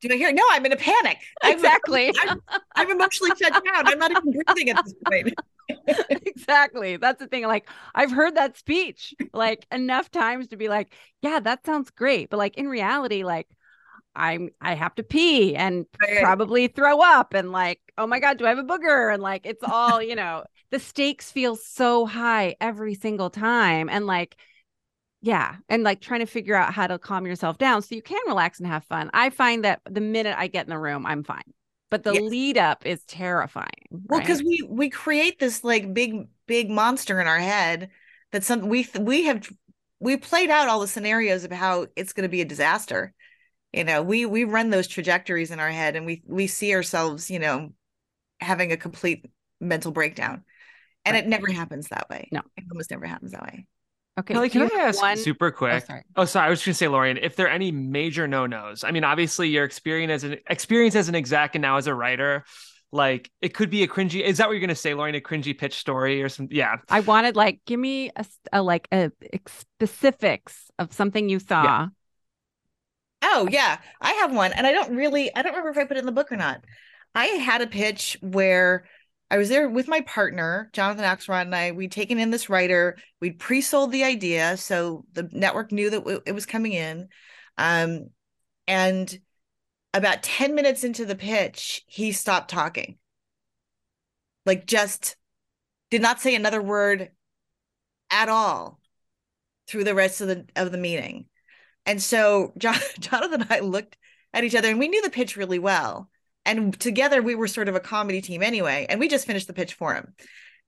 Do 0.00 0.12
I 0.12 0.16
hear? 0.16 0.32
No, 0.32 0.42
I'm 0.50 0.64
in 0.66 0.72
a 0.72 0.76
panic. 0.76 1.18
I'm- 1.42 1.54
Exactly. 1.54 2.12
I'm, 2.22 2.40
I'm 2.76 2.90
emotionally 2.90 3.32
shut 3.40 3.52
down. 3.52 3.86
I'm 3.86 3.98
not 3.98 4.10
even 4.10 4.32
breathing 4.32 4.70
at 4.70 4.84
this 4.84 4.94
point. 5.04 5.34
exactly. 6.26 6.96
That's 6.96 7.18
the 7.18 7.26
thing. 7.26 7.44
Like, 7.46 7.68
I've 7.94 8.10
heard 8.12 8.36
that 8.36 8.56
speech 8.56 9.14
like 9.32 9.66
enough 9.72 10.10
times 10.10 10.48
to 10.48 10.56
be 10.56 10.68
like, 10.68 10.94
yeah, 11.22 11.40
that 11.40 11.64
sounds 11.66 11.90
great. 11.90 12.30
But 12.30 12.36
like 12.38 12.56
in 12.58 12.68
reality, 12.68 13.24
like, 13.24 13.48
I'm 14.14 14.50
I 14.60 14.74
have 14.74 14.94
to 14.96 15.02
pee 15.02 15.54
and 15.56 15.86
Right. 16.00 16.22
probably 16.22 16.68
throw 16.68 17.00
up 17.00 17.34
and 17.34 17.52
like, 17.52 17.80
oh 17.96 18.06
my 18.06 18.20
God, 18.20 18.38
do 18.38 18.46
I 18.46 18.50
have 18.50 18.58
a 18.58 18.64
booger? 18.64 19.12
And 19.12 19.22
like 19.22 19.46
it's 19.46 19.62
all, 19.62 20.02
you 20.02 20.16
know, 20.16 20.44
the 20.70 20.78
stakes 20.78 21.30
feel 21.30 21.56
so 21.56 22.06
high 22.06 22.56
every 22.60 22.94
single 22.94 23.30
time. 23.30 23.88
And 23.88 24.06
like, 24.06 24.36
yeah. 25.20 25.56
And 25.68 25.82
like 25.82 26.00
trying 26.00 26.20
to 26.20 26.26
figure 26.26 26.54
out 26.54 26.72
how 26.74 26.86
to 26.86 26.98
calm 26.98 27.26
yourself 27.26 27.58
down 27.58 27.82
so 27.82 27.94
you 27.94 28.02
can 28.02 28.20
relax 28.26 28.58
and 28.60 28.68
have 28.68 28.84
fun. 28.84 29.10
I 29.14 29.30
find 29.30 29.64
that 29.64 29.80
the 29.90 30.00
minute 30.00 30.36
I 30.38 30.46
get 30.48 30.66
in 30.66 30.70
the 30.70 30.78
room, 30.78 31.06
I'm 31.06 31.24
fine. 31.24 31.42
But 31.90 32.04
the 32.04 32.14
Yes. 32.14 32.22
lead 32.22 32.58
up 32.58 32.86
is 32.86 33.04
terrifying. 33.04 33.68
Well, 33.90 34.20
right? 34.20 34.26
because 34.26 34.42
we 34.42 34.66
we 34.68 34.90
create 34.90 35.38
this 35.38 35.64
like 35.64 35.92
big 35.94 36.28
big 36.46 36.70
monster 36.70 37.20
in 37.20 37.26
our 37.26 37.38
head 37.38 37.90
that 38.32 38.44
some 38.44 38.68
we 38.68 38.88
we 38.98 39.24
have 39.24 39.48
we 40.00 40.16
played 40.16 40.50
out 40.50 40.68
all 40.68 40.80
the 40.80 40.88
scenarios 40.88 41.44
of 41.44 41.52
how 41.52 41.86
it's 41.96 42.12
going 42.12 42.24
to 42.24 42.28
be 42.28 42.40
a 42.40 42.44
disaster. 42.44 43.14
You 43.72 43.84
know, 43.84 44.02
we 44.02 44.26
we 44.26 44.44
run 44.44 44.70
those 44.70 44.88
trajectories 44.88 45.50
in 45.50 45.60
our 45.60 45.70
head, 45.70 45.96
and 45.96 46.06
we 46.06 46.22
we 46.26 46.46
see 46.46 46.74
ourselves, 46.74 47.30
you 47.30 47.38
know, 47.38 47.72
having 48.40 48.72
a 48.72 48.76
complete 48.76 49.26
mental 49.60 49.92
breakdown, 49.92 50.44
and 51.08 51.14
Right. 51.14 51.24
it 51.24 51.28
never 51.28 51.50
happens 51.52 51.88
that 51.88 52.08
way. 52.10 52.28
No. 52.32 52.40
it 52.56 52.64
almost 52.70 52.90
never 52.90 53.06
happens 53.06 53.32
that 53.32 53.42
way. 53.42 53.66
okay. 54.18 54.34
Kelly, 54.34 54.50
can 54.50 54.62
I 54.62 54.68
ask 54.80 55.00
one- 55.00 55.16
super 55.16 55.46
Oh, 55.48 55.52
quick? 55.52 55.84
sorry. 55.86 56.02
Oh, 56.16 56.24
sorry. 56.24 56.46
I 56.46 56.50
was 56.50 56.58
just 56.58 56.66
gonna 56.66 56.74
say, 56.74 56.88
Lorien, 56.88 57.16
if 57.18 57.36
there 57.36 57.46
are 57.46 57.50
any 57.50 57.70
major 57.72 58.26
no-nos. 58.28 58.84
I 58.84 58.90
mean, 58.90 59.04
obviously 59.04 59.48
your 59.48 59.64
experience 59.64 60.10
as 60.10 60.24
an 60.24 60.38
experience 60.48 60.94
as 60.96 61.08
an 61.08 61.14
exec 61.14 61.54
and 61.54 61.62
now 61.62 61.76
as 61.76 61.86
a 61.86 61.94
writer, 61.94 62.44
like 62.90 63.30
it 63.42 63.50
could 63.54 63.68
be 63.70 63.82
a 63.82 63.88
cringy. 63.88 64.22
Is 64.22 64.38
that 64.38 64.46
what 64.48 64.54
you're 64.54 64.60
gonna 64.60 64.74
say, 64.74 64.94
Lorien? 64.94 65.14
A 65.14 65.20
cringy 65.20 65.56
pitch 65.56 65.74
story 65.78 66.22
or 66.22 66.28
something? 66.28 66.56
Yeah. 66.56 66.76
I 66.88 67.00
wanted 67.00 67.36
like 67.36 67.60
give 67.66 67.78
me 67.78 68.10
a 68.52 68.62
like 68.62 68.88
a 68.92 69.12
ex- 69.32 69.52
specifics 69.60 70.70
of 70.78 70.92
something 70.92 71.28
you 71.28 71.38
saw. 71.38 71.88
Oh 73.22 73.48
yeah, 73.50 73.78
I 74.00 74.12
have 74.14 74.32
one, 74.34 74.52
and 74.52 74.66
I 74.66 74.72
don't 74.72 74.94
really, 74.96 75.34
I 75.34 75.42
don't 75.42 75.52
remember 75.52 75.70
if 75.70 75.76
I 75.78 75.84
put 75.84 75.96
it 75.96 76.00
in 76.00 76.06
the 76.06 76.12
book 76.12 76.30
or 76.32 76.36
not. 76.36 76.64
I 77.14 77.26
had 77.26 77.60
a 77.62 77.66
pitch 77.66 78.16
where 78.20 78.84
I 79.30 79.36
was 79.36 79.48
there 79.48 79.68
with 79.68 79.88
my 79.88 80.00
partner, 80.02 80.70
Jonathan 80.72 81.04
Axelrod, 81.04 81.42
and 81.42 81.54
I. 81.54 81.72
We'd 81.72 81.92
taken 81.92 82.18
in 82.18 82.30
this 82.30 82.48
writer. 82.48 82.96
We'd 83.20 83.38
pre-sold 83.38 83.92
the 83.92 84.04
idea, 84.04 84.56
so 84.56 85.04
the 85.12 85.28
network 85.32 85.70
knew 85.70 85.90
that 85.90 86.22
it 86.24 86.32
was 86.32 86.46
coming 86.46 86.72
in. 86.72 87.08
Um, 87.58 88.08
and 88.66 89.18
about 89.92 90.22
ten 90.22 90.54
minutes 90.54 90.82
into 90.82 91.04
the 91.04 91.16
pitch, 91.16 91.82
he 91.86 92.12
stopped 92.12 92.50
talking. 92.50 92.98
Like, 94.46 94.66
just 94.66 95.16
did 95.90 96.00
not 96.00 96.20
say 96.20 96.34
another 96.34 96.62
word 96.62 97.10
at 98.10 98.28
all 98.28 98.80
through 99.66 99.84
the 99.84 99.94
rest 99.94 100.20
of 100.20 100.28
the 100.28 100.46
of 100.56 100.72
the 100.72 100.78
meeting. 100.78 101.26
And 101.86 102.02
so 102.02 102.52
John, 102.58 102.76
Jonathan 102.98 103.42
and 103.42 103.52
I 103.52 103.60
looked 103.60 103.96
at 104.32 104.44
each 104.44 104.54
other 104.54 104.68
and 104.68 104.78
we 104.78 104.88
knew 104.88 105.02
the 105.02 105.10
pitch 105.10 105.36
really 105.36 105.58
well. 105.58 106.10
And 106.44 106.78
together 106.78 107.22
we 107.22 107.34
were 107.34 107.48
sort 107.48 107.68
of 107.68 107.74
a 107.74 107.80
comedy 107.80 108.20
team 108.20 108.42
anyway. 108.42 108.86
And 108.88 108.98
we 109.00 109.08
just 109.08 109.26
finished 109.26 109.46
the 109.46 109.52
pitch 109.52 109.74
for 109.74 109.94
him. 109.94 110.14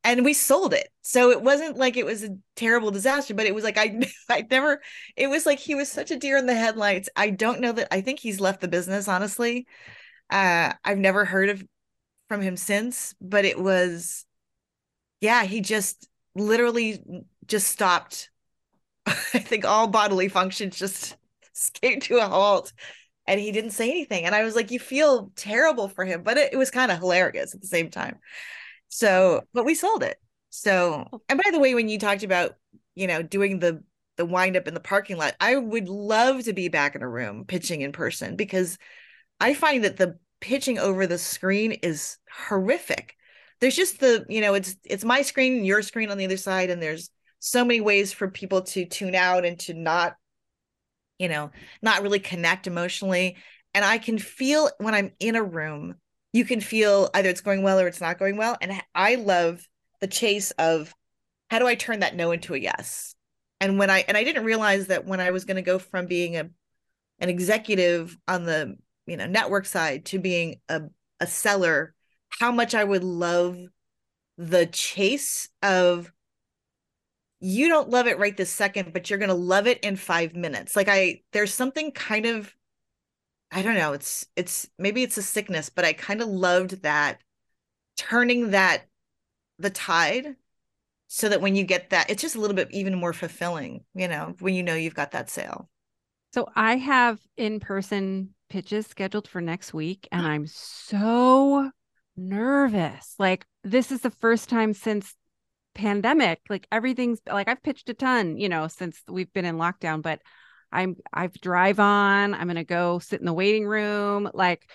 And 0.02 0.24
we 0.24 0.32
sold 0.32 0.72
it. 0.72 0.88
So 1.02 1.30
it 1.30 1.42
wasn't 1.42 1.76
like 1.76 1.96
it 1.96 2.06
was 2.06 2.24
a 2.24 2.36
terrible 2.56 2.90
disaster, 2.90 3.34
but 3.34 3.46
it 3.46 3.54
was 3.54 3.64
like 3.64 3.78
I 3.78 4.00
I 4.30 4.46
never 4.50 4.80
it 5.16 5.28
was 5.28 5.46
like 5.46 5.58
he 5.58 5.74
was 5.74 5.90
such 5.90 6.10
a 6.10 6.16
deer 6.16 6.36
in 6.36 6.46
the 6.46 6.54
headlights. 6.54 7.08
I 7.16 7.30
don't 7.30 7.60
know 7.60 7.72
that 7.72 7.88
I 7.92 8.00
think 8.00 8.18
he's 8.20 8.40
left 8.40 8.60
the 8.60 8.68
business, 8.68 9.08
honestly. 9.08 9.66
Uh 10.30 10.72
I've 10.84 10.98
never 10.98 11.24
heard 11.24 11.50
of 11.50 11.64
from 12.28 12.42
him 12.42 12.56
since, 12.56 13.14
but 13.20 13.44
it 13.44 13.60
was 13.60 14.26
yeah, 15.20 15.44
he 15.44 15.60
just 15.60 16.08
literally 16.34 17.02
just 17.46 17.68
stopped 17.68 18.30
I 19.06 19.12
think 19.40 19.64
all 19.64 19.88
bodily 19.88 20.28
functions 20.28 20.78
just 20.78 21.16
came 21.80 22.00
to 22.00 22.18
a 22.18 22.28
halt 22.28 22.72
and 23.30 23.38
he 23.38 23.52
didn't 23.52 23.70
say 23.70 23.88
anything. 23.88 24.24
And 24.24 24.34
I 24.34 24.42
was 24.42 24.56
like, 24.56 24.72
you 24.72 24.80
feel 24.80 25.30
terrible 25.36 25.86
for 25.86 26.04
him, 26.04 26.24
but 26.24 26.36
it, 26.36 26.52
it 26.52 26.56
was 26.56 26.68
kind 26.72 26.90
of 26.90 26.98
hilarious 26.98 27.54
at 27.54 27.60
the 27.60 27.66
same 27.68 27.88
time. 27.88 28.18
So, 28.88 29.42
but 29.54 29.64
we 29.64 29.76
sold 29.76 30.02
it. 30.02 30.20
So, 30.48 31.06
oh. 31.12 31.22
and 31.28 31.40
by 31.42 31.52
the 31.52 31.60
way, 31.60 31.76
when 31.76 31.88
you 31.88 31.96
talked 31.96 32.24
about, 32.24 32.56
you 32.96 33.06
know, 33.06 33.22
doing 33.22 33.60
the 33.60 33.84
the 34.16 34.26
wind 34.26 34.56
up 34.56 34.66
in 34.66 34.74
the 34.74 34.80
parking 34.80 35.16
lot, 35.16 35.36
I 35.38 35.54
would 35.54 35.88
love 35.88 36.42
to 36.42 36.52
be 36.52 36.68
back 36.68 36.96
in 36.96 37.02
a 37.02 37.08
room 37.08 37.44
pitching 37.44 37.82
in 37.82 37.92
person 37.92 38.34
because 38.34 38.76
I 39.38 39.54
find 39.54 39.84
that 39.84 39.96
the 39.96 40.18
pitching 40.40 40.80
over 40.80 41.06
the 41.06 41.16
screen 41.16 41.70
is 41.70 42.18
horrific. 42.48 43.14
There's 43.60 43.76
just 43.76 44.00
the, 44.00 44.26
you 44.28 44.40
know, 44.40 44.54
it's 44.54 44.74
it's 44.82 45.04
my 45.04 45.22
screen 45.22 45.64
your 45.64 45.82
screen 45.82 46.10
on 46.10 46.18
the 46.18 46.24
other 46.24 46.36
side, 46.36 46.68
and 46.68 46.82
there's 46.82 47.10
so 47.38 47.64
many 47.64 47.80
ways 47.80 48.12
for 48.12 48.28
people 48.28 48.62
to 48.62 48.86
tune 48.86 49.14
out 49.14 49.44
and 49.44 49.56
to 49.60 49.74
not 49.74 50.16
you 51.20 51.28
know 51.28 51.50
not 51.82 52.02
really 52.02 52.18
connect 52.18 52.66
emotionally 52.66 53.36
and 53.74 53.84
i 53.84 53.98
can 53.98 54.18
feel 54.18 54.70
when 54.78 54.94
i'm 54.94 55.12
in 55.20 55.36
a 55.36 55.42
room 55.42 55.94
you 56.32 56.44
can 56.44 56.60
feel 56.60 57.10
either 57.14 57.28
it's 57.28 57.40
going 57.40 57.62
well 57.62 57.78
or 57.78 57.86
it's 57.86 58.00
not 58.00 58.18
going 58.18 58.36
well 58.36 58.56
and 58.60 58.72
i 58.94 59.14
love 59.14 59.66
the 60.00 60.08
chase 60.08 60.50
of 60.52 60.92
how 61.50 61.58
do 61.58 61.66
i 61.66 61.74
turn 61.74 62.00
that 62.00 62.16
no 62.16 62.30
into 62.30 62.54
a 62.54 62.58
yes? 62.58 63.14
And 63.60 63.78
when 63.78 63.90
i 63.90 64.04
and 64.08 64.16
i 64.16 64.24
didn't 64.24 64.44
realize 64.44 64.86
that 64.86 65.06
when 65.06 65.20
i 65.20 65.30
was 65.30 65.44
going 65.44 65.56
to 65.56 65.62
go 65.62 65.78
from 65.78 66.06
being 66.06 66.36
a 66.36 66.48
an 67.20 67.28
executive 67.28 68.16
on 68.26 68.44
the 68.44 68.76
you 69.06 69.16
know 69.16 69.26
network 69.26 69.66
side 69.66 70.06
to 70.06 70.18
being 70.18 70.60
a, 70.68 70.82
a 71.20 71.26
seller 71.26 71.94
how 72.30 72.52
much 72.52 72.74
I 72.74 72.84
would 72.84 73.04
love 73.04 73.58
the 74.38 74.66
chase 74.66 75.48
of 75.62 76.10
you 77.40 77.68
don't 77.68 77.88
love 77.88 78.06
it 78.06 78.18
right 78.18 78.36
this 78.36 78.50
second, 78.50 78.92
but 78.92 79.08
you're 79.08 79.18
going 79.18 79.30
to 79.30 79.34
love 79.34 79.66
it 79.66 79.80
in 79.80 79.96
five 79.96 80.34
minutes. 80.34 80.76
Like 80.76 80.88
I, 80.88 81.22
there's 81.32 81.52
something 81.52 81.90
kind 81.90 82.26
of, 82.26 82.54
I 83.50 83.62
don't 83.62 83.76
know. 83.76 83.94
It's, 83.94 84.26
it's 84.36 84.68
maybe 84.78 85.02
it's 85.02 85.16
a 85.16 85.22
sickness, 85.22 85.70
but 85.70 85.84
I 85.84 85.94
kind 85.94 86.20
of 86.20 86.28
loved 86.28 86.82
that 86.82 87.20
turning 87.96 88.50
that 88.50 88.82
the 89.58 89.70
tide 89.70 90.36
so 91.08 91.28
that 91.28 91.40
when 91.40 91.56
you 91.56 91.64
get 91.64 91.90
that, 91.90 92.10
it's 92.10 92.22
just 92.22 92.36
a 92.36 92.40
little 92.40 92.54
bit 92.54 92.68
even 92.70 92.94
more 92.94 93.12
fulfilling, 93.12 93.84
you 93.94 94.06
know, 94.06 94.34
when 94.38 94.54
you 94.54 94.62
know 94.62 94.74
you've 94.74 94.94
got 94.94 95.10
that 95.12 95.28
sale. 95.28 95.68
So 96.32 96.48
I 96.54 96.76
have 96.76 97.18
in 97.36 97.58
person 97.58 98.34
pitches 98.48 98.86
scheduled 98.86 99.26
for 99.26 99.40
next 99.40 99.74
week, 99.74 100.06
and 100.12 100.26
I'm 100.26 100.46
so 100.46 101.70
nervous. 102.16 103.14
Like, 103.18 103.46
this 103.64 103.90
is 103.90 104.02
the 104.02 104.10
first 104.10 104.48
time 104.48 104.72
since 104.72 105.14
pandemic 105.74 106.40
like 106.48 106.66
everything's 106.72 107.20
like 107.30 107.48
i've 107.48 107.62
pitched 107.62 107.88
a 107.88 107.94
ton 107.94 108.36
you 108.36 108.48
know 108.48 108.66
since 108.68 109.00
we've 109.08 109.32
been 109.32 109.44
in 109.44 109.56
lockdown 109.56 110.02
but 110.02 110.20
i'm 110.72 110.96
i've 111.12 111.32
drive 111.40 111.78
on 111.78 112.34
i'm 112.34 112.46
gonna 112.46 112.64
go 112.64 112.98
sit 112.98 113.20
in 113.20 113.26
the 113.26 113.32
waiting 113.32 113.66
room 113.66 114.28
like 114.34 114.68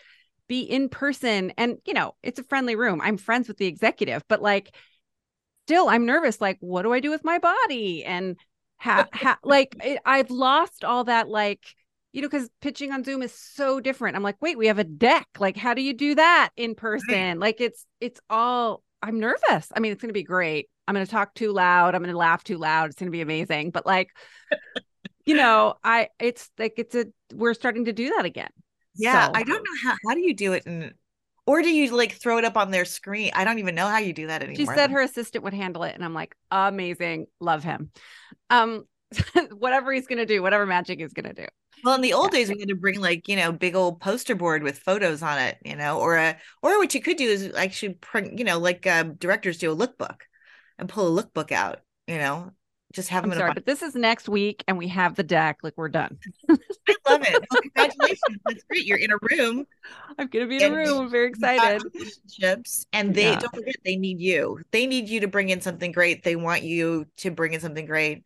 be 0.47 0.61
in 0.61 0.89
person 0.89 1.51
and 1.57 1.77
you 1.85 1.93
know 1.93 2.15
it's 2.23 2.39
a 2.39 2.43
friendly 2.43 2.75
room. 2.75 3.01
I'm 3.01 3.17
friends 3.17 3.47
with 3.47 3.57
the 3.57 3.65
executive 3.65 4.23
but 4.27 4.41
like 4.41 4.75
still 5.65 5.89
i'm 5.89 6.05
nervous 6.05 6.39
like 6.39 6.57
what 6.59 6.83
do 6.83 6.93
i 6.93 6.99
do 6.99 7.09
with 7.09 7.23
my 7.23 7.39
body? 7.39 8.03
And 8.03 8.37
ha, 8.77 9.07
ha 9.13 9.37
like 9.43 9.75
it, 9.83 9.99
i've 10.05 10.29
lost 10.29 10.83
all 10.83 11.05
that 11.05 11.27
like 11.27 11.63
you 12.13 12.21
know 12.21 12.27
because 12.27 12.49
pitching 12.61 12.91
on 12.91 13.03
zoom 13.03 13.21
is 13.21 13.33
so 13.33 13.79
different. 13.79 14.15
I'm 14.15 14.23
like 14.23 14.41
wait 14.41 14.57
we 14.57 14.67
have 14.67 14.79
a 14.79 14.83
deck. 14.83 15.27
Like 15.39 15.57
how 15.57 15.73
do 15.73 15.81
you 15.81 15.93
do 15.93 16.15
that 16.15 16.51
in 16.55 16.75
person? 16.75 17.07
Right. 17.09 17.37
like 17.37 17.61
it's 17.61 17.85
it's 17.99 18.19
all 18.29 18.83
i'm 19.01 19.19
nervous. 19.19 19.71
I 19.75 19.79
mean 19.79 19.91
it's 19.91 20.01
going 20.01 20.09
to 20.09 20.13
be 20.13 20.23
great 20.23 20.69
I'm 20.87 20.95
going 20.95 21.05
to 21.05 21.11
talk 21.11 21.33
too 21.33 21.51
loud. 21.51 21.95
I'm 21.95 22.01
going 22.01 22.13
to 22.13 22.17
laugh 22.17 22.43
too 22.43 22.57
loud. 22.57 22.89
It's 22.89 22.99
going 22.99 23.07
to 23.07 23.15
be 23.15 23.21
amazing. 23.21 23.71
But 23.71 23.85
like, 23.85 24.09
you 25.25 25.35
know, 25.35 25.75
I, 25.83 26.09
it's 26.19 26.49
like, 26.59 26.73
it's 26.77 26.95
a, 26.95 27.07
we're 27.33 27.53
starting 27.53 27.85
to 27.85 27.93
do 27.93 28.09
that 28.15 28.25
again. 28.25 28.49
Yeah. 28.95 29.27
So. 29.27 29.31
I 29.35 29.43
don't 29.43 29.63
know 29.63 29.89
how, 29.89 29.95
how 30.07 30.13
do 30.13 30.21
you 30.21 30.35
do 30.35 30.53
it? 30.53 30.65
And, 30.65 30.93
or 31.47 31.61
do 31.61 31.69
you 31.69 31.95
like 31.95 32.13
throw 32.13 32.37
it 32.37 32.45
up 32.45 32.57
on 32.57 32.71
their 32.71 32.85
screen? 32.85 33.31
I 33.33 33.43
don't 33.43 33.59
even 33.59 33.75
know 33.75 33.87
how 33.87 33.97
you 33.97 34.13
do 34.13 34.27
that 34.27 34.41
anymore. 34.41 34.57
She 34.57 34.65
said 34.65 34.91
her 34.91 35.01
assistant 35.01 35.43
would 35.43 35.53
handle 35.53 35.83
it. 35.83 35.95
And 35.95 36.03
I'm 36.03 36.13
like, 36.13 36.35
amazing. 36.51 37.27
Love 37.39 37.63
him. 37.63 37.91
Um, 38.49 38.85
whatever 39.57 39.93
he's 39.93 40.07
going 40.07 40.17
to 40.17 40.25
do, 40.25 40.41
whatever 40.41 40.65
magic 40.65 40.99
he's 40.99 41.13
going 41.13 41.33
to 41.33 41.33
do. 41.33 41.47
Well, 41.83 41.95
in 41.95 42.01
the 42.01 42.13
old 42.13 42.33
yeah. 42.33 42.39
days, 42.39 42.49
we 42.49 42.59
had 42.59 42.69
to 42.69 42.75
bring 42.75 42.99
like 42.99 43.27
you 43.27 43.35
know 43.35 43.51
big 43.51 43.75
old 43.75 43.99
poster 43.99 44.33
board 44.33 44.63
with 44.63 44.79
photos 44.79 45.21
on 45.21 45.37
it, 45.37 45.57
you 45.63 45.75
know, 45.75 45.99
or 45.99 46.15
a 46.15 46.37
or 46.63 46.79
what 46.79 46.95
you 46.95 47.01
could 47.01 47.17
do 47.17 47.25
is 47.25 47.53
actually 47.55 47.95
print, 47.95 48.39
you 48.39 48.45
know, 48.45 48.57
like 48.57 48.87
uh, 48.87 49.03
directors 49.03 49.57
do 49.57 49.71
a 49.71 49.75
lookbook 49.75 50.21
and 50.77 50.89
pull 50.89 51.17
a 51.17 51.23
lookbook 51.23 51.51
out, 51.51 51.81
you 52.07 52.17
know, 52.17 52.51
just 52.95 53.09
have 53.09 53.23
them 53.23 53.33
I'm 53.33 53.37
sorry, 53.37 53.53
but 53.53 53.65
this 53.65 53.81
is 53.81 53.93
next 53.93 54.29
week 54.29 54.63
and 54.67 54.77
we 54.77 54.87
have 54.87 55.15
the 55.15 55.23
deck. 55.23 55.57
Like 55.63 55.73
we're 55.75 55.89
done. 55.89 56.17
I 56.49 56.53
love 57.07 57.23
it. 57.23 57.45
Well, 57.51 57.61
congratulations. 57.61 58.39
That's 58.45 58.63
great. 58.63 58.85
You're 58.85 58.97
in 58.97 59.11
a 59.11 59.17
room. 59.31 59.65
I'm 60.17 60.27
gonna 60.27 60.47
be 60.47 60.63
in 60.63 60.71
a 60.71 60.75
room. 60.75 61.01
I'm 61.01 61.09
very 61.09 61.27
excited. 61.27 61.83
Relationships. 61.93 62.85
And 62.93 63.13
they 63.13 63.31
yeah. 63.31 63.39
don't 63.39 63.53
forget 63.53 63.75
they 63.83 63.97
need 63.97 64.21
you. 64.21 64.61
They 64.71 64.87
need 64.87 65.09
you 65.09 65.19
to 65.21 65.27
bring 65.27 65.49
in 65.49 65.59
something 65.59 65.91
great. 65.91 66.23
They 66.23 66.37
want 66.37 66.63
you 66.63 67.05
to 67.17 67.31
bring 67.31 67.53
in 67.53 67.59
something 67.59 67.85
great. 67.85 68.23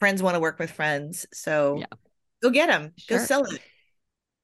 Friends 0.00 0.22
want 0.22 0.34
to 0.34 0.40
work 0.40 0.58
with 0.58 0.72
friends. 0.72 1.26
So 1.32 1.78
yeah. 1.78 1.86
go 2.42 2.50
get 2.50 2.66
them. 2.66 2.92
Sure. 2.96 3.18
Go 3.18 3.24
sell 3.24 3.44
it. 3.44 3.60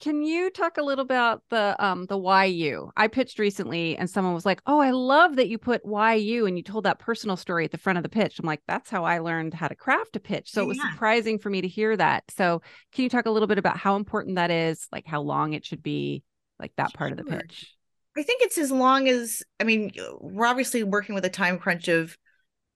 Can 0.01 0.23
you 0.23 0.51
talk 0.51 0.77
a 0.77 0.83
little 0.83 1.05
about 1.05 1.43
the 1.51 1.77
um 1.83 2.07
the 2.07 2.19
why 2.19 2.45
you? 2.45 2.91
I 2.97 3.09
pitched 3.09 3.39
recently 3.39 3.97
and 3.97 4.11
someone 4.11 4.35
was 4.35 4.45
like, 4.45 4.61
"Oh, 4.67 4.81
I 4.81 4.91
love 4.91 5.37
that 5.37 5.49
you 5.49 5.57
put 5.57 5.85
why 5.85 6.15
you 6.15 6.47
and 6.47 6.57
you 6.57 6.63
told 6.63 6.85
that 6.85 6.99
personal 6.99 7.37
story 7.37 7.65
at 7.65 7.71
the 7.71 7.79
front 7.79 7.97
of 7.97 8.03
the 8.03 8.09
pitch." 8.09 8.39
I'm 8.39 8.47
like, 8.47 8.63
"That's 8.67 8.91
how 8.91 9.05
I 9.05 9.21
learned 9.21 9.55
how 9.55 9.69
to 9.69 9.75
craft 9.75 10.17
a 10.17 10.21
pitch." 10.21 10.51
So 10.51 10.61
yeah. 10.61 10.65
it 10.65 10.69
was 10.69 10.81
surprising 10.91 11.39
for 11.39 11.49
me 11.49 11.63
to 11.63 11.69
hear 11.69 11.97
that. 11.97 12.25
So, 12.31 12.61
can 12.93 13.05
you 13.05 13.09
talk 13.09 13.27
a 13.27 13.31
little 13.31 13.49
bit 13.49 13.59
about 13.59 13.79
how 13.79 13.97
important 13.97 14.37
that 14.37 14.51
is, 14.51 14.87
like 14.93 15.07
how 15.07 15.23
long 15.23 15.55
it 15.55 15.65
should 15.65 15.83
be, 15.83 16.23
like 16.59 16.73
that 16.77 16.93
part 16.93 17.13
of 17.13 17.19
the 17.19 17.25
pitch? 17.25 17.75
I 18.17 18.23
think 18.23 18.43
it's 18.43 18.59
as 18.59 18.71
long 18.71 19.09
as 19.09 19.43
I 19.59 19.65
mean, 19.65 19.93
we're 20.21 20.47
obviously 20.47 20.83
working 20.83 21.15
with 21.15 21.25
a 21.25 21.31
time 21.31 21.59
crunch 21.59 21.89
of 21.89 22.17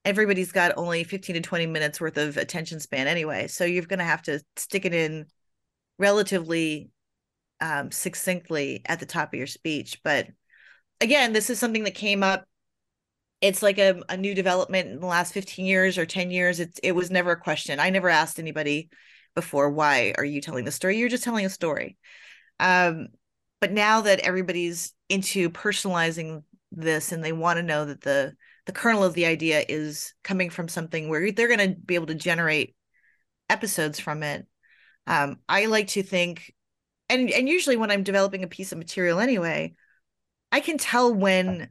everybody's 0.04 0.52
got 0.52 0.72
only 0.76 1.04
15 1.04 1.34
to 1.34 1.40
20 1.40 1.66
minutes 1.66 2.00
worth 2.00 2.16
of 2.16 2.36
attention 2.36 2.80
span 2.80 3.06
anyway. 3.06 3.46
So 3.46 3.64
you're 3.64 3.84
going 3.84 3.98
to 3.98 4.04
have 4.04 4.22
to 4.22 4.40
stick 4.56 4.84
it 4.84 4.94
in 4.94 5.26
relatively 5.98 6.90
um, 7.60 7.90
succinctly 7.90 8.82
at 8.86 9.00
the 9.00 9.06
top 9.06 9.32
of 9.32 9.38
your 9.38 9.46
speech. 9.46 10.00
But 10.02 10.28
again, 11.00 11.32
this 11.32 11.50
is 11.50 11.58
something 11.58 11.84
that 11.84 11.94
came 11.94 12.22
up. 12.22 12.44
It's 13.40 13.62
like 13.62 13.78
a, 13.78 14.02
a 14.08 14.16
new 14.16 14.34
development 14.34 14.88
in 14.88 15.00
the 15.00 15.06
last 15.06 15.32
15 15.32 15.64
years 15.64 15.96
or 15.96 16.06
10 16.06 16.30
years. 16.30 16.60
It's 16.60 16.78
it 16.82 16.92
was 16.92 17.10
never 17.10 17.32
a 17.32 17.40
question. 17.40 17.78
I 17.78 17.90
never 17.90 18.08
asked 18.08 18.38
anybody 18.38 18.90
before, 19.34 19.70
why 19.70 20.14
are 20.18 20.24
you 20.24 20.40
telling 20.40 20.64
the 20.64 20.72
story? 20.72 20.98
You're 20.98 21.08
just 21.08 21.22
telling 21.22 21.46
a 21.46 21.50
story. 21.50 21.96
Um, 22.58 23.08
but 23.60 23.72
now 23.72 24.00
that 24.02 24.20
everybody's 24.20 24.92
into 25.08 25.50
personalizing 25.50 26.42
this 26.72 27.12
and 27.12 27.24
they 27.24 27.32
want 27.32 27.58
to 27.58 27.62
know 27.62 27.84
that 27.84 28.00
the 28.02 28.34
the 28.66 28.72
kernel 28.72 29.02
of 29.02 29.14
the 29.14 29.24
idea 29.24 29.64
is 29.66 30.12
coming 30.22 30.50
from 30.50 30.68
something 30.68 31.08
where 31.08 31.32
they're 31.32 31.48
going 31.48 31.74
to 31.74 31.80
be 31.80 31.94
able 31.94 32.06
to 32.06 32.14
generate 32.14 32.74
episodes 33.48 33.98
from 33.98 34.22
it 34.22 34.46
um, 35.06 35.38
i 35.48 35.64
like 35.66 35.88
to 35.88 36.02
think 36.02 36.52
and 37.08 37.30
and 37.30 37.48
usually 37.48 37.76
when 37.76 37.90
i'm 37.90 38.02
developing 38.02 38.42
a 38.42 38.48
piece 38.48 38.72
of 38.72 38.78
material 38.78 39.18
anyway 39.18 39.74
i 40.52 40.60
can 40.60 40.78
tell 40.78 41.12
when 41.12 41.68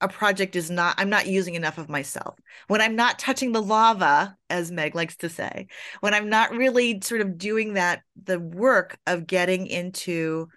a 0.00 0.08
project 0.08 0.56
is 0.56 0.70
not 0.70 0.94
i'm 0.98 1.10
not 1.10 1.26
using 1.26 1.54
enough 1.54 1.78
of 1.78 1.88
myself. 1.88 2.36
When 2.68 2.80
i'm 2.80 2.96
not 2.96 3.18
touching 3.18 3.52
the 3.52 3.62
lava 3.62 4.36
as 4.48 4.70
meg 4.70 4.94
likes 4.94 5.16
to 5.18 5.28
say 5.28 5.66
when 6.00 6.14
i'm 6.14 6.28
not 6.28 6.52
really 6.52 7.00
sort 7.00 7.20
of 7.20 7.38
doing 7.38 7.74
that 7.74 8.02
the 8.22 8.38
work 8.38 8.98
of 9.06 9.26
getting 9.26 9.66
into 9.66 10.48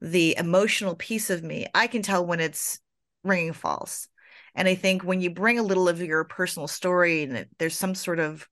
the 0.00 0.36
emotional 0.36 0.96
piece 0.96 1.30
of 1.30 1.42
me 1.42 1.66
i 1.74 1.86
can 1.86 2.02
tell 2.02 2.26
when 2.26 2.40
it's 2.40 2.80
ringing 3.24 3.52
false. 3.52 4.08
And 4.54 4.66
i 4.66 4.74
think 4.74 5.04
when 5.04 5.20
you 5.20 5.30
bring 5.30 5.58
a 5.58 5.62
little 5.64 5.88
of 5.88 6.00
your 6.00 6.24
personal 6.24 6.66
story 6.68 7.22
and 7.22 7.46
there's 7.58 7.78
some 7.78 7.94
sort 7.94 8.18
of 8.18 8.48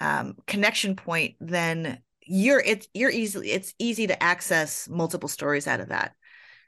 um, 0.00 0.36
connection 0.46 0.96
point 0.96 1.36
then 1.40 2.02
you're 2.26 2.60
it's 2.60 2.88
you're 2.94 3.10
easily 3.10 3.50
it's 3.50 3.74
easy 3.78 4.06
to 4.06 4.22
access 4.22 4.88
multiple 4.88 5.28
stories 5.28 5.66
out 5.66 5.80
of 5.80 5.88
that. 5.88 6.14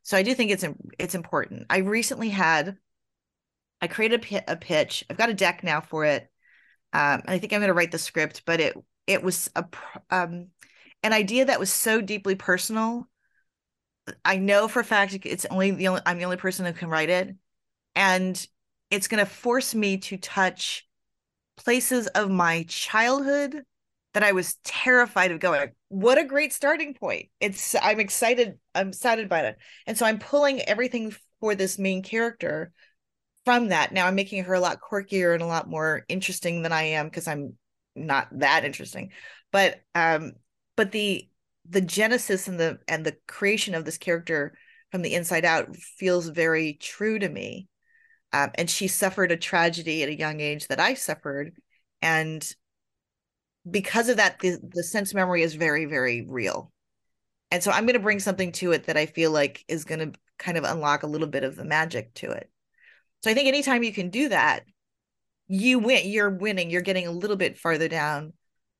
So 0.02 0.16
i 0.16 0.22
do 0.22 0.34
think 0.34 0.50
it's 0.50 0.64
it's 0.98 1.14
important. 1.14 1.66
I 1.70 1.78
recently 1.78 2.30
had 2.30 2.76
i 3.80 3.86
created 3.86 4.24
a, 4.48 4.56
pitch. 4.56 5.04
I've 5.10 5.18
got 5.18 5.30
a 5.30 5.34
deck 5.34 5.62
now 5.62 5.80
for 5.80 6.04
it. 6.04 6.28
Um, 6.92 7.22
i 7.26 7.38
think 7.38 7.52
i'm 7.52 7.60
going 7.60 7.68
to 7.68 7.74
write 7.74 7.90
the 7.90 7.98
script 7.98 8.42
but 8.46 8.60
it 8.60 8.76
it 9.06 9.22
was 9.22 9.50
a 9.54 9.64
um, 10.10 10.48
an 11.02 11.12
idea 11.12 11.44
that 11.44 11.60
was 11.60 11.72
so 11.72 12.00
deeply 12.00 12.34
personal. 12.34 13.08
I 14.24 14.36
know 14.36 14.68
for 14.68 14.80
a 14.80 14.84
fact 14.84 15.14
it's 15.24 15.46
only 15.46 15.70
the 15.72 15.88
only 15.88 16.02
i'm 16.06 16.18
the 16.18 16.24
only 16.24 16.36
person 16.36 16.66
who 16.66 16.72
can 16.72 16.88
write 16.88 17.10
it. 17.10 17.34
And 17.94 18.46
it's 18.90 19.08
going 19.08 19.24
to 19.24 19.30
force 19.30 19.74
me 19.74 19.98
to 19.98 20.16
touch 20.16 20.86
places 21.56 22.06
of 22.08 22.30
my 22.30 22.64
childhood 22.68 23.64
that 24.16 24.22
I 24.22 24.32
was 24.32 24.54
terrified 24.64 25.30
of 25.30 25.40
going. 25.40 25.72
What 25.88 26.16
a 26.16 26.24
great 26.24 26.54
starting 26.54 26.94
point. 26.94 27.28
It's 27.38 27.76
I'm 27.82 28.00
excited. 28.00 28.58
I'm 28.74 28.88
excited 28.88 29.28
by 29.28 29.40
it. 29.40 29.58
And 29.86 29.98
so 29.98 30.06
I'm 30.06 30.18
pulling 30.18 30.62
everything 30.62 31.14
for 31.38 31.54
this 31.54 31.78
main 31.78 32.02
character 32.02 32.72
from 33.44 33.68
that. 33.68 33.92
Now 33.92 34.06
I'm 34.06 34.14
making 34.14 34.44
her 34.44 34.54
a 34.54 34.60
lot 34.60 34.78
quirkier 34.80 35.34
and 35.34 35.42
a 35.42 35.46
lot 35.46 35.68
more 35.68 36.06
interesting 36.08 36.62
than 36.62 36.72
I 36.72 36.84
am 36.84 37.08
because 37.08 37.28
I'm 37.28 37.58
not 37.94 38.28
that 38.38 38.64
interesting. 38.64 39.10
But 39.52 39.82
um 39.94 40.32
but 40.76 40.92
the 40.92 41.28
the 41.68 41.82
genesis 41.82 42.48
and 42.48 42.58
the 42.58 42.78
and 42.88 43.04
the 43.04 43.18
creation 43.28 43.74
of 43.74 43.84
this 43.84 43.98
character 43.98 44.56
from 44.92 45.02
the 45.02 45.12
inside 45.12 45.44
out 45.44 45.76
feels 45.76 46.28
very 46.28 46.72
true 46.72 47.18
to 47.18 47.28
me. 47.28 47.68
Um, 48.32 48.50
and 48.54 48.70
she 48.70 48.88
suffered 48.88 49.30
a 49.30 49.36
tragedy 49.36 50.02
at 50.02 50.08
a 50.08 50.18
young 50.18 50.40
age 50.40 50.68
that 50.68 50.80
I 50.80 50.94
suffered 50.94 51.52
and 52.00 52.50
because 53.68 54.08
of 54.08 54.18
that 54.18 54.38
the, 54.40 54.58
the 54.74 54.82
sense 54.82 55.14
memory 55.14 55.42
is 55.42 55.54
very 55.54 55.84
very 55.84 56.26
real. 56.28 56.72
And 57.50 57.62
so 57.62 57.70
i'm 57.70 57.84
going 57.84 57.94
to 57.94 58.00
bring 58.00 58.20
something 58.20 58.52
to 58.52 58.72
it 58.72 58.84
that 58.84 58.96
i 58.96 59.06
feel 59.06 59.30
like 59.30 59.64
is 59.68 59.84
going 59.84 60.12
to 60.12 60.18
kind 60.38 60.58
of 60.58 60.64
unlock 60.64 61.02
a 61.02 61.06
little 61.08 61.28
bit 61.28 61.44
of 61.44 61.56
the 61.56 61.64
magic 61.64 62.14
to 62.14 62.30
it. 62.30 62.50
So 63.22 63.30
i 63.30 63.34
think 63.34 63.48
anytime 63.48 63.82
you 63.82 63.92
can 63.92 64.10
do 64.10 64.28
that 64.28 64.64
you 65.48 65.78
win 65.78 66.08
you're 66.08 66.30
winning. 66.30 66.70
You're 66.70 66.82
getting 66.82 67.06
a 67.06 67.12
little 67.12 67.36
bit 67.36 67.58
farther 67.58 67.88
down 67.88 68.32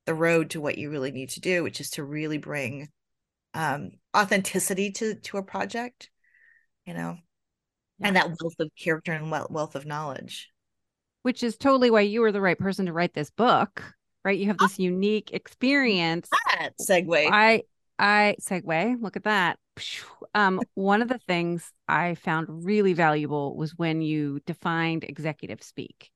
the 0.05 0.13
road 0.13 0.51
to 0.51 0.61
what 0.61 0.77
you 0.77 0.89
really 0.89 1.11
need 1.11 1.29
to 1.31 1.41
do 1.41 1.63
which 1.63 1.81
is 1.81 1.91
to 1.91 2.03
really 2.03 2.37
bring 2.37 2.89
um 3.53 3.91
authenticity 4.15 4.91
to 4.91 5.15
to 5.15 5.37
a 5.37 5.43
project 5.43 6.09
you 6.85 6.93
know 6.93 7.17
yeah. 7.99 8.07
and 8.07 8.15
that 8.15 8.27
wealth 8.27 8.59
of 8.59 8.69
character 8.81 9.11
and 9.11 9.31
wealth 9.31 9.75
of 9.75 9.85
knowledge. 9.85 10.49
Which 11.23 11.43
is 11.43 11.57
totally 11.57 11.91
why 11.91 12.01
you 12.01 12.21
were 12.21 12.31
the 12.31 12.41
right 12.41 12.57
person 12.57 12.85
to 12.85 12.93
write 12.93 13.13
this 13.13 13.29
book 13.29 13.83
right? 14.27 14.37
You 14.37 14.47
have 14.47 14.57
this 14.57 14.77
unique 14.77 15.31
experience. 15.31 16.29
That 16.59 16.71
segue. 16.81 17.29
I 17.31 17.63
I 17.97 18.35
segue. 18.41 19.01
Look 19.01 19.15
at 19.15 19.23
that. 19.23 19.57
Um, 20.35 20.59
one 20.73 21.01
of 21.01 21.07
the 21.07 21.19
things 21.19 21.71
I 21.87 22.15
found 22.15 22.65
really 22.65 22.91
valuable 22.91 23.55
was 23.55 23.77
when 23.77 24.01
you 24.01 24.41
defined 24.45 25.05
executive 25.05 25.63
speak. 25.63 26.11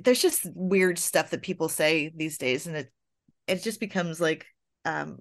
There's 0.00 0.20
just 0.20 0.46
weird 0.54 0.98
stuff 0.98 1.30
that 1.30 1.42
people 1.42 1.68
say 1.68 2.12
these 2.14 2.38
days, 2.38 2.66
and 2.66 2.76
it 2.76 2.92
it 3.46 3.62
just 3.62 3.78
becomes 3.78 4.20
like 4.20 4.46
um, 4.84 5.20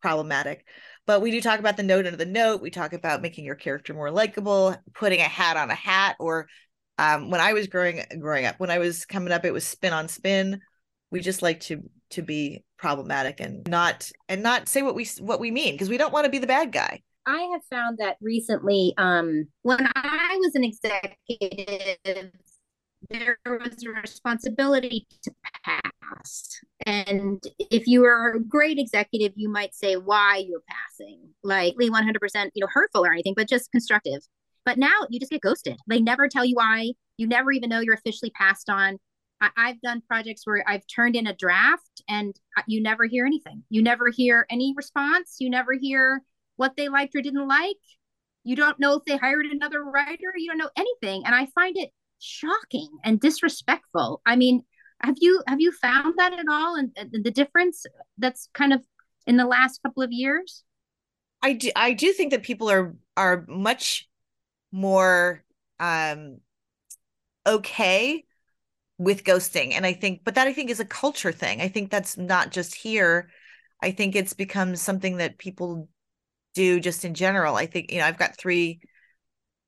problematic. 0.00 0.64
But 1.06 1.20
we 1.20 1.30
do 1.32 1.42
talk 1.42 1.60
about 1.60 1.76
the 1.76 1.82
note 1.82 2.06
under 2.06 2.16
the 2.16 2.24
note. 2.24 2.62
We 2.62 2.70
talk 2.70 2.94
about 2.94 3.20
making 3.20 3.44
your 3.44 3.56
character 3.56 3.92
more 3.92 4.10
likable, 4.10 4.74
putting 4.94 5.20
a 5.20 5.24
hat 5.24 5.58
on 5.58 5.70
a 5.70 5.74
hat, 5.74 6.16
or 6.18 6.48
um, 6.96 7.30
when 7.30 7.42
I 7.42 7.52
was 7.52 7.66
growing 7.66 8.02
growing 8.18 8.46
up, 8.46 8.58
when 8.58 8.70
I 8.70 8.78
was 8.78 9.04
coming 9.04 9.34
up, 9.34 9.44
it 9.44 9.52
was 9.52 9.66
spin 9.66 9.92
on 9.92 10.08
spin. 10.08 10.62
We 11.14 11.20
just 11.20 11.42
like 11.42 11.60
to 11.60 11.80
to 12.10 12.22
be 12.22 12.64
problematic 12.76 13.38
and 13.38 13.64
not 13.68 14.10
and 14.28 14.42
not 14.42 14.68
say 14.68 14.82
what 14.82 14.96
we 14.96 15.06
what 15.20 15.38
we 15.38 15.52
mean 15.52 15.74
because 15.74 15.88
we 15.88 15.96
don't 15.96 16.12
want 16.12 16.24
to 16.24 16.28
be 16.28 16.38
the 16.38 16.48
bad 16.48 16.72
guy. 16.72 17.02
I 17.24 17.48
have 17.52 17.62
found 17.70 17.98
that 17.98 18.16
recently, 18.20 18.94
um, 18.98 19.46
when 19.62 19.88
I 19.94 20.36
was 20.40 20.56
an 20.56 20.64
executive, 20.64 22.32
there 23.10 23.38
was 23.46 23.84
a 23.84 23.90
responsibility 23.90 25.06
to 25.22 25.30
pass. 25.64 26.60
And 26.84 27.40
if 27.58 27.86
you 27.86 28.00
were 28.00 28.32
a 28.32 28.40
great 28.40 28.80
executive, 28.80 29.34
you 29.36 29.48
might 29.48 29.72
say 29.72 29.94
why 29.94 30.38
you're 30.38 30.64
passing, 30.68 31.20
like 31.44 31.76
100%, 31.76 32.50
you 32.54 32.60
know, 32.60 32.68
hurtful 32.72 33.06
or 33.06 33.12
anything, 33.12 33.34
but 33.36 33.48
just 33.48 33.70
constructive. 33.70 34.20
But 34.66 34.78
now 34.78 35.06
you 35.10 35.20
just 35.20 35.30
get 35.30 35.42
ghosted. 35.42 35.76
They 35.86 36.00
never 36.00 36.26
tell 36.26 36.44
you 36.44 36.56
why. 36.56 36.90
You 37.18 37.28
never 37.28 37.52
even 37.52 37.70
know 37.70 37.78
you're 37.78 37.94
officially 37.94 38.30
passed 38.30 38.68
on. 38.68 38.98
I- 39.44 39.68
I've 39.68 39.80
done 39.80 40.02
projects 40.06 40.42
where 40.44 40.64
I've 40.66 40.86
turned 40.86 41.16
in 41.16 41.26
a 41.26 41.34
draft 41.34 42.02
and 42.08 42.34
you 42.66 42.82
never 42.82 43.04
hear 43.06 43.26
anything. 43.26 43.62
You 43.70 43.82
never 43.82 44.10
hear 44.10 44.46
any 44.50 44.74
response. 44.76 45.36
You 45.38 45.50
never 45.50 45.72
hear 45.72 46.22
what 46.56 46.76
they 46.76 46.88
liked 46.88 47.14
or 47.16 47.22
didn't 47.22 47.48
like. 47.48 47.76
You 48.44 48.56
don't 48.56 48.78
know 48.78 48.94
if 48.94 49.04
they 49.04 49.16
hired 49.16 49.46
another 49.46 49.82
writer. 49.82 50.32
You 50.36 50.48
don't 50.48 50.58
know 50.58 50.70
anything. 50.76 51.22
And 51.24 51.34
I 51.34 51.46
find 51.54 51.76
it 51.76 51.90
shocking 52.18 52.88
and 53.04 53.20
disrespectful. 53.20 54.20
I 54.26 54.36
mean, 54.36 54.62
have 55.02 55.16
you 55.20 55.42
have 55.46 55.60
you 55.60 55.72
found 55.72 56.14
that 56.18 56.32
at 56.32 56.46
all 56.48 56.76
and, 56.76 56.90
and 56.96 57.10
the 57.24 57.30
difference 57.30 57.84
that's 58.18 58.48
kind 58.54 58.72
of 58.72 58.82
in 59.26 59.36
the 59.36 59.46
last 59.46 59.82
couple 59.82 60.02
of 60.02 60.12
years? 60.12 60.64
I 61.42 61.52
do 61.52 61.70
I 61.76 61.92
do 61.92 62.12
think 62.12 62.30
that 62.30 62.42
people 62.42 62.70
are 62.70 62.94
are 63.16 63.44
much 63.48 64.08
more 64.72 65.44
um 65.80 66.38
okay 67.46 68.24
with 68.98 69.24
ghosting 69.24 69.72
and 69.72 69.84
i 69.84 69.92
think 69.92 70.20
but 70.24 70.36
that 70.36 70.46
i 70.46 70.52
think 70.52 70.70
is 70.70 70.80
a 70.80 70.84
culture 70.84 71.32
thing. 71.32 71.60
I 71.60 71.68
think 71.68 71.90
that's 71.90 72.16
not 72.16 72.52
just 72.52 72.74
here. 72.74 73.28
I 73.82 73.90
think 73.90 74.14
it's 74.14 74.32
become 74.32 74.76
something 74.76 75.16
that 75.16 75.38
people 75.38 75.88
do 76.54 76.80
just 76.80 77.04
in 77.04 77.14
general. 77.14 77.56
I 77.56 77.66
think 77.66 77.90
you 77.90 77.98
know 77.98 78.06
i've 78.06 78.18
got 78.18 78.36
three 78.36 78.80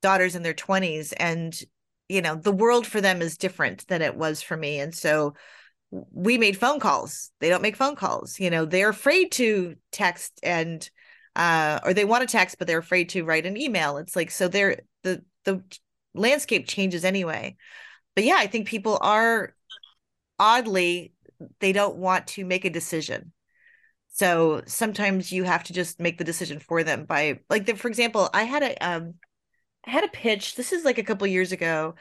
daughters 0.03 0.37
in 0.37 0.43
their 0.43 0.55
20s 0.55 1.13
and 1.13 1.59
you 2.09 2.23
know 2.23 2.37
the 2.37 2.53
world 2.53 2.87
for 2.87 3.01
them 3.01 3.21
is 3.21 3.37
different 3.37 3.87
than 3.89 4.03
it 4.03 4.17
was 4.17 4.43
for 4.43 4.57
me 4.57 4.79
and 4.79 4.95
so 4.95 5.35
we 6.13 6.37
made 6.37 6.59
phone 6.59 6.81
calls. 6.81 7.31
They 7.41 7.49
don't 7.49 7.63
make 7.63 7.77
phone 7.77 7.97
calls 7.97 8.39
you 8.39 8.51
know 8.51 8.65
they're 8.65 8.91
afraid 8.91 9.33
to 9.33 9.77
text 9.91 10.39
and 10.43 10.89
uh 11.35 11.81
or 11.85 11.95
they 11.95 12.05
want 12.05 12.29
to 12.29 12.33
text 12.33 12.59
but 12.59 12.69
they're 12.69 12.79
afraid 12.79 13.09
to 13.11 13.25
write 13.25 13.47
an 13.47 13.57
email. 13.57 13.97
It's 13.97 14.15
like 14.15 14.31
so 14.31 14.47
they're 14.47 14.81
the 15.03 15.25
the 15.45 15.63
landscape 16.15 16.67
changes 16.69 17.05
anyway 17.05 17.57
but 18.17 18.25
yeah, 18.25 18.37
I 18.39 18.49
think 18.49 18.69
people 18.69 18.99
are 19.03 19.55
oddly 20.39 21.15
they 21.61 21.73
don't 21.73 21.97
want 21.97 22.27
to 22.29 22.45
make 22.45 22.65
a 22.65 22.71
decision. 22.71 23.33
So 24.13 24.63
sometimes 24.67 25.33
you 25.33 25.45
have 25.45 25.65
to 25.65 25.73
just 25.75 26.01
make 26.01 26.19
the 26.19 26.25
decision 26.25 26.59
for 26.61 26.83
them 26.85 27.05
by 27.05 27.41
like 27.51 27.67
the, 27.67 27.75
for 27.77 27.89
example, 27.89 28.31
I 28.35 28.45
had 28.45 28.63
a 28.63 28.77
um 28.87 29.15
I 29.87 29.91
had 29.91 30.05
a 30.05 30.09
pitch. 30.09 30.57
This 30.57 30.73
is 30.73 30.85
like 30.85 30.99
a 30.99 31.05
couple 31.05 31.27
years 31.29 31.53
ago. 31.53 31.95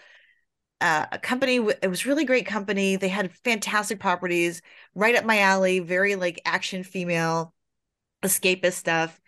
Uh, 0.82 1.06
a 1.12 1.20
company 1.20 1.58
it 1.82 1.90
was 1.90 2.06
really 2.06 2.26
great 2.26 2.46
company. 2.46 2.98
They 2.98 3.08
had 3.10 3.34
fantastic 3.44 4.00
properties 4.00 4.62
right 4.96 5.16
up 5.16 5.26
my 5.26 5.40
alley, 5.40 5.80
very 5.80 6.16
like 6.16 6.42
action 6.46 6.84
female 6.84 7.54
escapist 8.24 8.74
stuff. 8.74 9.20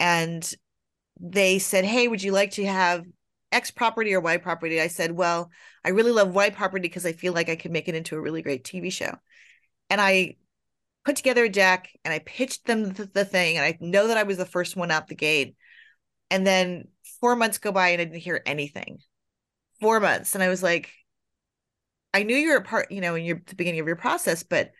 And 0.00 0.48
they 1.20 1.58
said, 1.60 1.84
"Hey, 1.84 2.08
would 2.08 2.22
you 2.22 2.32
like 2.32 2.52
to 2.52 2.66
have 2.66 3.06
X 3.52 3.70
property 3.70 4.14
or 4.14 4.20
Y 4.20 4.36
property, 4.36 4.80
I 4.80 4.86
said, 4.86 5.12
well, 5.12 5.50
I 5.84 5.90
really 5.90 6.12
love 6.12 6.34
Y 6.34 6.50
property 6.50 6.82
because 6.82 7.06
I 7.06 7.12
feel 7.12 7.32
like 7.32 7.48
I 7.48 7.56
could 7.56 7.72
make 7.72 7.88
it 7.88 7.94
into 7.94 8.16
a 8.16 8.20
really 8.20 8.42
great 8.42 8.64
TV 8.64 8.90
show. 8.90 9.16
And 9.88 10.00
I 10.00 10.36
put 11.04 11.16
together 11.16 11.44
a 11.44 11.48
deck 11.48 11.88
and 12.04 12.12
I 12.14 12.20
pitched 12.20 12.66
them 12.66 12.92
the, 12.92 13.06
the 13.06 13.24
thing. 13.24 13.56
And 13.56 13.64
I 13.64 13.76
know 13.80 14.08
that 14.08 14.16
I 14.16 14.22
was 14.22 14.36
the 14.36 14.46
first 14.46 14.76
one 14.76 14.90
out 14.90 15.08
the 15.08 15.14
gate. 15.14 15.56
And 16.30 16.46
then 16.46 16.88
four 17.20 17.34
months 17.36 17.58
go 17.58 17.72
by 17.72 17.88
and 17.88 18.00
I 18.00 18.04
didn't 18.04 18.20
hear 18.20 18.42
anything. 18.46 18.98
Four 19.80 20.00
months. 20.00 20.34
And 20.34 20.44
I 20.44 20.48
was 20.48 20.62
like, 20.62 20.90
I 22.12 22.22
knew 22.22 22.36
you 22.36 22.50
were 22.50 22.56
a 22.56 22.62
part, 22.62 22.90
you 22.90 23.00
know, 23.00 23.14
in 23.14 23.24
your 23.24 23.40
the 23.46 23.54
beginning 23.54 23.80
of 23.80 23.86
your 23.86 23.96
process, 23.96 24.42
but 24.42 24.72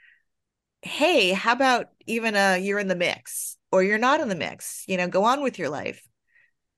hey, 0.82 1.32
how 1.32 1.52
about 1.52 1.86
even 2.06 2.34
uh 2.34 2.58
you're 2.60 2.78
in 2.78 2.88
the 2.88 2.96
mix 2.96 3.56
or 3.70 3.82
you're 3.82 3.98
not 3.98 4.20
in 4.20 4.28
the 4.28 4.34
mix? 4.34 4.84
You 4.88 4.96
know, 4.96 5.08
go 5.08 5.24
on 5.24 5.42
with 5.42 5.58
your 5.58 5.68
life. 5.68 6.06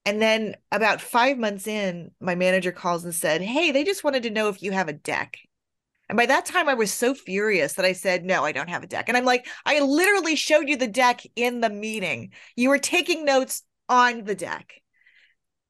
And 0.05 0.21
then 0.21 0.57
about 0.73 1.01
five 1.01 1.39
months 1.39 1.67
in, 1.67 2.11
my 2.21 2.35
manager 2.35 2.73
calls 2.73 3.05
and 3.05 3.15
said, 3.15 3.41
Hey, 3.41 3.71
they 3.71 3.85
just 3.85 4.03
wanted 4.03 4.25
to 4.25 4.31
know 4.31 4.49
if 4.49 4.63
you 4.63 4.73
have 4.73 4.89
a 4.89 4.93
deck. 4.93 5.39
And 6.09 6.17
by 6.17 6.27
that 6.27 6.45
time, 6.45 6.69
I 6.69 6.75
was 6.75 6.93
so 6.93 7.15
furious 7.15 7.75
that 7.75 7.85
I 7.85 7.93
said, 7.93 8.25
No, 8.25 8.45
I 8.45 8.53
don't 8.53 8.69
have 8.69 8.83
a 8.83 8.89
deck. 8.89 9.09
And 9.09 9.17
I'm 9.17 9.25
like, 9.25 9.47
I 9.65 9.81
literally 9.81 10.35
showed 10.35 10.69
you 10.69 10.77
the 10.77 10.89
deck 10.89 11.23
in 11.37 11.61
the 11.61 11.71
meeting. 11.71 12.33
You 12.57 12.71
were 12.71 12.79
taking 12.79 13.25
notes 13.25 13.63
on 13.89 14.25
the 14.25 14.35
deck. 14.35 14.83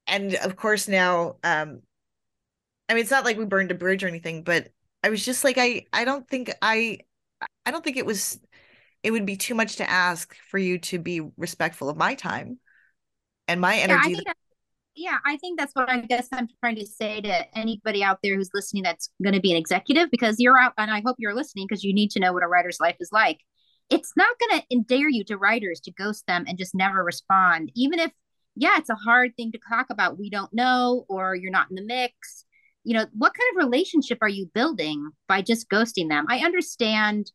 And 0.06 0.34
of 0.36 0.56
course, 0.56 0.88
now, 0.88 1.36
um, 1.44 1.82
I 2.88 2.94
mean, 2.94 3.02
it's 3.02 3.10
not 3.10 3.24
like 3.24 3.38
we 3.38 3.44
burned 3.44 3.70
a 3.70 3.74
bridge 3.74 4.02
or 4.02 4.08
anything, 4.08 4.42
but 4.42 4.68
I 5.02 5.10
was 5.10 5.24
just 5.24 5.44
like, 5.44 5.58
I, 5.58 5.86
I 5.92 6.04
don't 6.04 6.28
think 6.28 6.52
I, 6.60 6.98
I 7.64 7.70
don't 7.70 7.84
think 7.84 7.96
it 7.96 8.06
was, 8.06 8.40
it 9.02 9.10
would 9.10 9.26
be 9.26 9.36
too 9.36 9.54
much 9.54 9.76
to 9.76 9.88
ask 9.88 10.34
for 10.50 10.58
you 10.58 10.78
to 10.78 10.98
be 10.98 11.20
respectful 11.36 11.88
of 11.88 11.96
my 11.96 12.14
time 12.14 12.58
and 13.48 13.60
my 13.60 13.76
energy. 13.76 14.12
Yeah, 14.12 14.12
I 14.12 14.14
think, 14.14 14.36
yeah, 14.94 15.18
I 15.24 15.36
think 15.38 15.58
that's 15.58 15.72
what 15.74 15.90
I 15.90 16.00
guess 16.00 16.28
I'm 16.32 16.48
trying 16.60 16.76
to 16.76 16.86
say 16.86 17.20
to 17.20 17.58
anybody 17.58 18.04
out 18.04 18.18
there 18.22 18.36
who's 18.36 18.50
listening 18.52 18.82
that's 18.82 19.10
going 19.22 19.34
to 19.34 19.40
be 19.40 19.50
an 19.50 19.56
executive 19.56 20.10
because 20.10 20.36
you're 20.38 20.58
out, 20.58 20.74
and 20.78 20.90
I 20.90 21.02
hope 21.04 21.16
you're 21.18 21.34
listening 21.34 21.66
because 21.68 21.84
you 21.84 21.94
need 21.94 22.10
to 22.12 22.20
know 22.20 22.32
what 22.32 22.42
a 22.42 22.48
writer's 22.48 22.80
life 22.80 22.96
is 23.00 23.10
like. 23.12 23.40
It's 23.90 24.12
not 24.16 24.36
going 24.38 24.60
to 24.60 24.66
endear 24.70 25.08
you 25.08 25.24
to 25.24 25.36
writers 25.36 25.80
to 25.80 25.92
ghost 25.92 26.26
them 26.26 26.44
and 26.46 26.56
just 26.58 26.74
never 26.74 27.02
respond, 27.02 27.72
even 27.74 27.98
if, 27.98 28.10
yeah, 28.54 28.76
it's 28.78 28.90
a 28.90 28.94
hard 28.94 29.36
thing 29.36 29.52
to 29.52 29.58
talk 29.68 29.86
about. 29.90 30.18
We 30.18 30.30
don't 30.30 30.52
know, 30.52 31.04
or 31.08 31.34
you're 31.34 31.50
not 31.50 31.68
in 31.70 31.76
the 31.76 31.84
mix. 31.84 32.44
You 32.84 32.94
know, 32.94 33.06
what 33.12 33.32
kind 33.34 33.50
of 33.52 33.64
relationship 33.64 34.18
are 34.22 34.28
you 34.28 34.50
building 34.54 35.10
by 35.28 35.42
just 35.42 35.68
ghosting 35.68 36.08
them? 36.08 36.26
I 36.28 36.38
understand 36.38 37.30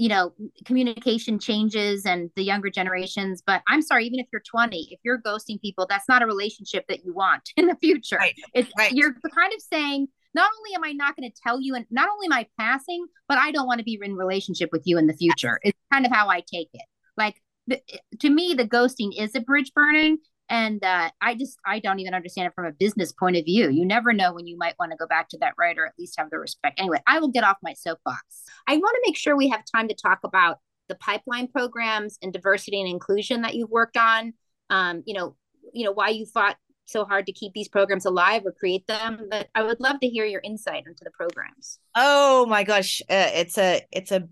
you 0.00 0.08
know 0.08 0.32
communication 0.64 1.38
changes 1.38 2.06
and 2.06 2.30
the 2.34 2.42
younger 2.42 2.70
generations 2.70 3.42
but 3.46 3.60
i'm 3.68 3.82
sorry 3.82 4.06
even 4.06 4.18
if 4.18 4.26
you're 4.32 4.40
20 4.40 4.88
if 4.90 4.98
you're 5.04 5.20
ghosting 5.20 5.60
people 5.60 5.86
that's 5.88 6.08
not 6.08 6.22
a 6.22 6.26
relationship 6.26 6.86
that 6.88 7.04
you 7.04 7.12
want 7.12 7.50
in 7.56 7.66
the 7.66 7.76
future 7.76 8.16
right. 8.16 8.34
It's, 8.54 8.72
right. 8.78 8.92
you're 8.92 9.12
kind 9.12 9.52
of 9.54 9.60
saying 9.60 10.08
not 10.34 10.50
only 10.58 10.74
am 10.74 10.84
i 10.84 10.92
not 10.92 11.16
going 11.16 11.30
to 11.30 11.36
tell 11.46 11.60
you 11.60 11.74
and 11.74 11.84
not 11.90 12.08
only 12.08 12.26
am 12.26 12.32
i 12.32 12.46
passing 12.58 13.06
but 13.28 13.36
i 13.36 13.52
don't 13.52 13.66
want 13.66 13.78
to 13.78 13.84
be 13.84 13.98
in 14.00 14.14
relationship 14.14 14.70
with 14.72 14.82
you 14.86 14.96
in 14.96 15.06
the 15.06 15.14
future 15.14 15.60
it's 15.62 15.78
kind 15.92 16.06
of 16.06 16.12
how 16.12 16.28
i 16.28 16.40
take 16.40 16.70
it 16.72 16.86
like 17.18 17.40
the, 17.66 17.78
to 18.20 18.30
me 18.30 18.54
the 18.54 18.66
ghosting 18.66 19.10
is 19.16 19.34
a 19.34 19.40
bridge 19.40 19.70
burning 19.74 20.16
and 20.50 20.84
uh, 20.84 21.10
I 21.22 21.34
just 21.36 21.58
I 21.64 21.78
don't 21.78 22.00
even 22.00 22.12
understand 22.12 22.48
it 22.48 22.54
from 22.54 22.66
a 22.66 22.72
business 22.72 23.12
point 23.12 23.36
of 23.36 23.44
view. 23.44 23.70
You 23.70 23.86
never 23.86 24.12
know 24.12 24.34
when 24.34 24.48
you 24.48 24.58
might 24.58 24.74
want 24.78 24.90
to 24.90 24.98
go 24.98 25.06
back 25.06 25.28
to 25.30 25.38
that 25.38 25.54
writer, 25.56 25.86
at 25.86 25.94
least 25.98 26.16
have 26.18 26.28
the 26.28 26.38
respect. 26.38 26.78
Anyway, 26.78 27.00
I 27.06 27.20
will 27.20 27.28
get 27.28 27.44
off 27.44 27.56
my 27.62 27.72
soapbox. 27.72 28.42
I 28.68 28.76
want 28.76 28.94
to 28.96 29.02
make 29.06 29.16
sure 29.16 29.36
we 29.36 29.48
have 29.48 29.62
time 29.64 29.88
to 29.88 29.94
talk 29.94 30.18
about 30.24 30.58
the 30.88 30.96
pipeline 30.96 31.46
programs 31.46 32.18
and 32.20 32.32
diversity 32.32 32.80
and 32.80 32.90
inclusion 32.90 33.42
that 33.42 33.54
you've 33.54 33.70
worked 33.70 33.96
on. 33.96 34.34
Um, 34.68 35.04
you 35.06 35.14
know, 35.14 35.36
you 35.72 35.84
know 35.84 35.92
why 35.92 36.08
you 36.08 36.26
fought 36.26 36.56
so 36.86 37.04
hard 37.04 37.26
to 37.26 37.32
keep 37.32 37.52
these 37.52 37.68
programs 37.68 38.04
alive 38.04 38.42
or 38.44 38.50
create 38.50 38.86
them. 38.88 39.28
But 39.30 39.48
I 39.54 39.62
would 39.62 39.78
love 39.78 40.00
to 40.00 40.08
hear 40.08 40.24
your 40.24 40.40
insight 40.42 40.82
into 40.86 41.04
the 41.04 41.12
programs. 41.12 41.78
Oh 41.94 42.44
my 42.46 42.64
gosh, 42.64 43.00
uh, 43.02 43.30
it's 43.34 43.56
a 43.56 43.82
it's 43.92 44.10
a 44.10 44.28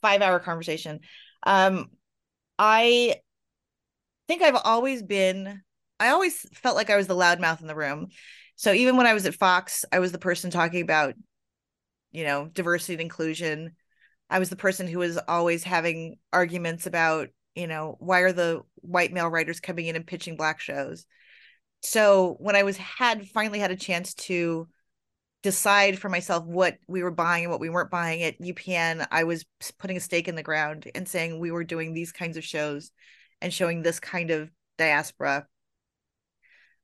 five 0.00 0.22
hour 0.22 0.38
conversation. 0.38 1.00
Um, 1.42 1.90
I 2.58 3.16
think 4.26 4.42
I've 4.42 4.60
always 4.64 5.02
been, 5.02 5.62
I 5.98 6.08
always 6.08 6.46
felt 6.54 6.76
like 6.76 6.90
I 6.90 6.96
was 6.96 7.06
the 7.06 7.14
loudmouth 7.14 7.60
in 7.60 7.66
the 7.66 7.74
room. 7.74 8.08
So 8.56 8.72
even 8.72 8.96
when 8.96 9.06
I 9.06 9.14
was 9.14 9.26
at 9.26 9.34
Fox, 9.34 9.84
I 9.92 9.98
was 9.98 10.12
the 10.12 10.18
person 10.18 10.50
talking 10.50 10.82
about, 10.82 11.14
you 12.12 12.24
know, 12.24 12.48
diversity 12.52 12.94
and 12.94 13.02
inclusion. 13.02 13.76
I 14.30 14.38
was 14.38 14.50
the 14.50 14.56
person 14.56 14.86
who 14.86 14.98
was 14.98 15.18
always 15.28 15.62
having 15.62 16.16
arguments 16.32 16.86
about, 16.86 17.28
you 17.54 17.66
know, 17.66 17.96
why 18.00 18.20
are 18.20 18.32
the 18.32 18.62
white 18.76 19.12
male 19.12 19.28
writers 19.28 19.60
coming 19.60 19.86
in 19.86 19.96
and 19.96 20.06
pitching 20.06 20.36
black 20.36 20.60
shows? 20.60 21.06
So 21.82 22.36
when 22.40 22.56
I 22.56 22.62
was 22.62 22.76
had 22.76 23.28
finally 23.28 23.58
had 23.58 23.70
a 23.70 23.76
chance 23.76 24.14
to 24.14 24.68
decide 25.42 25.98
for 25.98 26.08
myself 26.08 26.44
what 26.44 26.76
we 26.88 27.02
were 27.02 27.10
buying 27.10 27.44
and 27.44 27.52
what 27.52 27.60
we 27.60 27.68
weren't 27.68 27.90
buying 27.90 28.22
at 28.22 28.40
UPN, 28.40 29.06
I 29.12 29.24
was 29.24 29.44
putting 29.78 29.96
a 29.96 30.00
stake 30.00 30.26
in 30.26 30.34
the 30.34 30.42
ground 30.42 30.90
and 30.94 31.08
saying 31.08 31.38
we 31.38 31.52
were 31.52 31.62
doing 31.62 31.92
these 31.92 32.10
kinds 32.10 32.36
of 32.36 32.44
shows 32.44 32.90
and 33.46 33.54
showing 33.54 33.80
this 33.80 34.00
kind 34.00 34.32
of 34.32 34.50
diaspora 34.76 35.46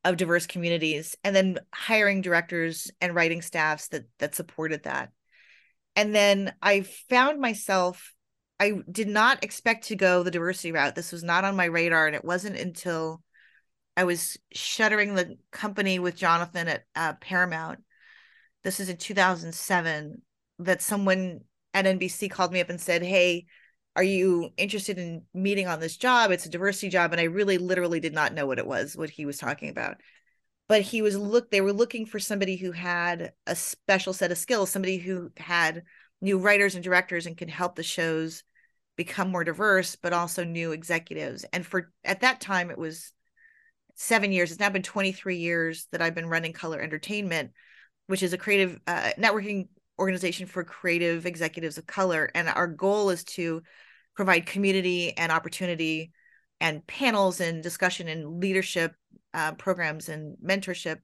of 0.05 0.17
diverse 0.17 0.47
communities 0.47 1.17
and 1.25 1.35
then 1.35 1.59
hiring 1.75 2.21
directors 2.21 2.89
and 3.01 3.17
writing 3.17 3.43
staffs 3.43 3.89
that 3.89 4.05
that 4.21 4.37
supported 4.37 4.85
that. 4.85 5.11
And 5.97 6.15
then 6.15 6.55
i 6.63 6.83
found 7.11 7.41
myself 7.41 8.15
i 8.61 8.75
did 8.89 9.09
not 9.09 9.43
expect 9.43 9.89
to 9.89 9.97
go 9.97 10.23
the 10.23 10.31
diversity 10.31 10.71
route. 10.71 10.95
This 10.95 11.11
was 11.11 11.25
not 11.25 11.45
on 11.45 11.57
my 11.57 11.65
radar 11.65 12.07
and 12.07 12.15
it 12.15 12.25
wasn't 12.25 12.57
until 12.57 13.25
i 13.97 14.05
was 14.05 14.39
shuttering 14.53 15.17
the 15.17 15.37
company 15.51 15.99
with 15.99 16.15
jonathan 16.15 16.69
at 16.69 16.85
uh, 16.95 17.15
paramount. 17.15 17.81
This 18.63 18.79
is 18.79 18.89
in 18.89 18.99
2007 18.99 20.23
that 20.61 20.81
someone 20.81 21.41
at 21.75 21.87
nbc 21.87 22.31
called 22.31 22.53
me 22.53 22.61
up 22.61 22.71
and 22.71 22.81
said 22.81 23.03
hey 23.03 23.47
are 23.95 24.03
you 24.03 24.51
interested 24.57 24.99
in 24.99 25.23
meeting 25.35 25.67
on 25.67 25.81
this 25.81 25.97
job? 25.97 26.31
It's 26.31 26.47
a 26.47 26.51
diversity 26.51 26.89
job 26.89 27.13
and 27.13 27.21
i 27.21 27.25
really 27.25 27.59
literally 27.59 28.01
did 28.01 28.15
not 28.15 28.33
know 28.33 28.47
what 28.47 28.59
it 28.59 28.67
was 28.67 28.97
what 28.97 29.11
he 29.11 29.27
was 29.27 29.39
talking 29.39 29.69
about. 29.69 29.97
But 30.69 30.83
he 30.83 31.03
was 31.03 31.17
look 31.17 31.51
they 31.51 31.61
were 31.61 31.73
looking 31.73 32.07
for 32.07 32.19
somebody 32.19 32.57
who 32.57 32.73
had 32.73 33.33
a 33.47 33.55
special 33.55 34.13
set 34.13 34.33
of 34.33 34.39
skills 34.39 34.71
somebody 34.71 34.99
who 34.99 35.31
had 35.37 35.83
new 36.21 36.39
writers 36.39 36.75
and 36.75 36.85
directors 36.85 37.27
and 37.27 37.37
could 37.37 37.51
help 37.51 37.75
the 37.75 37.83
shows 37.83 38.43
become 38.97 39.31
more 39.31 39.45
diverse 39.45 39.97
but 39.97 40.13
also 40.13 40.45
new 40.45 40.73
executives. 40.73 41.45
And 41.53 41.67
for 41.67 41.93
at 42.05 42.21
that 42.21 42.41
time 42.41 42.71
it 42.71 42.79
was 42.79 43.13
seven 43.95 44.33
years. 44.33 44.51
It's 44.51 44.61
now 44.61 44.71
been 44.71 44.83
23 44.83 45.37
years 45.37 45.87
that 45.93 46.01
i've 46.01 46.15
been 46.15 46.29
running 46.29 46.53
color 46.55 46.81
entertainment 46.81 47.53
which 48.07 48.23
is 48.23 48.33
a 48.33 48.39
creative 48.39 48.79
uh, 48.87 49.11
networking 49.19 49.69
organization 50.03 50.47
for 50.47 50.65
creative 50.65 51.27
executives 51.27 51.79
of 51.79 51.87
color. 51.87 52.29
And 52.35 52.49
our 52.49 52.67
goal 52.67 53.11
is 53.11 53.23
to 53.25 53.63
provide 54.17 54.47
community 54.47 55.17
and 55.17 55.31
opportunity 55.31 56.13
and 56.61 56.85
panels 56.87 57.41
and 57.41 57.63
discussion 57.63 58.09
and 58.09 58.41
leadership 58.41 58.95
uh, 59.33 59.53
programs 59.53 60.09
and 60.09 60.37
mentorship 60.45 60.99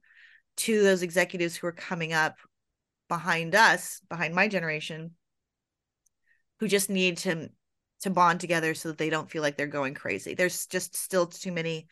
to 0.57 0.83
those 0.83 1.01
executives 1.01 1.55
who 1.55 1.67
are 1.67 1.71
coming 1.71 2.11
up 2.11 2.35
behind 3.07 3.55
us, 3.55 4.01
behind 4.09 4.35
my 4.35 4.49
generation, 4.49 5.11
who 6.59 6.67
just 6.67 6.89
need 6.89 7.17
to 7.19 7.49
to 8.01 8.09
bond 8.09 8.39
together 8.39 8.73
so 8.73 8.89
that 8.89 8.97
they 8.97 9.09
don't 9.09 9.29
feel 9.29 9.41
like 9.41 9.57
they're 9.57 9.67
going 9.67 9.93
crazy. 9.93 10.33
There's 10.33 10.67
just 10.67 10.95
still 10.95 11.25
too 11.25 11.51
many 11.51 11.87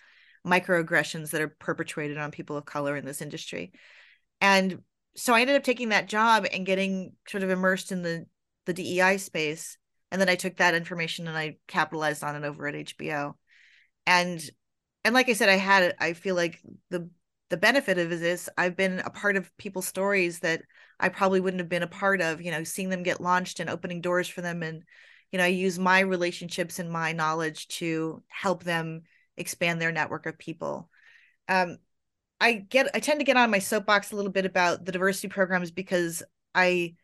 microaggressions 0.46 1.32
that 1.32 1.42
are 1.42 1.56
perpetrated 1.60 2.18
on 2.18 2.32
people 2.32 2.56
of 2.56 2.64
color 2.64 2.96
in 2.96 3.06
this 3.06 3.22
industry. 3.22 3.74
And 4.40 4.82
so 5.18 5.34
I 5.34 5.42
ended 5.42 5.56
up 5.56 5.64
taking 5.64 5.90
that 5.90 6.08
job 6.08 6.46
and 6.52 6.66
getting 6.66 7.14
sort 7.28 7.44
of 7.44 7.50
immersed 7.50 7.92
in 7.92 8.04
the 8.04 8.26
the 8.66 8.74
DEI 8.74 9.18
space. 9.18 9.78
And 10.12 10.22
then 10.22 10.30
I 10.30 10.36
took 10.36 10.58
that 10.58 10.76
information 10.76 11.28
and 11.28 11.38
I 11.38 11.58
capitalized 11.68 12.24
on 12.24 12.36
it 12.36 12.48
over 12.48 12.68
at 12.68 12.76
HBO. 12.76 13.36
And 14.06 14.42
and 15.04 15.14
like 15.16 15.30
I 15.30 15.34
said, 15.34 15.50
I 15.50 15.56
had 15.56 15.96
I 16.00 16.14
feel 16.14 16.36
like 16.36 16.62
the 16.90 17.10
the 17.50 17.58
benefit 17.58 17.98
of 17.98 18.10
this, 18.10 18.50
I've 18.58 18.76
been 18.76 19.00
a 19.00 19.10
part 19.10 19.38
of 19.38 19.56
people's 19.58 19.88
stories 19.88 20.40
that 20.40 20.62
I 21.00 21.10
probably 21.10 21.40
wouldn't 21.40 21.62
have 21.62 21.70
been 21.70 21.84
a 21.84 21.88
part 21.88 22.22
of, 22.22 22.42
you 22.42 22.52
know, 22.52 22.64
seeing 22.64 22.90
them 22.90 23.04
get 23.04 23.22
launched 23.22 23.60
and 23.60 23.70
opening 23.70 24.02
doors 24.02 24.28
for 24.28 24.42
them. 24.42 24.64
And, 24.64 24.84
you 25.32 25.38
know, 25.38 25.46
I 25.46 25.48
use 25.48 25.80
my 25.80 26.02
relationships 26.02 26.80
and 26.80 26.92
my 26.92 27.14
knowledge 27.14 27.68
to 27.80 28.22
help 28.28 28.64
them 28.64 29.04
expand 29.38 29.80
their 29.82 29.94
network 29.94 30.26
of 30.26 30.38
people. 30.38 30.90
Um, 31.48 31.78
I 32.40 32.54
get 32.54 32.90
I 32.94 33.00
tend 33.00 33.20
to 33.20 33.26
get 33.26 33.38
on 33.38 33.52
my 33.52 33.60
soapbox 33.60 34.12
a 34.12 34.16
little 34.16 34.32
bit 34.32 34.46
about 34.46 34.86
the 34.86 34.92
diversity 34.92 35.28
programs 35.28 35.72
because 35.72 36.24
I 36.54 36.96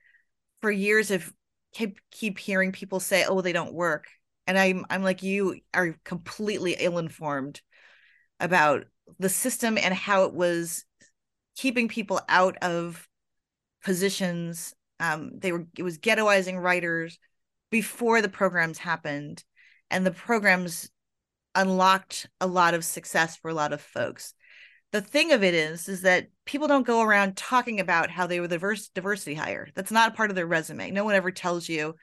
for 0.62 0.72
years 0.72 1.10
have 1.10 1.32
keep 1.74 2.00
keep 2.12 2.38
hearing 2.38 2.72
people 2.72 3.00
say 3.00 3.26
oh 3.28 3.42
they 3.42 3.54
don't 3.54 3.74
work. 3.74 4.08
And 4.46 4.58
I'm 4.58 4.86
I'm 4.90 5.04
like 5.04 5.24
you 5.24 5.60
are 5.74 5.96
completely 6.04 6.76
ill-informed 6.80 7.62
about 8.40 8.86
the 9.20 9.30
system 9.30 9.78
and 9.78 9.94
how 9.94 10.26
it 10.26 10.34
was 10.34 10.86
keeping 11.56 11.88
people 11.88 12.20
out 12.30 12.58
of 12.62 13.08
positions. 13.84 14.74
Um 15.00 15.32
they 15.40 15.52
were 15.52 15.66
it 15.78 15.84
was 15.84 15.98
ghettoizing 15.98 16.62
writers 16.62 17.18
before 17.72 18.22
the 18.22 18.30
programs 18.30 18.78
happened 18.78 19.44
and 19.90 20.06
the 20.06 20.12
programs 20.12 20.90
unlocked 21.56 22.28
a 22.40 22.48
lot 22.48 22.76
of 22.76 22.86
success 22.86 23.36
for 23.36 23.50
a 23.50 23.54
lot 23.54 23.74
of 23.74 23.82
folks 23.82 24.36
the 24.94 25.02
thing 25.02 25.32
of 25.32 25.44
it 25.44 25.56
is 25.56 25.90
is 25.90 26.04
that 26.04 26.28
people 26.46 26.68
don't 26.68 26.88
go 26.88 27.02
around 27.02 27.36
talking 27.36 27.80
about 27.80 28.12
how 28.12 28.28
they 28.28 28.40
were 28.40 28.48
the 28.48 28.56
diverse 28.56 28.90
diversity 28.90 29.34
hire. 29.34 29.68
That's 29.74 29.92
not 29.92 30.14
a 30.14 30.16
part 30.16 30.30
of 30.30 30.36
their 30.36 30.46
resume. 30.48 30.92
No 30.92 31.04
one 31.04 31.16
ever 31.16 31.32
tells 31.32 31.68
you 31.68 31.96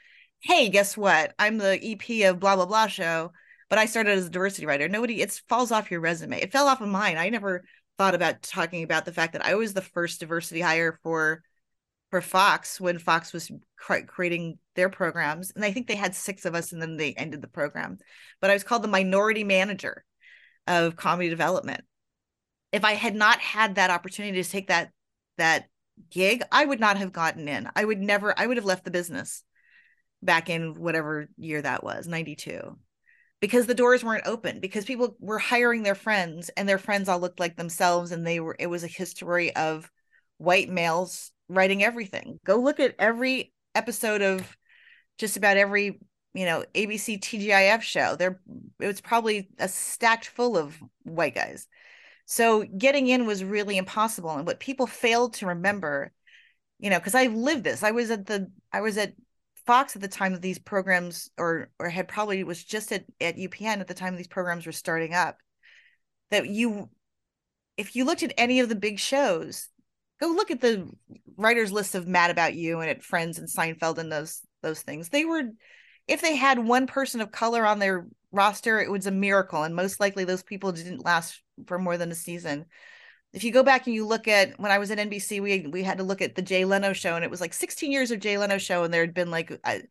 hey 0.42 0.68
guess 0.68 0.96
what? 0.96 1.34
I'm 1.38 1.58
the 1.58 1.78
ep 1.82 2.30
of 2.30 2.40
blah 2.40 2.56
blah 2.56 2.66
blah 2.66 2.88
show 2.88 3.32
but 3.68 3.78
i 3.78 3.86
started 3.86 4.18
as 4.18 4.26
a 4.26 4.30
diversity 4.30 4.66
writer. 4.66 4.88
Nobody 4.88 5.22
it 5.22 5.40
falls 5.48 5.70
off 5.72 5.90
your 5.90 6.00
resume. 6.00 6.40
It 6.40 6.52
fell 6.52 6.66
off 6.66 6.80
of 6.80 6.88
mine. 6.88 7.16
I 7.16 7.28
never 7.30 7.64
thought 7.96 8.14
about 8.14 8.42
talking 8.42 8.82
about 8.82 9.04
the 9.04 9.12
fact 9.12 9.34
that 9.34 9.44
i 9.44 9.54
was 9.54 9.74
the 9.74 9.82
first 9.82 10.20
diversity 10.20 10.60
hire 10.60 10.98
for 11.02 11.42
for 12.10 12.20
fox 12.20 12.80
when 12.80 12.98
fox 12.98 13.32
was 13.32 13.52
creating 13.76 14.58
their 14.74 14.88
programs 14.88 15.52
and 15.54 15.64
i 15.64 15.70
think 15.70 15.86
they 15.86 15.96
had 15.96 16.14
six 16.14 16.44
of 16.46 16.54
us 16.54 16.72
and 16.72 16.80
then 16.82 16.96
they 16.96 17.12
ended 17.12 17.42
the 17.42 17.48
program. 17.48 17.98
But 18.40 18.50
i 18.50 18.54
was 18.54 18.64
called 18.64 18.82
the 18.82 18.88
minority 18.88 19.44
manager 19.44 20.04
of 20.66 20.96
comedy 20.96 21.28
development 21.28 21.84
if 22.72 22.84
I 22.84 22.92
had 22.92 23.14
not 23.14 23.40
had 23.40 23.74
that 23.74 23.90
opportunity 23.90 24.42
to 24.42 24.48
take 24.48 24.68
that 24.68 24.90
that 25.38 25.66
gig, 26.10 26.42
I 26.52 26.64
would 26.64 26.80
not 26.80 26.98
have 26.98 27.12
gotten 27.12 27.48
in. 27.48 27.68
I 27.74 27.84
would 27.84 27.98
never 27.98 28.38
I 28.38 28.46
would 28.46 28.56
have 28.56 28.66
left 28.66 28.84
the 28.84 28.90
business 28.90 29.42
back 30.22 30.50
in 30.50 30.74
whatever 30.74 31.28
year 31.36 31.62
that 31.62 31.82
was, 31.82 32.06
92. 32.06 32.76
Because 33.40 33.66
the 33.66 33.74
doors 33.74 34.04
weren't 34.04 34.26
open 34.26 34.60
because 34.60 34.84
people 34.84 35.16
were 35.18 35.38
hiring 35.38 35.82
their 35.82 35.94
friends 35.94 36.50
and 36.56 36.68
their 36.68 36.78
friends 36.78 37.08
all 37.08 37.18
looked 37.18 37.40
like 37.40 37.56
themselves 37.56 38.12
and 38.12 38.26
they 38.26 38.38
were 38.38 38.56
it 38.58 38.66
was 38.66 38.84
a 38.84 38.88
history 38.88 39.54
of 39.56 39.90
white 40.38 40.68
males 40.68 41.32
writing 41.48 41.82
everything. 41.82 42.38
Go 42.44 42.56
look 42.56 42.80
at 42.80 42.94
every 42.98 43.52
episode 43.74 44.22
of 44.22 44.56
just 45.18 45.36
about 45.36 45.56
every 45.56 46.00
you 46.34 46.44
know 46.44 46.64
ABC 46.74 47.18
TGIF 47.20 47.80
show. 47.80 48.14
There 48.14 48.40
it 48.78 48.86
was 48.86 49.00
probably 49.00 49.48
a 49.58 49.68
stacked 49.68 50.26
full 50.26 50.56
of 50.56 50.78
white 51.02 51.34
guys 51.34 51.66
so 52.30 52.62
getting 52.62 53.08
in 53.08 53.26
was 53.26 53.42
really 53.42 53.76
impossible. 53.76 54.30
And 54.30 54.46
what 54.46 54.60
people 54.60 54.86
failed 54.86 55.34
to 55.34 55.46
remember, 55.46 56.12
you 56.78 56.88
know, 56.88 57.00
because 57.00 57.16
I 57.16 57.26
lived 57.26 57.64
this. 57.64 57.82
I 57.82 57.90
was 57.90 58.08
at 58.12 58.26
the 58.26 58.52
I 58.72 58.82
was 58.82 58.98
at 58.98 59.14
Fox 59.66 59.96
at 59.96 60.02
the 60.02 60.06
time 60.06 60.34
that 60.34 60.40
these 60.40 60.60
programs 60.60 61.28
or 61.36 61.70
or 61.80 61.88
had 61.88 62.06
probably 62.06 62.44
was 62.44 62.62
just 62.62 62.92
at, 62.92 63.04
at 63.20 63.36
UPN 63.36 63.80
at 63.80 63.88
the 63.88 63.94
time 63.94 64.14
these 64.14 64.28
programs 64.28 64.64
were 64.64 64.70
starting 64.70 65.12
up. 65.12 65.38
That 66.30 66.46
you 66.46 66.88
if 67.76 67.96
you 67.96 68.04
looked 68.04 68.22
at 68.22 68.34
any 68.38 68.60
of 68.60 68.68
the 68.68 68.76
big 68.76 69.00
shows, 69.00 69.68
go 70.20 70.28
look 70.28 70.52
at 70.52 70.60
the 70.60 70.88
writers 71.36 71.72
list 71.72 71.96
of 71.96 72.06
Mad 72.06 72.30
About 72.30 72.54
You 72.54 72.78
and 72.78 72.88
at 72.88 73.02
Friends 73.02 73.40
and 73.40 73.48
Seinfeld 73.48 73.98
and 73.98 74.12
those 74.12 74.40
those 74.62 74.82
things. 74.82 75.08
They 75.08 75.24
were 75.24 75.50
if 76.10 76.20
they 76.20 76.34
had 76.34 76.58
one 76.58 76.88
person 76.88 77.20
of 77.20 77.30
color 77.30 77.64
on 77.64 77.78
their 77.78 78.06
roster, 78.32 78.80
it 78.80 78.90
was 78.90 79.06
a 79.06 79.12
miracle. 79.12 79.62
And 79.62 79.76
most 79.76 80.00
likely 80.00 80.24
those 80.24 80.42
people 80.42 80.72
didn't 80.72 81.04
last 81.04 81.40
for 81.66 81.78
more 81.78 81.96
than 81.96 82.10
a 82.10 82.16
season. 82.16 82.66
If 83.32 83.44
you 83.44 83.52
go 83.52 83.62
back 83.62 83.86
and 83.86 83.94
you 83.94 84.04
look 84.04 84.26
at 84.26 84.58
when 84.58 84.72
I 84.72 84.78
was 84.78 84.90
at 84.90 84.98
NBC, 84.98 85.40
we 85.40 85.68
we 85.68 85.84
had 85.84 85.98
to 85.98 86.04
look 86.04 86.20
at 86.20 86.34
the 86.34 86.42
Jay 86.42 86.64
Leno 86.64 86.92
show, 86.92 87.14
and 87.14 87.24
it 87.24 87.30
was 87.30 87.40
like 87.40 87.54
16 87.54 87.92
years 87.92 88.10
of 88.10 88.18
Jay 88.18 88.36
Leno 88.36 88.58
show, 88.58 88.82
and 88.82 88.92
there 88.92 89.02
had 89.02 89.14
been 89.14 89.30
like 89.30 89.56
a, 89.64 89.82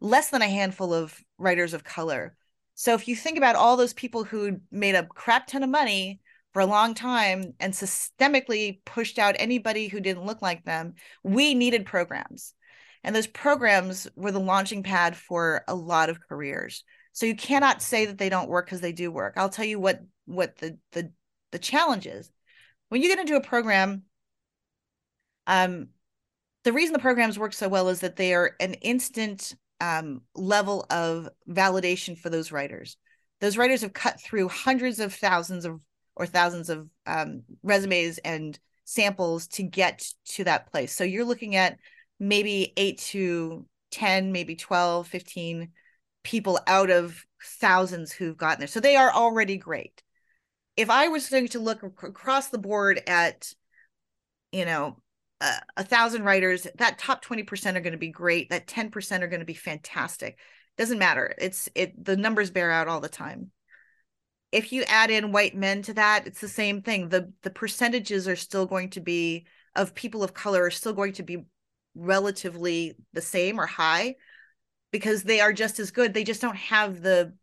less 0.00 0.30
than 0.30 0.42
a 0.42 0.48
handful 0.48 0.94
of 0.94 1.20
writers 1.36 1.74
of 1.74 1.82
color. 1.82 2.36
So 2.74 2.94
if 2.94 3.08
you 3.08 3.16
think 3.16 3.36
about 3.36 3.56
all 3.56 3.76
those 3.76 3.94
people 3.94 4.22
who 4.22 4.60
made 4.70 4.94
a 4.94 5.06
crap 5.06 5.48
ton 5.48 5.64
of 5.64 5.70
money 5.70 6.20
for 6.52 6.60
a 6.60 6.66
long 6.66 6.94
time 6.94 7.54
and 7.58 7.72
systemically 7.72 8.78
pushed 8.84 9.18
out 9.18 9.34
anybody 9.40 9.88
who 9.88 9.98
didn't 9.98 10.26
look 10.26 10.40
like 10.40 10.64
them, 10.64 10.94
we 11.24 11.54
needed 11.54 11.84
programs. 11.84 12.54
And 13.04 13.14
those 13.14 13.26
programs 13.26 14.08
were 14.16 14.32
the 14.32 14.40
launching 14.40 14.82
pad 14.82 15.16
for 15.16 15.62
a 15.68 15.74
lot 15.74 16.08
of 16.08 16.20
careers. 16.26 16.82
So 17.12 17.26
you 17.26 17.36
cannot 17.36 17.82
say 17.82 18.06
that 18.06 18.18
they 18.18 18.28
don't 18.28 18.48
work 18.48 18.66
because 18.66 18.80
they 18.80 18.92
do 18.92 19.12
work. 19.12 19.34
I'll 19.36 19.48
tell 19.48 19.64
you 19.64 19.78
what 19.78 20.00
what 20.24 20.56
the 20.56 20.78
the 20.92 21.12
the 21.52 21.58
challenge 21.58 22.06
is. 22.06 22.30
When 22.88 23.02
you 23.02 23.08
get 23.08 23.20
into 23.20 23.36
a 23.36 23.40
program, 23.40 24.02
um, 25.46 25.88
the 26.64 26.72
reason 26.72 26.92
the 26.92 26.98
programs 26.98 27.38
work 27.38 27.52
so 27.52 27.68
well 27.68 27.88
is 27.88 28.00
that 28.00 28.16
they 28.16 28.34
are 28.34 28.56
an 28.58 28.74
instant 28.74 29.54
um, 29.80 30.22
level 30.34 30.86
of 30.90 31.28
validation 31.48 32.18
for 32.18 32.30
those 32.30 32.50
writers. 32.50 32.96
Those 33.40 33.56
writers 33.56 33.82
have 33.82 33.92
cut 33.92 34.20
through 34.20 34.48
hundreds 34.48 34.98
of 34.98 35.14
thousands 35.14 35.64
of 35.64 35.80
or 36.16 36.26
thousands 36.26 36.70
of 36.70 36.88
um, 37.06 37.42
resumes 37.62 38.18
and 38.18 38.58
samples 38.84 39.46
to 39.48 39.62
get 39.62 40.04
to 40.26 40.44
that 40.44 40.70
place. 40.70 40.94
So 40.94 41.04
you're 41.04 41.24
looking 41.24 41.56
at 41.56 41.78
maybe 42.18 42.72
eight 42.76 42.98
to 42.98 43.66
10, 43.90 44.32
maybe 44.32 44.56
12, 44.56 45.06
15 45.06 45.70
people 46.22 46.58
out 46.66 46.90
of 46.90 47.24
thousands 47.60 48.12
who've 48.12 48.36
gotten 48.36 48.60
there. 48.60 48.68
So 48.68 48.80
they 48.80 48.96
are 48.96 49.12
already 49.12 49.56
great. 49.56 50.02
If 50.76 50.90
I 50.90 51.08
was 51.08 51.28
going 51.28 51.48
to 51.48 51.60
look 51.60 51.82
across 51.82 52.48
the 52.48 52.58
board 52.58 53.00
at, 53.06 53.52
you 54.52 54.64
know, 54.64 54.96
a, 55.40 55.52
a 55.78 55.84
thousand 55.84 56.24
writers, 56.24 56.66
that 56.76 56.98
top 56.98 57.24
20% 57.24 57.76
are 57.76 57.80
going 57.80 57.92
to 57.92 57.98
be 57.98 58.10
great. 58.10 58.50
That 58.50 58.66
10% 58.66 59.22
are 59.22 59.28
going 59.28 59.40
to 59.40 59.46
be 59.46 59.54
fantastic. 59.54 60.38
Doesn't 60.76 60.98
matter. 60.98 61.34
It's 61.38 61.68
it 61.74 62.04
the 62.04 62.16
numbers 62.16 62.50
bear 62.50 62.70
out 62.72 62.88
all 62.88 63.00
the 63.00 63.08
time. 63.08 63.52
if 64.52 64.72
you 64.72 64.84
add 64.84 65.10
in 65.10 65.32
white 65.32 65.56
men 65.56 65.82
to 65.82 65.94
that, 65.94 66.26
it's 66.26 66.40
the 66.40 66.48
same 66.48 66.82
thing. 66.82 67.08
The 67.08 67.32
the 67.42 67.50
percentages 67.50 68.28
are 68.28 68.36
still 68.36 68.66
going 68.66 68.90
to 68.90 69.00
be 69.00 69.46
of 69.74 69.94
people 69.94 70.22
of 70.22 70.34
color 70.34 70.64
are 70.64 70.70
still 70.70 70.92
going 70.92 71.12
to 71.14 71.22
be 71.22 71.44
relatively 71.94 72.96
the 73.12 73.20
same 73.20 73.58
or 73.58 73.66
high 73.66 74.16
because 74.90 75.22
they 75.22 75.40
are 75.40 75.52
just 75.52 75.78
as 75.78 75.90
good. 75.90 76.14
They 76.14 76.24
just 76.24 76.40
don't 76.40 76.56
have 76.56 77.02
the 77.02 77.34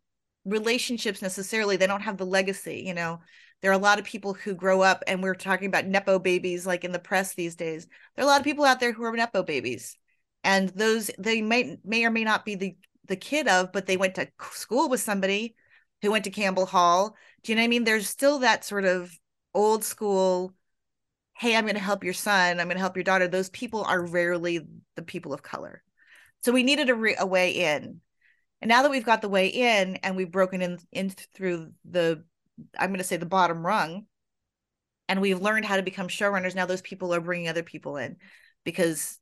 relationships 0.44 1.22
necessarily. 1.22 1.76
They 1.76 1.86
don't 1.86 2.00
have 2.02 2.16
the 2.16 2.26
legacy, 2.26 2.82
you 2.86 2.94
know. 2.94 3.20
There 3.60 3.70
are 3.70 3.74
a 3.74 3.78
lot 3.78 3.98
of 3.98 4.04
people 4.04 4.34
who 4.34 4.54
grow 4.54 4.82
up 4.82 5.04
and 5.06 5.22
we're 5.22 5.34
talking 5.34 5.68
about 5.68 5.86
nepo 5.86 6.18
babies 6.18 6.66
like 6.66 6.84
in 6.84 6.92
the 6.92 6.98
press 6.98 7.34
these 7.34 7.54
days. 7.54 7.86
There 8.16 8.24
are 8.24 8.28
a 8.28 8.30
lot 8.30 8.40
of 8.40 8.44
people 8.44 8.64
out 8.64 8.80
there 8.80 8.92
who 8.92 9.04
are 9.04 9.16
nepo 9.16 9.42
babies. 9.42 9.96
And 10.42 10.68
those 10.70 11.10
they 11.18 11.40
may 11.42 11.76
may 11.84 12.04
or 12.04 12.10
may 12.10 12.24
not 12.24 12.44
be 12.44 12.56
the 12.56 12.76
the 13.06 13.16
kid 13.16 13.46
of, 13.48 13.72
but 13.72 13.86
they 13.86 13.96
went 13.96 14.16
to 14.16 14.28
school 14.52 14.88
with 14.88 15.00
somebody 15.00 15.54
who 16.00 16.10
went 16.10 16.24
to 16.24 16.30
Campbell 16.30 16.66
Hall. 16.66 17.14
Do 17.42 17.52
you 17.52 17.56
know 17.56 17.62
what 17.62 17.66
I 17.66 17.68
mean? 17.68 17.84
There's 17.84 18.08
still 18.08 18.40
that 18.40 18.64
sort 18.64 18.84
of 18.84 19.16
old 19.54 19.84
school 19.84 20.54
hey, 21.34 21.56
I'm 21.56 21.64
going 21.64 21.74
to 21.74 21.80
help 21.80 22.04
your 22.04 22.14
son, 22.14 22.60
I'm 22.60 22.66
going 22.66 22.76
to 22.76 22.80
help 22.82 22.96
your 22.96 23.04
daughter. 23.04 23.28
Those 23.28 23.50
people 23.50 23.84
are 23.84 24.06
rarely 24.06 24.60
the 24.96 25.02
people 25.02 25.32
of 25.32 25.42
color. 25.42 25.82
So 26.42 26.52
we 26.52 26.62
needed 26.62 26.90
a, 26.90 26.94
re- 26.94 27.16
a 27.18 27.26
way 27.26 27.50
in. 27.50 28.00
And 28.60 28.68
now 28.68 28.82
that 28.82 28.90
we've 28.90 29.04
got 29.04 29.22
the 29.22 29.28
way 29.28 29.48
in 29.48 29.96
and 29.96 30.16
we've 30.16 30.30
broken 30.30 30.62
in, 30.62 30.78
in 30.92 31.10
through 31.10 31.72
the, 31.84 32.24
I'm 32.78 32.90
going 32.90 32.98
to 32.98 33.04
say 33.04 33.16
the 33.16 33.26
bottom 33.26 33.64
rung, 33.64 34.06
and 35.08 35.20
we've 35.20 35.40
learned 35.40 35.64
how 35.64 35.76
to 35.76 35.82
become 35.82 36.08
showrunners, 36.08 36.54
now 36.54 36.66
those 36.66 36.80
people 36.80 37.12
are 37.12 37.20
bringing 37.20 37.48
other 37.48 37.62
people 37.62 37.96
in 37.96 38.16
because, 38.64 39.18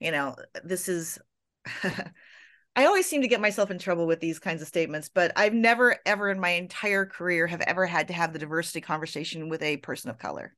you 0.00 0.10
know, 0.10 0.34
this 0.64 0.88
is, 0.88 1.18
I 2.76 2.86
always 2.86 3.06
seem 3.06 3.22
to 3.22 3.28
get 3.28 3.40
myself 3.40 3.70
in 3.70 3.78
trouble 3.78 4.06
with 4.06 4.20
these 4.20 4.38
kinds 4.38 4.62
of 4.62 4.68
statements, 4.68 5.08
but 5.08 5.30
I've 5.36 5.54
never, 5.54 5.96
ever 6.06 6.30
in 6.30 6.40
my 6.40 6.50
entire 6.50 7.06
career 7.06 7.46
have 7.46 7.60
ever 7.60 7.86
had 7.86 8.08
to 8.08 8.14
have 8.14 8.32
the 8.32 8.38
diversity 8.38 8.80
conversation 8.80 9.48
with 9.48 9.62
a 9.62 9.76
person 9.76 10.10
of 10.10 10.18
color. 10.18 10.54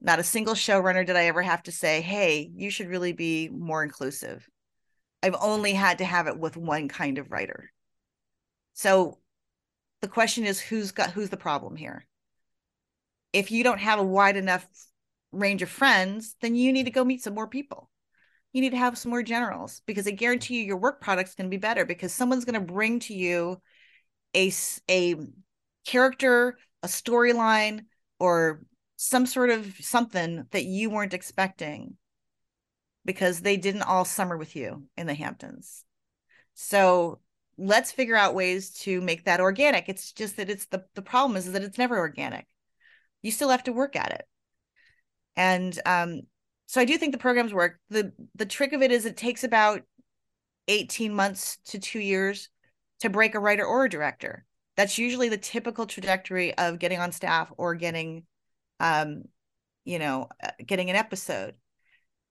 Not 0.00 0.18
a 0.18 0.24
single 0.24 0.54
showrunner 0.54 1.06
did 1.06 1.16
I 1.16 1.24
ever 1.26 1.42
have 1.42 1.62
to 1.64 1.72
say, 1.72 2.00
hey, 2.00 2.50
you 2.54 2.70
should 2.70 2.88
really 2.88 3.12
be 3.12 3.48
more 3.48 3.82
inclusive. 3.82 4.46
I've 5.22 5.36
only 5.40 5.72
had 5.72 5.98
to 5.98 6.04
have 6.04 6.26
it 6.26 6.38
with 6.38 6.56
one 6.56 6.88
kind 6.88 7.18
of 7.18 7.30
writer. 7.30 7.72
So 8.74 9.18
the 10.02 10.08
question 10.08 10.44
is 10.44 10.60
who's 10.60 10.92
got 10.92 11.10
who's 11.10 11.30
the 11.30 11.36
problem 11.36 11.76
here? 11.76 12.06
If 13.32 13.50
you 13.50 13.64
don't 13.64 13.80
have 13.80 13.98
a 13.98 14.04
wide 14.04 14.36
enough 14.36 14.66
range 15.32 15.62
of 15.62 15.68
friends, 15.68 16.36
then 16.40 16.54
you 16.54 16.72
need 16.72 16.84
to 16.84 16.90
go 16.90 17.04
meet 17.04 17.22
some 17.22 17.34
more 17.34 17.48
people. 17.48 17.90
You 18.52 18.60
need 18.60 18.70
to 18.70 18.76
have 18.76 18.96
some 18.96 19.10
more 19.10 19.22
generals 19.22 19.82
because 19.86 20.06
I 20.06 20.12
guarantee 20.12 20.58
you 20.58 20.62
your 20.64 20.76
work 20.78 21.00
product's 21.00 21.34
going 21.34 21.50
to 21.50 21.54
be 21.54 21.60
better 21.60 21.84
because 21.84 22.12
someone's 22.12 22.44
going 22.44 22.54
to 22.54 22.72
bring 22.72 23.00
to 23.00 23.14
you 23.14 23.60
a 24.34 24.52
a 24.90 25.16
character, 25.86 26.58
a 26.82 26.86
storyline, 26.86 27.86
or 28.18 28.62
some 28.96 29.26
sort 29.26 29.50
of 29.50 29.74
something 29.80 30.46
that 30.50 30.64
you 30.64 30.90
weren't 30.90 31.14
expecting 31.14 31.96
because 33.04 33.40
they 33.40 33.56
didn't 33.56 33.82
all 33.82 34.04
summer 34.04 34.36
with 34.36 34.56
you 34.56 34.84
in 34.96 35.06
the 35.06 35.14
Hamptons. 35.14 35.84
So 36.54 37.20
let's 37.58 37.92
figure 37.92 38.16
out 38.16 38.34
ways 38.34 38.70
to 38.80 39.00
make 39.00 39.24
that 39.24 39.40
organic. 39.40 39.88
It's 39.88 40.12
just 40.12 40.36
that 40.38 40.50
it's 40.50 40.66
the 40.66 40.84
the 40.94 41.02
problem 41.02 41.36
is, 41.36 41.46
is 41.46 41.52
that 41.52 41.62
it's 41.62 41.78
never 41.78 41.98
organic. 41.98 42.46
You 43.22 43.30
still 43.30 43.50
have 43.50 43.64
to 43.64 43.72
work 43.72 43.96
at 43.96 44.12
it. 44.12 44.24
And 45.36 45.78
um, 45.86 46.22
so 46.66 46.80
I 46.80 46.84
do 46.84 46.98
think 46.98 47.12
the 47.12 47.18
programs 47.18 47.54
work. 47.54 47.78
The 47.90 48.12
the 48.34 48.46
trick 48.46 48.72
of 48.72 48.82
it 48.82 48.90
is 48.90 49.06
it 49.06 49.16
takes 49.16 49.44
about 49.44 49.82
18 50.68 51.14
months 51.14 51.58
to 51.66 51.78
two 51.78 52.00
years 52.00 52.48
to 53.00 53.10
break 53.10 53.34
a 53.34 53.40
writer 53.40 53.64
or 53.64 53.84
a 53.84 53.90
director. 53.90 54.44
That's 54.76 54.98
usually 54.98 55.28
the 55.28 55.38
typical 55.38 55.86
trajectory 55.86 56.56
of 56.56 56.78
getting 56.78 56.98
on 56.98 57.12
staff 57.12 57.52
or 57.56 57.74
getting 57.74 58.24
um, 58.80 59.24
you 59.84 59.98
know, 59.98 60.28
uh, 60.42 60.50
getting 60.64 60.90
an 60.90 60.96
episode. 60.96 61.54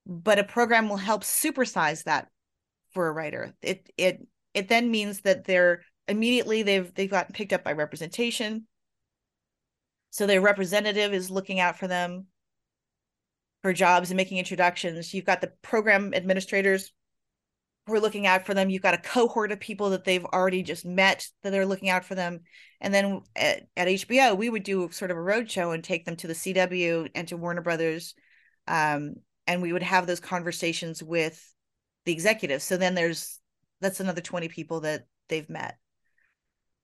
But 0.06 0.40
a 0.40 0.44
program 0.44 0.90
will 0.90 0.98
help 0.98 1.24
supersize 1.24 2.04
that 2.04 2.28
for 2.94 3.08
a 3.08 3.12
writer. 3.12 3.54
It 3.62 3.90
it 3.98 4.28
it 4.54 4.68
then 4.68 4.92
means 4.92 5.22
that 5.22 5.46
they're 5.46 5.82
immediately 6.08 6.64
they've 6.64 6.94
they've 6.94 7.10
gotten 7.10 7.34
picked 7.34 7.54
up 7.54 7.64
by 7.64 7.74
representation. 7.74 8.68
So 10.12 10.28
their 10.28 10.42
representative 10.42 11.14
is 11.14 11.30
looking 11.30 11.60
out 11.60 11.78
for 11.78 11.88
them 11.88 12.28
for 13.62 13.74
jobs 13.74 14.12
and 14.12 14.18
making 14.18 14.38
introductions. 14.38 15.14
You've 15.14 15.26
got 15.26 15.42
the 15.42 15.52
program 15.62 16.14
administrators 16.14 16.94
we're 17.88 18.00
looking 18.00 18.26
out 18.26 18.46
for 18.46 18.54
them. 18.54 18.70
You've 18.70 18.82
got 18.82 18.96
a 18.96 19.00
cohort 19.00 19.52
of 19.52 19.60
people 19.60 19.92
that 19.92 20.06
they've 20.06 20.26
already 20.26 20.64
just 20.64 20.86
met 20.86 21.28
that 21.44 21.54
are 21.54 21.66
looking 21.66 21.90
out 21.90 22.04
for 22.04 22.16
them. 22.16 22.42
And 22.82 22.94
then 22.94 23.22
at, 23.36 23.68
at 23.78 23.88
HBO, 23.88 24.36
we 24.36 24.50
would 24.50 24.64
do 24.64 24.90
sort 24.92 25.12
of 25.12 25.18
a 25.18 25.22
road 25.22 25.50
show 25.50 25.72
and 25.72 25.84
take 25.84 26.06
them 26.06 26.16
to 26.18 26.28
the 26.28 26.34
CW 26.34 27.10
and 27.14 27.28
to 27.28 27.38
Warner 27.38 27.62
Brothers. 27.62 28.16
Um, 28.68 29.16
and 29.48 29.62
we 29.62 29.72
would 29.72 29.84
have 29.84 30.08
those 30.08 30.20
conversations 30.20 31.04
with 31.04 31.54
the 32.06 32.12
executives. 32.12 32.64
So 32.64 32.78
then 32.78 32.96
there's 32.96 33.40
that's 33.82 34.00
another 34.00 34.22
20 34.22 34.48
people 34.48 34.82
that 34.82 35.06
they've 35.30 35.50
met. 35.50 35.78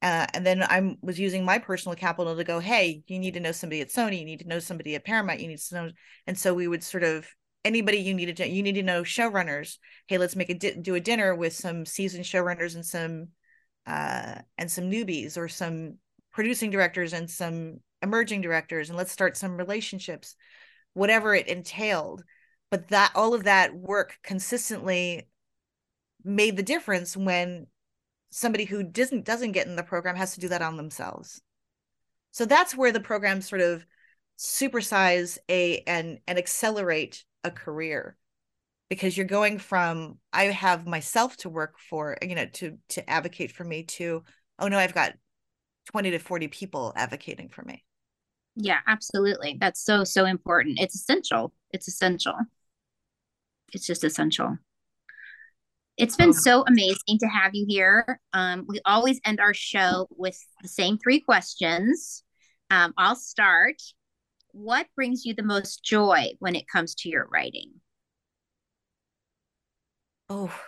Uh, 0.01 0.25
and 0.33 0.45
then 0.45 0.63
I 0.63 0.97
was 1.01 1.19
using 1.19 1.45
my 1.45 1.59
personal 1.59 1.95
capital 1.95 2.35
to 2.35 2.43
go, 2.43 2.59
hey, 2.59 3.03
you 3.07 3.19
need 3.19 3.35
to 3.35 3.39
know 3.39 3.51
somebody 3.51 3.81
at 3.81 3.89
Sony, 3.89 4.19
you 4.19 4.25
need 4.25 4.39
to 4.39 4.47
know 4.47 4.59
somebody 4.59 4.95
at 4.95 5.05
Paramount, 5.05 5.39
you 5.39 5.47
need 5.47 5.59
to 5.59 5.75
know. 5.75 5.91
And 6.25 6.37
so 6.37 6.53
we 6.53 6.67
would 6.67 6.83
sort 6.83 7.03
of 7.03 7.27
anybody 7.63 7.97
you 7.97 8.13
needed 8.13 8.37
to 8.37 8.47
you 8.47 8.63
need 8.63 8.75
to 8.75 8.83
know 8.83 9.03
showrunners. 9.03 9.77
Hey 10.07 10.17
let's 10.17 10.35
make 10.35 10.49
a 10.49 10.53
di- 10.55 10.75
do 10.81 10.95
a 10.95 10.99
dinner 10.99 11.35
with 11.35 11.53
some 11.53 11.85
seasoned 11.85 12.25
showrunners 12.25 12.75
and 12.75 12.85
some 12.85 13.29
uh 13.85 14.35
and 14.57 14.69
some 14.69 14.89
newbies 14.89 15.37
or 15.37 15.47
some 15.47 15.97
producing 16.31 16.71
directors 16.71 17.13
and 17.13 17.29
some 17.29 17.79
emerging 18.01 18.41
directors 18.41 18.89
and 18.89 18.97
let's 18.97 19.11
start 19.11 19.37
some 19.37 19.57
relationships 19.57 20.35
whatever 20.93 21.33
it 21.33 21.47
entailed. 21.47 22.23
But 22.69 22.89
that 22.89 23.11
all 23.15 23.33
of 23.33 23.43
that 23.43 23.73
work 23.73 24.17
consistently 24.23 25.27
made 26.23 26.55
the 26.55 26.63
difference 26.63 27.17
when 27.17 27.67
somebody 28.29 28.65
who 28.65 28.83
doesn't 28.83 29.25
doesn't 29.25 29.51
get 29.51 29.67
in 29.67 29.75
the 29.75 29.83
program 29.83 30.15
has 30.15 30.33
to 30.35 30.39
do 30.39 30.47
that 30.49 30.61
on 30.61 30.77
themselves. 30.77 31.41
So 32.31 32.45
that's 32.45 32.75
where 32.75 32.91
the 32.91 33.01
program 33.01 33.41
sort 33.41 33.61
of 33.61 33.85
supersize 34.37 35.37
a 35.49 35.83
and 35.85 36.19
and 36.27 36.37
accelerate 36.37 37.25
a 37.43 37.51
career 37.51 38.17
because 38.89 39.15
you're 39.15 39.25
going 39.25 39.57
from 39.57 40.17
I 40.33 40.45
have 40.45 40.85
myself 40.85 41.37
to 41.37 41.49
work 41.49 41.79
for, 41.79 42.17
you 42.21 42.35
know, 42.35 42.45
to 42.45 42.77
to 42.89 43.09
advocate 43.09 43.51
for 43.51 43.63
me 43.63 43.83
to 43.83 44.23
oh 44.59 44.67
no, 44.67 44.77
I've 44.77 44.93
got 44.93 45.13
20 45.91 46.11
to 46.11 46.19
40 46.19 46.47
people 46.49 46.93
advocating 46.95 47.49
for 47.49 47.63
me. 47.63 47.83
Yeah, 48.55 48.79
absolutely. 48.87 49.57
That's 49.59 49.83
so 49.83 50.03
so 50.03 50.25
important. 50.25 50.79
It's 50.79 50.95
essential. 50.95 51.53
It's 51.71 51.87
essential. 51.87 52.35
It's 53.73 53.87
just 53.87 54.03
essential. 54.03 54.57
It's 55.97 56.15
been 56.15 56.33
so 56.33 56.63
amazing 56.67 57.19
to 57.19 57.27
have 57.27 57.51
you 57.53 57.65
here. 57.67 58.19
Um, 58.33 58.65
we 58.67 58.79
always 58.85 59.19
end 59.23 59.39
our 59.39 59.53
show 59.53 60.07
with 60.09 60.37
the 60.61 60.67
same 60.67 60.97
three 60.97 61.19
questions. 61.19 62.23
Um, 62.69 62.93
I'll 62.97 63.15
start 63.15 63.75
what 64.53 64.87
brings 64.95 65.25
you 65.25 65.33
the 65.33 65.43
most 65.43 65.83
joy 65.83 66.31
when 66.39 66.55
it 66.55 66.67
comes 66.67 66.95
to 66.95 67.09
your 67.09 67.27
writing? 67.31 67.81
Oh, 70.29 70.59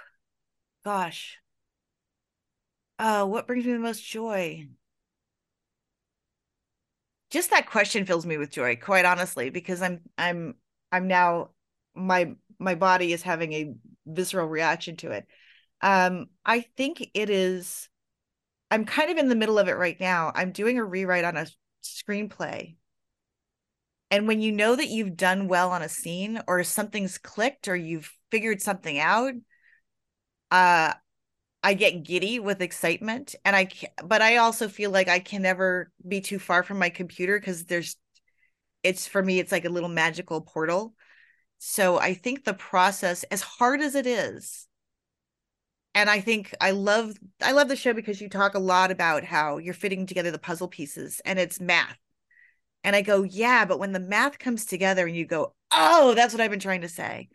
gosh. 0.83 1.39
Uh, 2.99 3.25
what 3.25 3.47
brings 3.47 3.65
me 3.65 3.73
the 3.73 3.79
most 3.79 4.03
joy? 4.05 4.67
Just 7.29 7.49
that 7.49 7.69
question 7.69 8.05
fills 8.05 8.25
me 8.25 8.37
with 8.37 8.51
joy, 8.51 8.75
quite 8.75 9.05
honestly, 9.05 9.49
because 9.49 9.81
I'm 9.81 10.01
I'm 10.17 10.55
I'm 10.91 11.07
now 11.07 11.49
my 11.95 12.35
my 12.59 12.75
body 12.75 13.11
is 13.11 13.23
having 13.23 13.53
a 13.53 13.73
visceral 14.05 14.47
reaction 14.47 14.95
to 14.97 15.11
it. 15.11 15.25
Um, 15.81 16.27
I 16.45 16.61
think 16.61 17.09
it 17.13 17.29
is 17.29 17.89
I'm 18.71 18.85
kind 18.85 19.11
of 19.11 19.17
in 19.17 19.29
the 19.29 19.35
middle 19.35 19.59
of 19.59 19.67
it 19.67 19.73
right 19.73 19.99
now. 19.99 20.31
I'm 20.35 20.51
doing 20.51 20.79
a 20.79 20.85
rewrite 20.85 21.25
on 21.25 21.37
a 21.37 21.47
screenplay 21.83 22.75
and 24.13 24.27
when 24.27 24.41
you 24.41 24.51
know 24.51 24.75
that 24.75 24.89
you've 24.89 25.17
done 25.17 25.47
well 25.47 25.71
on 25.71 25.81
a 25.81 25.89
scene 25.89 26.39
or 26.47 26.63
something's 26.63 27.17
clicked 27.17 27.67
or 27.67 27.75
you've 27.75 28.15
figured 28.29 28.61
something 28.61 28.99
out, 28.99 29.33
uh 30.51 30.93
I 31.63 31.73
get 31.73 32.03
giddy 32.03 32.39
with 32.39 32.61
excitement 32.61 33.33
and 33.43 33.55
I 33.55 33.69
but 34.05 34.21
I 34.21 34.37
also 34.37 34.67
feel 34.67 34.91
like 34.91 35.07
I 35.07 35.17
can 35.17 35.41
never 35.41 35.91
be 36.07 36.21
too 36.21 36.37
far 36.37 36.61
from 36.61 36.77
my 36.77 36.89
computer 36.89 37.39
cuz 37.39 37.65
there's 37.65 37.95
it's 38.83 39.07
for 39.07 39.23
me 39.23 39.39
it's 39.39 39.51
like 39.51 39.65
a 39.65 39.69
little 39.69 39.89
magical 39.89 40.41
portal. 40.41 40.93
So 41.57 41.97
I 41.97 42.13
think 42.13 42.43
the 42.43 42.53
process 42.53 43.23
as 43.31 43.41
hard 43.41 43.81
as 43.81 43.95
it 43.95 44.05
is 44.05 44.67
and 45.95 46.07
I 46.07 46.19
think 46.19 46.53
I 46.61 46.69
love 46.69 47.15
I 47.41 47.53
love 47.53 47.67
the 47.67 47.75
show 47.75 47.93
because 47.93 48.21
you 48.21 48.29
talk 48.29 48.53
a 48.53 48.59
lot 48.59 48.91
about 48.91 49.23
how 49.23 49.57
you're 49.57 49.73
fitting 49.73 50.05
together 50.05 50.29
the 50.29 50.37
puzzle 50.37 50.67
pieces 50.67 51.19
and 51.25 51.39
it's 51.39 51.59
math 51.59 51.97
and 52.83 52.95
I 52.95 53.01
go, 53.01 53.23
yeah, 53.23 53.65
but 53.65 53.79
when 53.79 53.93
the 53.93 53.99
math 53.99 54.39
comes 54.39 54.65
together 54.65 55.07
and 55.07 55.15
you 55.15 55.25
go, 55.25 55.53
oh, 55.71 56.13
that's 56.15 56.33
what 56.33 56.41
I've 56.41 56.51
been 56.51 56.59
trying 56.59 56.81
to 56.81 56.89
say. 56.89 57.29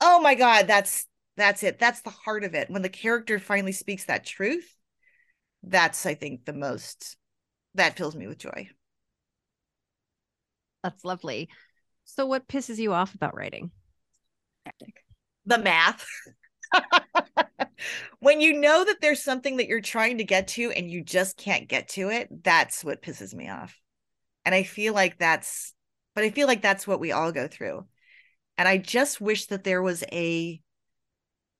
Oh 0.00 0.20
my 0.20 0.34
God, 0.34 0.66
that's 0.66 1.06
that's 1.36 1.62
it. 1.62 1.78
That's 1.78 2.02
the 2.02 2.10
heart 2.10 2.44
of 2.44 2.54
it. 2.54 2.70
When 2.70 2.82
the 2.82 2.88
character 2.88 3.38
finally 3.38 3.72
speaks 3.72 4.04
that 4.04 4.24
truth, 4.24 4.74
that's 5.62 6.06
I 6.06 6.14
think 6.14 6.44
the 6.44 6.52
most 6.52 7.16
that 7.74 7.96
fills 7.96 8.14
me 8.14 8.26
with 8.26 8.38
joy. 8.38 8.68
That's 10.82 11.04
lovely. 11.04 11.48
So, 12.04 12.26
what 12.26 12.46
pisses 12.46 12.78
you 12.78 12.92
off 12.92 13.14
about 13.14 13.34
writing? 13.34 13.70
The 15.46 15.58
math. 15.58 16.06
when 18.20 18.40
you 18.40 18.52
know 18.52 18.84
that 18.84 19.00
there's 19.00 19.22
something 19.22 19.56
that 19.56 19.68
you're 19.68 19.80
trying 19.80 20.18
to 20.18 20.24
get 20.24 20.48
to 20.48 20.70
and 20.70 20.90
you 20.90 21.02
just 21.02 21.36
can't 21.36 21.68
get 21.68 21.88
to 21.90 22.10
it, 22.10 22.44
that's 22.44 22.84
what 22.84 23.02
pisses 23.02 23.34
me 23.34 23.48
off. 23.48 23.78
And 24.44 24.54
I 24.54 24.62
feel 24.62 24.94
like 24.94 25.18
that's, 25.18 25.72
but 26.14 26.24
I 26.24 26.30
feel 26.30 26.46
like 26.46 26.62
that's 26.62 26.86
what 26.86 27.00
we 27.00 27.12
all 27.12 27.32
go 27.32 27.48
through. 27.48 27.86
And 28.56 28.68
I 28.68 28.78
just 28.78 29.20
wish 29.20 29.46
that 29.46 29.64
there 29.64 29.82
was 29.82 30.04
a, 30.12 30.60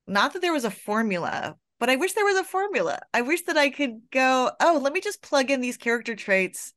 not 0.07 0.33
that 0.33 0.43
there 0.43 0.53
was 0.53 0.65
a 0.65 0.71
formula, 0.71 1.57
but 1.81 1.91
I 1.91 1.97
wish 1.97 2.13
there 2.13 2.25
was 2.25 2.37
a 2.37 2.45
formula. 2.45 3.01
I 3.13 3.23
wish 3.23 3.43
that 3.43 3.57
I 3.57 3.71
could 3.71 4.03
go, 4.11 4.51
oh, 4.61 4.81
let 4.83 4.93
me 4.93 5.01
just 5.01 5.23
plug 5.23 5.51
in 5.51 5.61
these 5.61 5.77
character 5.77 6.15
traits 6.15 6.75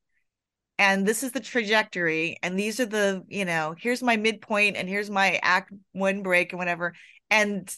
and 0.79 1.05
this 1.05 1.23
is 1.23 1.31
the 1.31 1.39
trajectory 1.39 2.37
and 2.43 2.57
these 2.57 2.79
are 2.79 2.85
the 2.85 3.23
you 3.27 3.45
know 3.45 3.75
here's 3.77 4.03
my 4.03 4.17
midpoint 4.17 4.75
and 4.77 4.87
here's 4.87 5.09
my 5.09 5.39
act 5.41 5.71
one 5.91 6.21
break 6.23 6.51
and 6.51 6.59
whatever 6.59 6.93
and 7.29 7.75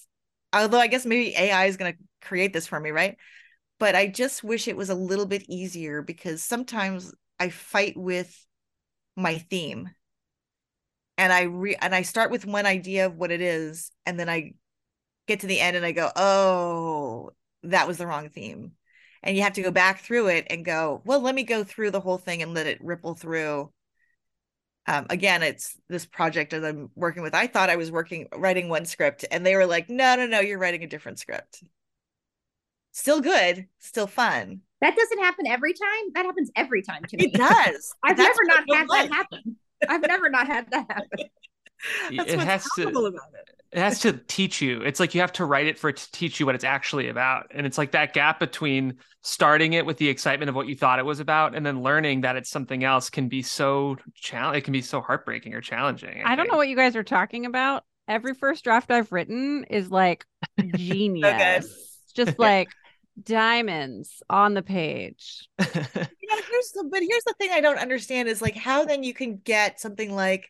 although 0.53 0.79
i 0.79 0.87
guess 0.87 1.05
maybe 1.05 1.35
ai 1.37 1.65
is 1.65 1.77
going 1.77 1.93
to 1.93 1.99
create 2.21 2.53
this 2.53 2.67
for 2.67 2.79
me 2.79 2.91
right 2.91 3.17
but 3.79 3.95
i 3.95 4.07
just 4.07 4.43
wish 4.43 4.67
it 4.67 4.77
was 4.77 4.89
a 4.89 4.95
little 4.95 5.25
bit 5.25 5.43
easier 5.47 6.01
because 6.01 6.43
sometimes 6.43 7.13
i 7.39 7.49
fight 7.49 7.97
with 7.97 8.45
my 9.15 9.37
theme. 9.37 9.89
And 11.17 11.33
i 11.33 11.43
re 11.43 11.75
and 11.75 11.93
i 11.93 12.01
start 12.03 12.31
with 12.31 12.45
one 12.45 12.65
idea 12.65 13.05
of 13.05 13.15
what 13.15 13.31
it 13.31 13.41
is 13.41 13.91
and 14.05 14.19
then 14.19 14.29
i 14.29 14.53
get 15.27 15.41
to 15.41 15.47
the 15.47 15.59
end 15.59 15.75
and 15.75 15.85
i 15.85 15.91
go 15.91 16.09
oh 16.15 17.31
that 17.63 17.87
was 17.87 17.97
the 17.97 18.07
wrong 18.07 18.29
theme. 18.29 18.71
And 19.21 19.35
you 19.35 19.43
have 19.43 19.53
to 19.53 19.61
go 19.61 19.69
back 19.69 19.99
through 19.99 20.27
it 20.27 20.47
and 20.49 20.63
go 20.63 21.01
well 21.05 21.19
let 21.19 21.35
me 21.35 21.43
go 21.43 21.63
through 21.63 21.91
the 21.91 21.99
whole 21.99 22.17
thing 22.17 22.41
and 22.41 22.53
let 22.53 22.67
it 22.67 22.83
ripple 22.83 23.15
through. 23.15 23.71
Um, 24.87 25.07
again 25.09 25.43
it's 25.43 25.77
this 25.89 26.05
project 26.05 26.51
that 26.51 26.63
i'm 26.63 26.89
working 26.95 27.21
with. 27.21 27.35
I 27.35 27.47
thought 27.47 27.69
i 27.69 27.75
was 27.75 27.91
working 27.91 28.27
writing 28.33 28.69
one 28.69 28.85
script 28.85 29.25
and 29.29 29.45
they 29.45 29.55
were 29.55 29.65
like 29.65 29.89
no 29.89 30.15
no 30.15 30.25
no 30.25 30.39
you're 30.39 30.57
writing 30.57 30.83
a 30.83 30.87
different 30.87 31.19
script. 31.19 31.63
Still 32.91 33.19
good 33.19 33.67
still 33.79 34.07
fun 34.07 34.61
that 34.81 34.95
doesn't 34.95 35.19
happen 35.19 35.47
every 35.47 35.73
time 35.73 36.13
that 36.13 36.25
happens 36.25 36.51
every 36.55 36.81
time 36.81 37.03
to 37.07 37.17
me 37.17 37.25
it 37.33 37.33
does 37.33 37.93
i've 38.03 38.17
never 38.17 38.39
not 38.45 38.63
had 38.69 38.87
that 38.87 39.11
happen 39.11 39.55
i've 39.87 40.01
never 40.01 40.29
not 40.29 40.47
had 40.47 40.69
that 40.71 40.85
happen 40.89 41.29
That's 42.17 42.33
it 42.33 42.39
has 42.39 42.67
to 42.75 42.89
about 42.89 43.13
it 43.13 43.59
it 43.71 43.79
has 43.79 43.99
to 43.99 44.13
teach 44.13 44.61
you. 44.61 44.81
It's 44.81 44.99
like 44.99 45.13
you 45.13 45.21
have 45.21 45.33
to 45.33 45.45
write 45.45 45.67
it 45.67 45.77
for 45.77 45.89
it 45.89 45.97
to 45.97 46.11
teach 46.11 46.39
you 46.39 46.45
what 46.45 46.55
it's 46.55 46.63
actually 46.63 47.07
about. 47.07 47.47
And 47.51 47.67
it's 47.67 47.77
like 47.77 47.91
that 47.91 48.13
gap 48.13 48.39
between 48.39 48.95
starting 49.21 49.73
it 49.73 49.85
with 49.85 49.97
the 49.97 50.09
excitement 50.09 50.49
of 50.49 50.55
what 50.55 50.67
you 50.67 50.75
thought 50.75 50.97
it 50.97 51.05
was 51.05 51.19
about 51.19 51.55
and 51.55 51.63
then 51.63 51.83
learning 51.83 52.21
that 52.21 52.35
it's 52.35 52.49
something 52.49 52.83
else 52.83 53.09
can 53.11 53.27
be 53.27 53.43
so 53.43 53.97
challenge 54.15 54.57
it 54.57 54.61
can 54.61 54.71
be 54.71 54.81
so 54.81 55.01
heartbreaking 55.01 55.53
or 55.53 55.61
challenging. 55.61 56.23
I, 56.25 56.33
I 56.33 56.35
don't 56.35 56.49
know 56.49 56.57
what 56.57 56.67
you 56.67 56.75
guys 56.75 56.95
are 56.95 57.03
talking 57.03 57.45
about. 57.45 57.83
Every 58.07 58.33
first 58.33 58.63
draft 58.63 58.89
I've 58.89 59.11
written 59.11 59.65
is 59.65 59.91
like 59.91 60.25
genius. 60.75 62.01
Just 62.15 62.39
like 62.39 62.69
diamonds 63.23 64.21
on 64.29 64.53
the 64.53 64.61
page. 64.61 65.47
yeah, 65.59 65.65
here's 65.75 66.71
the 66.73 66.87
but 66.91 67.01
here's 67.01 67.23
the 67.25 67.35
thing 67.37 67.51
I 67.51 67.61
don't 67.61 67.79
understand 67.79 68.27
is 68.27 68.41
like 68.41 68.55
how 68.55 68.85
then 68.85 69.03
you 69.03 69.13
can 69.13 69.37
get 69.37 69.79
something 69.79 70.13
like 70.13 70.49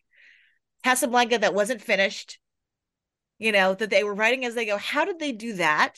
Casablanca 0.83 1.39
that 1.39 1.53
wasn't 1.53 1.81
finished 1.81 2.39
you 3.39 3.53
know, 3.53 3.73
that 3.73 3.89
they 3.89 4.03
were 4.03 4.13
writing 4.13 4.45
as 4.45 4.53
they 4.53 4.65
go. 4.65 4.77
How 4.77 5.05
did 5.05 5.17
they 5.17 5.31
do 5.31 5.53
that? 5.53 5.95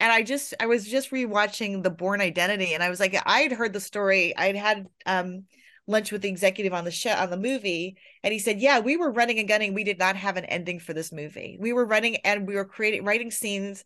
And 0.00 0.10
I 0.10 0.22
just, 0.22 0.54
I 0.58 0.66
was 0.66 0.88
just 0.88 1.10
rewatching 1.10 1.82
The 1.82 1.90
Bourne 1.90 2.20
Identity, 2.20 2.74
and 2.74 2.82
I 2.82 2.88
was 2.88 2.98
like, 2.98 3.16
I'd 3.24 3.52
heard 3.52 3.72
the 3.72 3.80
story. 3.80 4.36
I'd 4.36 4.56
had 4.56 4.88
um, 5.06 5.44
lunch 5.86 6.10
with 6.10 6.22
the 6.22 6.28
executive 6.28 6.72
on 6.72 6.84
the 6.84 6.90
show 6.90 7.12
on 7.12 7.30
the 7.30 7.36
movie, 7.36 7.98
and 8.24 8.32
he 8.32 8.40
said, 8.40 8.58
"Yeah, 8.58 8.80
we 8.80 8.96
were 8.96 9.12
running 9.12 9.38
and 9.38 9.46
gunning. 9.46 9.74
We 9.74 9.84
did 9.84 9.98
not 9.98 10.16
have 10.16 10.36
an 10.36 10.46
ending 10.46 10.80
for 10.80 10.92
this 10.92 11.12
movie. 11.12 11.56
We 11.60 11.72
were 11.72 11.84
running 11.84 12.16
and 12.16 12.48
we 12.48 12.56
were 12.56 12.64
creating 12.64 13.04
writing 13.04 13.30
scenes 13.30 13.84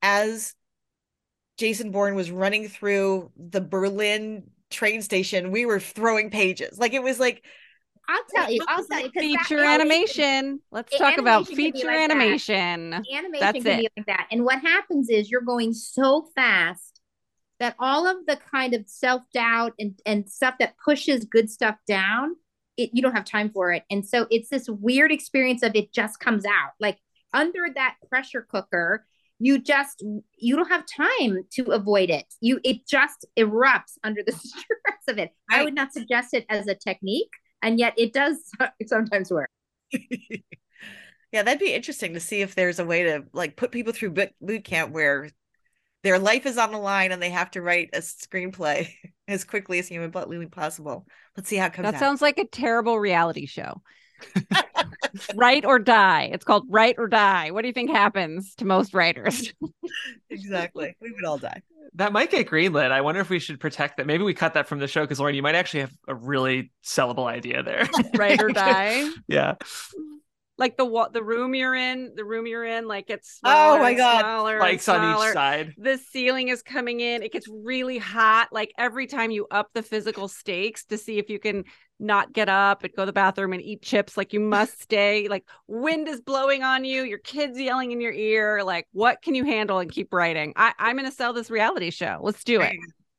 as 0.00 0.54
Jason 1.58 1.90
Bourne 1.90 2.14
was 2.14 2.30
running 2.30 2.68
through 2.68 3.30
the 3.36 3.60
Berlin 3.60 4.50
train 4.70 5.02
station. 5.02 5.50
We 5.50 5.66
were 5.66 5.80
throwing 5.80 6.30
pages. 6.30 6.78
Like 6.78 6.94
it 6.94 7.02
was 7.02 7.20
like 7.20 7.44
I'll 8.08 8.24
tell 8.34 8.50
you. 8.50 8.64
I'll 8.68 8.84
tell 8.86 9.00
you. 9.00 9.10
Feature 9.10 9.62
animation. 9.62 10.60
Let's 10.70 10.96
talk 10.96 11.18
about 11.18 11.46
feature 11.46 11.88
like 11.88 12.10
animation. 12.10 12.90
That. 12.90 13.04
Animation 13.12 13.40
That's 13.40 13.62
can 13.62 13.66
it. 13.66 13.78
be 13.80 13.88
like 13.98 14.06
that. 14.06 14.28
And 14.30 14.44
what 14.44 14.60
happens 14.60 15.10
is 15.10 15.30
you're 15.30 15.42
going 15.42 15.74
so 15.74 16.26
fast 16.34 17.02
that 17.60 17.74
all 17.78 18.06
of 18.06 18.24
the 18.26 18.36
kind 18.50 18.72
of 18.72 18.84
self 18.86 19.22
doubt 19.34 19.74
and, 19.78 20.00
and 20.06 20.30
stuff 20.30 20.54
that 20.60 20.74
pushes 20.82 21.26
good 21.26 21.50
stuff 21.50 21.76
down, 21.86 22.36
it, 22.78 22.90
you 22.94 23.02
don't 23.02 23.14
have 23.14 23.26
time 23.26 23.50
for 23.50 23.72
it. 23.72 23.82
And 23.90 24.06
so 24.06 24.26
it's 24.30 24.48
this 24.48 24.68
weird 24.70 25.12
experience 25.12 25.62
of 25.62 25.72
it 25.74 25.92
just 25.92 26.18
comes 26.18 26.46
out. 26.46 26.72
Like 26.80 26.98
under 27.34 27.66
that 27.74 27.96
pressure 28.08 28.46
cooker, 28.48 29.04
you 29.38 29.58
just 29.58 30.04
you 30.36 30.56
don't 30.56 30.68
have 30.68 30.84
time 30.86 31.44
to 31.52 31.72
avoid 31.72 32.10
it. 32.10 32.26
You 32.40 32.60
it 32.64 32.86
just 32.86 33.26
erupts 33.38 33.98
under 34.02 34.22
the 34.24 34.32
stress 34.44 35.02
of 35.08 35.18
it. 35.18 35.30
I 35.50 35.64
would 35.64 35.74
not 35.74 35.92
suggest 35.92 36.34
it 36.34 36.44
as 36.48 36.66
a 36.66 36.74
technique 36.74 37.30
and 37.62 37.78
yet 37.78 37.94
it 37.96 38.12
does 38.12 38.50
sometimes 38.86 39.30
work 39.30 39.50
yeah 39.92 41.42
that'd 41.42 41.58
be 41.58 41.72
interesting 41.72 42.14
to 42.14 42.20
see 42.20 42.40
if 42.40 42.54
there's 42.54 42.78
a 42.78 42.84
way 42.84 43.04
to 43.04 43.24
like 43.32 43.56
put 43.56 43.72
people 43.72 43.92
through 43.92 44.10
boot, 44.10 44.30
boot 44.40 44.64
camp 44.64 44.92
where 44.92 45.28
their 46.04 46.18
life 46.18 46.46
is 46.46 46.58
on 46.58 46.72
the 46.72 46.78
line 46.78 47.12
and 47.12 47.20
they 47.20 47.30
have 47.30 47.50
to 47.50 47.62
write 47.62 47.90
a 47.92 47.98
screenplay 47.98 48.88
as 49.28 49.44
quickly 49.44 49.78
as 49.78 49.88
humanly 49.88 50.46
possible 50.46 51.06
let's 51.36 51.48
see 51.48 51.56
how 51.56 51.66
it 51.66 51.72
comes 51.72 51.86
that 51.86 51.94
out. 51.94 52.00
sounds 52.00 52.22
like 52.22 52.38
a 52.38 52.46
terrible 52.46 52.98
reality 52.98 53.46
show 53.46 53.82
write 55.34 55.64
or 55.64 55.78
die 55.78 56.30
it's 56.32 56.44
called 56.44 56.64
write 56.68 56.96
or 56.98 57.06
die 57.06 57.50
what 57.50 57.62
do 57.62 57.68
you 57.68 57.72
think 57.72 57.90
happens 57.90 58.54
to 58.54 58.64
most 58.64 58.94
writers 58.94 59.52
exactly 60.30 60.96
we 61.00 61.10
would 61.12 61.24
all 61.24 61.38
die 61.38 61.62
that 61.94 62.12
might 62.12 62.30
get 62.30 62.48
greenlit. 62.48 62.90
I 62.90 63.00
wonder 63.00 63.20
if 63.20 63.30
we 63.30 63.38
should 63.38 63.60
protect 63.60 63.96
that. 63.96 64.06
Maybe 64.06 64.24
we 64.24 64.34
cut 64.34 64.54
that 64.54 64.68
from 64.68 64.78
the 64.78 64.88
show 64.88 65.02
because 65.02 65.18
Lorien, 65.18 65.34
you 65.34 65.42
might 65.42 65.54
actually 65.54 65.80
have 65.80 65.92
a 66.06 66.14
really 66.14 66.72
sellable 66.84 67.26
idea 67.26 67.62
there. 67.62 67.88
Write 68.14 68.42
or 68.42 68.50
die. 68.50 69.10
yeah. 69.26 69.54
Like 70.58 70.76
the 70.76 70.84
what 70.84 71.12
the 71.12 71.22
room 71.22 71.54
you're 71.54 71.74
in, 71.74 72.14
the 72.16 72.24
room 72.24 72.46
you're 72.46 72.64
in, 72.64 72.88
like 72.88 73.10
it's 73.10 73.38
oh 73.44 73.78
my 73.78 73.94
god, 73.94 74.20
smaller 74.20 74.58
lights 74.58 74.88
on 74.88 75.16
each 75.16 75.32
side. 75.32 75.74
The 75.78 75.98
ceiling 75.98 76.48
is 76.48 76.62
coming 76.62 76.98
in. 76.98 77.22
It 77.22 77.32
gets 77.32 77.46
really 77.48 77.98
hot. 77.98 78.48
Like 78.50 78.72
every 78.76 79.06
time 79.06 79.30
you 79.30 79.46
up 79.52 79.68
the 79.72 79.84
physical 79.84 80.26
stakes 80.26 80.84
to 80.86 80.98
see 80.98 81.18
if 81.18 81.30
you 81.30 81.38
can 81.38 81.62
not 82.00 82.32
get 82.32 82.48
up 82.48 82.84
and 82.84 82.92
go 82.94 83.02
to 83.02 83.06
the 83.06 83.12
bathroom 83.12 83.52
and 83.52 83.62
eat 83.62 83.82
chips 83.82 84.16
like 84.16 84.32
you 84.32 84.40
must 84.40 84.80
stay 84.82 85.28
like 85.28 85.44
wind 85.66 86.08
is 86.08 86.20
blowing 86.20 86.62
on 86.62 86.84
you 86.84 87.02
your 87.02 87.18
kids 87.18 87.58
yelling 87.58 87.92
in 87.92 88.00
your 88.00 88.12
ear 88.12 88.62
like 88.62 88.86
what 88.92 89.20
can 89.22 89.34
you 89.34 89.44
handle 89.44 89.78
and 89.78 89.90
keep 89.90 90.12
writing? 90.12 90.52
I, 90.56 90.72
i'm 90.78 90.96
gonna 90.96 91.10
sell 91.10 91.32
this 91.32 91.50
reality 91.50 91.90
show. 91.90 92.18
Let's 92.22 92.44
do 92.44 92.60
it. 92.60 92.76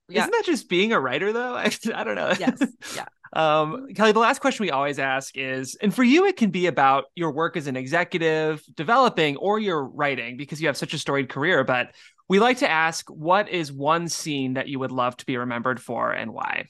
Yeah. 0.08 0.22
isn't 0.22 0.32
that 0.32 0.46
just 0.46 0.70
being 0.70 0.92
a 0.92 1.00
writer 1.00 1.32
though? 1.32 1.56
I, 1.56 1.72
I 1.94 2.04
don't 2.04 2.16
know. 2.16 2.34
Yes. 2.40 2.62
Yeah. 2.96 3.06
Um, 3.32 3.90
Kelly, 3.94 4.12
the 4.12 4.18
last 4.18 4.42
question 4.42 4.64
we 4.64 4.72
always 4.72 4.98
ask 4.98 5.38
is, 5.38 5.76
and 5.76 5.94
for 5.94 6.04
you, 6.04 6.26
it 6.26 6.36
can 6.36 6.50
be 6.50 6.66
about 6.66 7.06
your 7.14 7.32
work 7.32 7.58
as 7.58 7.68
an 7.68 7.76
executive, 7.76 8.64
developing, 8.74 9.38
or 9.38 9.60
your 9.60 9.86
writing 9.86 10.36
because 10.36 10.60
you 10.60 10.68
have 10.68 10.78
such 10.78 10.96
a 10.96 10.98
storied 10.98 11.30
career. 11.30 11.64
But 11.64 11.94
we 12.28 12.40
like 12.40 12.58
to 12.60 12.70
ask, 12.70 13.08
what 13.10 13.50
is 13.50 13.72
one 13.72 14.08
scene 14.08 14.56
that 14.56 14.68
you 14.68 14.80
would 14.80 14.92
love 14.92 15.16
to 15.18 15.26
be 15.26 15.38
remembered 15.38 15.80
for 15.80 16.12
and 16.12 16.34
why? 16.34 16.70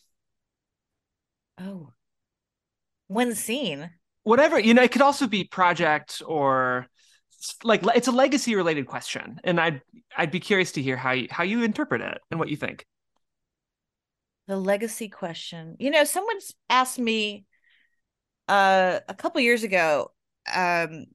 Oh, 1.60 1.92
one 3.10 3.36
scene. 3.36 3.90
Whatever 4.24 4.60
you 4.60 4.74
know 4.74 4.84
it 4.84 4.92
could 4.92 5.02
also 5.02 5.28
be 5.28 5.44
project 5.44 6.22
or 6.26 6.88
like 7.64 7.82
it's 7.96 8.08
a 8.08 8.12
legacy 8.12 8.56
related 8.56 8.86
question 8.86 9.40
and 9.46 9.62
i'd 9.62 9.82
i'd 10.18 10.30
be 10.30 10.42
curious 10.42 10.74
to 10.74 10.82
hear 10.82 10.98
how 10.98 11.12
you 11.12 11.28
how 11.32 11.44
you 11.44 11.64
interpret 11.64 12.02
it 12.02 12.20
and 12.32 12.40
what 12.40 12.50
you 12.50 12.56
think. 12.56 12.86
The 14.48 14.58
legacy 14.58 15.10
question. 15.10 15.76
You 15.80 15.92
know 15.92 16.04
someone's 16.04 16.54
asked 16.70 17.00
me 17.00 17.46
uh 18.48 19.00
a 19.08 19.14
couple 19.14 19.42
years 19.42 19.64
ago 19.64 20.12
um 20.54 21.06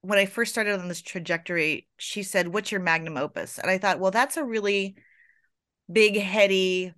when 0.00 0.18
i 0.18 0.26
first 0.26 0.52
started 0.52 0.78
on 0.78 0.88
this 0.88 1.02
trajectory 1.02 1.88
she 1.96 2.22
said 2.22 2.48
what's 2.48 2.72
your 2.72 2.80
magnum 2.80 3.16
opus? 3.16 3.58
And 3.58 3.70
i 3.70 3.78
thought 3.78 4.00
well 4.00 4.10
that's 4.10 4.36
a 4.36 4.44
really 4.44 4.96
big 5.92 6.18
heady 6.18 6.92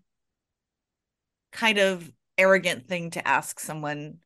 kind 1.53 1.79
of 1.79 2.11
arrogant 2.39 2.87
thing 2.87 3.11
to 3.11 3.27
ask 3.27 3.59
someone 3.61 4.19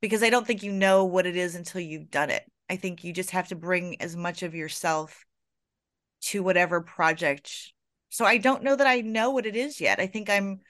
because 0.00 0.22
I 0.22 0.30
don't 0.30 0.46
think 0.46 0.62
you 0.62 0.72
know 0.72 1.04
what 1.04 1.26
it 1.26 1.36
is 1.36 1.54
until 1.54 1.80
you've 1.80 2.10
done 2.10 2.30
it. 2.30 2.44
I 2.70 2.76
think 2.76 3.02
you 3.02 3.12
just 3.12 3.30
have 3.30 3.48
to 3.48 3.56
bring 3.56 4.00
as 4.00 4.16
much 4.16 4.42
of 4.42 4.54
yourself 4.54 5.24
to 6.20 6.42
whatever 6.42 6.80
project. 6.80 7.72
So 8.10 8.24
I 8.24 8.38
don't 8.38 8.62
know 8.62 8.76
that 8.76 8.86
I 8.86 9.00
know 9.00 9.30
what 9.30 9.46
it 9.46 9.56
is 9.56 9.80
yet. 9.80 10.00
I 10.00 10.06
think 10.06 10.30
I'm 10.30 10.60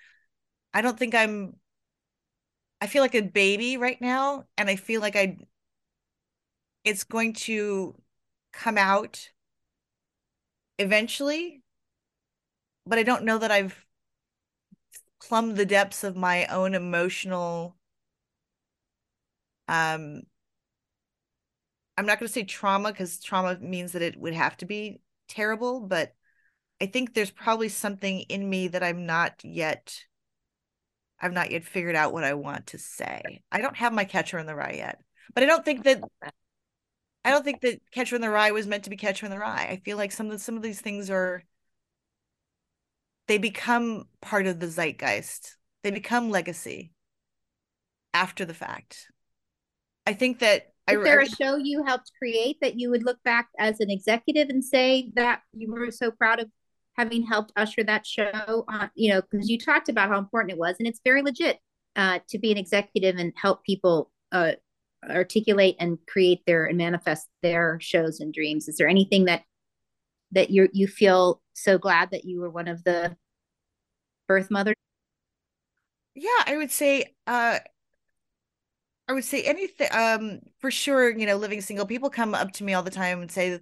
I 0.74 0.83
don't 0.83 0.99
think 0.99 1.14
I'm 1.14 1.57
I 2.81 2.87
feel 2.87 3.03
like 3.03 3.14
a 3.14 3.22
baby 3.22 3.76
right 3.76 4.01
now 4.01 4.45
and 4.57 4.68
I 4.70 4.76
feel 4.76 5.01
like 5.01 5.16
I 5.16 5.37
it's 6.85 7.05
going 7.05 7.33
to 7.35 7.95
come 8.53 8.79
out 8.79 9.31
eventually 10.79 11.62
but 12.87 12.99
I 12.99 13.03
don't 13.03 13.24
know 13.24 13.39
that 13.39 13.51
I've 13.51 13.85
plumbed 15.22 15.57
the 15.57 15.64
depths 15.66 16.03
of 16.03 16.16
my 16.16 16.47
own 16.47 16.74
emotional 16.74 17.76
um 19.69 20.23
I'm 21.97 22.07
not 22.07 22.21
going 22.21 22.29
to 22.29 22.33
say 22.33 22.45
trauma 22.45 22.93
because 22.93 23.19
trauma 23.19 23.59
means 23.61 23.93
that 23.93 24.03
it 24.03 24.16
would 24.16 24.35
have 24.35 24.57
to 24.59 24.66
be 24.66 25.01
terrible, 25.27 25.81
but 25.81 26.14
I 26.81 26.87
think 26.87 27.12
there's 27.12 27.33
probably 27.33 27.69
something 27.69 28.21
in 28.21 28.49
me 28.49 28.69
that 28.69 28.85
I'm 28.85 29.05
not 29.05 29.35
yet 29.43 30.05
I've 31.21 31.33
not 31.33 31.51
yet 31.51 31.64
figured 31.64 31.97
out 31.97 32.12
what 32.12 32.23
I 32.23 32.35
want 32.35 32.69
to 32.69 32.79
say. 32.79 33.43
I 33.51 33.61
don't 33.61 33.77
have 33.77 33.93
my 33.93 34.05
catcher 34.05 34.39
in 34.39 34.47
the 34.47 34.55
rye 34.55 34.75
yet. 34.77 35.01
But 35.35 35.43
I 35.43 35.47
don't 35.47 35.64
think 35.64 35.85
that 35.85 36.03
I 37.25 37.31
don't 37.31 37.45
think 37.45 37.61
that 37.61 37.83
Catcher 37.91 38.16
in 38.16 38.23
the 38.23 38.31
Rye 38.31 38.53
was 38.53 38.66
meant 38.66 38.85
to 38.85 38.91
be 38.91 38.97
Catcher 38.97 39.27
in 39.27 39.31
the 39.31 39.39
Rye. 39.39 39.69
I 39.71 39.83
feel 39.85 39.97
like 39.97 40.12
some 40.12 40.31
of 40.31 40.41
some 40.41 40.57
of 40.57 40.62
these 40.62 40.81
things 40.81 41.11
are 41.11 41.43
they 43.27 43.39
become 43.39 44.05
part 44.23 44.47
of 44.47 44.61
the 44.61 44.66
zeitgeist. 44.66 45.57
They 45.83 45.91
become 45.91 46.31
legacy 46.31 46.93
after 48.14 48.45
the 48.45 48.55
fact. 48.55 49.09
I 50.09 50.15
think 50.15 50.39
that 50.39 50.73
is 50.91 51.05
there 51.05 51.21
a 51.21 51.29
show 51.29 51.57
you 51.57 51.85
helped 51.85 52.13
create 52.19 52.57
that 52.63 52.81
you 52.81 52.89
would 52.89 53.05
look 53.05 53.23
back 53.23 53.49
as 53.59 53.79
an 53.81 53.91
executive 53.91 54.49
and 54.49 54.65
say 54.65 55.13
that 55.17 55.43
you 55.53 55.71
were 55.71 55.91
so 55.91 56.11
proud 56.11 56.41
of 56.41 56.49
having 56.97 57.27
helped 57.27 57.53
usher 57.57 57.85
that 57.85 58.07
show 58.07 58.65
on 58.69 58.91
you 58.95 59.13
know 59.13 59.21
because 59.31 59.51
you 59.51 59.59
talked 59.59 59.91
about 59.91 60.09
how 60.09 60.19
important 60.19 60.51
it 60.51 60.59
was 60.59 60.77
and 60.79 60.89
it's 60.89 61.01
very 61.05 61.21
legit 61.21 61.59
uh, 61.97 62.21
to 62.31 62.39
be 62.39 62.51
an 62.51 62.57
executive 62.57 63.17
and 63.17 63.35
help 63.37 63.63
people 63.65 64.11
uh, 64.33 64.53
articulate 65.11 65.77
and 65.79 65.99
create 66.09 66.41
their 66.47 66.65
and 66.65 66.79
manifest 66.79 67.29
their 67.43 67.79
shows 67.81 68.21
and 68.21 68.33
dreams. 68.33 68.67
Is 68.67 68.79
there 68.79 68.89
anything 68.89 69.27
that 69.27 69.43
that 70.33 70.49
you 70.49 70.71
you 70.73 70.87
feel 70.87 71.43
so 71.53 71.77
glad 71.77 72.13
that 72.13 72.25
you 72.25 72.41
were 72.41 72.51
one 72.51 72.69
of 72.69 72.83
the 72.85 73.15
birth 74.27 74.51
mothers 74.51 74.75
yeah 76.15 76.43
i 76.47 76.55
would 76.55 76.71
say 76.71 77.03
uh 77.27 77.59
I 79.09 79.13
would 79.15 79.25
say 79.25 79.43
anything 79.43 79.89
um 79.93 80.41
for 80.61 80.71
sure, 80.71 81.11
you 81.17 81.27
know, 81.27 81.37
living 81.37 81.61
single 81.61 81.87
people 81.87 82.11
come 82.11 82.35
up 82.35 82.53
to 82.53 82.65
me 82.65 82.75
all 82.75 82.83
the 82.83 82.91
time 82.91 83.23
and 83.23 83.31
say 83.31 83.59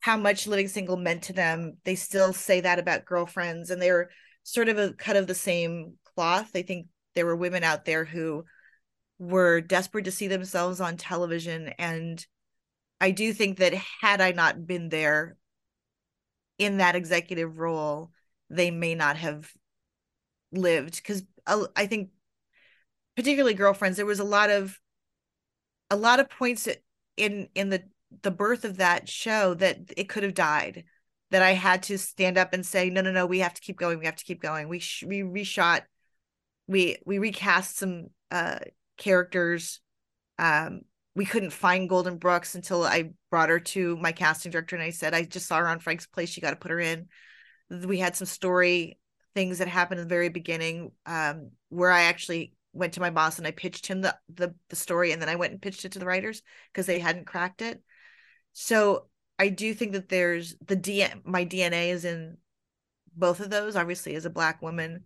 how 0.00 0.16
much 0.16 0.46
living 0.46 0.68
single 0.68 0.96
meant 0.96 1.22
to 1.24 1.32
them. 1.32 1.78
They 1.84 1.94
still 1.94 2.32
say 2.32 2.60
that 2.60 2.78
about 2.78 3.04
girlfriends 3.04 3.70
and 3.70 3.80
they're 3.80 4.10
sort 4.42 4.68
of 4.68 4.78
a 4.78 4.92
cut 4.92 5.16
of 5.16 5.26
the 5.26 5.34
same 5.34 5.94
cloth. 6.14 6.50
I 6.54 6.62
think 6.62 6.88
there 7.14 7.26
were 7.26 7.36
women 7.36 7.64
out 7.64 7.84
there 7.84 8.04
who 8.04 8.44
were 9.18 9.60
desperate 9.60 10.04
to 10.04 10.10
see 10.12 10.28
themselves 10.28 10.80
on 10.80 10.96
television 10.96 11.68
and 11.78 12.24
I 13.00 13.10
do 13.10 13.32
think 13.32 13.58
that 13.58 13.74
had 14.00 14.20
I 14.20 14.32
not 14.32 14.66
been 14.66 14.88
there 14.88 15.36
in 16.58 16.76
that 16.76 16.94
executive 16.94 17.58
role, 17.58 18.12
they 18.48 18.70
may 18.70 18.94
not 18.94 19.16
have 19.16 19.50
lived 20.52 20.96
because 20.96 21.24
I 21.46 21.86
think 21.86 22.10
particularly 23.16 23.54
girlfriends 23.54 23.96
there 23.96 24.06
was 24.06 24.20
a 24.20 24.24
lot 24.24 24.50
of 24.50 24.78
a 25.92 25.96
lot 25.96 26.20
of 26.20 26.30
points 26.30 26.66
in 27.18 27.48
in 27.54 27.68
the 27.68 27.82
the 28.22 28.30
birth 28.30 28.64
of 28.64 28.78
that 28.78 29.08
show 29.08 29.54
that 29.54 29.78
it 29.96 30.08
could 30.08 30.22
have 30.22 30.34
died 30.34 30.84
that 31.30 31.42
I 31.42 31.52
had 31.52 31.82
to 31.84 31.98
stand 31.98 32.38
up 32.38 32.54
and 32.54 32.64
say 32.64 32.88
no 32.88 33.02
no 33.02 33.12
no 33.12 33.26
we 33.26 33.40
have 33.40 33.52
to 33.54 33.60
keep 33.60 33.76
going 33.76 33.98
we 33.98 34.06
have 34.06 34.16
to 34.16 34.24
keep 34.24 34.40
going. 34.40 34.68
We 34.68 34.78
sh- 34.78 35.04
we 35.06 35.20
reshot 35.20 35.82
we 36.66 36.96
we 37.04 37.18
recast 37.18 37.76
some 37.76 38.06
uh 38.30 38.58
characters. 38.96 39.80
Um 40.38 40.80
we 41.14 41.26
couldn't 41.26 41.52
find 41.52 41.90
Golden 41.90 42.16
Brooks 42.16 42.54
until 42.54 42.84
I 42.84 43.10
brought 43.30 43.50
her 43.50 43.60
to 43.60 43.98
my 43.98 44.12
casting 44.12 44.50
director 44.50 44.74
and 44.74 44.82
I 44.82 44.90
said 44.90 45.12
I 45.12 45.24
just 45.24 45.46
saw 45.46 45.58
her 45.58 45.68
on 45.68 45.78
Frank's 45.78 46.06
place 46.06 46.34
you 46.36 46.40
got 46.40 46.50
to 46.50 46.56
put 46.56 46.70
her 46.70 46.80
in. 46.80 47.08
We 47.68 47.98
had 47.98 48.16
some 48.16 48.26
story 48.26 48.98
things 49.34 49.58
that 49.58 49.68
happened 49.68 50.00
in 50.00 50.08
the 50.08 50.14
very 50.14 50.30
beginning 50.30 50.92
um 51.04 51.50
where 51.68 51.90
I 51.90 52.04
actually 52.04 52.54
went 52.72 52.94
to 52.94 53.00
my 53.00 53.10
boss 53.10 53.38
and 53.38 53.46
I 53.46 53.50
pitched 53.50 53.86
him 53.86 54.00
the 54.00 54.16
the, 54.32 54.54
the 54.68 54.76
story 54.76 55.12
and 55.12 55.20
then 55.20 55.28
I 55.28 55.36
went 55.36 55.52
and 55.52 55.62
pitched 55.62 55.84
it 55.84 55.92
to 55.92 55.98
the 55.98 56.06
writers 56.06 56.42
because 56.72 56.86
they 56.86 56.98
hadn't 56.98 57.26
cracked 57.26 57.62
it. 57.62 57.82
So 58.52 59.06
I 59.38 59.48
do 59.48 59.74
think 59.74 59.92
that 59.92 60.08
there's 60.08 60.56
the 60.66 60.76
DNA 60.76 61.24
my 61.24 61.44
DNA 61.44 61.88
is 61.90 62.04
in 62.04 62.38
both 63.14 63.40
of 63.40 63.50
those 63.50 63.76
obviously 63.76 64.14
as 64.14 64.24
a 64.24 64.30
black 64.30 64.62
woman. 64.62 65.04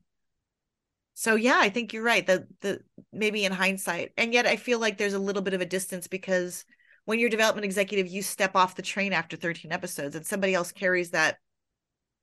So 1.14 1.34
yeah, 1.34 1.58
I 1.58 1.70
think 1.70 1.92
you're 1.92 2.02
right. 2.02 2.26
The 2.26 2.46
the 2.60 2.80
maybe 3.12 3.44
in 3.44 3.52
hindsight. 3.52 4.12
And 4.16 4.32
yet 4.32 4.46
I 4.46 4.56
feel 4.56 4.78
like 4.78 4.98
there's 4.98 5.14
a 5.14 5.18
little 5.18 5.42
bit 5.42 5.54
of 5.54 5.60
a 5.60 5.66
distance 5.66 6.06
because 6.06 6.64
when 7.06 7.18
you're 7.18 7.30
development 7.30 7.64
executive, 7.64 8.08
you 8.08 8.22
step 8.22 8.56
off 8.56 8.74
the 8.74 8.82
train 8.82 9.12
after 9.12 9.36
13 9.36 9.72
episodes 9.72 10.14
and 10.16 10.26
somebody 10.26 10.54
else 10.54 10.72
carries 10.72 11.10
that 11.10 11.38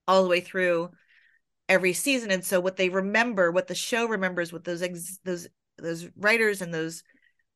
all 0.08 0.24
the 0.24 0.30
way 0.30 0.42
through 0.42 0.92
every 1.70 1.94
season 1.94 2.30
and 2.30 2.44
so 2.44 2.60
what 2.60 2.76
they 2.76 2.90
remember 2.90 3.52
what 3.52 3.68
the 3.68 3.76
show 3.76 4.06
remembers 4.06 4.52
what 4.52 4.66
those 4.66 4.82
ex- 4.82 5.20
those 5.24 5.48
those 5.78 6.08
writers 6.18 6.62
and 6.62 6.74
those 6.74 7.04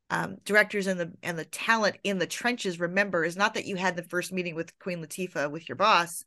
um, 0.09 0.37
directors 0.45 0.87
and 0.87 0.99
the 0.99 1.11
and 1.21 1.37
the 1.37 1.45
talent 1.45 1.97
in 2.03 2.17
the 2.17 2.27
trenches 2.27 2.79
remember 2.79 3.25
is 3.25 3.35
not 3.35 3.55
that 3.55 3.65
you 3.65 3.75
had 3.75 3.95
the 3.95 4.03
first 4.03 4.31
meeting 4.31 4.55
with 4.55 4.77
Queen 4.79 5.03
Latifah 5.03 5.51
with 5.51 5.67
your 5.67 5.75
boss, 5.75 6.23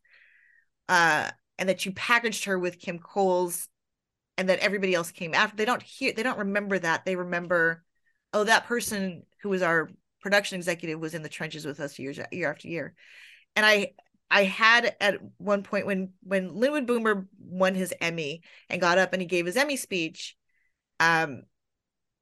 uh, 0.88 1.30
and 1.58 1.68
that 1.68 1.86
you 1.86 1.92
packaged 1.92 2.44
her 2.44 2.58
with 2.58 2.78
Kim 2.78 2.98
Coles, 2.98 3.68
and 4.36 4.48
that 4.50 4.58
everybody 4.58 4.94
else 4.94 5.10
came 5.10 5.32
after. 5.32 5.56
They 5.56 5.64
don't 5.64 5.82
hear. 5.82 6.12
They 6.12 6.22
don't 6.22 6.38
remember 6.38 6.78
that. 6.78 7.06
They 7.06 7.16
remember, 7.16 7.82
oh, 8.34 8.44
that 8.44 8.66
person 8.66 9.22
who 9.42 9.48
was 9.48 9.62
our 9.62 9.88
production 10.20 10.56
executive 10.56 11.00
was 11.00 11.14
in 11.14 11.22
the 11.22 11.30
trenches 11.30 11.64
with 11.64 11.80
us 11.80 11.98
years 11.98 12.20
year 12.30 12.50
after 12.50 12.68
year, 12.68 12.94
and 13.56 13.64
I 13.64 13.92
I 14.30 14.44
had 14.44 14.94
at 15.00 15.18
one 15.38 15.62
point 15.62 15.86
when 15.86 16.10
when 16.22 16.54
Linwood 16.54 16.86
Boomer 16.86 17.26
won 17.38 17.74
his 17.74 17.92
Emmy 18.00 18.42
and 18.68 18.80
got 18.80 18.98
up 18.98 19.12
and 19.12 19.20
he 19.20 19.26
gave 19.26 19.46
his 19.46 19.56
Emmy 19.56 19.76
speech, 19.76 20.36
um, 21.00 21.42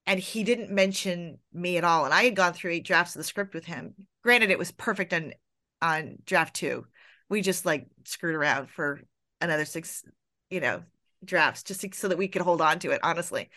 and 0.06 0.18
he 0.18 0.42
didn't 0.42 0.70
mention 0.70 1.38
me 1.52 1.76
at 1.76 1.84
all. 1.84 2.06
And 2.06 2.14
I 2.14 2.24
had 2.24 2.36
gone 2.36 2.54
through 2.54 2.72
eight 2.72 2.86
drafts 2.86 3.14
of 3.14 3.20
the 3.20 3.24
script 3.24 3.54
with 3.54 3.66
him. 3.66 3.94
Granted, 4.22 4.50
it 4.50 4.58
was 4.58 4.72
perfect 4.72 5.12
on 5.12 5.34
on 5.82 6.16
draft 6.24 6.56
two. 6.56 6.86
We 7.28 7.42
just 7.42 7.66
like 7.66 7.86
screwed 8.04 8.34
around 8.34 8.70
for 8.70 9.02
another 9.40 9.66
six, 9.66 10.02
you 10.48 10.60
know, 10.60 10.82
drafts 11.24 11.62
just 11.62 11.94
so 11.94 12.08
that 12.08 12.18
we 12.18 12.28
could 12.28 12.42
hold 12.42 12.62
on 12.62 12.78
to 12.80 12.90
it. 12.90 13.00
Honestly, 13.02 13.50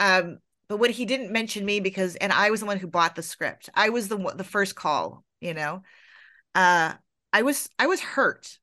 um, 0.00 0.38
but 0.68 0.78
when 0.78 0.90
he 0.90 1.04
didn't 1.04 1.30
mention 1.30 1.66
me 1.66 1.80
because, 1.80 2.16
and 2.16 2.32
I 2.32 2.50
was 2.50 2.60
the 2.60 2.66
one 2.66 2.78
who 2.78 2.86
bought 2.86 3.14
the 3.14 3.22
script. 3.22 3.68
I 3.74 3.90
was 3.90 4.08
the 4.08 4.16
the 4.34 4.44
first 4.44 4.74
call. 4.74 5.24
You 5.40 5.52
know, 5.52 5.82
uh, 6.54 6.94
I 7.32 7.42
was 7.42 7.68
I 7.78 7.86
was 7.86 8.00
hurt. 8.00 8.58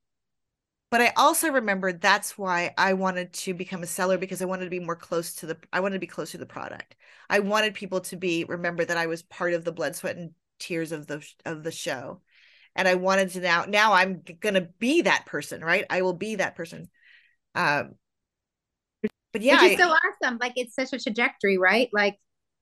But 0.92 1.02
I 1.02 1.14
also 1.18 1.52
remembered 1.52 2.02
that's 2.02 2.36
why 2.38 2.74
I 2.76 2.94
wanted 2.94 3.32
to 3.34 3.54
become 3.54 3.84
a 3.84 3.88
seller 3.88 4.18
because 4.18 4.42
I 4.42 4.46
wanted 4.46 4.64
to 4.64 4.72
be 4.72 4.80
more 4.80 4.96
close 4.96 5.36
to 5.36 5.46
the 5.46 5.58
I 5.72 5.82
wanted 5.82 5.96
to 5.96 6.00
be 6.00 6.08
closer 6.08 6.34
to 6.34 6.38
the 6.40 6.46
product. 6.48 6.96
I 7.30 7.40
wanted 7.40 7.76
people 7.76 8.02
to 8.02 8.16
be 8.18 8.44
remember 8.46 8.84
that 8.86 8.98
I 8.98 9.06
was 9.06 9.22
part 9.22 9.54
of 9.54 9.64
the 9.64 9.72
blood, 9.72 9.96
sweat, 9.96 10.18
and 10.18 10.32
tears 10.58 10.92
of 10.92 11.06
the 11.06 11.24
of 11.46 11.64
the 11.64 11.72
show. 11.72 12.22
And 12.76 12.88
I 12.88 12.96
wanted 12.96 13.30
to 13.32 13.40
now 13.40 13.66
now 13.66 13.94
I'm 13.94 14.24
gonna 14.40 14.68
be 14.80 15.04
that 15.04 15.26
person, 15.28 15.62
right? 15.64 15.86
I 15.90 16.02
will 16.02 16.14
be 16.14 16.36
that 16.36 16.56
person. 16.56 16.90
Um 17.54 17.96
but 19.32 19.44
yeah, 19.44 19.62
Which 19.62 19.74
is 19.74 19.80
so 19.80 19.90
awesome. 19.90 20.40
Like 20.42 20.54
it's 20.56 20.74
such 20.74 20.92
a 20.94 21.00
trajectory, 21.00 21.60
right? 21.60 21.90
Like 21.94 22.18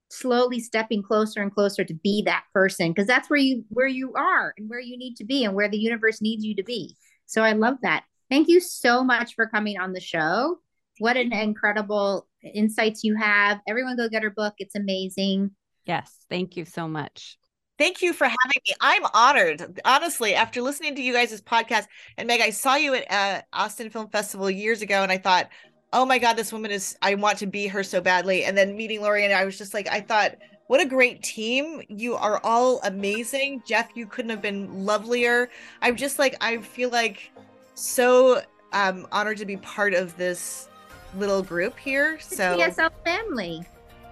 slowly 0.10 0.60
stepping 0.60 1.04
closer 1.04 1.42
and 1.42 1.54
closer 1.54 1.84
to 1.84 1.94
be 1.94 2.22
that 2.24 2.44
person 2.54 2.92
because 2.92 3.08
that's 3.08 3.30
where 3.30 3.40
you 3.40 3.66
where 3.70 3.88
you 3.88 4.14
are 4.14 4.54
and 4.58 4.70
where 4.70 4.80
you 4.80 4.98
need 4.98 5.16
to 5.16 5.26
be 5.26 5.44
and 5.44 5.54
where 5.54 5.70
the 5.70 5.78
universe 5.78 6.22
needs 6.22 6.44
you 6.44 6.56
to 6.56 6.64
be. 6.64 6.96
So 7.26 7.44
i 7.44 7.54
love 7.54 7.76
that. 7.82 8.04
Thank 8.30 8.48
you 8.48 8.60
so 8.60 9.04
much 9.04 9.36
for 9.36 9.48
coming 9.48 9.80
on 9.80 9.94
the 9.94 10.02
show. 10.02 10.58
What 11.00 11.18
an 11.18 11.34
incredible 11.34 12.28
insights 12.42 13.04
you 13.04 13.16
have. 13.16 13.60
Everyone 13.68 13.98
go 13.98 14.10
get 14.10 14.24
her 14.24 14.30
book. 14.30 14.56
It's 14.58 14.76
amazing. 14.76 15.52
Yes 15.86 16.26
thank 16.30 16.58
you 16.58 16.66
so 16.66 16.88
much. 16.88 17.38
Thank 17.78 18.02
you 18.02 18.12
for 18.12 18.26
having 18.26 18.62
me. 18.68 18.74
I'm 18.82 19.04
honored, 19.14 19.80
honestly. 19.86 20.34
After 20.34 20.64
listening 20.64 20.96
to 20.96 21.02
you 21.02 21.14
guys' 21.14 21.40
podcast, 21.42 21.86
and 22.18 22.28
Meg, 22.28 22.42
I 22.42 22.50
saw 22.50 22.76
you 22.76 22.96
at 22.96 23.12
uh, 23.12 23.42
Austin 23.54 23.92
Film 23.92 24.10
Festival 24.10 24.50
years 24.50 24.82
ago, 24.82 25.04
and 25.04 25.12
I 25.12 25.20
thought, 25.20 25.50
oh 25.94 26.06
my 26.06 26.20
god 26.20 26.34
this 26.34 26.52
woman 26.52 26.72
is 26.72 26.98
i 27.02 27.16
want 27.16 27.38
to 27.38 27.48
be 27.48 27.68
her 27.68 27.84
so 27.84 28.02
badly. 28.02 28.44
And 28.44 28.58
then 28.58 28.76
meeting 28.76 29.02
lori 29.02 29.24
and 29.24 29.34
i 29.34 29.46
was 29.46 29.58
just 29.58 29.74
like 29.74 29.88
i 29.90 30.00
thought 30.00 30.36
what 30.68 30.82
a 30.82 30.86
great 30.86 31.24
team. 31.24 31.82
You 31.88 32.16
are 32.16 32.42
all 32.44 32.82
amazing. 32.84 33.64
Jeff 33.66 33.90
you 33.96 34.06
couldn't 34.06 34.32
have 34.32 34.42
been 34.42 34.86
lovelier. 34.86 35.50
I'm 35.82 35.96
just 35.96 36.20
like 36.20 36.36
i 36.42 36.58
feel 36.58 36.90
like 36.90 37.32
so 37.76 38.42
um 38.74 39.08
honored 39.12 39.38
to 39.38 39.46
be 39.46 39.58
part 39.58 39.94
of 39.94 40.16
this 40.18 40.68
little 41.16 41.42
group 41.42 41.78
here 41.78 42.20
so. 42.20 42.58
TSL 42.58 42.92
family. 43.06 43.64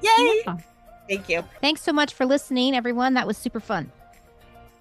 Yay! 0.01 0.41
Yeah. 0.45 0.57
thank 1.09 1.29
you. 1.29 1.43
Thanks 1.61 1.81
so 1.81 1.91
much 1.91 2.13
for 2.13 2.25
listening 2.25 2.75
everyone. 2.75 3.13
That 3.13 3.27
was 3.27 3.37
super 3.37 3.59
fun 3.59 3.91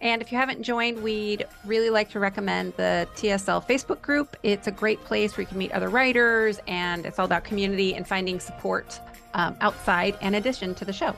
and 0.04 0.20
if 0.20 0.30
you 0.30 0.36
haven't 0.36 0.62
joined, 0.62 1.02
we'd 1.02 1.46
really 1.64 1.88
like 1.88 2.10
to 2.10 2.20
recommend 2.20 2.74
the 2.76 3.08
TSL 3.16 3.66
Facebook 3.66 4.02
group. 4.02 4.36
It's 4.42 4.66
a 4.66 4.70
great 4.70 5.02
place 5.02 5.34
where 5.34 5.42
you 5.42 5.46
can 5.46 5.56
meet 5.56 5.72
other 5.72 5.88
writers, 5.88 6.60
and 6.68 7.06
it's 7.06 7.18
all 7.18 7.24
about 7.24 7.42
community 7.42 7.94
and 7.94 8.06
finding 8.06 8.38
support 8.38 9.00
um, 9.32 9.56
outside 9.62 10.18
and 10.20 10.36
addition 10.36 10.74
to 10.74 10.84
the 10.84 10.92
show. 10.92 11.16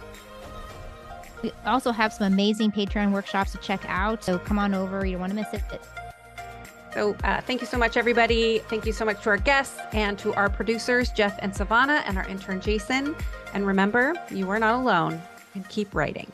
We 1.42 1.50
also 1.66 1.90
have 1.90 2.12
some 2.12 2.32
amazing 2.32 2.70
Patreon 2.70 3.10
workshops 3.10 3.50
to 3.52 3.58
check 3.58 3.84
out. 3.88 4.22
So 4.22 4.38
come 4.38 4.58
on 4.58 4.72
over. 4.72 5.04
You 5.04 5.12
don't 5.12 5.20
want 5.20 5.32
to 5.32 5.36
miss 5.36 5.52
it. 5.52 5.80
So 6.94 7.16
uh, 7.24 7.40
thank 7.40 7.60
you 7.60 7.66
so 7.66 7.76
much, 7.76 7.96
everybody. 7.96 8.60
Thank 8.70 8.86
you 8.86 8.92
so 8.92 9.04
much 9.04 9.20
to 9.24 9.30
our 9.30 9.36
guests 9.36 9.80
and 9.92 10.16
to 10.20 10.32
our 10.34 10.48
producers, 10.48 11.10
Jeff 11.10 11.36
and 11.42 11.54
Savannah, 11.54 12.04
and 12.06 12.16
our 12.16 12.26
intern, 12.28 12.60
Jason. 12.60 13.16
And 13.52 13.66
remember, 13.66 14.14
you 14.30 14.48
are 14.48 14.60
not 14.60 14.76
alone 14.76 15.20
and 15.54 15.68
keep 15.68 15.92
writing. 15.92 16.32